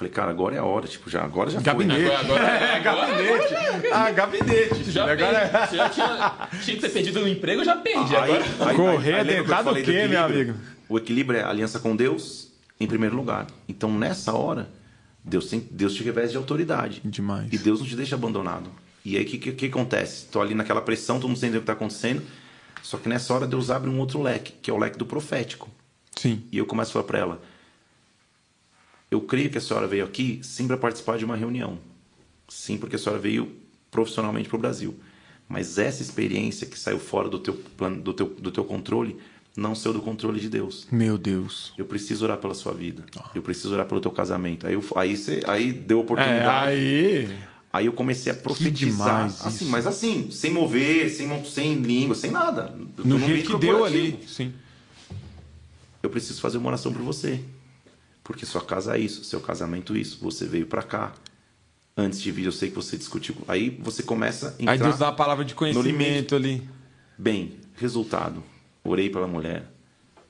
Falei, 0.00 0.10
cara, 0.14 0.30
agora 0.30 0.56
é 0.56 0.58
a 0.58 0.64
hora, 0.64 0.86
tipo, 0.86 1.10
já, 1.10 1.22
agora 1.22 1.50
já 1.50 1.60
gabinete. 1.60 2.06
foi. 2.06 2.14
Agora, 2.16 2.42
agora, 2.42 2.64
é, 2.64 2.80
gabinete. 2.80 3.92
Ah, 3.92 4.10
gabinete. 4.10 4.90
Já, 4.90 5.12
agora... 5.12 5.38
É- 5.38 5.76
já 5.76 5.90
tinha, 5.90 6.48
tinha 6.64 6.76
que 6.76 6.80
ter 6.80 6.88
perdido 6.88 7.20
no 7.20 7.28
emprego, 7.28 7.60
eu 7.60 7.66
já 7.66 7.76
perdi. 7.76 8.16
Aí, 8.16 8.32
agora... 8.32 8.44
aí, 8.60 8.76
Correr 8.76 9.12
é 9.12 9.24
tentar 9.24 9.60
do 9.60 9.74
quê, 9.74 10.08
meu 10.08 10.24
amigo? 10.24 10.54
O 10.88 10.96
equilíbrio 10.96 11.38
é 11.38 11.42
aliança 11.44 11.78
com 11.78 11.94
Deus 11.94 12.50
em 12.80 12.86
primeiro 12.86 13.14
lugar. 13.14 13.46
Então, 13.68 13.92
nessa 13.92 14.32
hora, 14.32 14.70
Deus, 15.22 15.50
tem, 15.50 15.68
Deus 15.70 15.92
te 15.92 16.02
reveste 16.02 16.30
de 16.30 16.38
autoridade. 16.38 17.02
Demais. 17.04 17.52
E 17.52 17.58
Deus 17.58 17.80
não 17.80 17.86
te 17.86 17.94
deixa 17.94 18.14
abandonado. 18.14 18.70
E 19.04 19.18
aí, 19.18 19.22
o 19.22 19.26
que, 19.26 19.36
que, 19.36 19.52
que, 19.52 19.66
acontece? 19.66 20.24
Estou 20.24 20.40
ali 20.40 20.54
naquela 20.54 20.80
pressão, 20.80 21.16
todo 21.16 21.28
mundo 21.28 21.36
entendendo 21.36 21.56
o 21.56 21.60
que 21.60 21.64
está 21.64 21.74
acontecendo. 21.74 22.22
Só 22.82 22.96
que 22.96 23.06
nessa 23.06 23.34
hora, 23.34 23.46
Deus 23.46 23.70
abre 23.70 23.90
um 23.90 23.98
outro 23.98 24.22
leque, 24.22 24.54
que 24.62 24.70
é 24.70 24.72
o 24.72 24.78
leque 24.78 24.96
do 24.96 25.04
profético. 25.04 25.68
Sim. 26.16 26.42
E 26.50 26.56
eu 26.56 26.64
começo 26.64 26.88
a 26.88 26.92
falar 26.94 27.04
para 27.04 27.18
ela: 27.18 27.42
Eu 29.10 29.20
creio 29.20 29.50
que 29.50 29.58
a 29.58 29.60
senhora 29.60 29.86
veio 29.86 30.04
aqui 30.04 30.40
sim 30.42 30.66
para 30.66 30.76
participar 30.76 31.18
de 31.18 31.24
uma 31.24 31.36
reunião. 31.36 31.78
Sim, 32.48 32.76
porque 32.76 32.96
a 32.96 32.98
senhora 32.98 33.20
veio 33.20 33.50
profissionalmente 33.90 34.48
para 34.48 34.56
o 34.56 34.60
Brasil. 34.60 34.94
Mas 35.48 35.78
essa 35.78 36.00
experiência 36.00 36.66
que 36.66 36.78
saiu 36.78 36.98
fora 37.00 37.28
do 37.28 37.38
teu, 37.38 37.54
plano, 37.76 38.00
do 38.00 38.12
teu, 38.12 38.28
do 38.28 38.52
teu 38.52 38.64
controle 38.64 39.16
não 39.56 39.74
saiu 39.74 39.92
do 39.92 40.00
controle 40.00 40.40
de 40.40 40.48
Deus. 40.48 40.86
Meu 40.92 41.18
Deus. 41.18 41.72
Eu 41.76 41.84
preciso 41.84 42.24
orar 42.24 42.38
pela 42.38 42.54
sua 42.54 42.72
vida. 42.72 43.04
Eu 43.34 43.42
preciso 43.42 43.74
orar 43.74 43.86
pelo 43.86 44.00
teu 44.00 44.12
casamento. 44.12 44.66
Aí, 44.66 44.74
eu, 44.74 44.84
aí, 44.94 45.16
você, 45.16 45.42
aí 45.46 45.72
deu 45.72 46.00
oportunidade. 46.00 46.70
É, 46.70 47.26
aí... 47.26 47.50
Aí 47.72 47.86
eu 47.86 47.92
comecei 47.92 48.32
a 48.32 48.34
profetizar. 48.34 49.26
assim, 49.26 49.66
mas 49.66 49.86
assim, 49.86 50.28
sem 50.32 50.52
mover, 50.52 51.08
sem, 51.08 51.44
sem 51.44 51.74
língua, 51.76 52.16
sem 52.16 52.30
nada. 52.30 52.76
No 52.96 53.18
jeito 53.18 53.52
que 53.52 53.58
deu 53.58 53.84
ali. 53.84 54.18
Sim. 54.26 54.52
Eu 56.02 56.10
preciso 56.10 56.40
fazer 56.40 56.58
uma 56.58 56.68
oração 56.68 56.92
por 56.92 57.02
você. 57.02 57.40
Porque 58.30 58.46
sua 58.46 58.60
casa 58.60 58.96
é 58.96 59.00
isso, 59.00 59.24
seu 59.24 59.40
casamento 59.40 59.92
é 59.92 59.98
isso. 59.98 60.20
Você 60.22 60.46
veio 60.46 60.64
para 60.64 60.84
cá. 60.84 61.12
Antes 61.96 62.22
de 62.22 62.30
vir, 62.30 62.46
eu 62.46 62.52
sei 62.52 62.68
que 62.68 62.76
você 62.76 62.96
discutiu. 62.96 63.34
Aí 63.48 63.76
você 63.82 64.04
começa 64.04 64.54
a 64.56 64.62
entrar 64.62 64.86
Aí 64.86 64.96
dá 64.96 65.08
a 65.08 65.12
palavra 65.12 65.44
de 65.44 65.52
conhecimento 65.52 66.36
ali. 66.36 66.62
Bem, 67.18 67.56
resultado. 67.74 68.40
Orei 68.84 69.10
pela 69.10 69.26
mulher. 69.26 69.64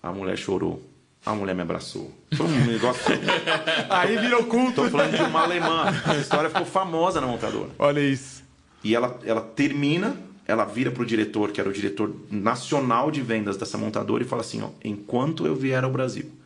A 0.02 0.10
mulher 0.12 0.38
chorou. 0.38 0.82
A 1.26 1.34
mulher 1.34 1.54
me 1.54 1.60
abraçou. 1.60 2.10
Foi 2.32 2.46
um 2.46 2.64
negócio. 2.64 3.02
Aí 3.90 4.16
virou 4.16 4.44
culto. 4.44 4.76
Tô 4.84 4.88
falando 4.88 5.14
de 5.14 5.22
uma 5.22 5.42
alemã. 5.42 5.88
Essa 6.06 6.20
história 6.20 6.48
ficou 6.48 6.64
famosa 6.64 7.20
na 7.20 7.26
montadora. 7.26 7.68
Olha 7.78 8.00
isso. 8.00 8.42
E 8.82 8.94
ela, 8.94 9.20
ela 9.26 9.42
termina, 9.42 10.16
ela 10.46 10.64
vira 10.64 10.90
pro 10.90 11.04
diretor, 11.04 11.52
que 11.52 11.60
era 11.60 11.68
o 11.68 11.72
diretor 11.74 12.16
nacional 12.30 13.10
de 13.10 13.20
vendas 13.20 13.58
dessa 13.58 13.76
montadora, 13.76 14.24
e 14.24 14.26
fala 14.26 14.40
assim: 14.40 14.62
ó, 14.62 14.70
enquanto 14.82 15.46
eu 15.46 15.54
vier 15.54 15.84
ao 15.84 15.90
Brasil, 15.90 16.39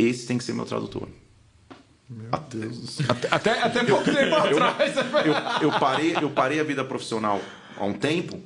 esse 0.00 0.26
tem 0.26 0.38
que 0.38 0.44
ser 0.44 0.52
meu 0.52 0.64
tradutor. 0.64 1.08
Meu 2.08 2.28
até, 2.32 2.58
Deus 2.58 2.98
até, 3.08 3.28
até, 3.30 3.62
até 3.62 3.84
pouco 3.84 4.04
tempo 4.04 4.34
atrás. 4.34 4.94
Eu, 5.62 5.68
eu, 5.68 5.78
parei, 5.78 6.16
eu 6.20 6.30
parei 6.30 6.60
a 6.60 6.64
vida 6.64 6.84
profissional 6.84 7.40
há 7.76 7.84
um 7.84 7.92
tempo, 7.92 8.40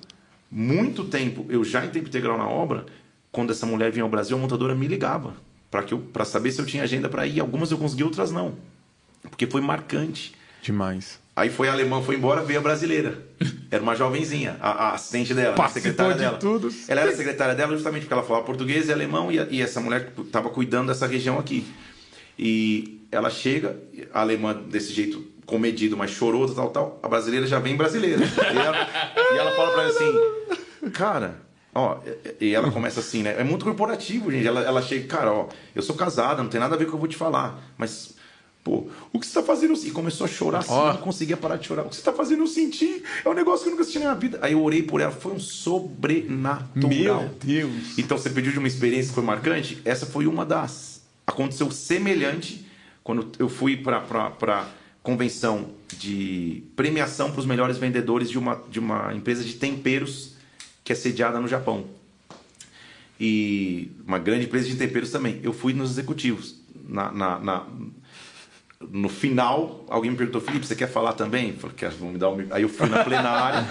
muito 0.51 1.05
tempo, 1.05 1.47
eu 1.49 1.65
já 1.65 1.85
em 1.85 1.89
tempo 1.89 2.09
integral 2.09 2.37
na 2.37 2.49
obra, 2.49 2.85
quando 3.33 3.51
essa 3.51 3.67
mulher 3.67 3.91
vinha 3.91 4.05
ao 4.05 4.11
Brasil, 4.11 4.37
a 4.37 4.41
montadora 4.41 4.75
me 4.75 4.87
ligava 4.87 5.35
para 6.13 6.25
saber 6.25 6.53
se 6.53 6.61
eu 6.61 6.67
tinha 6.67 6.85
agenda 6.85 7.09
para 7.09 7.27
ir. 7.27 7.41
Algumas 7.41 7.71
eu 7.71 7.79
consegui, 7.79 8.05
outras 8.05 8.31
não. 8.31 8.55
Porque 9.23 9.47
foi 9.47 9.61
marcante. 9.61 10.35
Demais. 10.63 11.19
Aí 11.37 11.51
foi 11.51 11.69
a 11.69 11.73
alemã, 11.73 12.01
foi 12.01 12.15
embora, 12.17 12.43
veio 12.43 12.61
a 12.61 12.63
brasileira. 12.63 13.19
Era 13.71 13.83
uma 13.83 13.97
jovenzinha, 13.97 14.57
a, 14.61 14.71
a 14.71 14.95
assistente 14.95 15.35
dela, 15.35 15.57
a 15.59 15.69
secretária 15.69 16.13
de 16.15 16.21
dela. 16.21 16.39
Tudo. 16.39 16.73
Ela 16.87 17.01
era 17.01 17.17
secretária 17.17 17.55
dela 17.55 17.73
justamente 17.73 18.03
porque 18.03 18.15
ela 18.15 18.23
falava 18.23 18.45
português 18.45 18.89
e 18.89 18.93
alemão 18.93 19.33
e, 19.33 19.37
e 19.51 19.61
essa 19.61 19.81
mulher 19.81 20.13
estava 20.17 20.49
cuidando 20.49 20.89
dessa 20.89 21.07
região 21.07 21.39
aqui. 21.39 21.67
E 22.39 23.01
ela 23.11 23.31
chega, 23.31 23.77
a 24.13 24.21
alemã 24.21 24.55
desse 24.55 24.93
jeito 24.93 25.27
comedido, 25.45 25.97
mas 25.97 26.13
chorou, 26.13 26.49
tal, 26.55 26.71
tal. 26.71 27.01
A 27.03 27.09
brasileira 27.09 27.47
já 27.47 27.59
vem 27.59 27.77
brasileira. 27.77 28.23
e, 28.25 28.59
ela, 28.59 28.89
e 29.35 29.39
ela 29.39 29.51
fala 29.57 29.73
para 29.73 29.83
ela 29.83 29.91
assim, 29.91 30.91
cara, 30.93 31.45
Ó, 31.75 31.99
e 32.41 32.55
ela 32.55 32.71
começa 32.71 33.01
assim, 33.01 33.25
né? 33.25 33.35
É 33.37 33.43
muito 33.43 33.65
corporativo, 33.65 34.31
gente. 34.31 34.47
Ela, 34.47 34.61
ela 34.61 34.81
chega, 34.81 35.09
cara, 35.09 35.33
ó, 35.33 35.49
eu 35.75 35.83
sou 35.83 35.97
casada, 35.97 36.41
não 36.41 36.49
tem 36.49 36.61
nada 36.61 36.77
a 36.77 36.79
ver 36.79 36.85
com 36.85 36.91
o 36.91 36.93
que 36.93 36.97
eu 36.97 37.01
vou 37.01 37.09
te 37.09 37.17
falar. 37.17 37.61
Mas, 37.77 38.15
pô, 38.65 38.89
o 39.13 39.21
que 39.21 39.27
você 39.27 39.35
tá 39.35 39.43
fazendo? 39.43 39.75
E 39.75 39.91
começou 39.91 40.25
a 40.25 40.29
chorar 40.29 40.61
assim, 40.61 40.73
ó. 40.73 40.95
não 40.95 41.01
conseguia 41.03 41.37
parar 41.37 41.57
de 41.57 41.67
chorar. 41.67 41.83
O 41.83 41.91
que 41.91 41.97
você 41.97 42.03
tá 42.03 42.15
fazendo 42.15 42.43
eu 42.43 42.47
sentir? 42.47 43.05
É 43.23 43.29
um 43.29 43.35
negócio 43.35 43.63
que 43.63 43.69
eu 43.69 43.73
nunca 43.73 43.85
senti 43.85 43.99
na 43.99 44.07
minha 44.07 44.15
vida. 44.15 44.39
Aí 44.41 44.53
eu 44.53 44.63
orei 44.65 44.83
por 44.83 45.03
ela, 45.03 45.13
foi 45.13 45.33
um 45.33 45.39
sobrenatural. 45.39 47.21
Meu 47.21 47.31
Deus! 47.45 47.99
Então 47.99 48.17
você 48.17 48.31
pediu 48.31 48.51
de 48.51 48.59
uma 48.59 48.67
experiência 48.67 49.11
que 49.11 49.15
foi 49.15 49.23
marcante? 49.23 49.81
Essa 49.85 50.07
foi 50.07 50.27
uma 50.27 50.47
das. 50.47 51.03
Aconteceu 51.27 51.71
semelhante 51.71 52.67
quando 53.03 53.31
eu 53.39 53.49
fui 53.49 53.77
para 53.77 54.67
convenção 55.03 55.69
de 55.99 56.65
premiação 56.75 57.31
para 57.31 57.41
os 57.41 57.47
melhores 57.47 57.77
vendedores 57.77 58.31
de 58.31 58.39
uma, 58.39 58.63
de 58.71 58.79
uma 58.79 59.15
empresa 59.15 59.45
de 59.45 59.53
temperos 59.55 60.35
que 60.83 60.93
é 60.93 60.97
sediada 60.97 61.39
no 61.39 61.47
Japão. 61.47 61.85
E 63.21 63.91
uma 64.07 64.19
grande 64.19 64.47
empresa 64.47 64.67
de 64.67 64.77
temperos 64.77 65.11
também. 65.11 65.39
Eu 65.43 65.53
fui 65.53 65.75
nos 65.75 65.91
executivos. 65.91 66.63
Na, 66.87 67.11
na, 67.11 67.39
na 67.39 67.67
no 68.91 69.09
final, 69.09 69.85
alguém 69.89 70.11
me 70.11 70.17
perguntou, 70.17 70.41
Felipe, 70.41 70.67
você 70.67 70.75
quer 70.75 70.89
falar 70.89 71.13
também? 71.13 71.51
Eu 71.51 71.57
falei, 71.57 71.77
quero, 71.77 71.97
me 72.07 72.19
dar 72.19 72.31
um... 72.31 72.47
Aí 72.51 72.63
eu 72.63 72.69
fui 72.69 72.89
na 72.89 73.05
plenária 73.05 73.67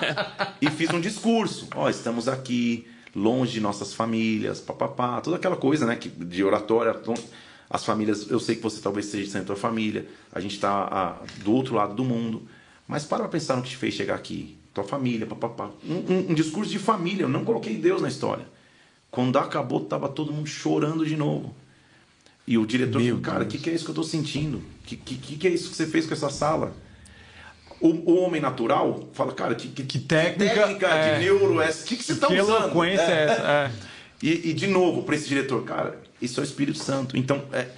e 0.60 0.70
fiz 0.70 0.90
um 0.90 1.00
discurso. 1.00 1.68
Ó, 1.74 1.84
oh, 1.84 1.88
estamos 1.88 2.28
aqui, 2.28 2.86
longe 3.14 3.52
de 3.52 3.60
nossas 3.60 3.92
famílias, 3.92 4.60
papapá, 4.60 5.20
toda 5.20 5.36
aquela 5.36 5.56
coisa, 5.56 5.86
né, 5.86 5.96
que, 5.96 6.08
de 6.08 6.44
oratória. 6.44 6.94
As 7.68 7.84
famílias, 7.84 8.30
eu 8.30 8.40
sei 8.40 8.56
que 8.56 8.62
você 8.62 8.80
talvez 8.80 9.06
seja 9.06 9.30
sem 9.30 9.44
tua 9.44 9.56
família, 9.56 10.06
a 10.32 10.40
gente 10.40 10.54
está 10.54 11.20
do 11.44 11.52
outro 11.52 11.74
lado 11.74 11.94
do 11.94 12.04
mundo. 12.04 12.42
Mas 12.86 13.04
para 13.04 13.28
pensar 13.28 13.56
no 13.56 13.62
que 13.62 13.70
te 13.70 13.76
fez 13.76 13.94
chegar 13.94 14.14
aqui 14.14 14.58
tua 14.72 14.84
família, 14.84 15.26
papapá. 15.26 15.70
Um, 15.84 15.94
um, 15.94 16.30
um, 16.30 16.34
discurso 16.34 16.70
de 16.70 16.78
família, 16.78 17.24
eu 17.24 17.28
não 17.28 17.44
coloquei 17.44 17.76
Deus 17.76 18.00
na 18.00 18.08
história. 18.08 18.46
Quando 19.10 19.38
acabou, 19.38 19.80
tava 19.80 20.08
todo 20.08 20.32
mundo 20.32 20.46
chorando 20.46 21.04
de 21.04 21.16
novo. 21.16 21.54
E 22.50 22.58
o 22.58 22.66
diretor 22.66 23.00
Meu 23.00 23.10
falou, 23.10 23.20
cara, 23.22 23.44
o 23.44 23.46
que, 23.46 23.58
que 23.58 23.70
é 23.70 23.72
isso 23.72 23.84
que 23.84 23.90
eu 23.90 23.92
estou 23.92 24.02
sentindo? 24.02 24.58
O 24.58 24.62
que, 24.84 24.96
que, 24.96 25.36
que 25.36 25.46
é 25.46 25.50
isso 25.52 25.70
que 25.70 25.76
você 25.76 25.86
fez 25.86 26.04
com 26.04 26.14
essa 26.14 26.28
sala? 26.28 26.74
O, 27.80 27.90
o 28.10 28.16
homem 28.16 28.40
natural 28.40 29.08
fala, 29.12 29.32
cara, 29.32 29.54
que, 29.54 29.68
que, 29.68 29.84
que 29.84 30.00
técnica, 30.00 30.52
técnica 30.52 30.88
é, 30.88 31.14
de 31.14 31.24
neuro 31.26 31.60
é 31.60 31.68
essa? 31.68 31.84
O 31.84 31.86
que, 31.86 31.96
que 31.96 32.02
você 32.02 32.10
está 32.10 32.26
usando? 32.26 32.44
Que 32.44 32.62
eloquência 32.64 33.02
é, 33.02 33.12
é 33.12 33.24
essa? 33.24 33.42
É. 33.42 33.70
E, 34.20 34.50
e, 34.50 34.52
de 34.52 34.66
novo, 34.66 35.04
para 35.04 35.14
esse 35.14 35.28
diretor, 35.28 35.62
cara, 35.62 35.96
isso 36.20 36.40
é 36.40 36.42
o 36.42 36.44
Espírito 36.44 36.76
Santo. 36.76 37.16
Então, 37.16 37.44
é, 37.52 37.68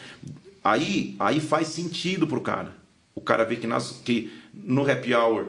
aí, 0.65 1.16
aí 1.20 1.39
faz 1.39 1.69
sentido 1.69 2.27
pro 2.27 2.40
cara. 2.40 2.73
O 3.15 3.20
cara 3.20 3.44
vê 3.44 3.57
que, 3.57 3.66
nas, 3.66 4.01
que 4.03 4.32
no 4.55 4.90
happy 4.90 5.15
hour 5.15 5.49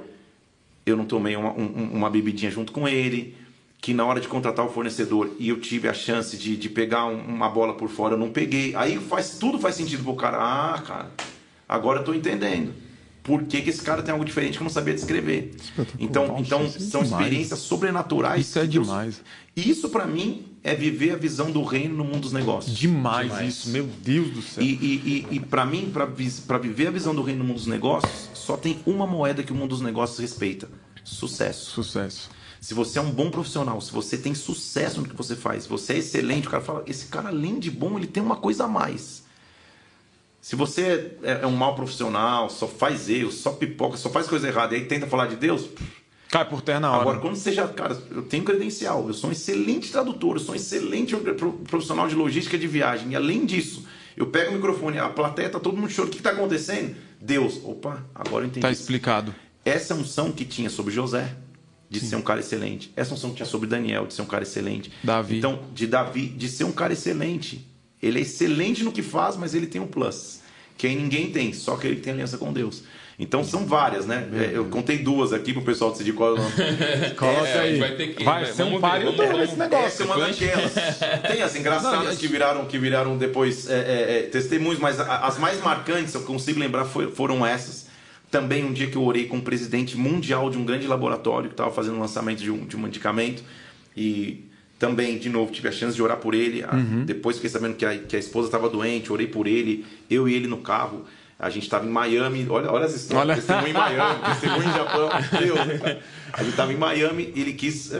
eu 0.86 0.98
não 0.98 1.06
tomei 1.06 1.38
uma, 1.38 1.54
um, 1.54 1.91
uma 1.94 2.10
bebidinha 2.10 2.52
junto 2.52 2.74
com 2.74 2.90
ele, 2.90 3.38
que 3.84 3.94
na 3.94 4.06
hora 4.06 4.22
de 4.22 4.30
contratar 4.30 4.66
o 4.66 4.70
fornecedor 4.70 5.36
e 5.38 5.50
eu 5.50 5.60
tive 5.60 5.90
a 5.90 5.94
chance 5.94 6.38
de, 6.38 6.56
de 6.56 6.70
pegar 6.70 7.06
um, 7.06 7.20
uma 7.20 7.50
bola 7.50 7.74
por 7.74 7.90
fora, 7.90 8.14
eu 8.14 8.18
não 8.18 8.32
peguei. 8.32 8.74
Aí 8.78 8.98
faz 8.98 9.32
tudo 9.38 9.60
faz 9.60 9.76
sentido 9.76 10.02
pro 10.02 10.16
cara. 10.16 10.38
Ah, 10.38 10.82
cara, 10.82 11.12
agora 11.68 12.00
eu 12.00 12.06
tô 12.06 12.14
entendendo. 12.14 12.74
Por 13.22 13.44
que, 13.44 13.62
que 13.62 13.70
esse 13.70 13.82
cara 13.82 14.02
tem 14.02 14.14
algo 14.14 14.24
diferente 14.24 14.54
que 14.54 14.60
eu 14.60 14.64
não 14.64 14.72
sabia 14.72 14.94
descrever? 14.94 15.54
Então, 16.00 16.38
então 16.40 16.70
são 16.70 17.04
demais. 17.04 17.12
experiências 17.12 17.60
sobrenaturais. 17.60 18.48
Isso 18.48 18.58
é 18.58 18.66
demais. 18.66 19.22
Isso 19.54 19.90
para 19.90 20.08
mim 20.08 20.46
é 20.64 20.74
viver 20.74 21.12
a 21.12 21.18
visão 21.18 21.52
do 21.52 21.62
reino 21.62 21.94
no 21.94 22.06
mundo 22.06 22.22
dos 22.22 22.32
negócios. 22.32 22.78
Demais, 22.78 23.28
demais. 23.28 23.50
isso, 23.50 23.70
meu 23.70 23.86
Deus 24.02 24.30
do 24.30 24.42
céu. 24.42 24.64
E, 24.64 24.68
e, 24.76 25.28
e, 25.30 25.36
e 25.36 25.40
para 25.42 25.66
mim, 25.66 25.92
para 25.94 26.58
viver 26.58 26.88
a 26.88 26.92
visão 26.92 27.14
do 27.14 27.22
reino 27.22 27.40
no 27.40 27.46
mundo 27.50 27.58
dos 27.58 27.68
negócios, 27.68 28.30
só 28.34 28.56
tem 28.56 28.80
uma 28.86 29.06
moeda 29.06 29.44
que 29.44 29.52
o 29.52 29.56
mundo 29.56 29.72
dos 29.72 29.82
negócios 29.82 30.20
respeita: 30.20 30.70
sucesso. 31.04 31.72
Sucesso. 31.72 32.30
Se 32.64 32.73
você 32.73 32.98
é 32.98 33.02
um 33.02 33.11
bom 33.11 33.30
profissional, 33.30 33.81
se 33.81 33.91
você 33.91 34.18
tem 34.18 34.34
sucesso 34.34 35.02
no 35.02 35.10
que 35.10 35.14
você 35.14 35.35
faz, 35.35 35.68
você 35.68 35.95
é 35.95 35.98
excelente, 35.98 36.48
o 36.48 36.49
cara 36.49 36.64
fala: 36.64 36.81
esse 36.88 37.07
cara, 37.07 37.27
além 37.27 37.60
de 37.60 37.69
bom, 37.69 37.98
ele 37.98 38.07
tem 38.07 38.23
uma 38.23 38.38
coisa 38.38 38.64
a 38.64 38.68
mais. 38.69 39.23
Se 40.41 40.56
você 40.56 41.18
é, 41.23 41.41
é 41.41 41.45
um 41.45 41.52
mau 41.52 41.76
profissional, 41.76 42.49
só 42.49 42.65
faz 42.65 43.10
erro, 43.10 43.34
só 43.34 43.52
pipoca, 43.52 43.98
só 43.98 44.10
faz 44.10 44.27
coisa 44.27 44.48
errada 44.48 44.73
e 44.73 44.80
aí 44.80 44.85
tenta 44.85 45.07
falar 45.07 45.27
de 45.27 45.35
Deus, 45.35 45.68
Cai 46.30 46.48
por 46.48 46.61
terra 46.61 46.80
na 46.80 46.91
hora. 46.91 47.02
Agora, 47.02 47.19
quando 47.19 47.35
você 47.35 47.52
já. 47.52 47.68
Cara, 47.68 48.02
eu 48.10 48.22
tenho 48.22 48.45
credencial, 48.45 49.06
eu 49.10 49.14
sou 49.14 49.30
um 49.30 49.34
excelente 49.34 49.91
tradutor, 49.91 50.38
eu 50.38 50.40
sou 50.40 50.53
um 50.53 50.56
excelente 50.56 51.14
profissional 51.68 52.07
de 52.07 52.15
logística 52.15 52.57
de 52.57 52.65
viagem. 52.65 53.11
E 53.11 53.15
além 53.18 53.45
disso, 53.45 53.85
eu 54.15 54.27
pego 54.27 54.52
o 54.52 54.53
microfone, 54.56 54.99
a 54.99 55.10
plateia 55.10 55.49
tá 55.49 55.60
todo 55.60 55.76
mundo 55.76 55.91
chorando. 55.91 56.11
O 56.11 56.15
que 56.15 56.19
está 56.19 56.31
acontecendo? 56.31 56.95
Deus. 57.19 57.60
Opa, 57.61 58.06
agora 58.15 58.45
eu 58.45 58.48
entendi. 58.48 58.61
Tá 58.61 58.72
explicado. 58.72 59.35
Essa 59.65 59.94
unção 59.94 60.31
que 60.31 60.45
tinha 60.45 60.69
sobre 60.69 60.94
José, 60.94 61.35
de 61.94 61.99
Sim. 61.99 62.07
ser 62.07 62.15
um 62.15 62.22
cara 62.22 62.40
excelente. 62.40 62.91
Essa 62.95 63.14
unção 63.14 63.30
que 63.30 63.38
tinha 63.38 63.45
sobre 63.45 63.68
Daniel, 63.68 64.07
de 64.07 64.14
ser 64.14 64.24
um 64.24 64.26
cara 64.26 64.44
excelente. 64.44 64.91
Davi. 65.03 65.38
Então, 65.38 65.60
de 65.74 65.86
Davi, 65.86 66.28
de 66.28 66.49
ser 66.49 66.64
um 66.64 66.72
cara 66.72 66.94
excelente. 66.94 67.65
Ele 68.02 68.20
é 68.20 68.22
excelente 68.22 68.84
no 68.84 68.91
que 68.91 69.02
faz, 69.02 69.38
mas 69.38 69.53
ele 69.53 69.68
tem 69.68 69.80
um 69.80 69.88
plus 69.88 70.44
que 70.78 70.88
aí 70.88 70.95
ninguém 70.95 71.32
tem, 71.32 71.53
só 71.53 71.76
que 71.78 71.88
ele 71.88 71.98
tem 71.98 72.14
aliança 72.14 72.38
com 72.38 72.52
Deus. 72.52 72.84
Então 73.20 73.44
são 73.44 73.65
várias, 73.65 74.07
né? 74.07 74.28
É, 74.34 74.57
eu 74.57 74.65
contei 74.65 74.98
duas 74.98 75.32
aqui 75.32 75.53
pro 75.53 75.61
pessoal 75.61 75.91
decidir 75.91 76.14
qual 76.14 76.32
é 76.32 76.34
o 76.34 76.44
nome. 76.44 76.52
Coloca 77.15 77.48
é, 77.48 77.60
aí. 77.60 77.80
Vai, 77.80 77.95
ter 77.95 78.07
que, 78.15 78.24
vai, 78.24 78.44
vai 78.44 78.53
ser 78.53 78.64
um 78.64 78.82
páreo 78.82 79.14
esse 79.44 79.56
negócio. 79.56 79.86
Essa 79.86 80.03
é 80.03 80.06
uma 80.07 80.20
daquelas. 80.20 80.74
Tem 81.28 81.41
as 81.44 81.56
engraçadas 81.56 82.06
Não, 82.10 82.15
que, 82.15 82.28
viraram, 82.28 82.65
que 82.65 82.78
viraram 82.80 83.18
depois 83.18 83.70
é, 83.70 83.76
é, 83.76 84.18
é, 84.18 84.22
testemunhos, 84.24 84.80
mas 84.80 84.99
as 84.99 85.38
mais 85.38 85.61
marcantes, 85.61 86.14
eu 86.15 86.24
consigo 86.24 86.60
lembrar, 86.60 86.86
foram 86.86 87.45
essas. 87.45 87.83
Também 88.34 88.66
um 88.66 88.74
dia 88.74 88.88
que 88.88 88.96
eu 88.96 89.04
orei 89.04 89.28
com 89.28 89.36
o 89.36 89.40
um 89.40 89.44
presidente 89.44 89.96
mundial 89.96 90.50
de 90.50 90.58
um 90.58 90.66
grande 90.66 90.88
laboratório 90.88 91.50
que 91.50 91.54
estava 91.54 91.70
fazendo 91.70 91.98
o 91.98 92.00
lançamento 92.00 92.40
de 92.40 92.50
um, 92.50 92.66
de 92.66 92.76
um 92.76 92.80
medicamento. 92.80 93.44
E 93.96 94.50
também, 94.80 95.20
de 95.20 95.30
novo, 95.30 95.52
tive 95.52 95.68
a 95.68 95.72
chance 95.72 95.96
de 95.96 96.02
orar 96.02 96.18
por 96.18 96.34
ele. 96.34 96.64
Uhum. 96.64 97.06
Depois 97.06 97.36
fiquei 97.36 97.52
sabendo 97.52 97.76
que 97.76 97.86
a, 97.86 97.96
que 97.96 98.16
a 98.16 98.20
esposa 98.20 98.48
estava 98.48 98.68
doente, 98.68 99.14
orei 99.14 99.28
por 99.28 99.46
ele, 99.46 99.86
eu 100.10 100.28
e 100.28 100.34
ele 100.34 100.48
no 100.48 100.58
carro. 100.58 101.06
A 101.38 101.48
gente 101.52 101.62
estava 101.62 101.86
em 101.86 101.92
Miami, 101.92 102.48
olha, 102.50 102.72
olha 102.72 102.86
as 102.86 102.96
histórias, 102.96 103.24
olha. 103.24 103.36
testemunho 103.36 103.68
em 103.68 103.74
Miami, 103.74 104.20
testemunho 104.26 104.68
em 104.68 104.74
Japão, 104.74 105.10
Deus, 105.40 105.60
A 106.34 106.40
gente 106.40 106.50
estava 106.50 106.74
em 106.74 106.78
Miami, 106.78 107.34
ele 107.36 107.54
quis, 107.54 107.92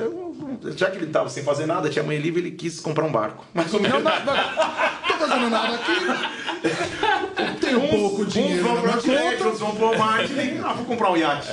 já 0.76 0.90
que 0.90 0.98
ele 0.98 1.06
estava 1.06 1.30
sem 1.30 1.44
fazer 1.44 1.66
nada, 1.66 1.90
tinha 1.90 2.04
manhã 2.04 2.20
livre, 2.20 2.42
ele 2.42 2.52
quis 2.52 2.80
comprar 2.80 3.06
um 3.06 3.12
barco. 3.12 3.46
Mas 3.54 3.74
o 3.74 3.80
meu... 3.80 3.92
Não, 3.92 4.00
não, 4.00 4.26
não, 4.26 5.08
tô 5.08 5.14
fazendo 5.14 5.50
nada 5.50 5.76
aqui. 5.76 5.94
Tem 7.60 7.76
um 7.76 7.88
pouco 7.88 8.26
de 8.26 8.34
dinheiro. 8.34 8.64
Uns 8.64 8.68
vão 8.68 8.82
para 8.82 9.00
o 9.00 9.26
outros 9.26 9.60
vão 9.60 9.76
para 9.76 9.86
o 9.86 9.98
marketing, 9.98 10.58
ah, 10.64 10.74
vou 10.74 10.86
comprar 10.86 11.12
um 11.12 11.18
iate. 11.18 11.48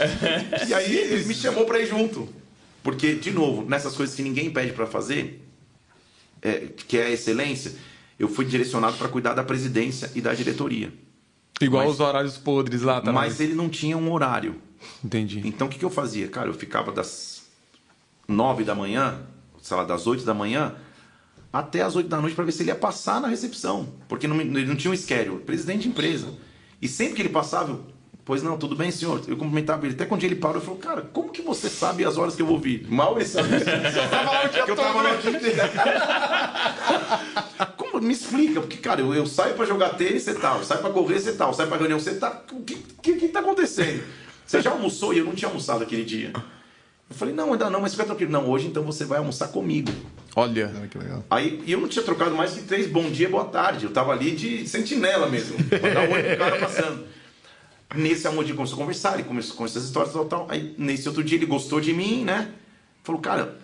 E 0.68 0.74
aí 0.74 0.96
ele 0.96 1.24
me 1.24 1.34
chamou 1.34 1.64
para 1.64 1.80
ir 1.80 1.86
junto. 1.86 2.28
Porque, 2.82 3.14
de 3.14 3.30
novo, 3.30 3.68
nessas 3.68 3.94
coisas 3.94 4.14
que 4.14 4.22
ninguém 4.22 4.50
pede 4.50 4.72
para 4.72 4.86
fazer, 4.86 5.44
é, 6.40 6.68
que 6.86 6.96
é 6.96 7.06
a 7.06 7.10
excelência, 7.10 7.72
eu 8.18 8.28
fui 8.28 8.44
direcionado 8.44 8.96
para 8.96 9.08
cuidar 9.08 9.34
da 9.34 9.44
presidência 9.44 10.10
e 10.14 10.20
da 10.20 10.32
diretoria. 10.32 10.92
Igual 11.60 11.84
mas, 11.84 11.94
os 11.94 12.00
horários 12.00 12.38
podres 12.38 12.82
lá 12.82 13.00
também. 13.00 13.14
Mas 13.14 13.40
ele 13.40 13.54
não 13.54 13.68
tinha 13.68 13.96
um 13.96 14.10
horário. 14.10 14.56
Entendi. 15.04 15.42
Então 15.44 15.66
o 15.66 15.70
que, 15.70 15.78
que 15.78 15.84
eu 15.84 15.90
fazia? 15.90 16.28
Cara, 16.28 16.48
eu 16.48 16.54
ficava 16.54 16.90
das 16.90 17.39
nove 18.30 18.64
da 18.64 18.74
manhã, 18.74 19.18
sei 19.60 19.76
lá, 19.76 19.84
das 19.84 20.06
oito 20.06 20.24
da 20.24 20.32
manhã, 20.32 20.74
até 21.52 21.82
as 21.82 21.96
oito 21.96 22.08
da 22.08 22.20
noite 22.20 22.34
para 22.34 22.44
ver 22.44 22.52
se 22.52 22.62
ele 22.62 22.70
ia 22.70 22.76
passar 22.76 23.20
na 23.20 23.28
recepção. 23.28 23.88
Porque 24.08 24.26
não, 24.26 24.40
ele 24.40 24.66
não 24.66 24.76
tinha 24.76 24.92
um 24.92 24.96
schedule, 24.96 25.40
presidente 25.40 25.82
de 25.82 25.88
empresa. 25.88 26.28
E 26.80 26.88
sempre 26.88 27.14
que 27.14 27.22
ele 27.22 27.28
passava, 27.28 27.72
eu, 27.72 27.84
pois 28.24 28.42
não, 28.42 28.56
tudo 28.56 28.76
bem, 28.76 28.90
senhor. 28.90 29.20
Eu 29.26 29.36
cumprimentava 29.36 29.84
ele. 29.84 29.94
Até 29.94 30.06
quando 30.06 30.24
ele 30.24 30.36
parou, 30.36 30.56
eu 30.56 30.62
falei, 30.62 30.80
cara, 30.80 31.02
como 31.02 31.30
que 31.30 31.42
você 31.42 31.68
sabe 31.68 32.04
as 32.04 32.16
horas 32.16 32.34
que 32.36 32.42
eu 32.42 32.46
vou 32.46 32.58
vir? 32.58 32.86
Mal 32.88 33.16
ele 33.16 33.26
sabe. 33.26 33.48
eu 33.52 33.60
tava 34.08 34.30
lá 34.30 34.44
o 34.44 34.48
dia 34.48 34.64
que 34.64 34.70
eu 34.70 34.76
tava 34.76 35.02
lá 35.02 35.12
o 35.12 35.18
dia 35.18 35.30
inteiro. 35.30 35.58
me 38.00 38.12
explica, 38.12 38.60
porque, 38.60 38.78
cara, 38.78 39.00
eu, 39.00 39.14
eu 39.14 39.26
saio 39.26 39.54
para 39.54 39.66
jogar 39.66 39.90
tênis, 39.90 40.22
você 40.22 40.34
tal, 40.34 40.54
tá, 40.54 40.58
eu 40.58 40.64
saio 40.64 40.80
para 40.80 40.90
correr, 40.90 41.20
você 41.20 41.32
tal, 41.32 41.48
tá, 41.48 41.52
eu 41.52 41.56
saio 41.56 41.68
para 41.68 41.78
reunião, 41.78 42.00
você 42.00 42.14
tá. 42.14 42.42
O 42.52 42.62
que, 42.62 42.76
que, 43.02 43.14
que 43.14 43.28
tá 43.28 43.40
acontecendo? 43.40 44.02
Você 44.46 44.60
já 44.60 44.70
almoçou 44.70 45.14
e 45.14 45.18
eu 45.18 45.24
não 45.24 45.34
tinha 45.34 45.48
almoçado 45.48 45.84
aquele 45.84 46.04
dia. 46.04 46.32
Eu 47.10 47.16
falei, 47.16 47.34
não, 47.34 47.52
ainda 47.52 47.68
não, 47.68 47.80
mas 47.80 47.92
fica 47.92 48.04
tranquilo. 48.04 48.30
Não, 48.30 48.48
hoje 48.48 48.68
então 48.68 48.84
você 48.84 49.04
vai 49.04 49.18
almoçar 49.18 49.48
comigo. 49.48 49.90
Olha. 50.36 50.68
que 50.88 50.96
legal. 50.96 51.24
Aí 51.28 51.60
eu 51.66 51.80
não 51.80 51.88
tinha 51.88 52.04
trocado 52.04 52.36
mais 52.36 52.52
que 52.52 52.62
três 52.62 52.86
bom 52.86 53.10
dia, 53.10 53.28
boa 53.28 53.46
tarde. 53.46 53.84
Eu 53.84 53.90
tava 53.90 54.12
ali 54.12 54.30
de 54.30 54.66
sentinela 54.68 55.28
mesmo. 55.28 55.56
Pra 55.64 55.78
dar 55.78 56.02
um 56.02 56.08
pro 56.08 56.38
cara 56.38 56.58
passando. 56.60 57.04
Nesse 57.96 58.28
amor 58.28 58.44
de 58.44 58.54
começou 58.54 58.76
a 58.76 58.78
conversar, 58.78 59.14
ele 59.14 59.24
começou 59.24 59.56
com 59.56 59.64
essas 59.64 59.84
histórias 59.84 60.12
tal, 60.12 60.24
tal. 60.26 60.46
Aí 60.48 60.72
nesse 60.78 61.08
outro 61.08 61.24
dia 61.24 61.36
ele 61.36 61.46
gostou 61.46 61.80
de 61.80 61.92
mim, 61.92 62.24
né? 62.24 62.52
Falou, 63.02 63.20
cara, 63.20 63.58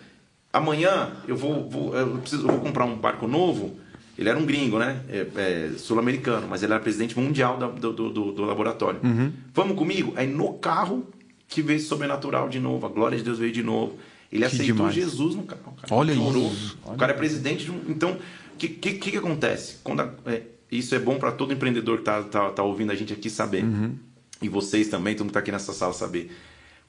amanhã 0.51 1.13
eu 1.25 1.37
vou, 1.37 1.69
vou 1.69 1.95
eu 1.95 2.17
preciso, 2.17 2.43
eu 2.43 2.51
vou 2.51 2.59
comprar 2.59 2.83
um 2.83 2.97
barco 2.97 3.25
novo 3.25 3.79
ele 4.17 4.29
era 4.29 4.37
um 4.37 4.45
gringo, 4.45 4.79
né? 4.79 5.01
É, 5.09 5.27
é, 5.35 5.71
Sul-americano, 5.77 6.47
mas 6.49 6.63
ele 6.63 6.73
era 6.73 6.81
presidente 6.81 7.17
mundial 7.17 7.57
do, 7.57 7.93
do, 7.93 8.09
do, 8.09 8.31
do 8.31 8.45
laboratório. 8.45 8.99
Uhum. 9.03 9.31
Vamos 9.53 9.77
comigo? 9.77 10.13
Aí 10.15 10.25
no 10.25 10.53
carro 10.53 11.07
que 11.47 11.61
veio 11.61 11.79
sobrenatural 11.79 12.49
de 12.49 12.59
novo, 12.59 12.85
a 12.85 12.89
glória 12.89 13.17
de 13.17 13.23
Deus 13.23 13.39
veio 13.39 13.51
de 13.51 13.63
novo. 13.63 13.97
Ele 14.31 14.41
que 14.41 14.45
aceitou 14.45 14.75
demais. 14.75 14.95
Jesus 14.95 15.35
no 15.35 15.43
carro. 15.43 15.75
Olha 15.89 16.11
isso. 16.11 16.77
O 16.85 16.95
cara 16.95 17.13
é 17.13 17.15
presidente 17.15 17.63
de 17.63 17.71
um. 17.71 17.81
Então, 17.87 18.17
o 18.53 18.57
que, 18.57 18.67
que, 18.67 18.93
que, 18.93 19.17
acontece? 19.17 19.77
Quando 19.83 20.01
a, 20.01 20.13
é, 20.25 20.43
isso 20.69 20.93
é 20.93 20.99
bom 20.99 21.17
para 21.17 21.31
todo 21.31 21.53
empreendedor 21.53 21.97
que 21.97 22.01
está 22.01 22.23
tá, 22.23 22.49
tá 22.49 22.63
ouvindo 22.63 22.91
a 22.91 22.95
gente 22.95 23.13
aqui 23.13 23.29
saber. 23.29 23.63
Uhum. 23.63 23.97
E 24.41 24.49
vocês 24.49 24.89
também, 24.89 25.15
todo 25.15 25.25
mundo 25.25 25.29
que 25.29 25.31
está 25.31 25.39
aqui 25.39 25.51
nessa 25.51 25.73
sala 25.73 25.93
saber. 25.93 26.35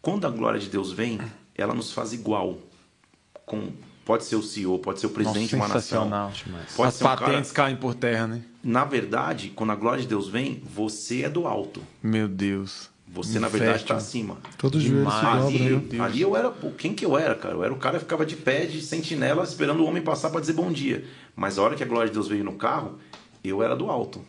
Quando 0.03 0.27
a 0.27 0.31
glória 0.31 0.59
de 0.59 0.69
Deus 0.69 0.93
vem, 0.93 1.21
ela 1.55 1.75
nos 1.75 1.93
faz 1.93 2.13
igual 2.13 2.59
com 3.47 3.73
Pode 4.09 4.25
ser 4.25 4.37
o 4.37 4.43
CEO, 4.43 4.79
pode 4.79 5.01
ser 5.01 5.07
o 5.07 5.11
presidente 5.11 5.55
Nossa, 5.55 5.81
de 5.83 5.95
uma 5.99 6.07
nação. 6.07 6.33
Pode 6.75 6.89
As 6.89 6.99
um 6.99 7.05
patentes 7.05 7.53
cara... 7.53 7.67
caem 7.69 7.77
por 7.77 7.95
terra, 7.95 8.27
né? 8.27 8.43
Na 8.65 8.83
verdade, 8.83 9.53
quando 9.55 9.71
a 9.71 9.77
glória 9.77 10.01
de 10.01 10.09
Deus 10.09 10.31
vem, 10.31 10.63
você 10.65 11.25
é 11.25 11.29
do 11.29 11.47
alto. 11.47 11.83
Meu 12.03 12.27
Deus. 12.27 12.89
Você, 13.11 13.39
na 13.39 13.49
verdade, 13.49 13.83
está 13.83 13.97
acima. 13.97 14.37
Todo 14.59 14.79
joelho 14.81 15.11
se 15.11 15.17
dobra, 15.17 15.47
ali, 15.47 15.71
né? 15.71 16.01
ali 16.01 16.21
eu 16.21 16.37
era. 16.37 16.51
Quem 16.77 16.95
que 16.95 17.05
eu 17.05 17.17
era, 17.17 17.35
cara? 17.35 17.55
Eu 17.55 17.65
era 17.65 17.73
o 17.73 17.79
cara 17.79 17.99
que 17.99 18.05
ficava 18.05 18.25
de 18.25 18.37
pé, 18.37 18.67
de 18.67 18.83
sentinela, 18.83 19.43
esperando 19.43 19.81
o 19.81 19.87
homem 19.87 20.03
passar 20.03 20.31
para 20.31 20.41
dizer 20.41 20.53
bom 20.53 20.71
dia. 20.71 21.05
Mas 21.35 21.59
a 21.59 21.63
hora 21.63 21.75
que 21.75 21.83
a 21.83 21.87
glória 21.87 22.09
de 22.09 22.15
Deus 22.15 22.29
veio 22.29 22.45
no 22.45 22.53
carro, 22.53 22.99
eu 23.43 23.63
era 23.63 23.75
do 23.75 23.91
alto. 23.91 24.25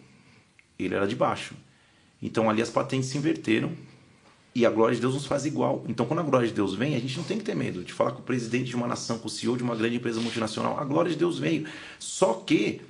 Ele 0.77 0.95
era 0.95 1.06
de 1.06 1.15
baixo. 1.15 1.56
Então 2.22 2.49
ali 2.49 2.61
as 2.61 2.69
patentes 2.69 3.10
se 3.10 3.18
inverteram 3.18 3.72
e 4.53 4.65
a 4.65 4.69
glória 4.69 4.95
de 4.95 5.01
Deus 5.01 5.14
nos 5.14 5.26
faz 5.26 5.45
igual. 5.45 5.84
Então, 5.88 6.06
quando 6.06 6.19
a 6.19 6.23
glória 6.23 6.47
de 6.47 6.53
Deus 6.53 6.73
vem, 6.73 6.95
a 6.95 6.99
gente 6.99 7.15
não 7.18 7.23
tem 7.23 7.38
que 7.38 7.43
ter 7.43 7.56
medo 7.56 7.84
de 7.84 7.93
falar 7.93 8.11
com 8.11 8.19
o 8.19 8.23
presidente 8.23 8.65
de 8.65 8.76
uma 8.76 8.88
nação, 8.88 9.19
com 9.19 9.27
o 9.27 9.30
CEO 9.30 9.56
de 9.56 9.64
uma 9.64 9.76
grande 9.76 9.97
empresa 9.97 10.19
multinacional. 10.19 10.80
A 10.80 10.84
glória 10.84 11.11
de 11.11 11.18
Deus 11.18 11.38
veio. 11.38 11.65
Só 11.99 12.34
que 12.34 12.81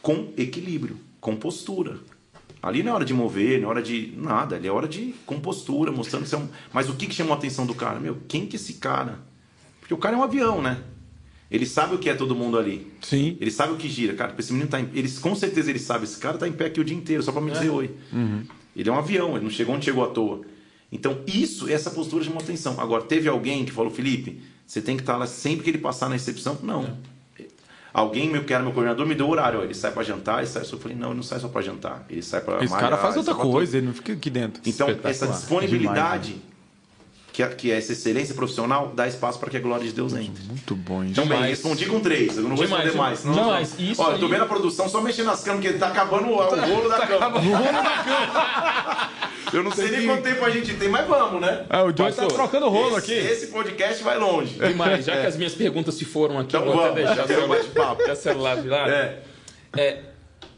com 0.00 0.32
equilíbrio, 0.36 0.98
com 1.20 1.36
postura. 1.36 1.98
Ali 2.66 2.82
não 2.82 2.92
é 2.92 2.94
hora 2.96 3.04
de 3.04 3.14
mover, 3.14 3.60
não 3.60 3.68
é 3.68 3.70
hora 3.70 3.82
de 3.82 4.12
nada, 4.16 4.56
ali 4.56 4.66
é 4.66 4.72
hora 4.72 4.88
de 4.88 5.14
compostura, 5.24 5.92
mostrando 5.92 6.24
que 6.24 6.28
você 6.28 6.34
é 6.34 6.38
um... 6.38 6.48
Mas 6.72 6.88
o 6.88 6.94
que, 6.94 7.06
que 7.06 7.14
chamou 7.14 7.32
a 7.32 7.36
atenção 7.36 7.64
do 7.64 7.74
cara? 7.74 8.00
Meu, 8.00 8.18
quem 8.26 8.44
que 8.44 8.56
é 8.56 8.58
esse 8.58 8.74
cara? 8.74 9.20
Porque 9.78 9.94
o 9.94 9.96
cara 9.96 10.16
é 10.16 10.18
um 10.18 10.22
avião, 10.24 10.60
né? 10.60 10.82
Ele 11.48 11.64
sabe 11.64 11.94
o 11.94 11.98
que 11.98 12.10
é 12.10 12.14
todo 12.14 12.34
mundo 12.34 12.58
ali. 12.58 12.92
Sim. 13.02 13.36
Ele 13.40 13.52
sabe 13.52 13.72
o 13.72 13.76
que 13.76 13.88
gira. 13.88 14.14
Cara, 14.14 14.34
esse 14.36 14.52
menino 14.52 14.68
tá 14.68 14.80
em... 14.80 14.90
Eles, 14.94 15.18
com 15.20 15.32
certeza 15.36 15.70
ele 15.70 15.78
sabe. 15.78 16.04
Esse 16.04 16.18
cara 16.18 16.36
tá 16.36 16.48
em 16.48 16.52
pé 16.52 16.66
aqui 16.66 16.80
o 16.80 16.84
dia 16.84 16.96
inteiro, 16.96 17.22
só 17.22 17.30
para 17.30 17.40
me 17.40 17.52
dizer 17.52 17.68
é. 17.68 17.70
oi. 17.70 17.94
Uhum. 18.12 18.42
Ele 18.74 18.88
é 18.88 18.92
um 18.92 18.98
avião, 18.98 19.36
ele 19.36 19.44
não 19.44 19.50
chegou 19.50 19.74
onde 19.74 19.84
chegou 19.84 20.04
à 20.04 20.08
toa. 20.08 20.40
Então, 20.90 21.20
isso, 21.24 21.68
essa 21.68 21.90
postura 21.90 22.24
chamou 22.24 22.42
atenção. 22.42 22.80
Agora, 22.80 23.04
teve 23.04 23.28
alguém 23.28 23.64
que 23.64 23.70
falou, 23.70 23.92
Felipe, 23.92 24.42
você 24.66 24.80
tem 24.80 24.96
que 24.96 25.02
estar 25.02 25.16
lá 25.16 25.26
sempre 25.26 25.62
que 25.62 25.70
ele 25.70 25.78
passar 25.78 26.08
na 26.08 26.14
recepção? 26.14 26.58
Não. 26.64 26.82
É. 26.82 27.15
Alguém 27.96 28.30
que 28.44 28.52
era 28.52 28.62
meu 28.62 28.72
coordenador 28.72 29.06
me 29.06 29.14
deu 29.14 29.26
horário. 29.26 29.62
Ele 29.62 29.72
sai 29.72 29.90
para 29.90 30.02
jantar, 30.02 30.40
ele 30.40 30.46
sai. 30.46 30.62
Eu 30.70 30.78
falei, 30.78 30.94
não, 30.94 31.08
ele 31.08 31.16
não 31.16 31.22
sai 31.22 31.40
só 31.40 31.48
para 31.48 31.62
jantar. 31.62 32.04
Ele 32.10 32.20
sai 32.20 32.42
para. 32.42 32.62
Esse 32.62 32.76
cara 32.76 32.94
faz 32.98 33.16
outra 33.16 33.34
coisa, 33.34 33.78
ele 33.78 33.86
não 33.86 33.94
fica 33.94 34.12
aqui 34.12 34.28
dentro. 34.28 34.60
Então, 34.66 34.86
essa 35.02 35.26
disponibilidade. 35.26 36.34
Demais, 36.34 36.44
né? 36.44 36.45
Que, 37.36 37.42
é, 37.42 37.48
que 37.48 37.70
é 37.70 37.76
essa 37.76 37.92
excelência 37.92 38.34
profissional, 38.34 38.94
dá 38.96 39.06
espaço 39.06 39.38
para 39.38 39.50
que 39.50 39.58
a 39.58 39.60
glória 39.60 39.84
de 39.84 39.92
Deus 39.92 40.14
entre. 40.14 40.42
Muito 40.44 40.74
bom 40.74 41.04
isso. 41.04 41.12
Então, 41.12 41.26
bem, 41.26 41.42
respondi 41.42 41.84
com 41.84 42.00
três. 42.00 42.34
Eu 42.34 42.44
não 42.44 42.56
vou 42.56 42.64
demais, 42.64 42.84
responder 42.84 42.98
mais. 42.98 43.24
Não, 43.26 43.34
demais. 43.34 43.74
Isso 43.78 44.00
Olha, 44.00 44.14
eu 44.14 44.20
tô 44.20 44.26
vendo 44.26 44.44
a 44.44 44.46
produção 44.46 44.88
só 44.88 45.02
mexendo 45.02 45.26
nas 45.26 45.44
camas, 45.44 45.62
porque 45.62 45.78
tá 45.78 45.88
acabando 45.88 46.28
o, 46.28 46.32
o 46.32 46.38
rolo 46.38 46.88
da 46.88 47.06
cama. 47.06 47.38
O 47.38 47.42
rolo 47.42 47.62
da 47.62 47.82
cama. 48.02 49.10
Eu 49.52 49.62
não 49.62 49.70
sei 49.70 49.90
nem 49.90 50.06
quanto 50.06 50.22
tempo 50.22 50.42
a 50.46 50.48
gente 50.48 50.72
tem, 50.76 50.88
mas 50.88 51.06
vamos, 51.06 51.42
né? 51.42 51.66
Ah, 51.68 51.82
o 51.82 51.92
Johnny 51.92 52.14
tá 52.14 52.26
trocando 52.26 52.70
rolo 52.70 52.96
esse, 52.96 53.12
aqui. 53.12 53.26
Esse 53.26 53.46
podcast 53.48 54.02
vai 54.02 54.16
longe. 54.16 54.54
Demais. 54.54 55.04
Já 55.04 55.16
é. 55.16 55.20
que 55.20 55.26
as 55.26 55.36
minhas 55.36 55.54
perguntas 55.54 55.94
se 55.94 56.06
foram 56.06 56.38
aqui, 56.38 56.56
então, 56.56 56.64
vou 56.64 56.74
vamos, 56.74 56.92
até 56.92 57.04
deixar 57.04 57.44
o 57.44 57.48
bate-papo. 57.48 58.02
celular 58.16 58.56
virado. 58.56 58.90
É. 58.90 59.18
é. 59.76 60.00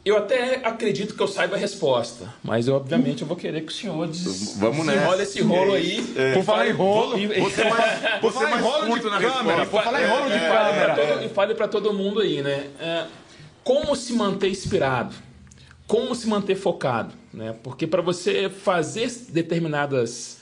Eu 0.05 0.17
até 0.17 0.61
acredito 0.65 1.13
que 1.13 1.21
eu 1.21 1.27
saiba 1.27 1.55
a 1.55 1.59
resposta, 1.59 2.33
mas 2.41 2.67
eu, 2.67 2.75
obviamente 2.75 3.21
eu 3.21 3.27
vou 3.27 3.35
querer 3.35 3.61
que 3.61 3.71
o 3.71 3.75
senhor 3.75 4.07
des... 4.07 4.57
Vamos. 4.57 4.87
Olha 4.87 5.23
esse 5.23 5.41
rolo 5.41 5.73
aí. 5.73 6.13
É. 6.15 6.33
Por 6.33 6.43
falar 6.43 6.67
em 6.67 6.71
rolo, 6.71 7.17
você 7.17 7.63
mais, 7.69 8.21
você 8.21 8.43
mais 8.45 8.61
rolo 8.63 8.97
de 8.97 9.05
na 9.05 9.19
câmera. 9.19 9.65
Por 9.65 9.83
falar 9.83 10.01
em 10.01 10.07
rolo 10.07 10.27
de 10.27 10.35
é, 10.35 10.49
câmera. 10.49 11.25
E 11.25 11.29
fale 11.29 11.53
para 11.53 11.67
todo 11.67 11.93
mundo 11.93 12.21
aí, 12.21 12.41
né? 12.41 12.69
É, 12.79 13.05
como 13.63 13.95
se 13.95 14.13
manter 14.13 14.49
inspirado? 14.49 15.13
Como 15.85 16.15
se 16.15 16.27
manter 16.27 16.55
focado? 16.55 17.13
Né? 17.33 17.53
Porque 17.61 17.85
para 17.85 18.01
você 18.01 18.49
fazer 18.49 19.11
determinadas 19.29 20.39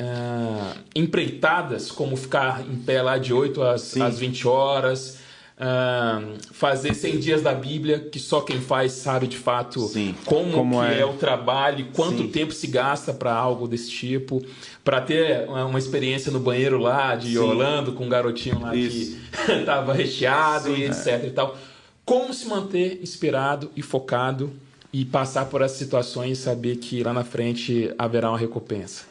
uh, 0.00 0.78
empreitadas, 0.94 1.90
como 1.90 2.16
ficar 2.16 2.62
em 2.62 2.76
pé 2.76 3.02
lá 3.02 3.18
de 3.18 3.32
8 3.34 3.62
às, 3.62 3.96
às 3.96 4.18
20 4.18 4.48
horas, 4.48 5.18
Uh, 5.58 6.38
fazer 6.52 6.94
100 6.94 7.18
dias 7.18 7.42
da 7.42 7.52
Bíblia, 7.52 7.98
que 7.98 8.20
só 8.20 8.40
quem 8.40 8.60
faz 8.60 8.92
sabe 8.92 9.26
de 9.26 9.36
fato 9.36 9.80
Sim. 9.88 10.14
como, 10.24 10.52
como 10.52 10.84
é. 10.84 11.00
é. 11.00 11.04
o 11.04 11.14
trabalho, 11.14 11.88
quanto 11.92 12.18
Sim. 12.18 12.28
tempo 12.28 12.52
se 12.52 12.68
gasta 12.68 13.12
para 13.12 13.34
algo 13.34 13.66
desse 13.66 13.90
tipo, 13.90 14.40
para 14.84 15.00
ter 15.00 15.48
uma 15.48 15.78
experiência 15.80 16.30
no 16.30 16.38
banheiro 16.38 16.78
lá 16.78 17.16
de 17.16 17.32
Sim. 17.32 17.38
Orlando 17.38 17.92
com 17.92 18.04
um 18.04 18.08
garotinho 18.08 18.60
lá 18.60 18.72
Isso. 18.72 19.18
que 19.46 19.50
estava 19.50 19.92
recheado 19.92 20.76
e 20.76 20.84
etc 20.84 21.06
é. 21.06 21.26
e 21.26 21.30
tal. 21.30 21.58
Como 22.04 22.32
se 22.32 22.46
manter 22.46 23.02
inspirado 23.02 23.68
e 23.74 23.82
focado 23.82 24.52
e 24.92 25.04
passar 25.04 25.46
por 25.46 25.60
essas 25.60 25.78
situações 25.78 26.38
e 26.38 26.40
saber 26.40 26.76
que 26.76 27.02
lá 27.02 27.12
na 27.12 27.24
frente 27.24 27.92
haverá 27.98 28.30
uma 28.30 28.38
recompensa. 28.38 29.07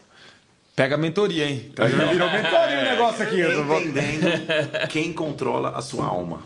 Pega 0.78 0.94
a 0.94 0.98
mentoria, 0.98 1.50
hein? 1.50 1.72
Tá 1.74 1.86
virou 1.88 2.30
mentoria 2.30 2.80
o 2.82 2.84
negócio 2.84 3.24
aqui. 3.24 3.42
Entendendo 3.42 4.88
quem 4.92 5.12
controla 5.12 5.72
a 5.72 5.82
sua 5.82 6.06
alma. 6.06 6.44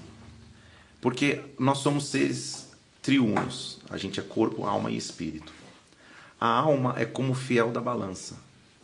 Porque 1.02 1.42
nós 1.60 1.80
somos 1.80 2.06
seres 2.06 2.70
triunos. 3.02 3.82
A 3.90 3.98
gente 3.98 4.22
é 4.22 4.24
corpo, 4.24 4.66
alma 4.66 4.90
e 4.90 4.96
espírito. 4.96 5.52
a 6.40 6.48
alma 6.48 6.96
é 6.98 7.04
como 7.04 7.34
o 7.34 7.36
fiel 7.36 7.72
da 7.72 7.82
balança. 7.82 8.38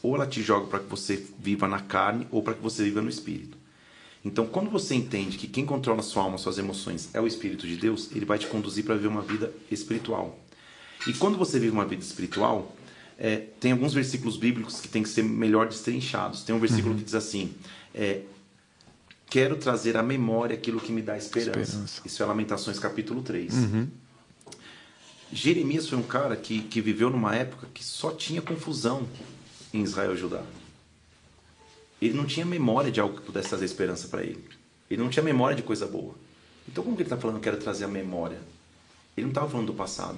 Ou 0.03 0.15
ela 0.15 0.27
te 0.27 0.43
joga 0.43 0.67
para 0.67 0.79
que 0.79 0.89
você 0.89 1.25
viva 1.39 1.65
na 1.65 1.79
carne 1.79 2.27
ou 2.29 2.43
para 2.43 2.53
que 2.53 2.61
você 2.61 2.83
viva 2.83 3.01
no 3.01 3.09
espírito. 3.09 3.57
Então, 4.25 4.45
quando 4.45 4.69
você 4.69 4.95
entende 4.95 5.37
que 5.37 5.47
quem 5.47 5.65
controla 5.65 6.01
sua 6.01 6.23
alma, 6.23 6.37
suas 6.37 6.57
emoções, 6.57 7.09
é 7.13 7.21
o 7.21 7.27
Espírito 7.27 7.65
de 7.65 7.77
Deus, 7.77 8.09
ele 8.13 8.25
vai 8.25 8.37
te 8.37 8.47
conduzir 8.47 8.83
para 8.83 8.95
viver 8.95 9.07
uma 9.07 9.21
vida 9.21 9.53
espiritual. 9.71 10.37
E 11.07 11.13
quando 11.13 11.37
você 11.37 11.57
vive 11.57 11.71
uma 11.71 11.85
vida 11.85 12.03
espiritual, 12.03 12.75
é, 13.17 13.37
tem 13.59 13.71
alguns 13.71 13.93
versículos 13.93 14.37
bíblicos 14.37 14.79
que 14.79 14.87
tem 14.87 15.01
que 15.01 15.09
ser 15.09 15.23
melhor 15.23 15.67
destrinchados. 15.67 16.43
Tem 16.43 16.55
um 16.55 16.59
versículo 16.59 16.93
uhum. 16.93 16.99
que 16.99 17.05
diz 17.05 17.15
assim: 17.15 17.53
é, 17.93 18.21
Quero 19.29 19.57
trazer 19.57 19.97
à 19.97 20.03
memória 20.03 20.55
aquilo 20.55 20.79
que 20.79 20.91
me 20.91 21.01
dá 21.01 21.17
esperança. 21.17 21.59
esperança. 21.59 22.01
Isso 22.05 22.23
é 22.23 22.25
Lamentações 22.25 22.79
capítulo 22.79 23.21
3. 23.21 23.53
Uhum. 23.53 23.87
Jeremias 25.31 25.89
foi 25.89 25.97
um 25.97 26.03
cara 26.03 26.37
que, 26.37 26.61
que 26.61 26.79
viveu 26.79 27.09
numa 27.09 27.35
época 27.35 27.67
que 27.73 27.83
só 27.83 28.11
tinha 28.11 28.41
confusão 28.41 29.05
em 29.73 29.83
Israel 29.83 30.13
e 30.13 30.17
Judá. 30.17 30.43
Ele 32.01 32.13
não 32.13 32.25
tinha 32.25 32.45
memória 32.45 32.89
de 32.89 33.01
algo 33.01 33.17
que 33.17 33.25
pudesse 33.25 33.49
trazer 33.49 33.65
esperança 33.65 34.07
para 34.07 34.23
ele. 34.23 34.45
Ele 34.89 35.01
não 35.01 35.09
tinha 35.09 35.23
memória 35.23 35.55
de 35.55 35.63
coisa 35.63 35.85
boa. 35.85 36.15
Então, 36.69 36.83
como 36.83 36.95
que 36.95 37.01
ele 37.01 37.07
está 37.07 37.17
falando, 37.17 37.41
quero 37.41 37.57
trazer 37.57 37.83
a 37.83 37.87
memória? 37.89 38.39
Ele 39.17 39.25
não 39.25 39.31
estava 39.31 39.49
falando 39.49 39.67
do 39.67 39.73
passado. 39.73 40.17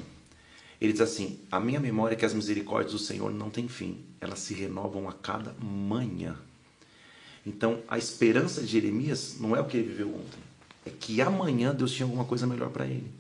Ele 0.81 0.93
diz 0.93 1.01
assim: 1.01 1.39
A 1.51 1.60
minha 1.60 1.80
memória 1.80 2.15
é 2.15 2.18
que 2.18 2.26
as 2.26 2.34
misericórdias 2.34 2.93
do 2.93 2.99
Senhor 2.99 3.31
não 3.31 3.49
têm 3.49 3.68
fim, 3.68 3.97
elas 4.22 4.39
se 4.39 4.53
renovam 4.53 5.07
a 5.10 5.14
cada 5.14 5.53
manhã. 5.61 6.35
Então, 7.45 7.80
a 7.88 7.97
esperança 7.97 8.61
de 8.61 8.68
Jeremias 8.68 9.38
não 9.39 9.56
é 9.56 9.61
o 9.61 9.65
que 9.65 9.77
ele 9.77 9.88
viveu 9.88 10.10
ontem, 10.10 10.39
é 10.85 10.89
que 10.89 11.22
amanhã 11.22 11.73
Deus 11.73 11.91
tinha 11.91 12.06
alguma 12.06 12.26
coisa 12.26 12.45
melhor 12.45 12.69
para 12.69 12.85
ele. 12.85 13.11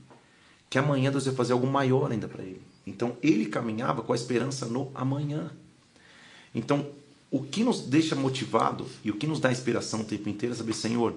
Que 0.69 0.77
amanhã 0.77 1.09
Deus 1.09 1.25
ia 1.25 1.31
fazer 1.31 1.53
algo 1.53 1.65
maior 1.65 2.11
ainda 2.11 2.27
para 2.27 2.43
ele. 2.43 2.61
Então, 2.85 3.17
ele 3.23 3.47
caminhava 3.47 4.03
com 4.03 4.13
a 4.13 4.15
esperança 4.15 4.65
no 4.65 4.91
amanhã. 4.93 5.51
Então, 6.53 6.85
o 7.31 7.41
que 7.43 7.63
nos 7.63 7.81
deixa 7.81 8.15
motivado 8.15 8.85
e 9.03 9.09
o 9.09 9.15
que 9.15 9.27
nos 9.27 9.39
dá 9.39 9.51
inspiração 9.51 10.01
o 10.01 10.05
tempo 10.05 10.29
inteiro 10.29 10.53
é 10.53 10.57
saber, 10.57 10.73
Senhor, 10.73 11.15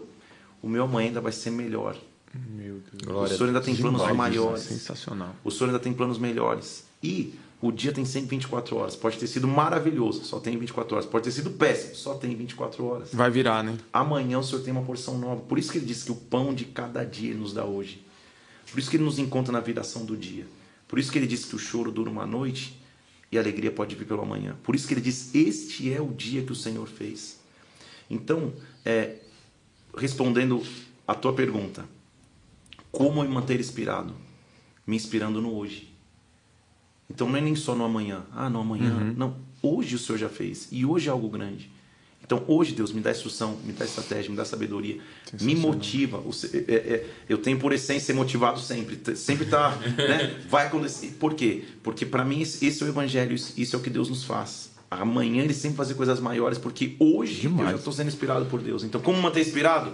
o 0.62 0.68
meu 0.68 0.84
amanhã 0.84 1.08
ainda 1.08 1.20
vai 1.20 1.32
ser 1.32 1.50
melhor. 1.50 1.96
Meu 2.34 2.80
Deus. 2.80 3.02
Glória 3.04 3.34
o 3.34 3.36
Senhor 3.36 3.48
ainda 3.48 3.60
tem 3.60 3.76
planos 3.76 4.00
demais, 4.00 4.16
maiores. 4.16 4.62
Sensacional. 4.62 5.34
O 5.44 5.50
Senhor 5.50 5.66
ainda 5.66 5.78
tem 5.78 5.92
planos 5.92 6.18
melhores. 6.18 6.84
E 7.02 7.34
o 7.60 7.70
dia 7.70 7.92
tem 7.92 8.04
124 8.04 8.76
horas. 8.76 8.96
Pode 8.96 9.18
ter 9.18 9.26
sido 9.26 9.46
maravilhoso, 9.46 10.24
só 10.24 10.40
tem 10.40 10.56
24 10.58 10.96
horas. 10.96 11.06
Pode 11.06 11.24
ter 11.24 11.30
sido 11.30 11.50
péssimo, 11.50 11.94
só 11.94 12.14
tem 12.14 12.34
24 12.34 12.84
horas. 12.84 13.10
Vai 13.12 13.30
virar, 13.30 13.62
né? 13.62 13.78
Amanhã 13.92 14.38
o 14.38 14.42
Senhor 14.42 14.62
tem 14.62 14.72
uma 14.72 14.82
porção 14.82 15.18
nova. 15.18 15.42
Por 15.42 15.58
isso 15.58 15.70
que 15.70 15.78
ele 15.78 15.86
diz 15.86 16.02
que 16.02 16.12
o 16.12 16.16
pão 16.16 16.54
de 16.54 16.64
cada 16.64 17.04
dia 17.04 17.30
ele 17.30 17.38
nos 17.38 17.52
dá 17.52 17.64
hoje. 17.64 18.04
Por 18.70 18.78
isso 18.78 18.90
que 18.90 18.96
ele 18.96 19.04
nos 19.04 19.18
encontra 19.18 19.52
na 19.52 19.60
viração 19.60 20.04
do 20.04 20.16
dia. 20.16 20.46
Por 20.88 20.98
isso 20.98 21.12
que 21.12 21.18
ele 21.18 21.26
diz 21.26 21.44
que 21.44 21.54
o 21.54 21.58
choro 21.58 21.92
dura 21.92 22.10
uma 22.10 22.26
noite 22.26 22.80
e 23.30 23.38
a 23.38 23.40
alegria 23.40 23.70
pode 23.70 23.94
vir 23.94 24.06
pelo 24.06 24.22
amanhã. 24.22 24.56
Por 24.62 24.74
isso 24.74 24.88
que 24.88 24.94
ele 24.94 25.00
diz: 25.00 25.34
Este 25.34 25.92
é 25.92 26.00
o 26.00 26.08
dia 26.08 26.42
que 26.42 26.52
o 26.52 26.56
Senhor 26.56 26.86
fez. 26.86 27.40
Então, 28.10 28.52
é, 28.84 29.16
respondendo 29.96 30.62
a 31.06 31.14
tua 31.14 31.32
pergunta, 31.32 31.84
como 32.92 33.22
me 33.22 33.28
manter 33.28 33.58
inspirado? 33.58 34.14
Me 34.86 34.94
inspirando 34.94 35.40
no 35.40 35.56
hoje. 35.56 35.92
Então 37.10 37.28
não 37.28 37.36
é 37.36 37.40
nem 37.40 37.56
só 37.56 37.74
no 37.74 37.84
amanhã. 37.84 38.22
Ah, 38.32 38.48
no 38.48 38.60
amanhã. 38.60 38.92
Uhum. 38.92 39.14
Não. 39.16 39.36
Hoje 39.62 39.96
o 39.96 39.98
Senhor 39.98 40.18
já 40.18 40.28
fez. 40.28 40.68
E 40.70 40.84
hoje 40.84 41.08
é 41.08 41.10
algo 41.10 41.28
grande. 41.28 41.70
Então, 42.24 42.44
hoje, 42.46 42.72
Deus, 42.72 42.92
me 42.92 43.00
dá 43.00 43.10
instrução, 43.10 43.58
me 43.64 43.72
dá 43.72 43.84
estratégia, 43.84 44.30
me 44.30 44.36
dá 44.36 44.44
sabedoria, 44.44 44.98
me 45.40 45.56
motiva. 45.56 46.22
É, 46.68 46.72
é, 46.72 47.06
eu 47.28 47.36
tenho 47.36 47.58
por 47.58 47.72
essência 47.72 48.06
ser 48.06 48.12
motivado 48.12 48.60
sempre. 48.60 48.98
Sempre 49.16 49.46
tá, 49.46 49.76
né? 49.98 50.40
Vai 50.48 50.66
acontecer. 50.66 51.08
Por 51.18 51.34
quê? 51.34 51.64
Porque 51.82 52.06
para 52.06 52.24
mim 52.24 52.40
esse 52.40 52.82
é 52.82 52.86
o 52.86 52.88
evangelho, 52.88 53.34
isso 53.34 53.76
é 53.76 53.78
o 53.78 53.82
que 53.82 53.90
Deus 53.90 54.08
nos 54.08 54.24
faz. 54.24 54.70
Amanhã 54.90 55.42
ele 55.42 55.54
sempre 55.54 55.76
fazer 55.76 55.94
coisas 55.94 56.20
maiores, 56.20 56.58
porque 56.58 56.96
hoje 56.98 57.42
Demais. 57.42 57.60
eu 57.60 57.70
já 57.72 57.78
estou 57.78 57.92
sendo 57.92 58.08
inspirado 58.08 58.46
por 58.46 58.60
Deus. 58.62 58.84
Então, 58.84 59.00
como 59.00 59.20
manter 59.20 59.40
inspirado? 59.40 59.92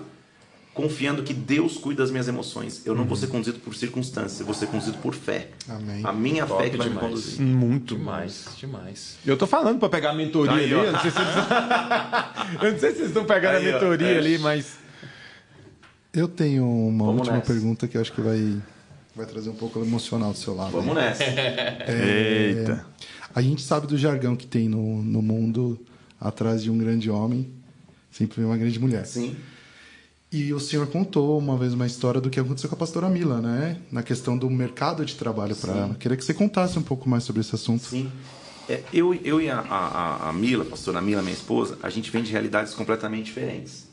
Confiando 0.79 1.25
que 1.25 1.35
Deus 1.35 1.77
cuida 1.77 2.05
das 2.05 2.11
minhas 2.13 2.29
emoções. 2.29 2.87
Eu 2.87 2.95
não 2.95 3.03
uhum. 3.03 3.09
vou 3.09 3.17
ser 3.17 3.27
conduzido 3.27 3.59
por 3.59 3.75
circunstâncias, 3.75 4.39
eu 4.39 4.47
vou 4.47 4.55
ser 4.55 4.69
conduzido 4.69 4.97
por 4.99 5.13
fé. 5.13 5.49
Amém. 5.69 6.03
A 6.05 6.13
minha 6.13 6.47
Top 6.47 6.63
fé 6.63 6.71
que 6.71 6.77
vai 6.77 6.89
demais. 6.89 7.05
me 7.05 7.11
conduzir. 7.11 7.41
Muito 7.41 7.97
demais, 7.97 8.45
bom. 8.47 8.53
demais. 8.61 9.17
Eu 9.27 9.37
tô 9.37 9.45
falando 9.45 9.81
para 9.81 9.89
pegar 9.89 10.11
a 10.11 10.13
mentoria 10.15 10.53
tá 10.53 10.59
aí, 10.59 10.73
ali, 10.73 10.87
eu 10.87 10.93
não, 10.93 11.01
sei 11.01 11.11
se 11.11 11.17
vocês... 11.17 12.63
eu 12.63 12.73
não 12.73 12.79
sei 12.79 12.91
se 12.91 12.97
vocês 12.97 13.09
estão 13.09 13.25
pegando 13.25 13.57
aí, 13.57 13.69
a 13.69 13.73
mentoria 13.73 14.07
é. 14.07 14.19
ali, 14.19 14.39
mas 14.39 14.79
eu 16.13 16.29
tenho 16.29 16.65
uma 16.65 17.07
Vamos 17.07 17.23
última 17.23 17.39
nessa. 17.39 17.53
pergunta 17.53 17.89
que 17.89 17.97
eu 17.97 18.01
acho 18.01 18.13
que 18.13 18.21
vai 18.21 18.63
vai 19.17 19.27
trazer 19.27 19.51
um 19.51 19.57
pouco 19.57 19.81
emocional 19.81 20.31
do 20.31 20.39
seu 20.39 20.55
lado. 20.55 20.71
Vamos 20.71 20.97
aí. 20.97 21.07
nessa. 21.07 21.25
É, 21.25 22.55
Eita. 22.57 22.87
A 23.35 23.43
gente 23.43 23.63
sabe 23.63 23.89
do 23.89 23.99
jargão 23.99 24.37
que 24.37 24.47
tem 24.47 24.69
no, 24.69 25.03
no 25.03 25.21
mundo 25.21 25.77
atrás 26.21 26.63
de 26.63 26.71
um 26.71 26.79
grande 26.79 27.11
homem, 27.11 27.51
sempre 28.13 28.37
vem 28.37 28.45
uma 28.45 28.57
grande 28.57 28.79
mulher. 28.79 29.05
Sim. 29.05 29.35
E 30.31 30.53
o 30.53 30.61
senhor 30.61 30.87
contou 30.89 31.39
uma 31.39 31.57
vez 31.57 31.73
uma 31.73 31.87
história 31.87 32.21
do 32.21 32.29
que 32.29 32.39
aconteceu 32.39 32.69
com 32.69 32.77
a 32.77 32.79
pastora 32.79 33.09
Mila, 33.09 33.41
né? 33.41 33.79
Na 33.91 34.03
questão 34.03 34.37
do 34.37 34.51
mercado 34.51 35.05
de 35.05 35.15
trabalho 35.15 35.57
para 35.57 35.73
ela. 35.75 35.95
Queria 35.95 36.17
que 36.17 36.25
você 36.25 36.35
contasse 36.35 36.79
um 36.79 36.83
pouco 36.83 37.09
mais 37.09 37.25
sobre 37.25 37.41
esse 37.41 37.55
assunto. 37.55 37.85
Sim. 37.85 38.13
É, 38.69 38.83
eu, 38.93 39.15
eu 39.15 39.41
e 39.41 39.49
a, 39.49 39.59
a, 39.59 40.29
a, 40.29 40.33
Mila, 40.35 40.63
a 40.65 40.67
pastora 40.67 41.01
Mila, 41.01 41.23
minha 41.23 41.35
esposa, 41.35 41.79
a 41.83 41.89
gente 41.89 42.11
vem 42.11 42.23
de 42.23 42.31
realidades 42.31 42.75
completamente 42.75 43.27
diferentes. 43.27 43.89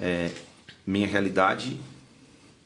É, 0.00 0.32
minha 0.84 1.06
realidade 1.06 1.78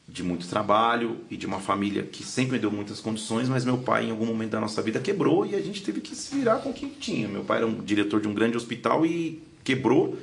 de 0.07 0.23
muito 0.23 0.47
trabalho 0.47 1.17
e 1.29 1.37
de 1.37 1.45
uma 1.45 1.59
família 1.59 2.03
que 2.03 2.23
sempre 2.23 2.53
me 2.53 2.59
deu 2.59 2.71
muitas 2.71 2.99
condições, 2.99 3.47
mas 3.47 3.63
meu 3.63 3.77
pai, 3.77 4.05
em 4.05 4.11
algum 4.11 4.25
momento 4.25 4.51
da 4.51 4.59
nossa 4.59 4.81
vida, 4.81 4.99
quebrou 4.99 5.45
e 5.45 5.55
a 5.55 5.61
gente 5.61 5.83
teve 5.83 6.01
que 6.01 6.15
se 6.15 6.35
virar 6.35 6.57
com 6.57 6.71
o 6.71 6.73
que 6.73 6.87
tinha. 6.87 7.27
Meu 7.27 7.43
pai 7.43 7.57
era 7.57 7.67
um 7.67 7.75
diretor 7.75 8.19
de 8.19 8.27
um 8.27 8.33
grande 8.33 8.57
hospital 8.57 9.05
e 9.05 9.41
quebrou 9.63 10.17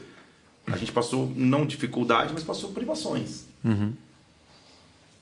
a 0.73 0.77
gente 0.77 0.93
passou, 0.93 1.33
não 1.37 1.67
dificuldade, 1.67 2.33
mas 2.33 2.43
passou 2.43 2.73
privações. 2.73 3.45
Uhum. 3.65 3.93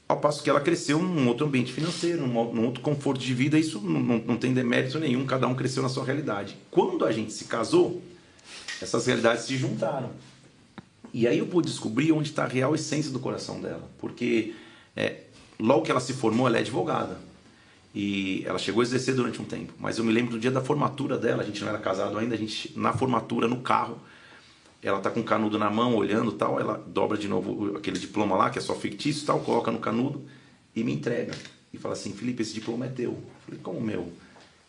Ao 0.08 0.18
passo 0.18 0.42
que 0.42 0.48
ela 0.48 0.60
cresceu 0.60 1.02
num 1.02 1.28
outro 1.28 1.46
ambiente 1.46 1.72
financeiro, 1.72 2.26
num, 2.26 2.52
num 2.54 2.64
outro 2.64 2.80
conforto 2.80 3.20
de 3.20 3.34
vida, 3.34 3.58
isso 3.58 3.80
não, 3.80 4.18
não, 4.18 4.36
tem 4.36 4.54
demérito 4.54 4.98
nenhum, 4.98 5.26
cada 5.26 5.46
um 5.46 5.54
cresceu 5.54 5.82
na 5.82 5.88
sua 5.88 6.04
realidade. 6.04 6.56
Quando 6.70 7.04
a 7.04 7.12
gente 7.12 7.32
se 7.32 7.44
casou, 7.44 8.02
essas 8.80 9.06
realidades 9.06 9.44
se 9.44 9.56
juntaram. 9.56 10.10
E 11.12 11.26
aí 11.26 11.38
eu 11.38 11.46
pude 11.46 11.68
descobrir 11.68 12.12
onde 12.12 12.30
está 12.30 12.44
a 12.44 12.48
real 12.48 12.74
essência 12.74 13.10
do 13.10 13.18
coração 13.18 13.60
dela. 13.60 13.90
Porque 13.98 14.54
é, 14.96 15.22
logo 15.58 15.82
que 15.82 15.90
ela 15.90 16.00
se 16.00 16.14
formou, 16.14 16.46
ela 16.46 16.56
é 16.56 16.60
advogada. 16.60 17.18
E 17.94 18.44
ela 18.46 18.58
chegou 18.58 18.80
a 18.80 18.84
exercer 18.84 19.14
durante 19.14 19.40
um 19.40 19.44
tempo. 19.44 19.72
Mas 19.78 19.98
eu 19.98 20.04
me 20.04 20.12
lembro 20.12 20.32
do 20.32 20.38
dia 20.38 20.50
da 20.50 20.60
formatura 20.60 21.18
dela, 21.18 21.42
a 21.42 21.46
gente 21.46 21.60
não 21.60 21.68
era 21.68 21.78
casado 21.78 22.16
ainda, 22.18 22.34
a 22.34 22.38
gente, 22.38 22.72
na 22.78 22.92
formatura, 22.92 23.48
no 23.48 23.60
carro, 23.60 23.98
ela 24.82 25.00
tá 25.00 25.10
com 25.10 25.20
o 25.20 25.24
canudo 25.24 25.58
na 25.58 25.70
mão, 25.70 25.94
olhando 25.96 26.32
tal, 26.32 26.60
ela 26.60 26.82
dobra 26.86 27.18
de 27.18 27.28
novo 27.28 27.76
aquele 27.76 27.98
diploma 27.98 28.36
lá, 28.36 28.50
que 28.50 28.58
é 28.58 28.62
só 28.62 28.74
fictício 28.74 29.26
tal, 29.26 29.40
coloca 29.40 29.70
no 29.70 29.78
canudo 29.78 30.22
e 30.74 30.84
me 30.84 30.92
entrega. 30.92 31.34
E 31.72 31.78
fala 31.78 31.94
assim, 31.94 32.12
Felipe, 32.12 32.42
esse 32.42 32.54
diploma 32.54 32.86
é 32.86 32.88
teu. 32.88 33.10
Eu 33.10 33.22
falei, 33.44 33.60
como 33.62 33.80
meu? 33.80 34.12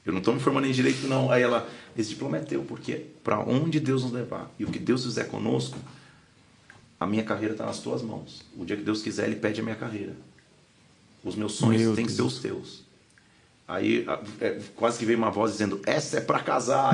Eu 0.05 0.11
não 0.11 0.19
estou 0.19 0.33
me 0.33 0.39
formando 0.39 0.67
em 0.67 0.71
direito, 0.71 1.07
não. 1.07 1.31
Aí 1.31 1.43
ela, 1.43 1.69
esse 1.97 2.09
diploma 2.09 2.37
é 2.37 2.41
teu, 2.41 2.63
porque 2.63 3.05
para 3.23 3.39
onde 3.39 3.79
Deus 3.79 4.03
nos 4.03 4.11
levar 4.11 4.51
e 4.57 4.65
o 4.65 4.67
que 4.67 4.79
Deus 4.79 5.05
fizer 5.05 5.25
conosco, 5.25 5.77
a 6.99 7.05
minha 7.05 7.23
carreira 7.23 7.53
está 7.53 7.65
nas 7.65 7.79
tuas 7.79 8.01
mãos. 8.01 8.41
O 8.57 8.65
dia 8.65 8.75
que 8.75 8.83
Deus 8.83 9.01
quiser, 9.01 9.27
Ele 9.27 9.35
pede 9.35 9.61
a 9.61 9.63
minha 9.63 9.75
carreira. 9.75 10.15
Os 11.23 11.35
meus 11.35 11.53
sonhos 11.53 11.81
Meu 11.81 11.95
têm 11.95 12.05
que 12.05 12.11
ser 12.11 12.23
os 12.23 12.39
teus. 12.39 12.83
Aí 13.69 14.03
é, 14.41 14.57
quase 14.75 14.97
que 14.97 15.05
veio 15.05 15.19
uma 15.19 15.29
voz 15.29 15.51
dizendo: 15.51 15.79
Essa 15.85 16.17
é 16.17 16.21
para 16.21 16.39
casar. 16.39 16.91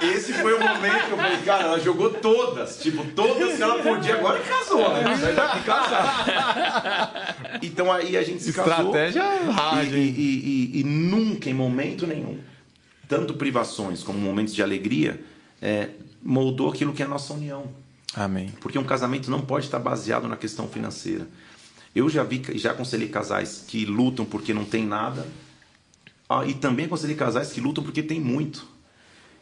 Esse 0.00 0.32
foi 0.34 0.54
o 0.54 0.60
momento 0.60 1.06
que 1.06 1.10
eu 1.10 1.16
falei, 1.16 1.38
cara, 1.38 1.64
ela 1.64 1.80
jogou 1.80 2.10
todas, 2.10 2.78
tipo, 2.80 3.04
todas 3.06 3.56
que 3.56 3.62
ela 3.62 3.82
podia, 3.82 4.14
agora 4.14 4.38
casou, 4.38 4.88
né? 4.94 5.16
Vai 5.16 5.34
daqui 5.34 5.60
casar. 5.64 7.58
Então 7.60 7.92
aí 7.92 8.16
a 8.16 8.22
gente 8.22 8.40
se 8.40 8.52
casou. 8.52 8.94
Estratégia. 8.94 9.24
E, 9.82 9.96
e, 9.96 10.70
e, 10.76 10.80
e, 10.80 10.84
nunca, 10.84 11.50
em 11.50 11.54
momento 11.54 12.06
nenhum, 12.06 12.38
tanto 13.08 13.34
privações 13.34 14.04
como 14.04 14.16
momentos 14.16 14.54
de 14.54 14.62
alegria, 14.62 15.20
é, 15.60 15.88
moldou 16.22 16.70
aquilo 16.70 16.92
que 16.92 17.02
é 17.02 17.04
a 17.04 17.08
nossa 17.08 17.32
união. 17.32 17.64
Amém. 18.14 18.52
Porque 18.60 18.78
um 18.78 18.84
casamento 18.84 19.28
não 19.28 19.40
pode 19.40 19.64
estar 19.66 19.80
baseado 19.80 20.28
na 20.28 20.36
questão 20.36 20.68
financeira. 20.68 21.26
Eu 21.98 22.08
já 22.08 22.22
vi, 22.22 22.40
já 22.54 22.70
aconselhei 22.70 23.08
casais 23.08 23.64
que 23.66 23.84
lutam 23.84 24.24
porque 24.24 24.54
não 24.54 24.64
tem 24.64 24.86
nada, 24.86 25.26
ah, 26.28 26.46
e 26.46 26.54
também 26.54 26.86
aconselhei 26.86 27.16
casais 27.16 27.50
que 27.50 27.60
lutam 27.60 27.82
porque 27.82 28.04
tem 28.04 28.20
muito. 28.20 28.68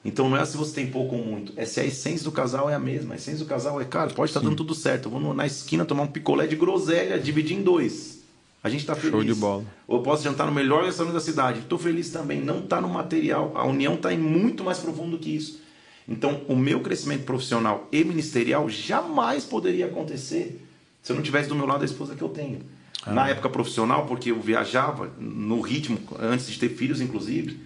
Então 0.03 0.31
não 0.31 0.39
é 0.39 0.45
se 0.47 0.57
você 0.57 0.77
tem 0.77 0.87
pouco 0.87 1.17
ou 1.17 1.23
muito, 1.23 1.53
é 1.55 1.67
se 1.67 1.81
a 1.81 1.85
essência 1.85 2.25
do 2.25 2.33
casal 2.33 2.71
é 2.71 2.75
a 2.75 2.79
mesma. 2.79 3.13
A 3.13 3.17
essência 3.19 3.45
do 3.45 3.47
casal 3.47 3.79
é, 3.79 3.85
cara, 3.85 4.09
pode 4.09 4.31
estar 4.31 4.41
dando 4.41 4.57
tudo 4.57 4.75
certo. 4.75 5.07
Eu 5.07 5.11
vou 5.11 5.35
na 5.35 5.45
esquina 5.45 5.85
tomar 5.85 6.05
um 6.05 6.07
picolé 6.07 6.47
de 6.47 6.57
groselha, 6.57 7.19
dividir 7.19 7.59
em 7.59 7.63
dois. 7.63 8.23
A 8.65 8.71
gente 8.71 8.81
está 8.81 8.95
feliz. 8.95 9.11
Show 9.11 9.23
de 9.23 9.35
bola. 9.35 9.65
Ou 9.87 9.99
eu 9.99 10.03
posso 10.03 10.25
jantar 10.25 10.47
no 10.47 10.53
melhor 10.53 10.85
restaurante 10.85 11.13
da 11.13 11.21
cidade. 11.21 11.59
Estou 11.59 11.79
feliz 11.79 12.09
também. 12.09 12.41
Não 12.41 12.61
está 12.61 12.81
no 12.81 12.89
material. 12.89 13.53
A 13.55 13.67
união 13.67 13.97
está 13.97 14.15
em 14.15 14.19
muito 14.19 14.65
mais 14.65 14.79
profundo 14.79 15.19
que 15.19 15.29
isso. 15.37 15.61
Então, 16.09 16.41
o 16.49 16.57
meu 16.57 16.81
crescimento 16.81 17.25
profissional 17.25 17.87
e 17.93 18.03
ministerial 18.03 18.67
jamais 18.71 19.45
poderia 19.45 19.87
acontecer 19.87 20.66
se 21.07 21.13
eu 21.13 21.15
não 21.15 21.23
tivesse 21.23 21.49
do 21.49 21.55
meu 21.55 21.67
lado 21.67 21.83
a 21.83 21.85
esposa 21.85 22.17
que 22.17 22.23
eu 22.23 22.29
tenho. 22.29 22.63
Ah. 23.05 23.13
Na 23.13 23.29
época 23.29 23.49
profissional, 23.49 24.07
porque 24.07 24.33
eu 24.33 24.41
viajava 24.41 25.09
no 25.21 25.61
ritmo, 25.61 26.01
antes 26.19 26.49
de 26.51 26.59
ter 26.59 26.71
filhos, 26.71 27.01
inclusive, 27.01 27.61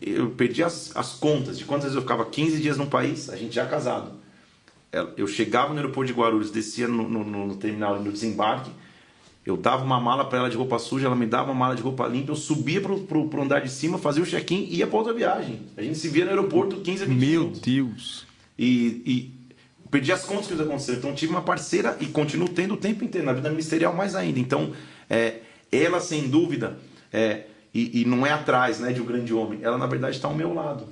eu 0.00 0.30
perdi 0.30 0.62
as, 0.62 0.96
as 0.96 1.14
contas 1.14 1.58
de 1.58 1.64
quantas 1.64 1.86
vezes 1.86 1.96
eu 1.96 2.02
ficava 2.02 2.24
15 2.24 2.62
dias 2.62 2.76
num 2.76 2.86
país, 2.86 3.28
a 3.28 3.34
gente 3.34 3.52
já 3.56 3.66
casado. 3.66 4.12
Eu 5.16 5.26
chegava 5.26 5.70
no 5.70 5.80
aeroporto 5.80 6.12
de 6.12 6.16
Guarulhos, 6.16 6.52
descia 6.52 6.86
no, 6.86 7.08
no, 7.08 7.24
no 7.24 7.56
terminal, 7.56 8.00
no 8.00 8.12
desembarque, 8.12 8.70
eu 9.44 9.56
dava 9.56 9.84
uma 9.84 10.00
mala 10.00 10.24
para 10.24 10.38
ela 10.38 10.48
de 10.48 10.56
roupa 10.56 10.78
suja, 10.78 11.06
ela 11.06 11.16
me 11.16 11.26
dava 11.26 11.50
uma 11.50 11.58
mala 11.58 11.74
de 11.74 11.82
roupa 11.82 12.06
limpa, 12.06 12.30
eu 12.30 12.36
subia 12.36 12.80
pro, 12.80 13.00
pro, 13.00 13.28
pro 13.28 13.42
andar 13.42 13.62
de 13.62 13.68
cima, 13.68 13.98
fazia 13.98 14.22
o 14.22 14.26
check-in 14.26 14.68
e 14.70 14.76
ia 14.76 14.86
para 14.86 14.96
outra 14.96 15.12
viagem. 15.12 15.58
A 15.76 15.82
gente 15.82 15.98
se 15.98 16.08
via 16.08 16.24
no 16.24 16.30
aeroporto 16.30 16.76
15 16.76 17.02
a 17.02 17.06
20 17.06 17.18
Meu 17.18 17.40
minutos. 17.40 17.60
Deus! 17.62 18.26
E, 18.56 19.02
e 19.04 19.35
perdi 19.90 20.12
as 20.12 20.24
contas 20.24 20.46
que 20.46 20.54
isso 20.54 20.62
aconteceu. 20.62 20.94
Então 20.94 21.14
tive 21.14 21.32
uma 21.32 21.42
parceira 21.42 21.96
e 22.00 22.06
continuo 22.06 22.48
tendo 22.48 22.74
o 22.74 22.76
tempo 22.76 23.04
inteiro, 23.04 23.26
na 23.26 23.32
vida 23.32 23.50
ministerial 23.50 23.94
mais 23.94 24.14
ainda. 24.14 24.38
Então, 24.38 24.72
é, 25.08 25.40
ela 25.70 26.00
sem 26.00 26.28
dúvida, 26.28 26.78
é, 27.12 27.44
e, 27.72 28.02
e, 28.02 28.04
não 28.04 28.26
é 28.26 28.32
atrás 28.32 28.80
né, 28.80 28.92
de 28.92 29.00
um 29.00 29.04
grande 29.04 29.34
homem, 29.34 29.60
ela 29.62 29.76
na 29.76 29.86
verdade 29.86 30.16
está 30.16 30.28
ao 30.28 30.34
meu 30.34 30.54
lado. 30.54 30.86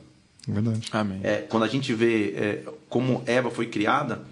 Verdade. 0.46 0.88
Amém. 0.92 1.20
É, 1.22 1.36
quando 1.38 1.62
a 1.62 1.68
gente 1.68 1.94
vê 1.94 2.34
é, 2.36 2.64
como 2.88 3.22
Eva 3.26 3.50
foi 3.50 3.66
criada, 3.66 4.22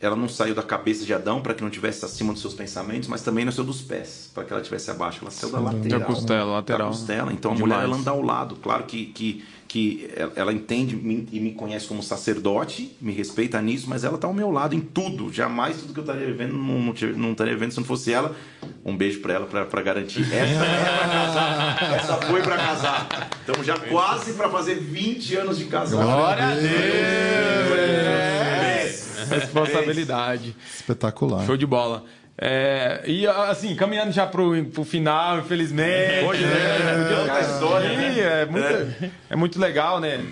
ela 0.00 0.16
não 0.16 0.28
saiu 0.28 0.54
da 0.54 0.62
cabeça 0.62 1.04
de 1.04 1.14
Adão 1.14 1.40
para 1.40 1.54
que 1.54 1.62
não 1.62 1.70
tivesse 1.70 2.04
acima 2.04 2.32
dos 2.32 2.42
seus 2.42 2.54
pensamentos, 2.54 3.08
mas 3.08 3.22
também 3.22 3.44
nasceu 3.44 3.64
dos 3.64 3.80
pés 3.80 4.30
para 4.34 4.44
que 4.44 4.52
ela 4.52 4.60
estivesse 4.60 4.90
abaixo. 4.90 5.20
Ela 5.22 5.30
saiu 5.30 5.52
da 5.52 5.58
lateral. 5.58 6.00
Da 6.00 6.06
costela, 6.06 6.52
lateral. 6.52 6.90
Da 6.90 6.96
costela. 6.96 7.32
Então 7.32 7.52
a 7.52 7.54
mulher 7.54 7.82
ela 7.82 7.96
anda 7.96 8.10
ao 8.10 8.22
lado. 8.22 8.56
Claro 8.56 8.84
que, 8.84 9.06
que, 9.06 9.44
que 9.76 10.08
ela 10.34 10.54
entende 10.54 10.96
e 11.30 11.38
me 11.38 11.52
conhece 11.52 11.86
como 11.86 12.02
sacerdote, 12.02 12.96
me 12.98 13.12
respeita 13.12 13.60
nisso, 13.60 13.84
mas 13.86 14.04
ela 14.04 14.14
está 14.14 14.26
ao 14.26 14.32
meu 14.32 14.50
lado 14.50 14.74
em 14.74 14.80
tudo. 14.80 15.30
Jamais 15.30 15.76
tudo 15.76 15.92
que 15.92 16.00
eu 16.00 16.02
estaria 16.02 16.24
vivendo 16.24 16.54
não, 16.54 16.78
não, 16.78 16.94
não 17.16 17.32
estaria 17.32 17.52
vivendo 17.52 17.72
se 17.72 17.76
não 17.76 17.84
fosse 17.84 18.10
ela. 18.10 18.34
Um 18.82 18.96
beijo 18.96 19.20
para 19.20 19.34
ela 19.34 19.44
para 19.46 19.82
garantir. 19.82 20.22
Essa 20.32 20.64
é 20.64 20.98
para 20.98 21.08
casar. 21.08 21.94
Essa 21.94 22.16
foi 22.16 22.42
para 22.42 22.56
casar. 22.56 23.30
Estamos 23.38 23.66
já 23.66 23.78
quase 23.78 24.32
para 24.32 24.48
fazer 24.48 24.76
20 24.76 25.36
anos 25.36 25.58
de 25.58 25.66
casado. 25.66 26.02
Glória 26.02 26.44
a 26.44 26.54
Deus! 26.54 27.78
É. 27.78 28.96
Responsabilidade. 29.28 30.56
Espetacular. 30.74 31.44
Show 31.44 31.58
de 31.58 31.66
bola. 31.66 32.02
É, 32.38 33.02
e 33.06 33.26
assim, 33.26 33.74
caminhando 33.74 34.12
já 34.12 34.26
pro, 34.26 34.62
pro 34.66 34.84
final, 34.84 35.38
infelizmente. 35.38 36.24
Hoje, 36.24 36.44
né? 36.44 36.52
É, 36.52 37.38
é, 37.38 37.40
história, 37.40 37.88
né? 37.88 38.18
é, 38.18 38.46
muito, 38.46 38.66
é. 38.66 39.10
é 39.30 39.36
muito 39.36 39.58
legal, 39.58 40.00
né? 40.00 40.22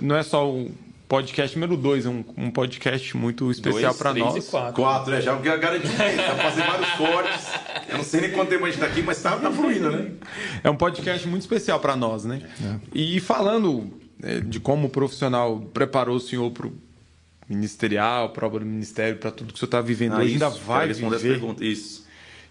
Não 0.00 0.16
é 0.16 0.22
só 0.22 0.48
o 0.48 0.70
podcast 1.08 1.58
número 1.58 1.76
2, 1.76 2.06
é 2.06 2.08
um, 2.08 2.24
um 2.36 2.50
podcast 2.50 3.16
muito 3.16 3.50
especial 3.50 3.94
para 3.94 4.14
nós. 4.14 4.46
E 4.46 4.50
quatro. 4.50 4.74
quatro, 4.74 5.14
é, 5.14 5.20
já 5.20 5.34
garanti 5.34 5.88
tá 5.88 6.34
fazer 6.36 6.62
vários 6.62 6.90
cortes. 6.90 7.46
Eu 7.88 7.96
não 7.96 8.04
sei 8.04 8.20
nem 8.20 8.30
quanto 8.30 8.50
tempo 8.50 8.64
a 8.64 8.70
gente 8.70 8.78
tá 8.78 8.86
aqui, 8.86 9.02
mas 9.02 9.20
tá, 9.20 9.36
tá 9.36 9.50
fluindo, 9.50 9.90
né? 9.90 10.12
É 10.62 10.70
um 10.70 10.76
podcast 10.76 11.26
muito 11.26 11.42
especial 11.42 11.80
para 11.80 11.96
nós, 11.96 12.24
né? 12.24 12.42
É. 12.62 12.76
E 12.94 13.18
falando 13.18 13.90
é, 14.22 14.40
de 14.40 14.60
como 14.60 14.86
o 14.86 14.90
profissional 14.90 15.60
preparou 15.72 16.16
o 16.16 16.20
senhor 16.20 16.50
pro 16.52 16.72
ministerial, 17.48 18.30
para 18.30 18.46
o 18.46 18.60
ministério, 18.60 19.16
para 19.18 19.30
tudo 19.30 19.52
que 19.52 19.54
o 19.54 19.58
senhor 19.58 19.68
está 19.68 19.80
vivendo 19.80 20.14
ah, 20.14 20.18
ainda 20.18 20.48
isso, 20.48 20.60
vai 20.60 20.86
responder 20.86 21.18
viver. 21.18 21.62
Isso. 21.62 22.06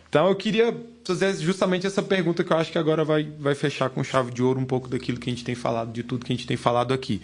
Então 0.09 0.27
eu 0.27 0.35
queria 0.35 0.75
fazer 1.03 1.35
justamente 1.35 1.85
essa 1.85 2.01
pergunta 2.01 2.43
que 2.43 2.51
eu 2.51 2.57
acho 2.57 2.71
que 2.71 2.77
agora 2.77 3.03
vai, 3.03 3.23
vai 3.39 3.53
fechar 3.53 3.89
com 3.89 4.03
chave 4.03 4.31
de 4.31 4.41
ouro 4.41 4.59
um 4.59 4.65
pouco 4.65 4.87
daquilo 4.87 5.19
que 5.19 5.29
a 5.29 5.33
gente 5.33 5.43
tem 5.43 5.55
falado, 5.55 5.91
de 5.91 6.03
tudo 6.03 6.25
que 6.25 6.33
a 6.33 6.35
gente 6.35 6.47
tem 6.47 6.57
falado 6.57 6.93
aqui. 6.93 7.21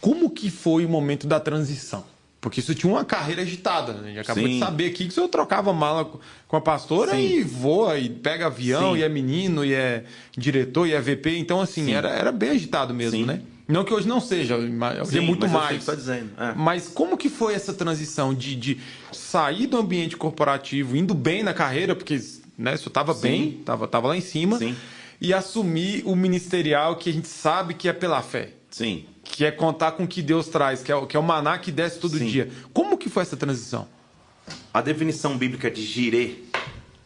Como 0.00 0.30
que 0.30 0.50
foi 0.50 0.84
o 0.84 0.88
momento 0.88 1.26
da 1.26 1.38
transição? 1.38 2.04
Porque 2.40 2.58
isso 2.58 2.74
tinha 2.74 2.92
uma 2.92 3.04
carreira 3.04 3.42
agitada. 3.42 3.92
Né? 3.92 4.00
A 4.00 4.06
gente 4.08 4.18
acabou 4.18 4.44
Sim. 4.44 4.54
de 4.54 4.58
saber 4.58 4.86
aqui 4.86 5.04
que 5.04 5.10
o 5.10 5.12
senhor 5.12 5.28
trocava 5.28 5.72
mala 5.72 6.10
com 6.48 6.56
a 6.56 6.60
pastora 6.60 7.12
Sim. 7.12 7.20
e 7.20 7.44
voa, 7.44 7.96
e 7.98 8.08
pega 8.08 8.46
avião, 8.46 8.94
Sim. 8.94 8.98
e 8.98 9.02
é 9.04 9.08
menino, 9.08 9.64
e 9.64 9.72
é 9.72 10.04
diretor, 10.36 10.88
e 10.88 10.92
é 10.92 11.00
VP. 11.00 11.38
Então, 11.38 11.60
assim, 11.60 11.92
era, 11.92 12.08
era 12.08 12.32
bem 12.32 12.50
agitado 12.50 12.92
mesmo, 12.92 13.24
né? 13.24 13.42
Não 13.68 13.84
que 13.84 13.94
hoje 13.94 14.08
não 14.08 14.20
seja, 14.20 14.56
hoje 14.56 15.18
é 15.18 15.20
muito 15.20 15.48
mais. 15.48 15.84
Tá 15.84 15.94
dizendo. 15.94 16.30
É. 16.38 16.52
Mas 16.54 16.88
como 16.88 17.16
que 17.16 17.28
foi 17.28 17.54
essa 17.54 17.72
transição 17.72 18.34
de, 18.34 18.56
de 18.56 18.80
sair 19.12 19.66
do 19.66 19.78
ambiente 19.78 20.16
corporativo, 20.16 20.96
indo 20.96 21.14
bem 21.14 21.42
na 21.42 21.54
carreira, 21.54 21.94
porque 21.94 22.20
né, 22.58 22.76
você 22.76 22.88
estava 22.88 23.14
bem, 23.14 23.58
estava 23.60 23.86
tava 23.86 24.08
lá 24.08 24.16
em 24.16 24.20
cima, 24.20 24.58
Sim. 24.58 24.76
e 25.20 25.32
assumir 25.32 26.02
o 26.04 26.16
ministerial 26.16 26.96
que 26.96 27.08
a 27.08 27.12
gente 27.12 27.28
sabe 27.28 27.74
que 27.74 27.88
é 27.88 27.92
pela 27.92 28.20
fé. 28.20 28.50
Sim. 28.70 29.04
Que 29.22 29.44
é 29.44 29.50
contar 29.50 29.92
com 29.92 30.04
o 30.04 30.08
que 30.08 30.22
Deus 30.22 30.48
traz, 30.48 30.82
que 30.82 30.90
é, 30.90 31.06
que 31.06 31.16
é 31.16 31.20
o 31.20 31.22
maná 31.22 31.56
que 31.58 31.70
desce 31.70 31.98
todo 31.98 32.18
Sim. 32.18 32.26
dia. 32.26 32.50
Como 32.72 32.98
que 32.98 33.08
foi 33.08 33.22
essa 33.22 33.36
transição? 33.36 33.86
A 34.74 34.80
definição 34.80 35.38
bíblica 35.38 35.70
de 35.70 35.82
Jirê, 35.84 36.34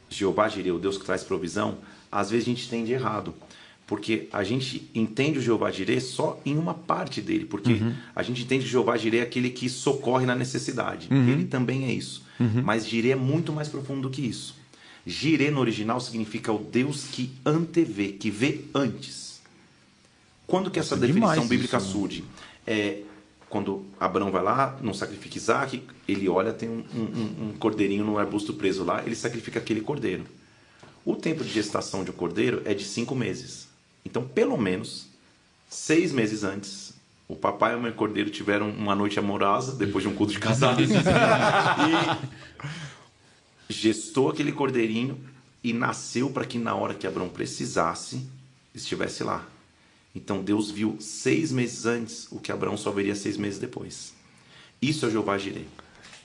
Jeová 0.08 0.48
Jirê, 0.48 0.70
o 0.70 0.78
Deus 0.78 0.96
que 0.96 1.04
traz 1.04 1.22
provisão, 1.22 1.78
às 2.10 2.30
vezes 2.30 2.46
a 2.46 2.50
gente 2.50 2.66
entende 2.66 2.92
errado 2.92 3.34
porque 3.86 4.28
a 4.32 4.42
gente 4.42 4.90
entende 4.94 5.38
o 5.38 5.42
Jeová 5.42 5.70
Jireh 5.70 6.00
só 6.00 6.40
em 6.44 6.58
uma 6.58 6.74
parte 6.74 7.20
dele, 7.20 7.44
porque 7.44 7.74
uhum. 7.74 7.94
a 8.14 8.22
gente 8.22 8.42
entende 8.42 8.64
que 8.64 8.70
Jeová 8.70 8.96
Jireh 8.96 9.18
é 9.18 9.22
aquele 9.22 9.50
que 9.50 9.68
socorre 9.68 10.26
na 10.26 10.34
necessidade. 10.34 11.08
Uhum. 11.10 11.28
Ele 11.28 11.44
também 11.44 11.84
é 11.84 11.92
isso. 11.92 12.24
Uhum. 12.40 12.62
Mas 12.64 12.86
Jireh 12.86 13.12
é 13.12 13.16
muito 13.16 13.52
mais 13.52 13.68
profundo 13.68 14.02
do 14.02 14.10
que 14.10 14.22
isso. 14.22 14.56
Jireh 15.06 15.52
no 15.52 15.60
original 15.60 16.00
significa 16.00 16.52
o 16.52 16.58
Deus 16.58 17.04
que 17.04 17.30
antevê, 17.44 18.08
que 18.08 18.28
vê 18.28 18.62
antes. 18.74 19.40
Quando 20.48 20.68
que 20.68 20.80
essa 20.80 20.96
é 20.96 20.98
definição 20.98 21.46
bíblica 21.46 21.76
isso, 21.76 21.86
né? 21.86 21.92
surge? 21.92 22.24
É, 22.66 23.02
quando 23.48 23.84
Abraão 24.00 24.32
vai 24.32 24.42
lá, 24.42 24.76
não 24.82 24.92
sacrifica 24.92 25.38
Isaac, 25.38 25.80
ele 26.08 26.28
olha, 26.28 26.52
tem 26.52 26.68
um, 26.68 26.84
um, 26.92 27.48
um 27.48 27.52
cordeirinho 27.56 28.04
no 28.04 28.18
arbusto 28.18 28.52
preso 28.52 28.82
lá, 28.82 29.04
ele 29.06 29.14
sacrifica 29.14 29.60
aquele 29.60 29.80
cordeiro. 29.80 30.24
O 31.04 31.14
tempo 31.14 31.44
de 31.44 31.50
gestação 31.50 32.02
de 32.02 32.10
um 32.10 32.14
cordeiro 32.14 32.62
é 32.64 32.74
de 32.74 32.82
cinco 32.82 33.14
meses. 33.14 33.65
Então, 34.06 34.22
pelo 34.24 34.56
menos, 34.56 35.08
seis 35.68 36.12
meses 36.12 36.44
antes, 36.44 36.94
o 37.26 37.34
papai 37.34 37.72
e 37.72 37.76
o 37.76 37.82
meu 37.82 37.92
cordeiro 37.92 38.30
tiveram 38.30 38.70
uma 38.70 38.94
noite 38.94 39.18
amorosa, 39.18 39.74
depois 39.74 40.04
de 40.04 40.08
um 40.08 40.14
culto 40.14 40.32
de 40.32 40.38
casado. 40.38 40.80
e 43.68 43.72
gestou 43.72 44.30
aquele 44.30 44.52
cordeirinho 44.52 45.18
e 45.62 45.72
nasceu 45.72 46.30
para 46.30 46.44
que 46.44 46.56
na 46.56 46.72
hora 46.76 46.94
que 46.94 47.04
Abraão 47.04 47.28
precisasse, 47.28 48.24
estivesse 48.72 49.24
lá. 49.24 49.44
Então 50.14 50.40
Deus 50.40 50.70
viu 50.70 50.96
seis 51.00 51.50
meses 51.50 51.84
antes 51.84 52.28
o 52.30 52.38
que 52.38 52.52
Abraão 52.52 52.76
só 52.76 52.92
veria 52.92 53.16
seis 53.16 53.36
meses 53.36 53.58
depois. 53.58 54.14
Isso 54.80 55.04
é 55.04 55.10
Jeová 55.10 55.36
Jirei. 55.36 55.66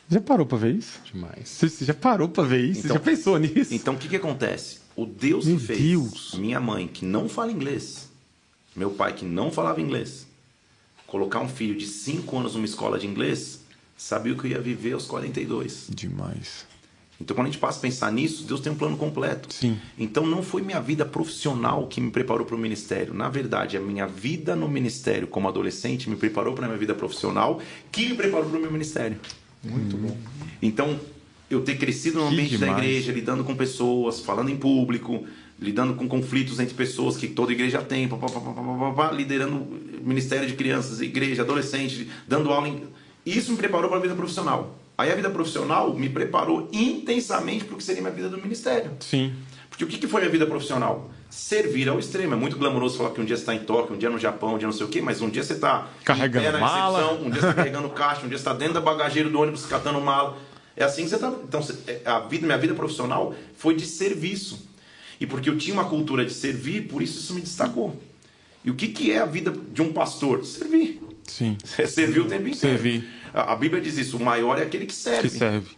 Já 0.08 0.22
parou 0.22 0.45
para 0.45 0.60
ver 0.60 0.76
isso? 0.76 0.99
Demais. 1.12 1.49
Você 1.60 1.84
já 1.84 1.95
parou 1.95 2.30
para 2.30 2.44
ver 2.44 2.64
isso? 2.64 2.82
Então, 2.82 2.90
Você 2.90 2.94
já 2.94 2.99
pensou 2.99 3.40
nisso? 3.40 3.74
Então 3.74 3.95
o 3.95 3.98
que, 3.98 4.08
que 4.08 4.18
acontece? 4.18 4.81
O 4.95 5.05
Deus 5.05 5.45
Meu 5.45 5.57
que 5.57 5.65
fez 5.65 5.80
Deus. 5.80 6.34
minha 6.35 6.59
mãe, 6.59 6.88
que 6.88 7.05
não 7.05 7.30
fala 7.30 7.51
inglês, 7.51 8.09
meu 8.76 8.91
pai, 8.91 9.13
que 9.13 9.26
não 9.26 9.51
falava 9.51 9.81
inglês, 9.81 10.27
colocar 11.07 11.39
um 11.39 11.49
filho 11.49 11.77
de 11.77 11.88
5 11.88 12.38
anos 12.38 12.55
numa 12.55 12.65
escola 12.65 12.99
de 12.99 13.07
inglês, 13.07 13.61
sabia 13.97 14.34
o 14.34 14.38
que 14.38 14.47
eu 14.47 14.51
ia 14.51 14.61
viver 14.61 14.93
aos 14.93 15.05
42. 15.05 15.88
Demais. 15.89 16.65
Então, 17.22 17.35
quando 17.35 17.47
a 17.47 17.51
gente 17.51 17.59
passa 17.59 17.77
a 17.77 17.81
pensar 17.81 18.11
nisso, 18.11 18.43
Deus 18.45 18.59
tem 18.59 18.72
um 18.72 18.76
plano 18.76 18.97
completo. 18.97 19.53
Sim. 19.53 19.77
Então, 19.97 20.26
não 20.26 20.41
foi 20.41 20.63
minha 20.63 20.81
vida 20.81 21.05
profissional 21.05 21.85
que 21.85 22.01
me 22.01 22.09
preparou 22.09 22.45
para 22.45 22.55
o 22.55 22.57
ministério. 22.57 23.13
Na 23.13 23.30
verdade, 23.30 23.77
a 23.77 23.80
minha 23.80 24.07
vida 24.07 24.55
no 24.55 24.68
ministério 24.68 25.27
como 25.27 25.47
adolescente 25.47 26.09
me 26.09 26.15
preparou 26.15 26.55
para 26.55 26.65
a 26.65 26.68
minha 26.68 26.80
vida 26.80 26.95
profissional, 26.95 27.61
que 27.91 28.09
me 28.09 28.15
preparou 28.15 28.49
para 28.49 28.57
o 28.57 28.61
meu 28.61 28.72
ministério. 28.72 29.19
Muito 29.63 29.95
hum. 29.95 29.99
bom. 29.99 30.18
Então, 30.61 30.99
eu 31.53 31.61
ter 31.61 31.78
crescido 31.78 32.19
no 32.19 32.28
ambiente 32.28 32.57
da 32.57 32.69
igreja, 32.72 33.11
lidando 33.11 33.44
com 33.44 33.56
pessoas, 33.56 34.19
falando 34.19 34.49
em 34.49 34.56
público, 34.56 35.26
lidando 35.60 35.94
com 35.94 36.07
conflitos 36.07 36.60
entre 36.60 36.73
pessoas 36.73 37.18
que 37.18 37.28
toda 37.28 37.52
igreja 37.52 37.82
tem, 37.82 38.07
pá, 38.07 38.18
pá, 38.18 38.28
pá, 38.30 39.11
liderando 39.11 39.68
ministério 40.02 40.48
de 40.48 40.53
crianças, 40.53 41.02
igreja, 41.02 41.44
adolescente, 41.44 42.10
dando 42.28 42.52
aula. 42.52 42.68
Em... 42.68 42.84
Isso 43.26 43.52
me 43.52 43.57
preparou 43.57 43.90
para 43.90 43.99
a 43.99 44.02
vida 44.02 44.15
profissional. 44.15 44.80
Aí 44.98 45.11
a 45.11 45.15
vida 45.15 45.30
profissional 45.30 45.94
me 45.94 46.10
preparou 46.10 46.69
intensamente 46.72 47.65
para 47.65 47.76
o 47.76 47.78
que 47.78 47.84
seria 47.84 48.02
minha 48.02 48.14
vida 48.14 48.30
do 48.30 48.38
ministério. 48.38 48.91
Sim. 48.99 49.34
Porque 49.69 49.84
o 49.84 49.88
que 49.88 50.07
foi 50.07 50.22
minha 50.22 50.32
vida 50.32 50.45
profissional? 50.45 51.10
Servir 51.30 51.88
ao 51.90 51.98
extremo. 51.98 52.34
É 52.34 52.38
muito 52.38 52.57
glamouroso 52.57 52.98
falar 52.98 53.11
que 53.11 53.22
um 53.22 53.26
dia 53.26 53.36
você 53.36 53.44
está 53.44 53.56
em 53.56 53.60
Tóquio, 53.60 53.95
um 53.95 53.98
dia 53.98 54.10
no 54.10 54.19
Japão, 54.19 54.56
um 54.56 54.57
dia 54.57 54.68
não 54.68 54.73
sei 54.73 54.86
o 54.86 54.90
quê, 54.90 55.02
mas 55.02 55.22
um 55.22 55.30
dia 55.30 55.44
você 55.44 55.53
está 55.53 55.88
carregando 56.03 56.60
mala, 56.60 57.14
um 57.14 57.30
dia 57.30 57.40
você 57.40 57.48
está 57.48 57.53
carregando 57.53 57.90
caixa, 57.90 58.26
um 58.26 58.30
dia 58.30 58.38
você 58.38 58.41
está 58.41 58.53
dentro 58.53 58.76
da 58.76 58.82
bagageira 58.82 59.30
do 59.30 59.40
ônibus 59.40 59.65
catando 59.65 60.02
mala. 60.02 60.38
É 60.82 60.86
assim 60.86 61.03
que 61.03 61.10
você 61.10 61.16
está. 61.16 61.28
Então, 61.30 61.62
é, 61.86 62.02
a 62.06 62.20
vida, 62.22 62.45
minha 62.45 62.58
vida 62.58 62.74
profissional 62.74 63.36
foi 63.56 63.76
de 63.76 63.86
serviço. 63.86 64.68
E 65.20 65.28
porque 65.28 65.48
eu 65.48 65.56
tinha 65.56 65.76
uma 65.76 65.86
cultura 65.86 66.26
de 66.26 66.34
servir, 66.34 66.88
por 66.88 67.03
isso 67.03 67.20
isso 67.20 67.36
me 67.36 67.41
destacou. 67.41 67.95
E 68.66 68.72
o 68.72 68.76
que, 68.76 68.88
que 68.88 69.12
é 69.12 69.20
a 69.20 69.26
vida 69.26 69.53
de 69.72 69.82
um 69.84 69.94
pastor? 69.94 70.44
Servir. 70.44 70.99
Sim. 71.28 71.56
É 71.78 71.86
servir 71.86 72.22
o 72.22 72.26
tempo 72.26 72.48
inteiro. 72.48 72.78
Servir. 72.78 73.08
A, 73.32 73.53
a 73.53 73.56
Bíblia 73.56 73.80
diz 73.80 73.95
isso: 73.99 74.18
o 74.18 74.20
maior 74.20 74.58
é 74.58 74.64
aquele 74.64 74.88
que 74.88 74.94
serve. 74.94 75.30
Que 75.30 75.38
serve. 75.38 75.70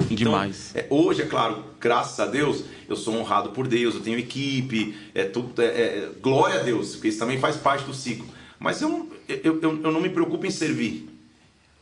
Então, 0.00 0.16
Demais. 0.16 0.74
É, 0.74 0.86
hoje, 0.88 1.22
é 1.22 1.26
claro, 1.26 1.62
graças 1.78 2.18
a 2.18 2.26
Deus, 2.26 2.64
eu 2.88 2.96
sou 2.96 3.14
honrado 3.14 3.50
por 3.50 3.66
Deus, 3.66 3.94
eu 3.94 4.00
tenho 4.00 4.18
equipe, 4.18 4.94
é 5.14 5.24
tudo, 5.24 5.60
é, 5.60 5.66
é 5.66 6.10
glória 6.20 6.60
a 6.60 6.62
Deus, 6.62 6.92
porque 6.94 7.08
isso 7.08 7.18
também 7.18 7.38
faz 7.38 7.56
parte 7.56 7.84
do 7.84 7.94
ciclo. 7.94 8.26
Mas 8.58 8.80
eu, 8.80 9.10
eu, 9.28 9.60
eu, 9.60 9.82
eu 9.82 9.92
não 9.92 10.00
me 10.00 10.08
preocupo 10.08 10.46
em 10.46 10.50
servir. 10.50 11.15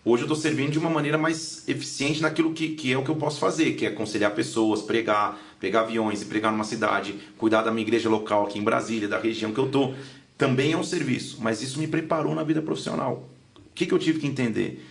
Hoje 0.07 0.23
eu 0.23 0.27
estou 0.27 0.37
servindo 0.37 0.71
de 0.71 0.79
uma 0.79 0.91
maneira 0.91 1.17
mais 1.17 1.67
eficiente 1.67 2.21
naquilo 2.21 2.53
que, 2.53 2.75
que 2.75 2.93
é 2.93 2.99
o 2.99 3.03
que 3.03 3.11
eu 3.11 3.17
posso 3.17 3.41
fazer, 3.41 3.73
que 3.73 3.87
é 3.87 3.89
aconselhar 3.89 4.35
pessoas, 4.35 4.83
pregar, 4.83 5.41
pegar 5.59 5.81
aviões 5.81 6.21
e 6.21 6.27
pregar 6.27 6.53
numa 6.53 6.65
cidade, 6.65 7.15
cuidar 7.39 7.63
da 7.63 7.71
minha 7.71 7.87
igreja 7.87 8.11
local 8.11 8.45
aqui 8.45 8.59
em 8.59 8.63
Brasília, 8.63 9.09
da 9.09 9.19
região 9.19 9.51
que 9.51 9.59
eu 9.59 9.65
estou. 9.65 9.95
Também 10.37 10.73
é 10.73 10.77
um 10.77 10.85
serviço, 10.85 11.39
mas 11.41 11.63
isso 11.63 11.79
me 11.79 11.87
preparou 11.87 12.35
na 12.35 12.43
vida 12.43 12.61
profissional. 12.61 13.31
O 13.57 13.75
que, 13.75 13.87
que 13.87 13.95
eu 13.95 13.99
tive 13.99 14.21
que 14.21 14.27
entender? 14.27 14.85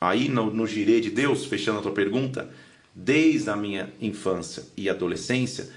Aí 0.00 0.28
no, 0.28 0.52
no 0.52 0.66
girê 0.66 1.00
de 1.00 1.10
Deus, 1.10 1.44
fechando 1.44 1.78
a 1.78 1.82
tua 1.82 1.92
pergunta, 1.92 2.50
desde 2.92 3.50
a 3.50 3.54
minha 3.54 3.92
infância 4.00 4.64
e 4.76 4.90
adolescência, 4.90 5.70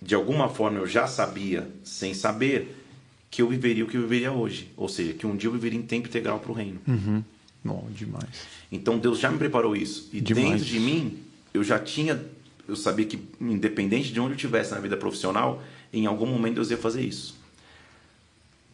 de 0.00 0.14
alguma 0.14 0.48
forma 0.48 0.78
eu 0.78 0.86
já 0.86 1.06
sabia, 1.06 1.68
sem 1.84 2.14
saber, 2.14 2.85
que 3.30 3.42
eu 3.42 3.48
viveria 3.48 3.84
o 3.84 3.88
que 3.88 3.96
eu 3.96 4.02
viveria 4.02 4.32
hoje. 4.32 4.70
Ou 4.76 4.88
seja, 4.88 5.12
que 5.12 5.26
um 5.26 5.36
dia 5.36 5.48
eu 5.48 5.52
viveria 5.52 5.78
em 5.78 5.82
tempo 5.82 6.08
integral 6.08 6.38
para 6.40 6.50
o 6.50 6.54
reino. 6.54 6.80
Uhum. 6.86 7.22
Bom, 7.64 7.88
demais. 7.90 8.46
Então 8.70 8.98
Deus 8.98 9.18
já 9.18 9.30
me 9.30 9.38
preparou 9.38 9.76
isso. 9.76 10.08
E 10.12 10.20
demais. 10.20 10.50
dentro 10.50 10.64
de 10.64 10.80
mim, 10.80 11.18
eu 11.52 11.64
já 11.64 11.78
tinha. 11.78 12.24
Eu 12.68 12.76
sabia 12.76 13.06
que, 13.06 13.18
independente 13.40 14.12
de 14.12 14.20
onde 14.20 14.32
eu 14.32 14.36
estivesse 14.36 14.72
na 14.72 14.80
vida 14.80 14.96
profissional, 14.96 15.62
em 15.92 16.06
algum 16.06 16.26
momento 16.26 16.56
Deus 16.56 16.70
ia 16.70 16.76
fazer 16.76 17.02
isso. 17.02 17.36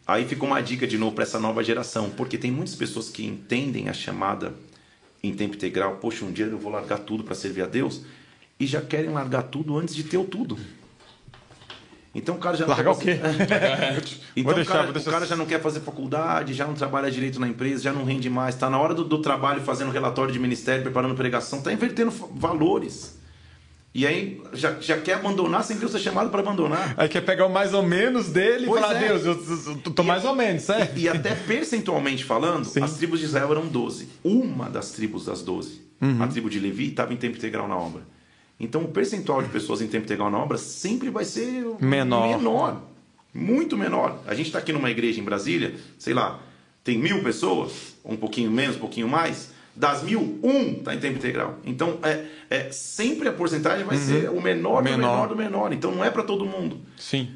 Aí 0.05 0.25
ficou 0.25 0.49
uma 0.49 0.61
dica 0.61 0.85
de 0.85 0.97
novo 0.97 1.15
para 1.15 1.23
essa 1.23 1.39
nova 1.39 1.63
geração, 1.63 2.09
porque 2.09 2.37
tem 2.37 2.51
muitas 2.51 2.75
pessoas 2.75 3.09
que 3.09 3.25
entendem 3.25 3.87
a 3.87 3.93
chamada 3.93 4.53
em 5.23 5.33
tempo 5.33 5.55
integral. 5.55 5.97
Poxa, 5.97 6.25
um 6.25 6.31
dia 6.31 6.45
eu 6.45 6.57
vou 6.57 6.71
largar 6.71 6.99
tudo 6.99 7.23
para 7.23 7.35
servir 7.35 7.61
a 7.61 7.67
Deus, 7.67 8.01
e 8.59 8.67
já 8.67 8.81
querem 8.81 9.11
largar 9.11 9.43
tudo 9.43 9.77
antes 9.77 9.95
de 9.95 10.03
ter 10.03 10.17
o 10.17 10.25
tudo. 10.25 10.57
Então 12.15 12.35
o 12.35 12.37
cara 12.37 12.55
já 12.55 12.67
Largar 12.67 12.91
o 12.91 12.97
quê? 12.97 13.17
então 14.35 14.53
deixar, 14.53 14.85
o, 14.85 14.93
cara, 14.93 14.99
o 14.99 15.03
cara 15.03 15.25
já 15.25 15.35
não 15.35 15.47
quer 15.47 15.59
fazer 15.59 15.79
faculdade, 15.79 16.53
já 16.53 16.67
não 16.67 16.75
trabalha 16.75 17.09
direito 17.09 17.39
na 17.39 17.47
empresa, 17.47 17.83
já 17.83 17.91
não 17.91 18.03
rende 18.03 18.29
mais, 18.29 18.53
está 18.53 18.69
na 18.69 18.79
hora 18.79 18.93
do, 18.93 19.03
do, 19.03 19.19
trabalho 19.19 19.61
fazendo 19.61 19.91
relatório 19.91 20.31
de 20.31 20.37
ministério, 20.37 20.83
preparando 20.83 21.15
pregação, 21.15 21.59
está 21.59 21.73
invertendo 21.73 22.11
valores. 22.11 23.17
E 23.95 24.07
aí 24.07 24.41
já, 24.53 24.79
já 24.79 24.97
quer 24.99 25.13
abandonar 25.13 25.63
sem 25.63 25.77
Deus 25.77 25.91
ser 25.91 25.99
chamado 25.99 26.29
para 26.29 26.39
abandonar. 26.39 26.93
Aí 26.97 27.07
quer 27.07 27.21
pegar 27.21 27.45
o 27.45 27.49
mais 27.49 27.73
ou 27.73 27.83
menos 27.83 28.29
dele 28.29 28.65
pois 28.67 28.79
e 28.79 28.83
falar, 28.83 29.01
é. 29.01 29.07
Deus, 29.07 29.25
eu, 29.25 29.73
estou 29.85 30.05
mais 30.05 30.25
ou 30.25 30.35
menos, 30.35 30.63
certo? 30.63 30.97
E, 30.97 31.03
e 31.03 31.09
até 31.09 31.35
percentualmente 31.35 32.23
falando, 32.23 32.65
Sim. 32.65 32.81
as 32.83 32.93
tribos 32.93 33.19
de 33.19 33.25
Israel 33.25 33.51
eram 33.51 33.67
12. 33.67 34.07
Uma 34.23 34.69
das 34.69 34.91
tribos 34.91 35.25
das 35.25 35.41
12, 35.41 35.81
uhum. 36.01 36.23
a 36.23 36.27
tribo 36.27 36.49
de 36.49 36.59
Levi, 36.59 36.89
estava 36.89 37.13
em 37.13 37.17
tempo 37.17 37.37
integral 37.37 37.67
na 37.67 37.77
obra. 37.77 38.01
Então 38.63 38.83
o 38.83 38.87
percentual 38.87 39.41
de 39.41 39.49
pessoas 39.49 39.81
em 39.81 39.87
tempo 39.87 40.05
integral 40.05 40.31
na 40.31 40.37
obra 40.37 40.57
sempre 40.57 41.09
vai 41.09 41.25
ser 41.25 41.65
menor. 41.79 42.37
menor 42.37 42.81
muito 43.33 43.75
menor. 43.75 44.19
A 44.27 44.35
gente 44.35 44.47
está 44.47 44.59
aqui 44.59 44.71
numa 44.71 44.91
igreja 44.91 45.19
em 45.19 45.23
Brasília, 45.23 45.73
sei 45.97 46.13
lá, 46.13 46.39
tem 46.83 46.97
mil 46.97 47.23
pessoas, 47.23 47.95
um 48.05 48.15
pouquinho 48.15 48.51
menos, 48.51 48.75
um 48.75 48.79
pouquinho 48.79 49.07
mais. 49.07 49.51
Das 49.75 50.03
mil, 50.03 50.39
um 50.43 50.73
está 50.73 50.93
em 50.93 50.99
tempo 50.99 51.17
integral. 51.17 51.57
Então, 51.65 51.97
é, 52.03 52.25
é 52.47 52.71
sempre 52.71 53.27
a 53.27 53.33
porcentagem 53.33 53.83
vai 53.83 53.97
uhum. 53.97 54.03
ser 54.03 54.29
o 54.29 54.39
menor, 54.39 54.83
menor 54.83 54.83
do 54.83 54.97
menor 54.97 55.27
do 55.29 55.35
menor. 55.35 55.73
Então, 55.73 55.91
não 55.91 56.03
é 56.03 56.11
para 56.11 56.21
todo 56.21 56.45
mundo. 56.45 56.79
Sim. 56.95 57.31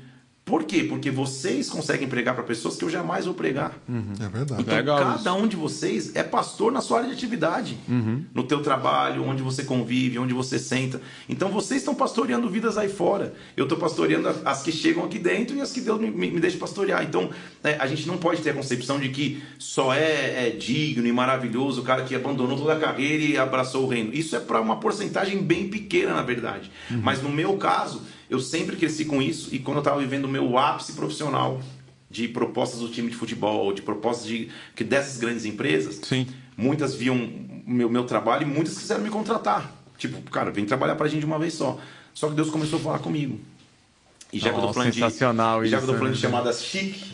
Por 0.48 0.64
quê? 0.64 0.86
Porque 0.86 1.11
vocês 1.11 1.69
conseguem 1.69 2.07
pregar 2.07 2.34
para 2.34 2.41
pessoas 2.41 2.78
que 2.78 2.86
eu 2.86 2.90
jamais 2.90 3.26
vou 3.26 3.34
pregar. 3.34 3.78
Uhum. 3.88 4.14
É 4.18 4.30
verdade. 4.30 4.61
Então, 4.61 4.76
Legal 4.78 4.98
cada 4.98 5.18
isso. 5.18 5.34
um 5.34 5.45
de 5.45 5.57
vocês 5.57 6.15
é 6.15 6.24
pastor 6.24 6.72
na 6.72 6.80
sua 6.80 6.99
área 6.99 7.10
de 7.10 7.15
atividade. 7.15 7.78
Uhum. 7.86 8.24
No 8.34 8.44
teu 8.44 8.61
trabalho, 8.61 9.26
onde 9.26 9.44
você 9.44 9.65
convive, 9.65 10.18
onde 10.18 10.34
você 10.34 10.57
senta. 10.57 11.02
Então, 11.28 11.49
vocês 11.49 11.82
estão 11.82 11.94
pastoreando 11.94 12.49
vidas 12.49 12.78
aí 12.78 12.88
fora. 12.88 13.34
Eu 13.57 13.65
estou 13.65 13.78
pastoreando 13.78 14.34
as 14.45 14.64
que 14.64 14.72
chegam 14.72 15.03
aqui 15.03 15.19
dentro 15.19 15.57
e 15.57 15.60
as 15.60 15.74
que 15.74 15.82
Deus 15.82 15.99
me, 15.99 16.10
me 16.10 16.40
deixa 16.40 16.57
pastorear. 16.57 17.03
Então, 17.03 17.30
é, 17.61 17.76
a 17.76 17.86
gente 17.86 18.07
não 18.07 18.18
pode 18.18 18.41
ter 18.41 18.52
a 18.52 18.53
concepção 18.53 19.02
de 19.02 19.10
que 19.10 19.44
só 19.60 19.94
é, 19.94 20.48
é 20.48 20.49
digno 20.49 21.06
e 21.06 21.11
maravilhoso 21.11 21.82
o 21.82 21.84
cara 21.84 22.06
que 22.06 22.15
abandonou 22.15 22.57
toda 22.57 22.72
a 22.72 22.80
carreira 22.80 23.22
e 23.22 23.38
abraçou 23.38 23.84
o 23.84 23.88
reino. 23.90 24.14
Isso 24.14 24.34
é 24.34 24.40
para 24.40 24.61
uma 24.61 24.78
porcentagem 24.78 25.44
bem 25.44 25.68
pequena, 25.68 26.14
na 26.14 26.22
verdade. 26.22 26.72
Uhum. 26.90 27.02
Mas 27.03 27.22
no 27.22 27.30
meu 27.30 27.57
caso 27.57 28.02
eu 28.29 28.39
sempre 28.39 28.75
cresci 28.75 29.05
com 29.05 29.21
isso 29.21 29.53
e 29.53 29.59
quando 29.59 29.77
eu 29.77 29.81
estava 29.81 29.99
vivendo 29.99 30.25
o 30.25 30.29
meu 30.29 30.57
ápice 30.57 30.93
profissional 30.93 31.61
de 32.09 32.27
propostas 32.27 32.79
do 32.79 32.89
time 32.89 33.09
de 33.09 33.15
futebol, 33.15 33.73
de 33.73 33.81
propostas 33.81 34.27
de 34.27 34.49
que 34.75 34.83
dessas 34.83 35.17
grandes 35.17 35.45
empresas, 35.45 35.99
Sim. 36.03 36.27
muitas 36.55 36.95
viam 36.95 37.29
meu 37.65 37.89
meu 37.89 38.05
trabalho 38.05 38.43
e 38.43 38.45
muitas 38.45 38.77
quiseram 38.77 39.03
me 39.03 39.09
contratar. 39.09 39.73
Tipo, 39.97 40.21
cara, 40.29 40.51
vem 40.51 40.65
trabalhar 40.65 40.95
para 40.95 41.07
a 41.07 41.09
gente 41.09 41.21
de 41.21 41.25
uma 41.25 41.39
vez 41.39 41.53
só. 41.53 41.79
Só 42.13 42.29
que 42.29 42.35
Deus 42.35 42.49
começou 42.49 42.79
a 42.79 42.81
falar 42.81 42.99
comigo. 42.99 43.39
E 44.31 44.39
já 44.39 44.49
oh, 44.49 44.53
que 44.53 44.59
eu 44.59 44.67
tô 44.67 44.73
falando 44.73 44.93
sensacional 44.93 45.63
de, 45.63 45.69
já 45.69 45.77
que 45.77 45.83
eu 45.83 45.87
tô 45.87 45.97
falando 45.97 46.13
de 46.13 46.21
né? 46.21 46.29
chamadas 46.29 46.63
chique. 46.63 47.11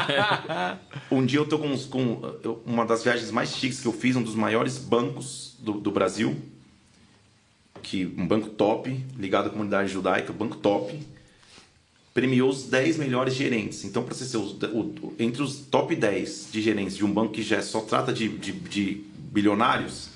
um 1.10 1.24
dia 1.24 1.38
eu 1.38 1.46
tô 1.46 1.58
com, 1.58 1.76
com, 1.76 2.60
uma 2.64 2.86
das 2.86 3.04
viagens 3.04 3.30
mais 3.30 3.54
chiques 3.54 3.80
que 3.80 3.86
eu 3.86 3.92
fiz, 3.92 4.16
um 4.16 4.22
dos 4.22 4.34
maiores 4.34 4.78
bancos 4.78 5.56
do, 5.58 5.74
do 5.74 5.90
Brasil, 5.90 6.34
que 7.80 8.06
um 8.16 8.26
banco 8.26 8.48
top, 8.50 9.04
ligado 9.18 9.48
à 9.48 9.50
comunidade 9.50 9.92
judaica, 9.92 10.32
banco 10.32 10.56
top, 10.56 10.98
premiou 12.12 12.50
os 12.50 12.64
10 12.64 12.98
melhores 12.98 13.34
gerentes. 13.34 13.84
Então, 13.84 14.02
para 14.02 14.14
você 14.14 14.24
ser 14.24 14.36
o, 14.36 14.42
o, 14.42 15.14
entre 15.18 15.42
os 15.42 15.58
top 15.58 15.94
10 15.94 16.48
de 16.50 16.60
gerentes 16.60 16.96
de 16.96 17.04
um 17.04 17.12
banco 17.12 17.32
que 17.32 17.42
já 17.42 17.62
só 17.62 17.80
trata 17.80 18.12
de, 18.12 18.28
de, 18.28 18.52
de 18.52 19.04
bilionários, 19.16 20.10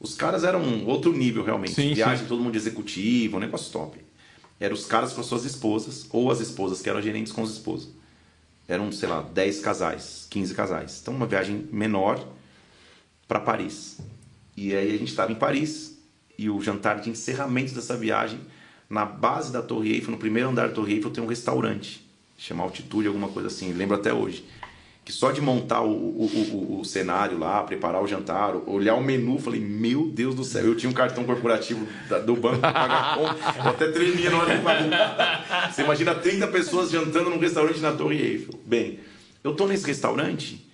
os 0.00 0.14
caras 0.14 0.44
eram 0.44 0.60
um 0.60 0.86
outro 0.86 1.12
nível 1.12 1.44
realmente. 1.44 1.74
Sim, 1.74 1.94
Viagem 1.94 2.24
sim. 2.24 2.28
todo 2.28 2.42
mundo 2.42 2.56
executivo, 2.56 3.36
um 3.36 3.40
negócio 3.40 3.72
top. 3.72 3.98
Eram 4.58 4.74
os 4.74 4.86
caras 4.86 5.12
com 5.12 5.20
as 5.20 5.26
suas 5.26 5.44
esposas, 5.44 6.06
ou 6.10 6.30
as 6.30 6.40
esposas 6.40 6.80
que 6.80 6.88
eram 6.88 7.02
gerentes 7.02 7.32
com 7.32 7.42
os 7.42 7.52
esposos. 7.52 7.90
Eram, 8.68 8.90
sei 8.90 9.08
lá, 9.08 9.22
10 9.22 9.60
casais, 9.60 10.26
15 10.30 10.54
casais. 10.54 10.98
Então, 11.02 11.14
uma 11.14 11.26
viagem 11.26 11.68
menor 11.70 12.26
para 13.28 13.38
Paris. 13.38 13.98
E 14.56 14.74
aí 14.74 14.94
a 14.94 14.98
gente 14.98 15.08
estava 15.10 15.30
em 15.30 15.34
Paris, 15.34 15.95
e 16.38 16.50
o 16.50 16.60
jantar 16.60 17.00
de 17.00 17.10
encerramento 17.10 17.74
dessa 17.74 17.96
viagem, 17.96 18.40
na 18.88 19.04
base 19.04 19.52
da 19.52 19.62
Torre 19.62 19.92
Eiffel, 19.92 20.12
no 20.12 20.18
primeiro 20.18 20.50
andar 20.50 20.68
da 20.68 20.74
Torre 20.74 20.94
Eiffel, 20.94 21.10
tem 21.10 21.22
um 21.22 21.26
restaurante, 21.26 22.04
chama 22.38 22.62
Altitude, 22.62 23.08
alguma 23.08 23.28
coisa 23.28 23.48
assim, 23.48 23.72
lembro 23.72 23.96
até 23.96 24.12
hoje. 24.12 24.44
Que 25.04 25.12
só 25.12 25.30
de 25.30 25.40
montar 25.40 25.82
o, 25.82 25.92
o, 25.92 26.26
o, 26.26 26.80
o 26.80 26.84
cenário 26.84 27.38
lá, 27.38 27.62
preparar 27.62 28.02
o 28.02 28.08
jantar, 28.08 28.56
olhar 28.66 28.96
o 28.96 29.02
menu, 29.02 29.38
falei, 29.38 29.60
meu 29.60 30.08
Deus 30.08 30.34
do 30.34 30.42
céu, 30.42 30.64
eu 30.64 30.74
tinha 30.74 30.90
um 30.90 30.92
cartão 30.92 31.22
corporativo 31.22 31.86
do 32.24 32.34
banco 32.34 32.58
para 32.58 32.72
pagar 32.72 33.14
conta, 33.16 33.58
eu 33.58 33.70
até 33.70 33.92
tremia 33.92 34.30
na 34.30 34.38
hora 34.38 34.56
de 34.56 34.62
pagar. 34.64 35.72
Você 35.72 35.82
imagina 35.82 36.12
30 36.12 36.48
pessoas 36.48 36.90
jantando 36.90 37.30
num 37.30 37.38
restaurante 37.38 37.78
na 37.78 37.92
Torre 37.92 38.20
Eiffel. 38.20 38.58
Bem, 38.66 38.98
eu 39.44 39.52
estou 39.52 39.68
nesse 39.68 39.86
restaurante, 39.86 40.66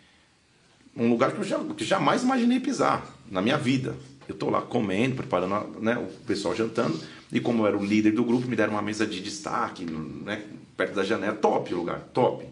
um 0.96 1.10
lugar 1.10 1.32
que 1.32 1.38
eu 1.38 1.44
já, 1.44 1.58
que 1.58 1.84
jamais 1.84 2.22
imaginei 2.22 2.58
pisar 2.58 3.04
na 3.30 3.42
minha 3.42 3.58
vida. 3.58 3.94
Eu 4.28 4.34
estou 4.34 4.50
lá 4.50 4.62
comendo, 4.62 5.16
preparando 5.16 5.80
né, 5.80 5.96
o 5.98 6.06
pessoal 6.24 6.54
jantando, 6.54 6.98
e 7.32 7.40
como 7.40 7.62
eu 7.62 7.66
era 7.66 7.76
o 7.76 7.84
líder 7.84 8.12
do 8.12 8.24
grupo, 8.24 8.46
me 8.46 8.56
deram 8.56 8.74
uma 8.74 8.82
mesa 8.82 9.06
de 9.06 9.20
destaque, 9.20 9.84
né, 9.84 10.44
perto 10.76 10.94
da 10.94 11.04
janela, 11.04 11.34
top 11.34 11.72
o 11.74 11.76
lugar, 11.76 12.00
top. 12.12 12.46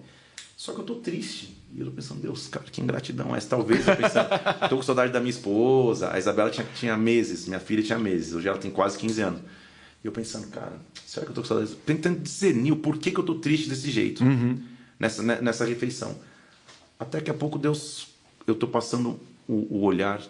Só 0.57 0.73
que 0.73 0.79
eu 0.79 0.83
estou 0.83 1.01
triste. 1.01 1.57
E 1.73 1.81
eu 1.81 1.87
tô 1.87 1.93
pensando, 1.93 2.21
Deus, 2.21 2.49
cara, 2.49 2.67
que 2.71 2.81
ingratidão 2.81 3.35
é 3.35 3.39
essa? 3.39 3.49
Talvez 3.49 3.87
eu 3.87 3.97
pensando, 3.97 4.29
tô 4.69 4.77
com 4.77 4.83
saudade 4.83 5.13
da 5.13 5.21
minha 5.21 5.31
esposa. 5.31 6.13
A 6.13 6.19
Isabela 6.19 6.51
tinha, 6.51 6.67
tinha 6.75 6.97
meses, 6.97 7.47
minha 7.47 7.61
filha 7.61 7.83
tinha 7.83 7.99
meses, 7.99 8.35
hoje 8.35 8.49
ela 8.49 8.59
tem 8.59 8.71
quase 8.71 8.99
15 8.99 9.23
anos. 9.23 9.41
E 10.03 10.07
eu 10.07 10.13
pensando, 10.13 10.49
cara, 10.49 10.73
será 11.07 11.25
que 11.25 11.31
eu 11.31 11.35
tô 11.35 11.43
com 11.43 11.49
saudade? 11.49 11.75
Tentando 11.87 12.19
discernir 12.19 12.73
o 12.73 12.77
porquê 12.77 13.11
que 13.11 13.19
eu 13.19 13.25
tô 13.25 13.37
triste 13.37 13.69
desse 13.69 13.91
jeito, 13.91 14.25
uhum. 14.25 14.59
nessa, 14.99 15.23
né, 15.23 15.39
nessa 15.41 15.65
refeição. 15.65 16.19
Até 16.99 17.21
que 17.21 17.31
a 17.31 17.35
pouco 17.35 17.59
Deus, 17.59 18.09
eu 18.47 18.55
tô 18.55 18.67
passando 18.67 19.21
o, 19.47 19.79
o 19.79 19.83
olhar 19.83 20.21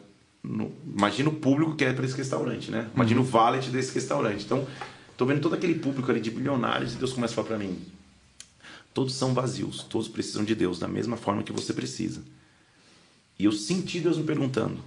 no, 0.42 0.72
imagina 0.96 1.28
o 1.28 1.34
público 1.34 1.76
que 1.76 1.84
é 1.84 1.92
para 1.92 2.04
esse 2.04 2.16
restaurante, 2.16 2.70
né? 2.70 2.88
Imagina 2.94 3.20
uhum. 3.20 3.26
o 3.26 3.28
valet 3.28 3.68
desse 3.70 3.94
restaurante. 3.94 4.44
Então, 4.44 4.66
estou 5.10 5.26
vendo 5.26 5.40
todo 5.40 5.54
aquele 5.54 5.74
público 5.74 6.10
ali 6.10 6.20
de 6.20 6.30
bilionários 6.30 6.94
e 6.94 6.96
Deus 6.96 7.12
começa 7.12 7.34
a 7.34 7.36
falar 7.36 7.48
para 7.48 7.58
mim: 7.58 7.78
todos 8.94 9.14
são 9.14 9.34
vazios, 9.34 9.82
todos 9.82 10.08
precisam 10.08 10.44
de 10.44 10.54
Deus 10.54 10.78
da 10.78 10.88
mesma 10.88 11.16
forma 11.16 11.42
que 11.42 11.52
você 11.52 11.72
precisa. 11.72 12.22
E 13.38 13.44
eu 13.44 13.52
senti 13.52 14.00
Deus 14.00 14.16
me 14.16 14.24
perguntando: 14.24 14.78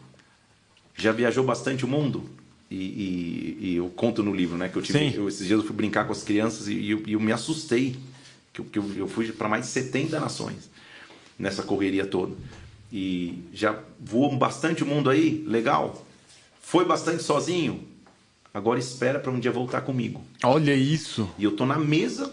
já 0.95 1.11
viajou 1.11 1.43
bastante 1.43 1.85
o 1.85 1.88
mundo? 1.88 2.23
E, 2.71 2.75
e, 2.75 3.57
e 3.61 3.75
eu 3.75 3.88
conto 3.89 4.23
no 4.23 4.34
livro, 4.34 4.57
né? 4.57 4.67
Que 4.67 4.77
eu 4.77 4.81
tive, 4.81 5.15
eu, 5.15 5.27
esses 5.27 5.45
dias 5.45 5.59
eu 5.59 5.65
fui 5.65 5.75
brincar 5.75 6.05
com 6.05 6.11
as 6.11 6.23
crianças 6.23 6.67
e, 6.67 6.73
e 6.73 6.91
eu, 6.91 7.03
eu, 7.05 7.19
me 7.19 7.31
assustei 7.31 7.95
que, 8.51 8.61
eu, 8.61 8.65
que 8.65 8.80
eu 8.80 9.07
fui 9.07 9.31
para 9.31 9.47
mais 9.47 9.65
de 9.65 9.71
70 9.71 10.19
nações 10.19 10.71
nessa 11.38 11.61
correria 11.61 12.07
toda 12.07 12.35
e 12.94 13.49
já 13.52 13.80
voou 13.99 14.38
bastante 14.38 14.84
o 14.84 14.86
mundo 14.86 15.10
aí, 15.10 15.44
legal. 15.48 16.06
Foi 16.61 16.86
bastante 16.86 17.24
sozinho. 17.24 17.88
Agora 18.53 18.78
espera 18.78 19.20
para 19.20 19.32
um 19.32 19.40
dia 19.40 19.52
voltar 19.52 19.82
comigo. 19.82 20.22
Olha 20.44 20.76
isso. 20.76 21.28
E 21.40 21.44
eu 21.44 21.56
tô 21.56 21.65
na 21.65 21.80
mesa 21.80 22.32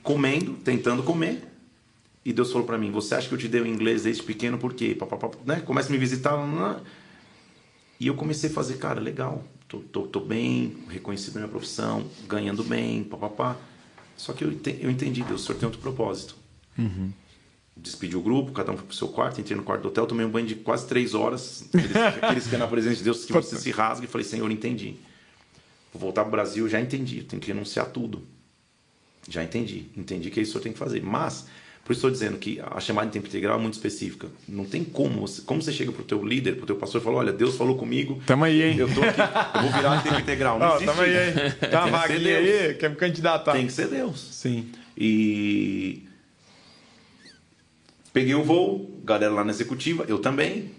comendo, 0.00 0.52
tentando 0.62 1.02
comer. 1.02 1.42
E 2.24 2.32
Deus 2.32 2.52
falou 2.52 2.64
para 2.64 2.78
mim: 2.78 2.92
"Você 2.92 3.16
acha 3.16 3.28
que 3.28 3.34
eu 3.34 3.38
te 3.38 3.48
dei 3.48 3.60
o 3.60 3.66
inglês 3.66 4.04
desde 4.04 4.22
pequeno 4.22 4.58
por 4.58 4.72
quê?" 4.72 4.96
né? 5.44 5.60
Começa 5.60 5.88
a 5.88 5.92
me 5.92 5.98
visitar, 5.98 6.38
e 7.98 8.06
eu 8.06 8.14
comecei 8.14 8.48
a 8.48 8.52
fazer, 8.52 8.76
cara, 8.76 9.00
legal. 9.00 9.42
Tô, 9.66 9.78
tô, 9.78 10.02
tô 10.02 10.20
bem, 10.20 10.76
reconhecido 10.88 11.34
na 11.34 11.40
minha 11.40 11.50
profissão, 11.50 12.06
ganhando 12.28 12.62
bem, 12.62 13.02
papapá. 13.02 13.56
Só 14.16 14.32
que 14.32 14.44
eu, 14.44 14.52
eu 14.80 14.90
entendi, 14.90 15.24
Deus, 15.24 15.42
o 15.42 15.46
senhor 15.46 15.58
tem 15.58 15.66
outro 15.66 15.80
propósito. 15.80 16.36
Uhum. 16.78 17.10
Despedi 17.76 18.16
o 18.16 18.20
grupo, 18.20 18.52
cada 18.52 18.70
um 18.72 18.76
foi 18.76 18.86
pro 18.86 18.94
seu 18.94 19.08
quarto, 19.08 19.40
entrei 19.40 19.56
no 19.56 19.62
quarto 19.62 19.82
do 19.82 19.88
hotel, 19.88 20.06
tomei 20.06 20.24
um 20.24 20.30
banho 20.30 20.46
de 20.46 20.54
quase 20.54 20.86
três 20.86 21.14
horas, 21.14 21.64
aqueles, 21.74 21.96
aqueles 22.22 22.46
que 22.46 22.54
é 22.54 22.58
na 22.58 22.68
presença 22.68 22.96
de 22.96 23.04
Deus 23.04 23.24
que 23.24 23.32
você 23.32 23.56
se 23.56 23.70
rasga, 23.70 24.04
e 24.04 24.08
falei, 24.08 24.26
Senhor, 24.26 24.50
entendi. 24.50 24.96
Vou 25.92 26.00
voltar 26.00 26.22
pro 26.22 26.30
Brasil, 26.30 26.68
já 26.68 26.80
entendi, 26.80 27.22
tenho 27.22 27.40
que 27.40 27.48
renunciar 27.48 27.86
tudo. 27.86 28.22
Já 29.28 29.42
entendi, 29.42 29.86
entendi 29.96 30.30
que 30.30 30.38
é 30.38 30.42
isso 30.42 30.52
que 30.52 30.58
eu 30.58 30.62
tenho 30.62 30.72
que 30.74 30.78
fazer. 30.78 31.02
Mas, 31.02 31.46
por 31.84 31.92
isso 31.92 31.98
estou 31.98 32.10
dizendo 32.10 32.36
que 32.36 32.60
a 32.60 32.78
chamada 32.78 33.08
em 33.08 33.10
tempo 33.10 33.26
integral 33.26 33.58
é 33.58 33.62
muito 33.62 33.74
específica. 33.74 34.28
Não 34.46 34.64
tem 34.64 34.84
como, 34.84 35.24
como 35.46 35.62
você 35.62 35.72
chega 35.72 35.92
pro 35.92 36.04
teu 36.04 36.24
líder, 36.24 36.56
pro 36.56 36.66
teu 36.66 36.76
pastor 36.76 37.00
e 37.00 37.04
fala, 37.04 37.16
olha, 37.18 37.32
Deus 37.32 37.56
falou 37.56 37.76
comigo. 37.76 38.20
Tamo 38.26 38.44
aí, 38.44 38.62
hein? 38.62 38.76
Eu 38.76 38.92
tô 38.92 39.02
aqui, 39.02 39.20
eu 39.20 39.62
vou 39.62 39.72
virar 39.72 39.96
em 39.96 40.02
tempo 40.02 40.20
integral. 40.20 40.58
Não 40.58 40.66
oh, 40.66 40.76
existe. 40.76 40.86
Tamo 40.86 41.00
aí, 41.02 41.16
hein? 41.16 41.34
Tá 41.70 41.84
uma 41.86 41.98
vaguinha 41.98 42.38
aí, 42.38 42.74
quer 42.74 42.90
me 42.90 42.96
candidatar. 42.96 43.52
Tem 43.52 43.66
que 43.66 43.72
ser 43.72 43.88
Deus. 43.88 44.20
Sim. 44.32 44.70
E 44.96 46.02
peguei 48.14 48.34
o 48.34 48.44
voo, 48.44 49.02
galera 49.04 49.32
lá 49.32 49.44
na 49.44 49.50
executiva, 49.50 50.06
eu 50.08 50.18
também. 50.18 50.70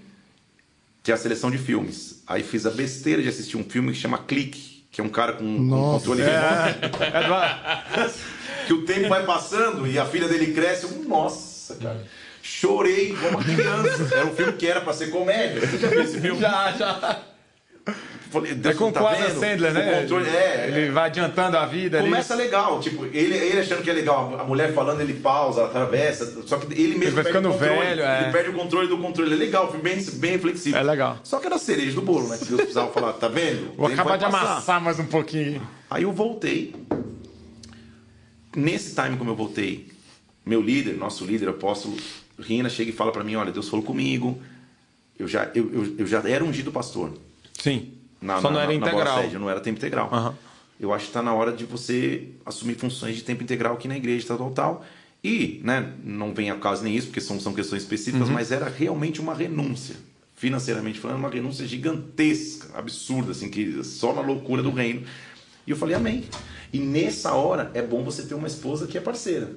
Tinha 1.04 1.14
a 1.14 1.18
seleção 1.18 1.52
de 1.52 1.60
filmes. 1.60 2.24
Aí 2.26 2.42
fiz 2.42 2.66
a 2.66 2.72
besteira 2.72 3.22
de 3.22 3.30
assistir 3.30 3.58
um 3.58 3.64
filme 3.64 3.92
que 3.92 4.00
chama 4.00 4.18
Clique, 4.18 4.86
que 4.90 5.00
é 5.00 5.04
um 5.04 5.10
cara 5.10 5.34
com, 5.34 5.70
com 5.70 5.70
controle 5.70 6.24
é, 6.24 6.26
é, 6.26 8.10
que 8.66 8.74
o 8.74 8.86
tempo 8.86 9.10
vai 9.10 9.24
passando 9.24 9.86
e 9.86 10.00
a 10.00 10.06
filha 10.06 10.28
dele 10.28 10.54
cresce. 10.54 10.86
Eu, 10.86 11.04
Nossa, 11.04 11.76
cara. 11.76 12.02
Chorei 12.42 13.14
como 13.14 13.38
uma 13.38 13.44
criança. 13.44 14.08
Era 14.16 14.26
um 14.26 14.36
filme 14.36 14.54
que 14.54 14.68
era 14.68 14.80
pra 14.80 14.94
ser 14.94 15.10
comédia. 15.10 15.62
Você 15.62 15.80
já 15.80 15.88
viu 15.88 16.02
esse 16.04 16.22
filme? 16.22 16.40
Já, 16.40 16.72
já. 16.74 17.22
Falei, 18.32 18.52
é 18.52 18.74
com 18.74 18.92
tá 18.92 19.04
o 19.04 19.08
Adam 19.08 19.40
Sandler, 19.40 19.74
né? 19.74 20.02
Controle, 20.02 20.28
é, 20.28 20.68
ele 20.68 20.92
vai 20.92 21.06
adiantando 21.06 21.56
a 21.58 21.66
vida. 21.66 22.02
Começa 22.02 22.36
legal, 22.36 22.80
tipo, 22.80 23.06
ele, 23.06 23.36
ele 23.36 23.60
achando 23.60 23.84
que 23.84 23.90
é 23.90 23.94
legal, 23.94 24.38
a 24.40 24.44
mulher 24.44 24.74
falando, 24.74 25.02
ele 25.02 25.14
pausa, 25.14 25.66
atravessa, 25.66 26.44
só 26.46 26.58
que 26.58 26.74
ele 26.74 26.98
mesmo 26.98 27.04
ele 27.04 27.12
vai 27.12 27.24
ficando 27.24 27.52
velho, 27.54 28.02
é. 28.02 28.24
ele 28.24 28.32
perde 28.32 28.50
o 28.50 28.54
controle 28.54 28.88
do 28.88 28.98
controle. 28.98 29.34
É 29.34 29.38
legal, 29.38 29.72
bem, 29.72 30.04
bem 30.16 30.38
flexível. 30.40 30.80
É 30.80 30.84
legal. 30.84 31.20
Só 31.24 31.40
que 31.40 31.46
era 31.46 31.56
a 31.56 31.60
cereja 31.60 31.94
do 31.94 32.02
bolo, 32.02 32.28
né? 32.28 32.38
Que 32.38 32.46
Deus 32.46 32.62
precisava 32.62 32.92
falar, 32.92 33.14
tá 33.14 33.28
vendo? 33.28 33.74
Vou 33.78 33.88
acabar 33.88 34.18
de 34.18 34.26
passar. 34.26 34.40
amassar 34.40 34.82
mais 34.82 35.00
um 35.00 35.06
pouquinho. 35.06 35.66
Aí 35.90 36.04
eu 36.04 36.12
voltei. 36.12 36.76
Nesse 38.56 38.96
time 38.96 39.18
como 39.18 39.30
eu 39.30 39.36
voltei, 39.36 39.88
meu 40.46 40.62
líder, 40.62 40.98
nosso 40.98 41.24
líder, 41.24 41.50
apóstolo 41.50 41.96
Rina, 42.40 42.70
chega 42.70 42.90
e 42.90 42.94
fala 42.94 43.12
para 43.12 43.24
mim, 43.24 43.36
olha, 43.36 43.52
Deus 43.52 43.70
falou 43.70 43.86
comigo, 43.86 44.42
eu 45.18 45.28
já, 45.28 45.50
eu, 45.56 45.72
eu, 45.74 45.96
eu 46.00 46.08
já 46.08 46.22
era 46.28 46.44
ungido 46.44 46.72
pastor. 46.72 47.14
Sim. 47.66 47.94
Na, 48.22 48.40
Só 48.40 48.50
na, 48.50 48.54
não 48.54 48.62
era 48.62 48.68
na, 48.68 48.76
integral. 48.76 49.24
Na 49.24 49.40
não 49.40 49.50
era 49.50 49.60
tempo 49.60 49.80
integral. 49.80 50.12
Uhum. 50.14 50.34
Eu 50.80 50.94
acho 50.94 51.06
que 51.06 51.10
está 51.10 51.24
na 51.24 51.34
hora 51.34 51.52
de 51.52 51.66
você 51.66 52.30
assumir 52.46 52.76
funções 52.76 53.16
de 53.16 53.24
tempo 53.24 53.42
integral 53.42 53.74
aqui 53.74 53.88
na 53.88 53.98
igreja, 53.98 54.28
tal, 54.28 54.38
tal, 54.38 54.52
tal. 54.52 54.86
E, 55.24 55.62
né, 55.64 55.94
não 56.04 56.32
vem 56.32 56.52
a 56.52 56.56
caso 56.58 56.84
nem 56.84 56.96
isso, 56.96 57.08
porque 57.08 57.22
são, 57.22 57.40
são 57.40 57.56
questões 57.56 57.82
específicas, 57.82 58.28
uhum. 58.28 58.36
mas 58.36 58.52
era 58.52 58.70
realmente 58.70 59.20
uma 59.20 59.34
renúncia. 59.34 59.96
Financeiramente 60.36 61.00
falando, 61.00 61.18
uma 61.18 61.30
renúncia 61.30 61.66
gigantesca, 61.66 62.78
absurda, 62.78 63.32
assim, 63.32 63.50
que 63.50 63.84
só 63.84 64.14
na 64.14 64.22
loucura 64.22 64.62
do 64.62 64.70
reino. 64.70 65.02
E 65.66 65.72
eu 65.72 65.76
falei, 65.76 65.96
amém. 65.96 66.26
E 66.72 66.78
nessa 66.78 67.34
hora 67.34 67.72
é 67.74 67.82
bom 67.82 68.04
você 68.04 68.22
ter 68.22 68.36
uma 68.36 68.46
esposa 68.46 68.86
que 68.86 68.96
é 68.96 69.02
parceira. 69.02 69.50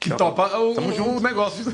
Que 0.00 0.08
então, 0.08 0.18
topa 0.18 0.56
o, 0.58 1.16
o 1.16 1.20
negócio. 1.20 1.64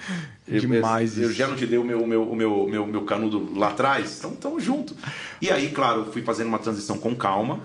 Demais 0.46 1.16
eu, 1.16 1.24
eu, 1.24 1.32
já 1.32 1.46
não 1.46 1.56
te 1.56 1.66
dei 1.66 1.78
o 1.78 1.84
meu, 1.84 2.02
o 2.02 2.06
meu, 2.06 2.30
o 2.30 2.36
meu, 2.36 2.68
meu, 2.68 2.86
meu 2.86 3.04
canudo 3.04 3.56
lá 3.56 3.68
atrás, 3.68 4.18
então 4.18 4.32
estamos 4.32 4.62
junto. 4.62 4.94
E 5.40 5.50
aí, 5.50 5.70
claro, 5.70 6.12
fui 6.12 6.22
fazendo 6.22 6.48
uma 6.48 6.58
transição 6.58 6.98
com 6.98 7.14
calma. 7.14 7.60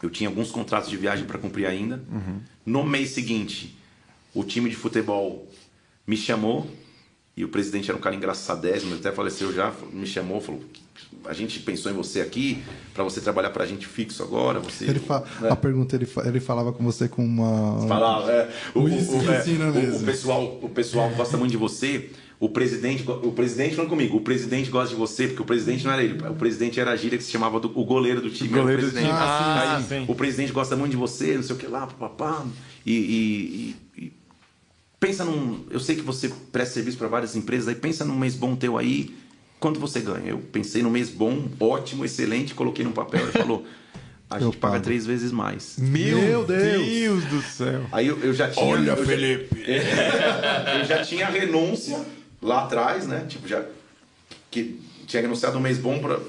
Eu 0.00 0.08
tinha 0.08 0.28
alguns 0.28 0.50
contratos 0.50 0.88
de 0.88 0.96
viagem 0.96 1.26
para 1.26 1.38
cumprir 1.38 1.66
ainda. 1.66 2.02
Uhum. 2.10 2.40
No 2.64 2.84
mês 2.84 3.10
seguinte, 3.10 3.76
o 4.32 4.44
time 4.44 4.70
de 4.70 4.76
futebol 4.76 5.46
me 6.06 6.16
chamou 6.16 6.70
e 7.38 7.44
o 7.44 7.48
presidente 7.48 7.88
era 7.88 7.96
um 7.96 8.00
cara 8.00 8.16
engraçadésimo, 8.16 8.96
até 8.96 9.12
faleceu 9.12 9.54
já, 9.54 9.72
me 9.92 10.04
chamou, 10.04 10.40
falou: 10.40 10.60
a 11.24 11.32
gente 11.32 11.60
pensou 11.60 11.92
em 11.92 11.94
você 11.94 12.20
aqui 12.20 12.60
para 12.92 13.04
você 13.04 13.20
trabalhar 13.20 13.50
para 13.50 13.62
a 13.62 13.66
gente 13.66 13.86
fixo 13.86 14.24
agora. 14.24 14.58
Você, 14.58 14.86
ele 14.86 14.98
fa... 14.98 15.22
né? 15.40 15.48
A 15.48 15.54
pergunta 15.54 15.94
ele, 15.94 16.04
fa... 16.04 16.26
ele 16.26 16.40
falava 16.40 16.72
com 16.72 16.82
você 16.82 17.08
com 17.08 17.24
uma 17.24 17.86
falava 17.86 18.32
é, 18.32 18.50
o, 18.74 18.80
o, 18.80 18.82
o, 18.82 18.88
é, 18.88 19.96
o, 19.96 20.04
pessoal 20.04 20.58
o 20.60 20.68
pessoal 20.68 21.08
gosta 21.10 21.36
muito 21.36 21.52
de 21.52 21.56
você. 21.56 22.10
O 22.40 22.48
presidente, 22.48 23.04
o 23.08 23.32
presidente 23.32 23.74
falando 23.74 23.90
comigo, 23.90 24.16
o 24.16 24.20
presidente 24.20 24.70
gosta 24.70 24.90
de 24.90 24.94
você, 24.94 25.26
porque 25.26 25.42
o 25.42 25.44
presidente 25.44 25.84
não 25.84 25.92
era 25.92 26.04
ele, 26.04 26.22
o 26.28 26.34
presidente 26.34 26.78
era 26.78 26.92
a 26.92 26.96
gíria 26.96 27.18
que 27.18 27.24
se 27.24 27.32
chamava 27.32 27.58
do, 27.58 27.68
o 27.68 27.84
goleiro 27.84 28.20
do 28.20 28.30
time. 28.30 28.48
O 28.50 28.62
goleiro 28.62 28.82
do 28.82 28.90
time. 28.92 29.08
Ah, 29.10 29.76
Aí, 29.76 29.82
sim, 29.84 30.04
O 30.06 30.14
presidente 30.14 30.52
gosta 30.52 30.76
muito 30.76 30.92
de 30.92 30.96
você, 30.96 31.34
não 31.34 31.42
sei 31.42 31.56
o 31.56 31.58
que 31.58 31.66
lá, 31.66 31.88
papá. 31.88 32.44
E, 32.86 32.92
e, 32.92 32.96
e, 32.96 33.76
pensa 35.00 35.24
num. 35.24 35.64
Eu 35.70 35.80
sei 35.80 35.96
que 35.96 36.02
você 36.02 36.28
presta 36.52 36.74
serviço 36.74 36.98
para 36.98 37.08
várias 37.08 37.36
empresas, 37.36 37.68
aí 37.68 37.74
pensa 37.74 38.04
num 38.04 38.18
mês 38.18 38.34
bom 38.34 38.56
teu 38.56 38.76
aí 38.76 39.14
Quanto 39.60 39.80
você 39.80 40.00
ganha? 40.00 40.30
Eu 40.30 40.38
pensei 40.38 40.82
no 40.82 40.90
mês 40.90 41.10
bom, 41.10 41.48
ótimo, 41.58 42.04
excelente, 42.04 42.54
coloquei 42.54 42.84
num 42.84 42.92
papel 42.92 43.28
e 43.28 43.32
falou. 43.32 43.66
A 44.30 44.38
gente 44.38 44.56
paga 44.56 44.78
três 44.78 45.04
vezes 45.04 45.32
mais. 45.32 45.76
Meu, 45.78 46.18
Meu 46.18 46.44
Deus. 46.44 46.86
Deus. 46.86 47.24
do 47.24 47.42
céu. 47.42 47.84
Aí 47.90 48.06
eu, 48.06 48.18
eu 48.20 48.32
já 48.32 48.48
tinha. 48.48 48.64
Olha, 48.64 48.90
eu 48.92 49.04
Felipe! 49.04 49.64
Já, 49.64 50.78
eu 50.78 50.84
já 50.84 51.04
tinha 51.04 51.26
renúncia 51.26 52.04
lá 52.40 52.64
atrás, 52.64 53.06
né? 53.06 53.26
Tipo, 53.28 53.48
já. 53.48 53.64
Que 54.48 54.80
tinha 55.06 55.22
renunciado 55.22 55.58
um 55.58 55.60
mês 55.60 55.78
bom 55.78 55.98
para. 55.98 56.20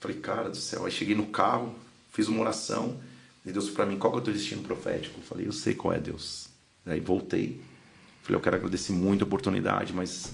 Falei, 0.00 0.16
cara 0.16 0.48
do 0.48 0.56
céu. 0.56 0.86
Aí 0.86 0.92
cheguei 0.92 1.14
no 1.14 1.26
carro, 1.26 1.74
fiz 2.12 2.26
uma 2.26 2.40
oração. 2.40 2.96
E 3.44 3.52
Deus 3.52 3.68
para 3.68 3.84
mim, 3.84 3.98
qual 3.98 4.12
que 4.12 4.18
é 4.18 4.22
o 4.22 4.24
teu 4.24 4.32
destino 4.32 4.62
profético? 4.62 5.20
Eu 5.20 5.24
falei, 5.24 5.46
eu 5.46 5.52
sei 5.52 5.74
qual 5.74 5.92
é 5.92 5.98
Deus. 5.98 6.48
Aí 6.86 7.00
voltei. 7.00 7.60
Falei, 8.26 8.38
eu 8.38 8.42
quero 8.42 8.56
agradecer 8.56 8.92
muito 8.92 9.22
a 9.22 9.26
oportunidade, 9.26 9.92
mas 9.92 10.32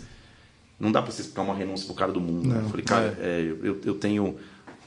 não 0.81 0.91
dá 0.91 1.03
para 1.03 1.13
você 1.13 1.21
explicar 1.21 1.43
uma 1.43 1.55
renúncia 1.55 1.87
pro 1.87 1.95
cara 1.95 2.11
do 2.11 2.21
mundo. 2.21 2.49
Né? 2.49 2.61
Eu 2.65 2.69
falei, 2.71 2.85
cara, 2.85 3.19
é. 3.21 3.41
É, 3.41 3.57
eu, 3.63 3.79
eu 3.85 3.95
tenho 3.95 4.37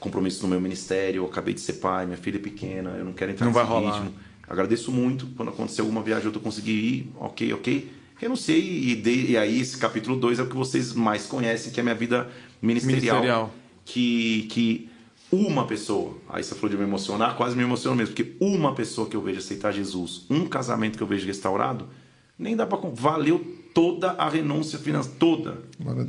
compromisso 0.00 0.42
no 0.42 0.48
meu 0.48 0.60
ministério, 0.60 1.22
eu 1.22 1.26
acabei 1.26 1.54
de 1.54 1.60
ser 1.60 1.74
pai, 1.74 2.04
minha 2.04 2.18
filha 2.18 2.36
é 2.36 2.40
pequena, 2.40 2.90
eu 2.98 3.04
não 3.04 3.12
quero 3.12 3.30
entrar 3.30 3.46
não 3.46 3.52
nesse 3.52 3.64
vai 3.64 3.80
rolar. 3.80 4.00
ritmo. 4.00 4.12
Agradeço 4.48 4.90
muito. 4.90 5.26
Quando 5.36 5.50
aconteceu 5.50 5.84
alguma 5.84 6.02
viagem, 6.02 6.32
eu 6.32 6.40
consegui 6.40 6.72
ir, 6.72 7.12
ok, 7.16 7.52
ok. 7.52 7.92
Renunciei 8.16 8.90
e, 8.90 8.96
dei, 8.96 9.30
e 9.30 9.36
aí 9.36 9.60
esse 9.60 9.76
capítulo 9.76 10.16
2 10.16 10.40
é 10.40 10.42
o 10.42 10.48
que 10.48 10.56
vocês 10.56 10.92
mais 10.92 11.26
conhecem, 11.26 11.72
que 11.72 11.78
é 11.78 11.82
a 11.82 11.84
minha 11.84 11.94
vida 11.94 12.28
ministerial. 12.60 13.16
ministerial. 13.16 13.54
Que, 13.84 14.48
que 14.50 14.88
uma 15.30 15.64
pessoa, 15.66 16.16
aí 16.28 16.42
você 16.42 16.54
falou 16.54 16.70
de 16.70 16.76
me 16.76 16.82
emocionar, 16.82 17.36
quase 17.36 17.56
me 17.56 17.62
emociono 17.62 17.96
mesmo, 17.96 18.14
porque 18.14 18.34
uma 18.40 18.74
pessoa 18.74 19.08
que 19.08 19.16
eu 19.16 19.22
vejo 19.22 19.38
aceitar 19.38 19.72
Jesus, 19.72 20.24
um 20.28 20.46
casamento 20.46 20.96
que 20.96 21.02
eu 21.02 21.06
vejo 21.06 21.26
restaurado, 21.26 21.88
nem 22.38 22.56
dá 22.56 22.66
para 22.66 22.78
valeu 22.90 23.56
toda 23.72 24.12
a 24.12 24.28
renúncia 24.28 24.78
financeira, 24.78 25.18
toda, 25.18 25.58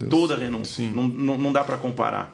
toda 0.09 0.35
a 0.35 0.37
renúncia, 0.37 0.89
não, 0.89 1.07
não, 1.07 1.37
não, 1.37 1.51
dá 1.51 1.63
para 1.63 1.77
comparar. 1.77 2.33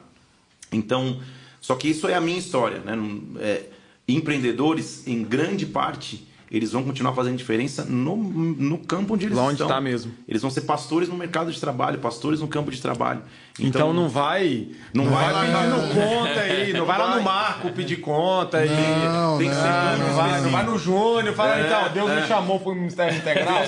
Então, 0.70 1.20
só 1.60 1.74
que 1.74 1.88
isso 1.88 2.06
é 2.06 2.14
a 2.14 2.20
minha 2.20 2.38
história, 2.38 2.78
né? 2.80 2.96
É, 3.40 3.64
empreendedores, 4.06 5.06
em 5.06 5.24
grande 5.24 5.66
parte, 5.66 6.28
eles 6.50 6.72
vão 6.72 6.82
continuar 6.82 7.14
fazendo 7.14 7.36
diferença 7.36 7.84
no, 7.84 8.16
no 8.16 8.78
campo 8.78 9.14
onde 9.14 9.26
eles 9.26 9.36
Lá 9.36 9.44
onde 9.44 9.54
estão. 9.54 9.66
está 9.66 9.80
mesmo. 9.80 10.12
Eles 10.28 10.42
vão 10.42 10.50
ser 10.50 10.62
pastores 10.62 11.08
no 11.08 11.16
mercado 11.16 11.50
de 11.50 11.58
trabalho, 11.58 11.98
pastores 11.98 12.40
no 12.40 12.48
campo 12.48 12.70
de 12.70 12.80
trabalho. 12.80 13.22
Então, 13.58 13.68
então 13.68 13.92
não 13.92 14.08
vai 14.08 14.68
não, 14.92 15.04
não 15.04 15.12
vai, 15.12 15.32
vai 15.32 15.46
pedindo 15.46 15.94
conta 15.94 16.40
aí, 16.40 16.72
não, 16.72 16.80
não 16.80 16.86
vai, 16.86 16.98
vai 16.98 17.08
lá 17.08 17.16
no 17.16 17.22
Marco 17.22 17.70
pedir 17.70 17.96
conta 17.98 18.58
aí. 18.58 18.68
Não, 18.68 19.38
tem 19.38 19.48
que 19.48 19.54
ser 19.54 19.62
não, 19.62 19.98
não, 20.08 20.14
vai, 20.14 20.40
não 20.40 20.50
vai 20.50 20.64
no 20.64 20.78
Júnior, 20.78 21.34
fala, 21.34 21.60
é, 21.60 21.66
então, 21.66 21.92
Deus 21.92 22.10
é. 22.10 22.20
me 22.20 22.26
chamou 22.26 22.58
para 22.58 22.72
o 22.72 22.74
Ministério 22.74 23.16
Integral. 23.16 23.62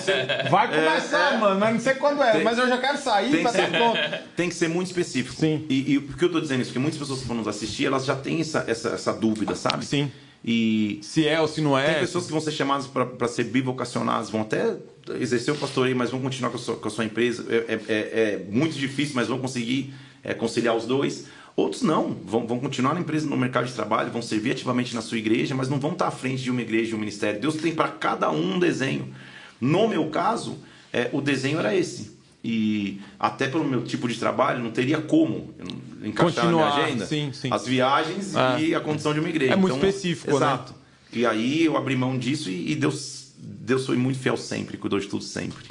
vai 0.50 0.68
começar, 0.68 1.34
é, 1.34 1.38
mano, 1.38 1.60
mas 1.60 1.74
não 1.74 1.80
sei 1.80 1.94
quando 1.94 2.22
é, 2.22 2.32
tem, 2.32 2.42
mas 2.44 2.58
eu 2.58 2.68
já 2.68 2.78
quero 2.78 2.98
sair 2.98 3.42
para 3.42 3.52
ter 3.52 3.70
pronto. 3.70 3.98
Tem 4.36 4.48
que 4.48 4.54
ser 4.54 4.68
muito 4.68 4.88
específico. 4.88 5.36
Sim. 5.36 5.64
E, 5.68 5.94
e 5.94 6.00
por 6.00 6.16
que 6.16 6.24
eu 6.24 6.26
estou 6.26 6.40
dizendo 6.40 6.62
isso? 6.62 6.70
Porque 6.70 6.80
muitas 6.80 6.98
pessoas 6.98 7.20
que 7.20 7.28
vão 7.28 7.36
nos 7.36 7.48
assistir, 7.48 7.86
elas 7.86 8.04
já 8.04 8.16
têm 8.16 8.40
essa, 8.40 8.64
essa, 8.66 8.88
essa 8.90 9.12
dúvida, 9.12 9.54
sabe? 9.54 9.84
Sim. 9.84 10.10
E 10.46 11.00
se 11.02 11.26
é 11.26 11.40
ou 11.40 11.48
se 11.48 11.60
não 11.60 11.76
é. 11.76 11.94
Tem 11.94 12.00
pessoas 12.00 12.26
que 12.26 12.30
vão 12.30 12.40
ser 12.40 12.52
chamadas 12.52 12.86
para 12.86 13.26
ser 13.26 13.44
bivocacionadas, 13.44 14.30
vão 14.30 14.42
até 14.42 14.76
exercer 15.18 15.52
o 15.52 15.56
pastoreio, 15.56 15.96
mas 15.96 16.10
vão 16.10 16.20
continuar 16.20 16.50
com 16.50 16.56
a 16.56 16.60
sua, 16.60 16.76
com 16.76 16.86
a 16.86 16.90
sua 16.90 17.04
empresa. 17.04 17.44
É, 17.48 17.56
é, 17.56 17.80
é, 17.88 17.98
é, 17.98 18.46
muito 18.48 18.76
difícil, 18.76 19.16
mas 19.16 19.26
vão 19.26 19.40
conseguir 19.40 19.92
é, 20.22 20.32
conciliar 20.34 20.76
os 20.76 20.86
dois. 20.86 21.26
Outros 21.56 21.82
não, 21.82 22.16
vão, 22.24 22.46
vão 22.46 22.60
continuar 22.60 22.94
na 22.94 23.00
empresa, 23.00 23.28
no 23.28 23.36
mercado 23.36 23.66
de 23.66 23.72
trabalho, 23.72 24.12
vão 24.12 24.22
servir 24.22 24.52
ativamente 24.52 24.94
na 24.94 25.00
sua 25.00 25.18
igreja, 25.18 25.54
mas 25.54 25.68
não 25.68 25.80
vão 25.80 25.92
estar 25.92 26.06
à 26.06 26.10
frente 26.12 26.42
de 26.42 26.50
uma 26.50 26.60
igreja, 26.60 26.90
de 26.90 26.94
um 26.94 26.98
ministério. 26.98 27.40
Deus 27.40 27.56
tem 27.56 27.74
para 27.74 27.88
cada 27.88 28.30
um 28.30 28.54
um 28.54 28.58
desenho. 28.58 29.12
No 29.60 29.88
meu 29.88 30.10
caso, 30.10 30.58
é, 30.92 31.10
o 31.12 31.20
desenho 31.20 31.58
era 31.58 31.74
esse. 31.74 32.15
E 32.48 33.00
até 33.18 33.48
pelo 33.48 33.64
meu 33.64 33.82
tipo 33.82 34.06
de 34.06 34.14
trabalho, 34.16 34.62
não 34.62 34.70
teria 34.70 34.98
como 34.98 35.52
encaixar 36.00 36.44
Continuar, 36.44 36.68
na 36.68 36.74
minha 36.74 36.86
agenda 36.86 37.06
sim, 37.06 37.32
sim. 37.32 37.48
as 37.50 37.66
viagens 37.66 38.36
ah. 38.36 38.56
e 38.60 38.72
a 38.72 38.78
condição 38.78 39.12
de 39.12 39.18
uma 39.18 39.28
igreja. 39.28 39.52
É 39.52 39.56
muito 39.56 39.76
então, 39.76 39.88
específico, 39.88 40.30
né? 40.30 40.36
exato. 40.36 40.72
né? 40.72 40.78
E 41.12 41.26
aí 41.26 41.64
eu 41.64 41.76
abri 41.76 41.96
mão 41.96 42.16
disso 42.16 42.48
e, 42.48 42.70
e 42.70 42.74
Deus, 42.76 43.32
Deus 43.36 43.84
foi 43.84 43.96
muito 43.96 44.20
fiel 44.20 44.36
sempre, 44.36 44.76
cuidou 44.76 45.00
de 45.00 45.08
tudo 45.08 45.24
sempre. 45.24 45.64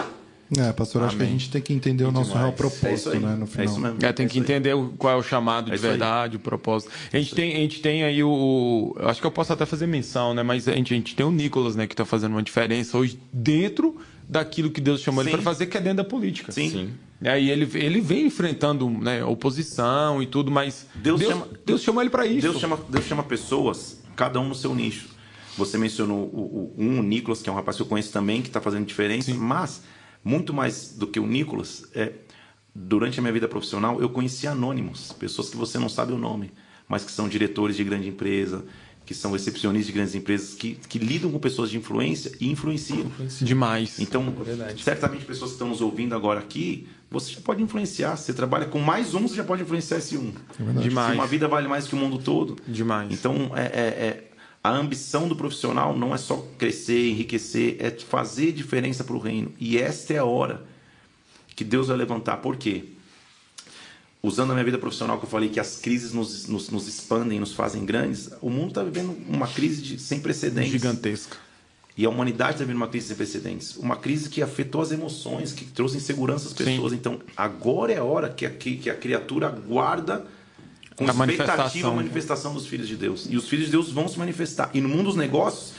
É, 0.58 0.74
pastor, 0.74 1.02
Amém. 1.02 1.08
acho 1.08 1.18
que 1.18 1.24
a 1.24 1.28
gente 1.28 1.50
tem 1.50 1.62
que 1.62 1.74
entender 1.74 2.04
o 2.04 2.12
nosso 2.12 2.34
real 2.34 2.52
propósito, 2.52 3.14
é 3.14 3.20
né, 3.20 3.36
no 3.36 3.48
final. 3.48 3.66
É 3.66 3.70
isso 3.70 3.80
mesmo. 3.80 3.98
É, 4.02 4.12
tem 4.12 4.28
que 4.28 4.38
entender 4.38 4.76
qual 4.98 5.14
é 5.14 5.18
o 5.18 5.24
chamado 5.24 5.72
é 5.72 5.76
de 5.76 5.82
verdade, 5.82 6.34
aí. 6.34 6.38
o 6.38 6.40
propósito. 6.40 6.92
A 7.12 7.18
gente, 7.18 7.34
tem, 7.34 7.54
a 7.54 7.60
gente 7.60 7.82
tem 7.82 8.04
aí 8.04 8.22
o, 8.22 8.94
Acho 9.00 9.22
que 9.22 9.26
eu 9.26 9.32
posso 9.32 9.54
até 9.54 9.66
fazer 9.66 9.88
menção, 9.88 10.34
né? 10.34 10.44
Mas 10.44 10.68
a 10.68 10.74
gente, 10.74 10.94
a 10.94 10.98
gente 10.98 11.16
tem 11.16 11.26
o 11.26 11.32
Nicolas, 11.32 11.76
né? 11.78 11.88
Que 11.88 11.94
está 11.94 12.04
fazendo 12.04 12.34
uma 12.34 12.44
diferença 12.44 12.98
hoje 12.98 13.18
dentro 13.32 13.98
daquilo 14.28 14.70
que 14.70 14.82
Deus 14.82 15.02
chamou 15.02 15.24
Sim. 15.24 15.30
ele 15.30 15.38
para 15.38 15.44
fazer, 15.44 15.68
que 15.68 15.78
é 15.78 15.82
dentro 15.82 15.98
da 15.98 16.04
política. 16.04 16.52
Sim. 16.52 16.70
Sim. 16.70 16.94
E 17.22 17.28
aí 17.28 17.50
ele, 17.50 17.70
ele 17.76 18.02
vem 18.02 18.28
enfrentando 18.28 18.90
né, 18.90 19.24
oposição 19.24 20.22
e 20.22 20.26
tudo, 20.26 20.52
mas 20.52 20.86
Deus, 20.96 21.20
Deus, 21.20 21.32
chama, 21.32 21.48
Deus 21.66 21.82
chama 21.82 22.02
ele 22.02 22.10
para 22.10 22.26
isso. 22.26 22.42
Deus 22.42 22.60
chama, 22.60 22.80
Deus 22.90 23.06
chama 23.06 23.24
pessoas, 23.24 24.02
cada 24.16 24.40
um 24.40 24.50
no 24.50 24.56
seu 24.56 24.76
nicho. 24.76 25.08
Você 25.58 25.78
mencionou 25.78 26.20
o, 26.20 26.74
o, 26.78 26.84
um, 26.84 27.00
o 27.00 27.04
Nicolas, 27.04 27.42
que 27.42 27.50
é 27.50 27.52
um 27.52 27.56
rapaz 27.56 27.78
que 27.78 27.84
eu 27.84 27.88
conheço 27.88 28.12
também, 28.12 28.42
que 28.42 28.50
está 28.50 28.60
fazendo 28.60 28.86
diferença, 28.86 29.32
Sim. 29.32 29.38
mas 29.38 29.84
muito 30.24 30.54
mais 30.54 30.94
do 30.98 31.08
que 31.08 31.20
o 31.20 31.26
Nicolas, 31.26 31.86
é, 31.96 32.12
durante 32.74 33.20
a 33.20 33.22
minha 33.22 33.32
vida 33.32 33.48
profissional, 33.48 34.02
eu 34.02 34.10
conheci 34.10 34.48
anônimos, 34.48 35.14
pessoas 35.14 35.50
que 35.50 35.56
você 35.56 35.80
não 35.80 35.88
sabe 35.88 36.12
o 36.12 36.18
nome, 36.18 36.52
mas 36.88 37.06
que 37.06 37.12
são 37.12 37.30
diretores 37.30 37.78
de 37.78 37.84
grande 37.84 38.10
empresa, 38.10 38.66
que 39.06 39.14
são 39.14 39.32
recepcionistas 39.32 39.88
de 39.88 39.94
grandes 39.94 40.16
empresas, 40.16 40.56
que, 40.56 40.76
que 40.90 40.98
lidam 40.98 41.32
com 41.32 41.38
pessoas 41.38 41.70
de 41.70 41.78
influência 41.78 42.32
e 42.40 42.50
influenciam. 42.50 43.12
Demais. 43.42 44.00
Então, 44.00 44.34
é 44.68 44.76
certamente 44.78 45.26
pessoas 45.26 45.52
que 45.52 45.56
estão 45.56 45.70
nos 45.70 45.80
ouvindo 45.80 46.16
agora 46.16 46.40
aqui, 46.40 46.88
você 47.10 47.34
já 47.34 47.42
pode 47.42 47.62
influenciar. 47.62 48.16
Você 48.16 48.34
trabalha 48.34 48.66
com 48.66 48.80
mais 48.80 49.14
um, 49.14 49.28
você 49.28 49.36
já 49.36 49.44
pode 49.44 49.62
influenciar 49.62 50.00
esse 50.00 50.18
um. 50.18 50.34
É 50.60 50.82
Demais. 50.82 51.12
Se 51.12 51.18
uma 51.20 51.28
vida 51.28 51.48
vale 51.48 51.68
mais 51.68 51.88
que 51.88 51.94
o 51.94 51.98
mundo 51.98 52.18
todo. 52.18 52.58
Demais. 52.68 53.12
Então, 53.12 53.52
é, 53.56 53.66
é, 53.66 53.70
é 53.70 54.24
a 54.64 54.72
ambição 54.72 55.28
do 55.28 55.36
profissional 55.36 55.96
não 55.96 56.14
é 56.14 56.18
só 56.18 56.44
crescer, 56.58 57.12
enriquecer, 57.12 57.78
é 57.80 57.92
fazer 57.92 58.52
diferença 58.52 59.04
para 59.04 59.16
o 59.16 59.20
reino. 59.20 59.54
E 59.60 59.78
esta 59.78 60.14
é 60.14 60.18
a 60.18 60.26
hora 60.26 60.66
que 61.56 61.64
Deus 61.64 61.88
vai 61.88 61.98
levantar. 61.98 62.38
Por 62.38 62.58
quê? 62.58 62.95
Usando 64.26 64.50
a 64.50 64.54
minha 64.54 64.66
vida 64.66 64.80
profissional, 64.80 65.20
que 65.20 65.26
eu 65.26 65.30
falei 65.30 65.50
que 65.50 65.60
as 65.60 65.76
crises 65.76 66.12
nos, 66.12 66.48
nos, 66.48 66.72
nos 66.72 66.88
expandem, 66.88 67.40
nos 67.40 67.54
fazem 67.54 67.86
grandes, 67.86 68.32
o 68.42 68.50
mundo 68.50 68.70
está 68.70 68.84
vivendo 68.84 69.16
uma 69.30 69.48
crise 69.48 69.84
de, 69.84 70.00
sem 70.00 70.20
precedentes. 70.20 70.72
Gigantesca. 70.72 71.38
E 71.96 72.06
a 72.06 72.10
humanidade 72.10 72.54
está 72.54 72.64
vivendo 72.64 72.78
uma 72.78 72.88
crise 72.88 73.10
sem 73.10 73.16
precedentes. 73.16 73.78
Uma 73.78 73.96
crise 73.96 74.28
que 74.28 74.42
afetou 74.42 74.82
as 74.82 74.92
emoções, 74.92 75.54
que 75.54 75.64
trouxe 75.64 75.98
insegurança 75.98 76.48
às 76.48 76.54
pessoas. 76.54 76.92
Sim. 76.92 76.98
Então, 76.98 77.20
agora 77.38 77.94
é 77.94 78.00
a 78.00 78.04
hora 78.04 78.28
que 78.28 78.48
a, 78.48 78.50
que 78.50 78.90
a 78.90 78.96
criatura 78.96 79.48
guarda 79.50 80.26
com 80.96 81.04
a 81.04 81.12
expectativa 81.12 81.90
a 81.90 81.94
manifestação 81.94 82.54
dos 82.54 82.66
filhos 82.66 82.88
de 82.88 82.96
Deus. 82.96 83.28
E 83.30 83.38
os 83.38 83.48
filhos 83.48 83.66
de 83.66 83.72
Deus 83.74 83.92
vão 83.92 84.08
se 84.08 84.18
manifestar. 84.18 84.72
E 84.74 84.82
no 84.82 84.90
mundo 84.90 85.04
dos 85.04 85.16
negócios, 85.16 85.74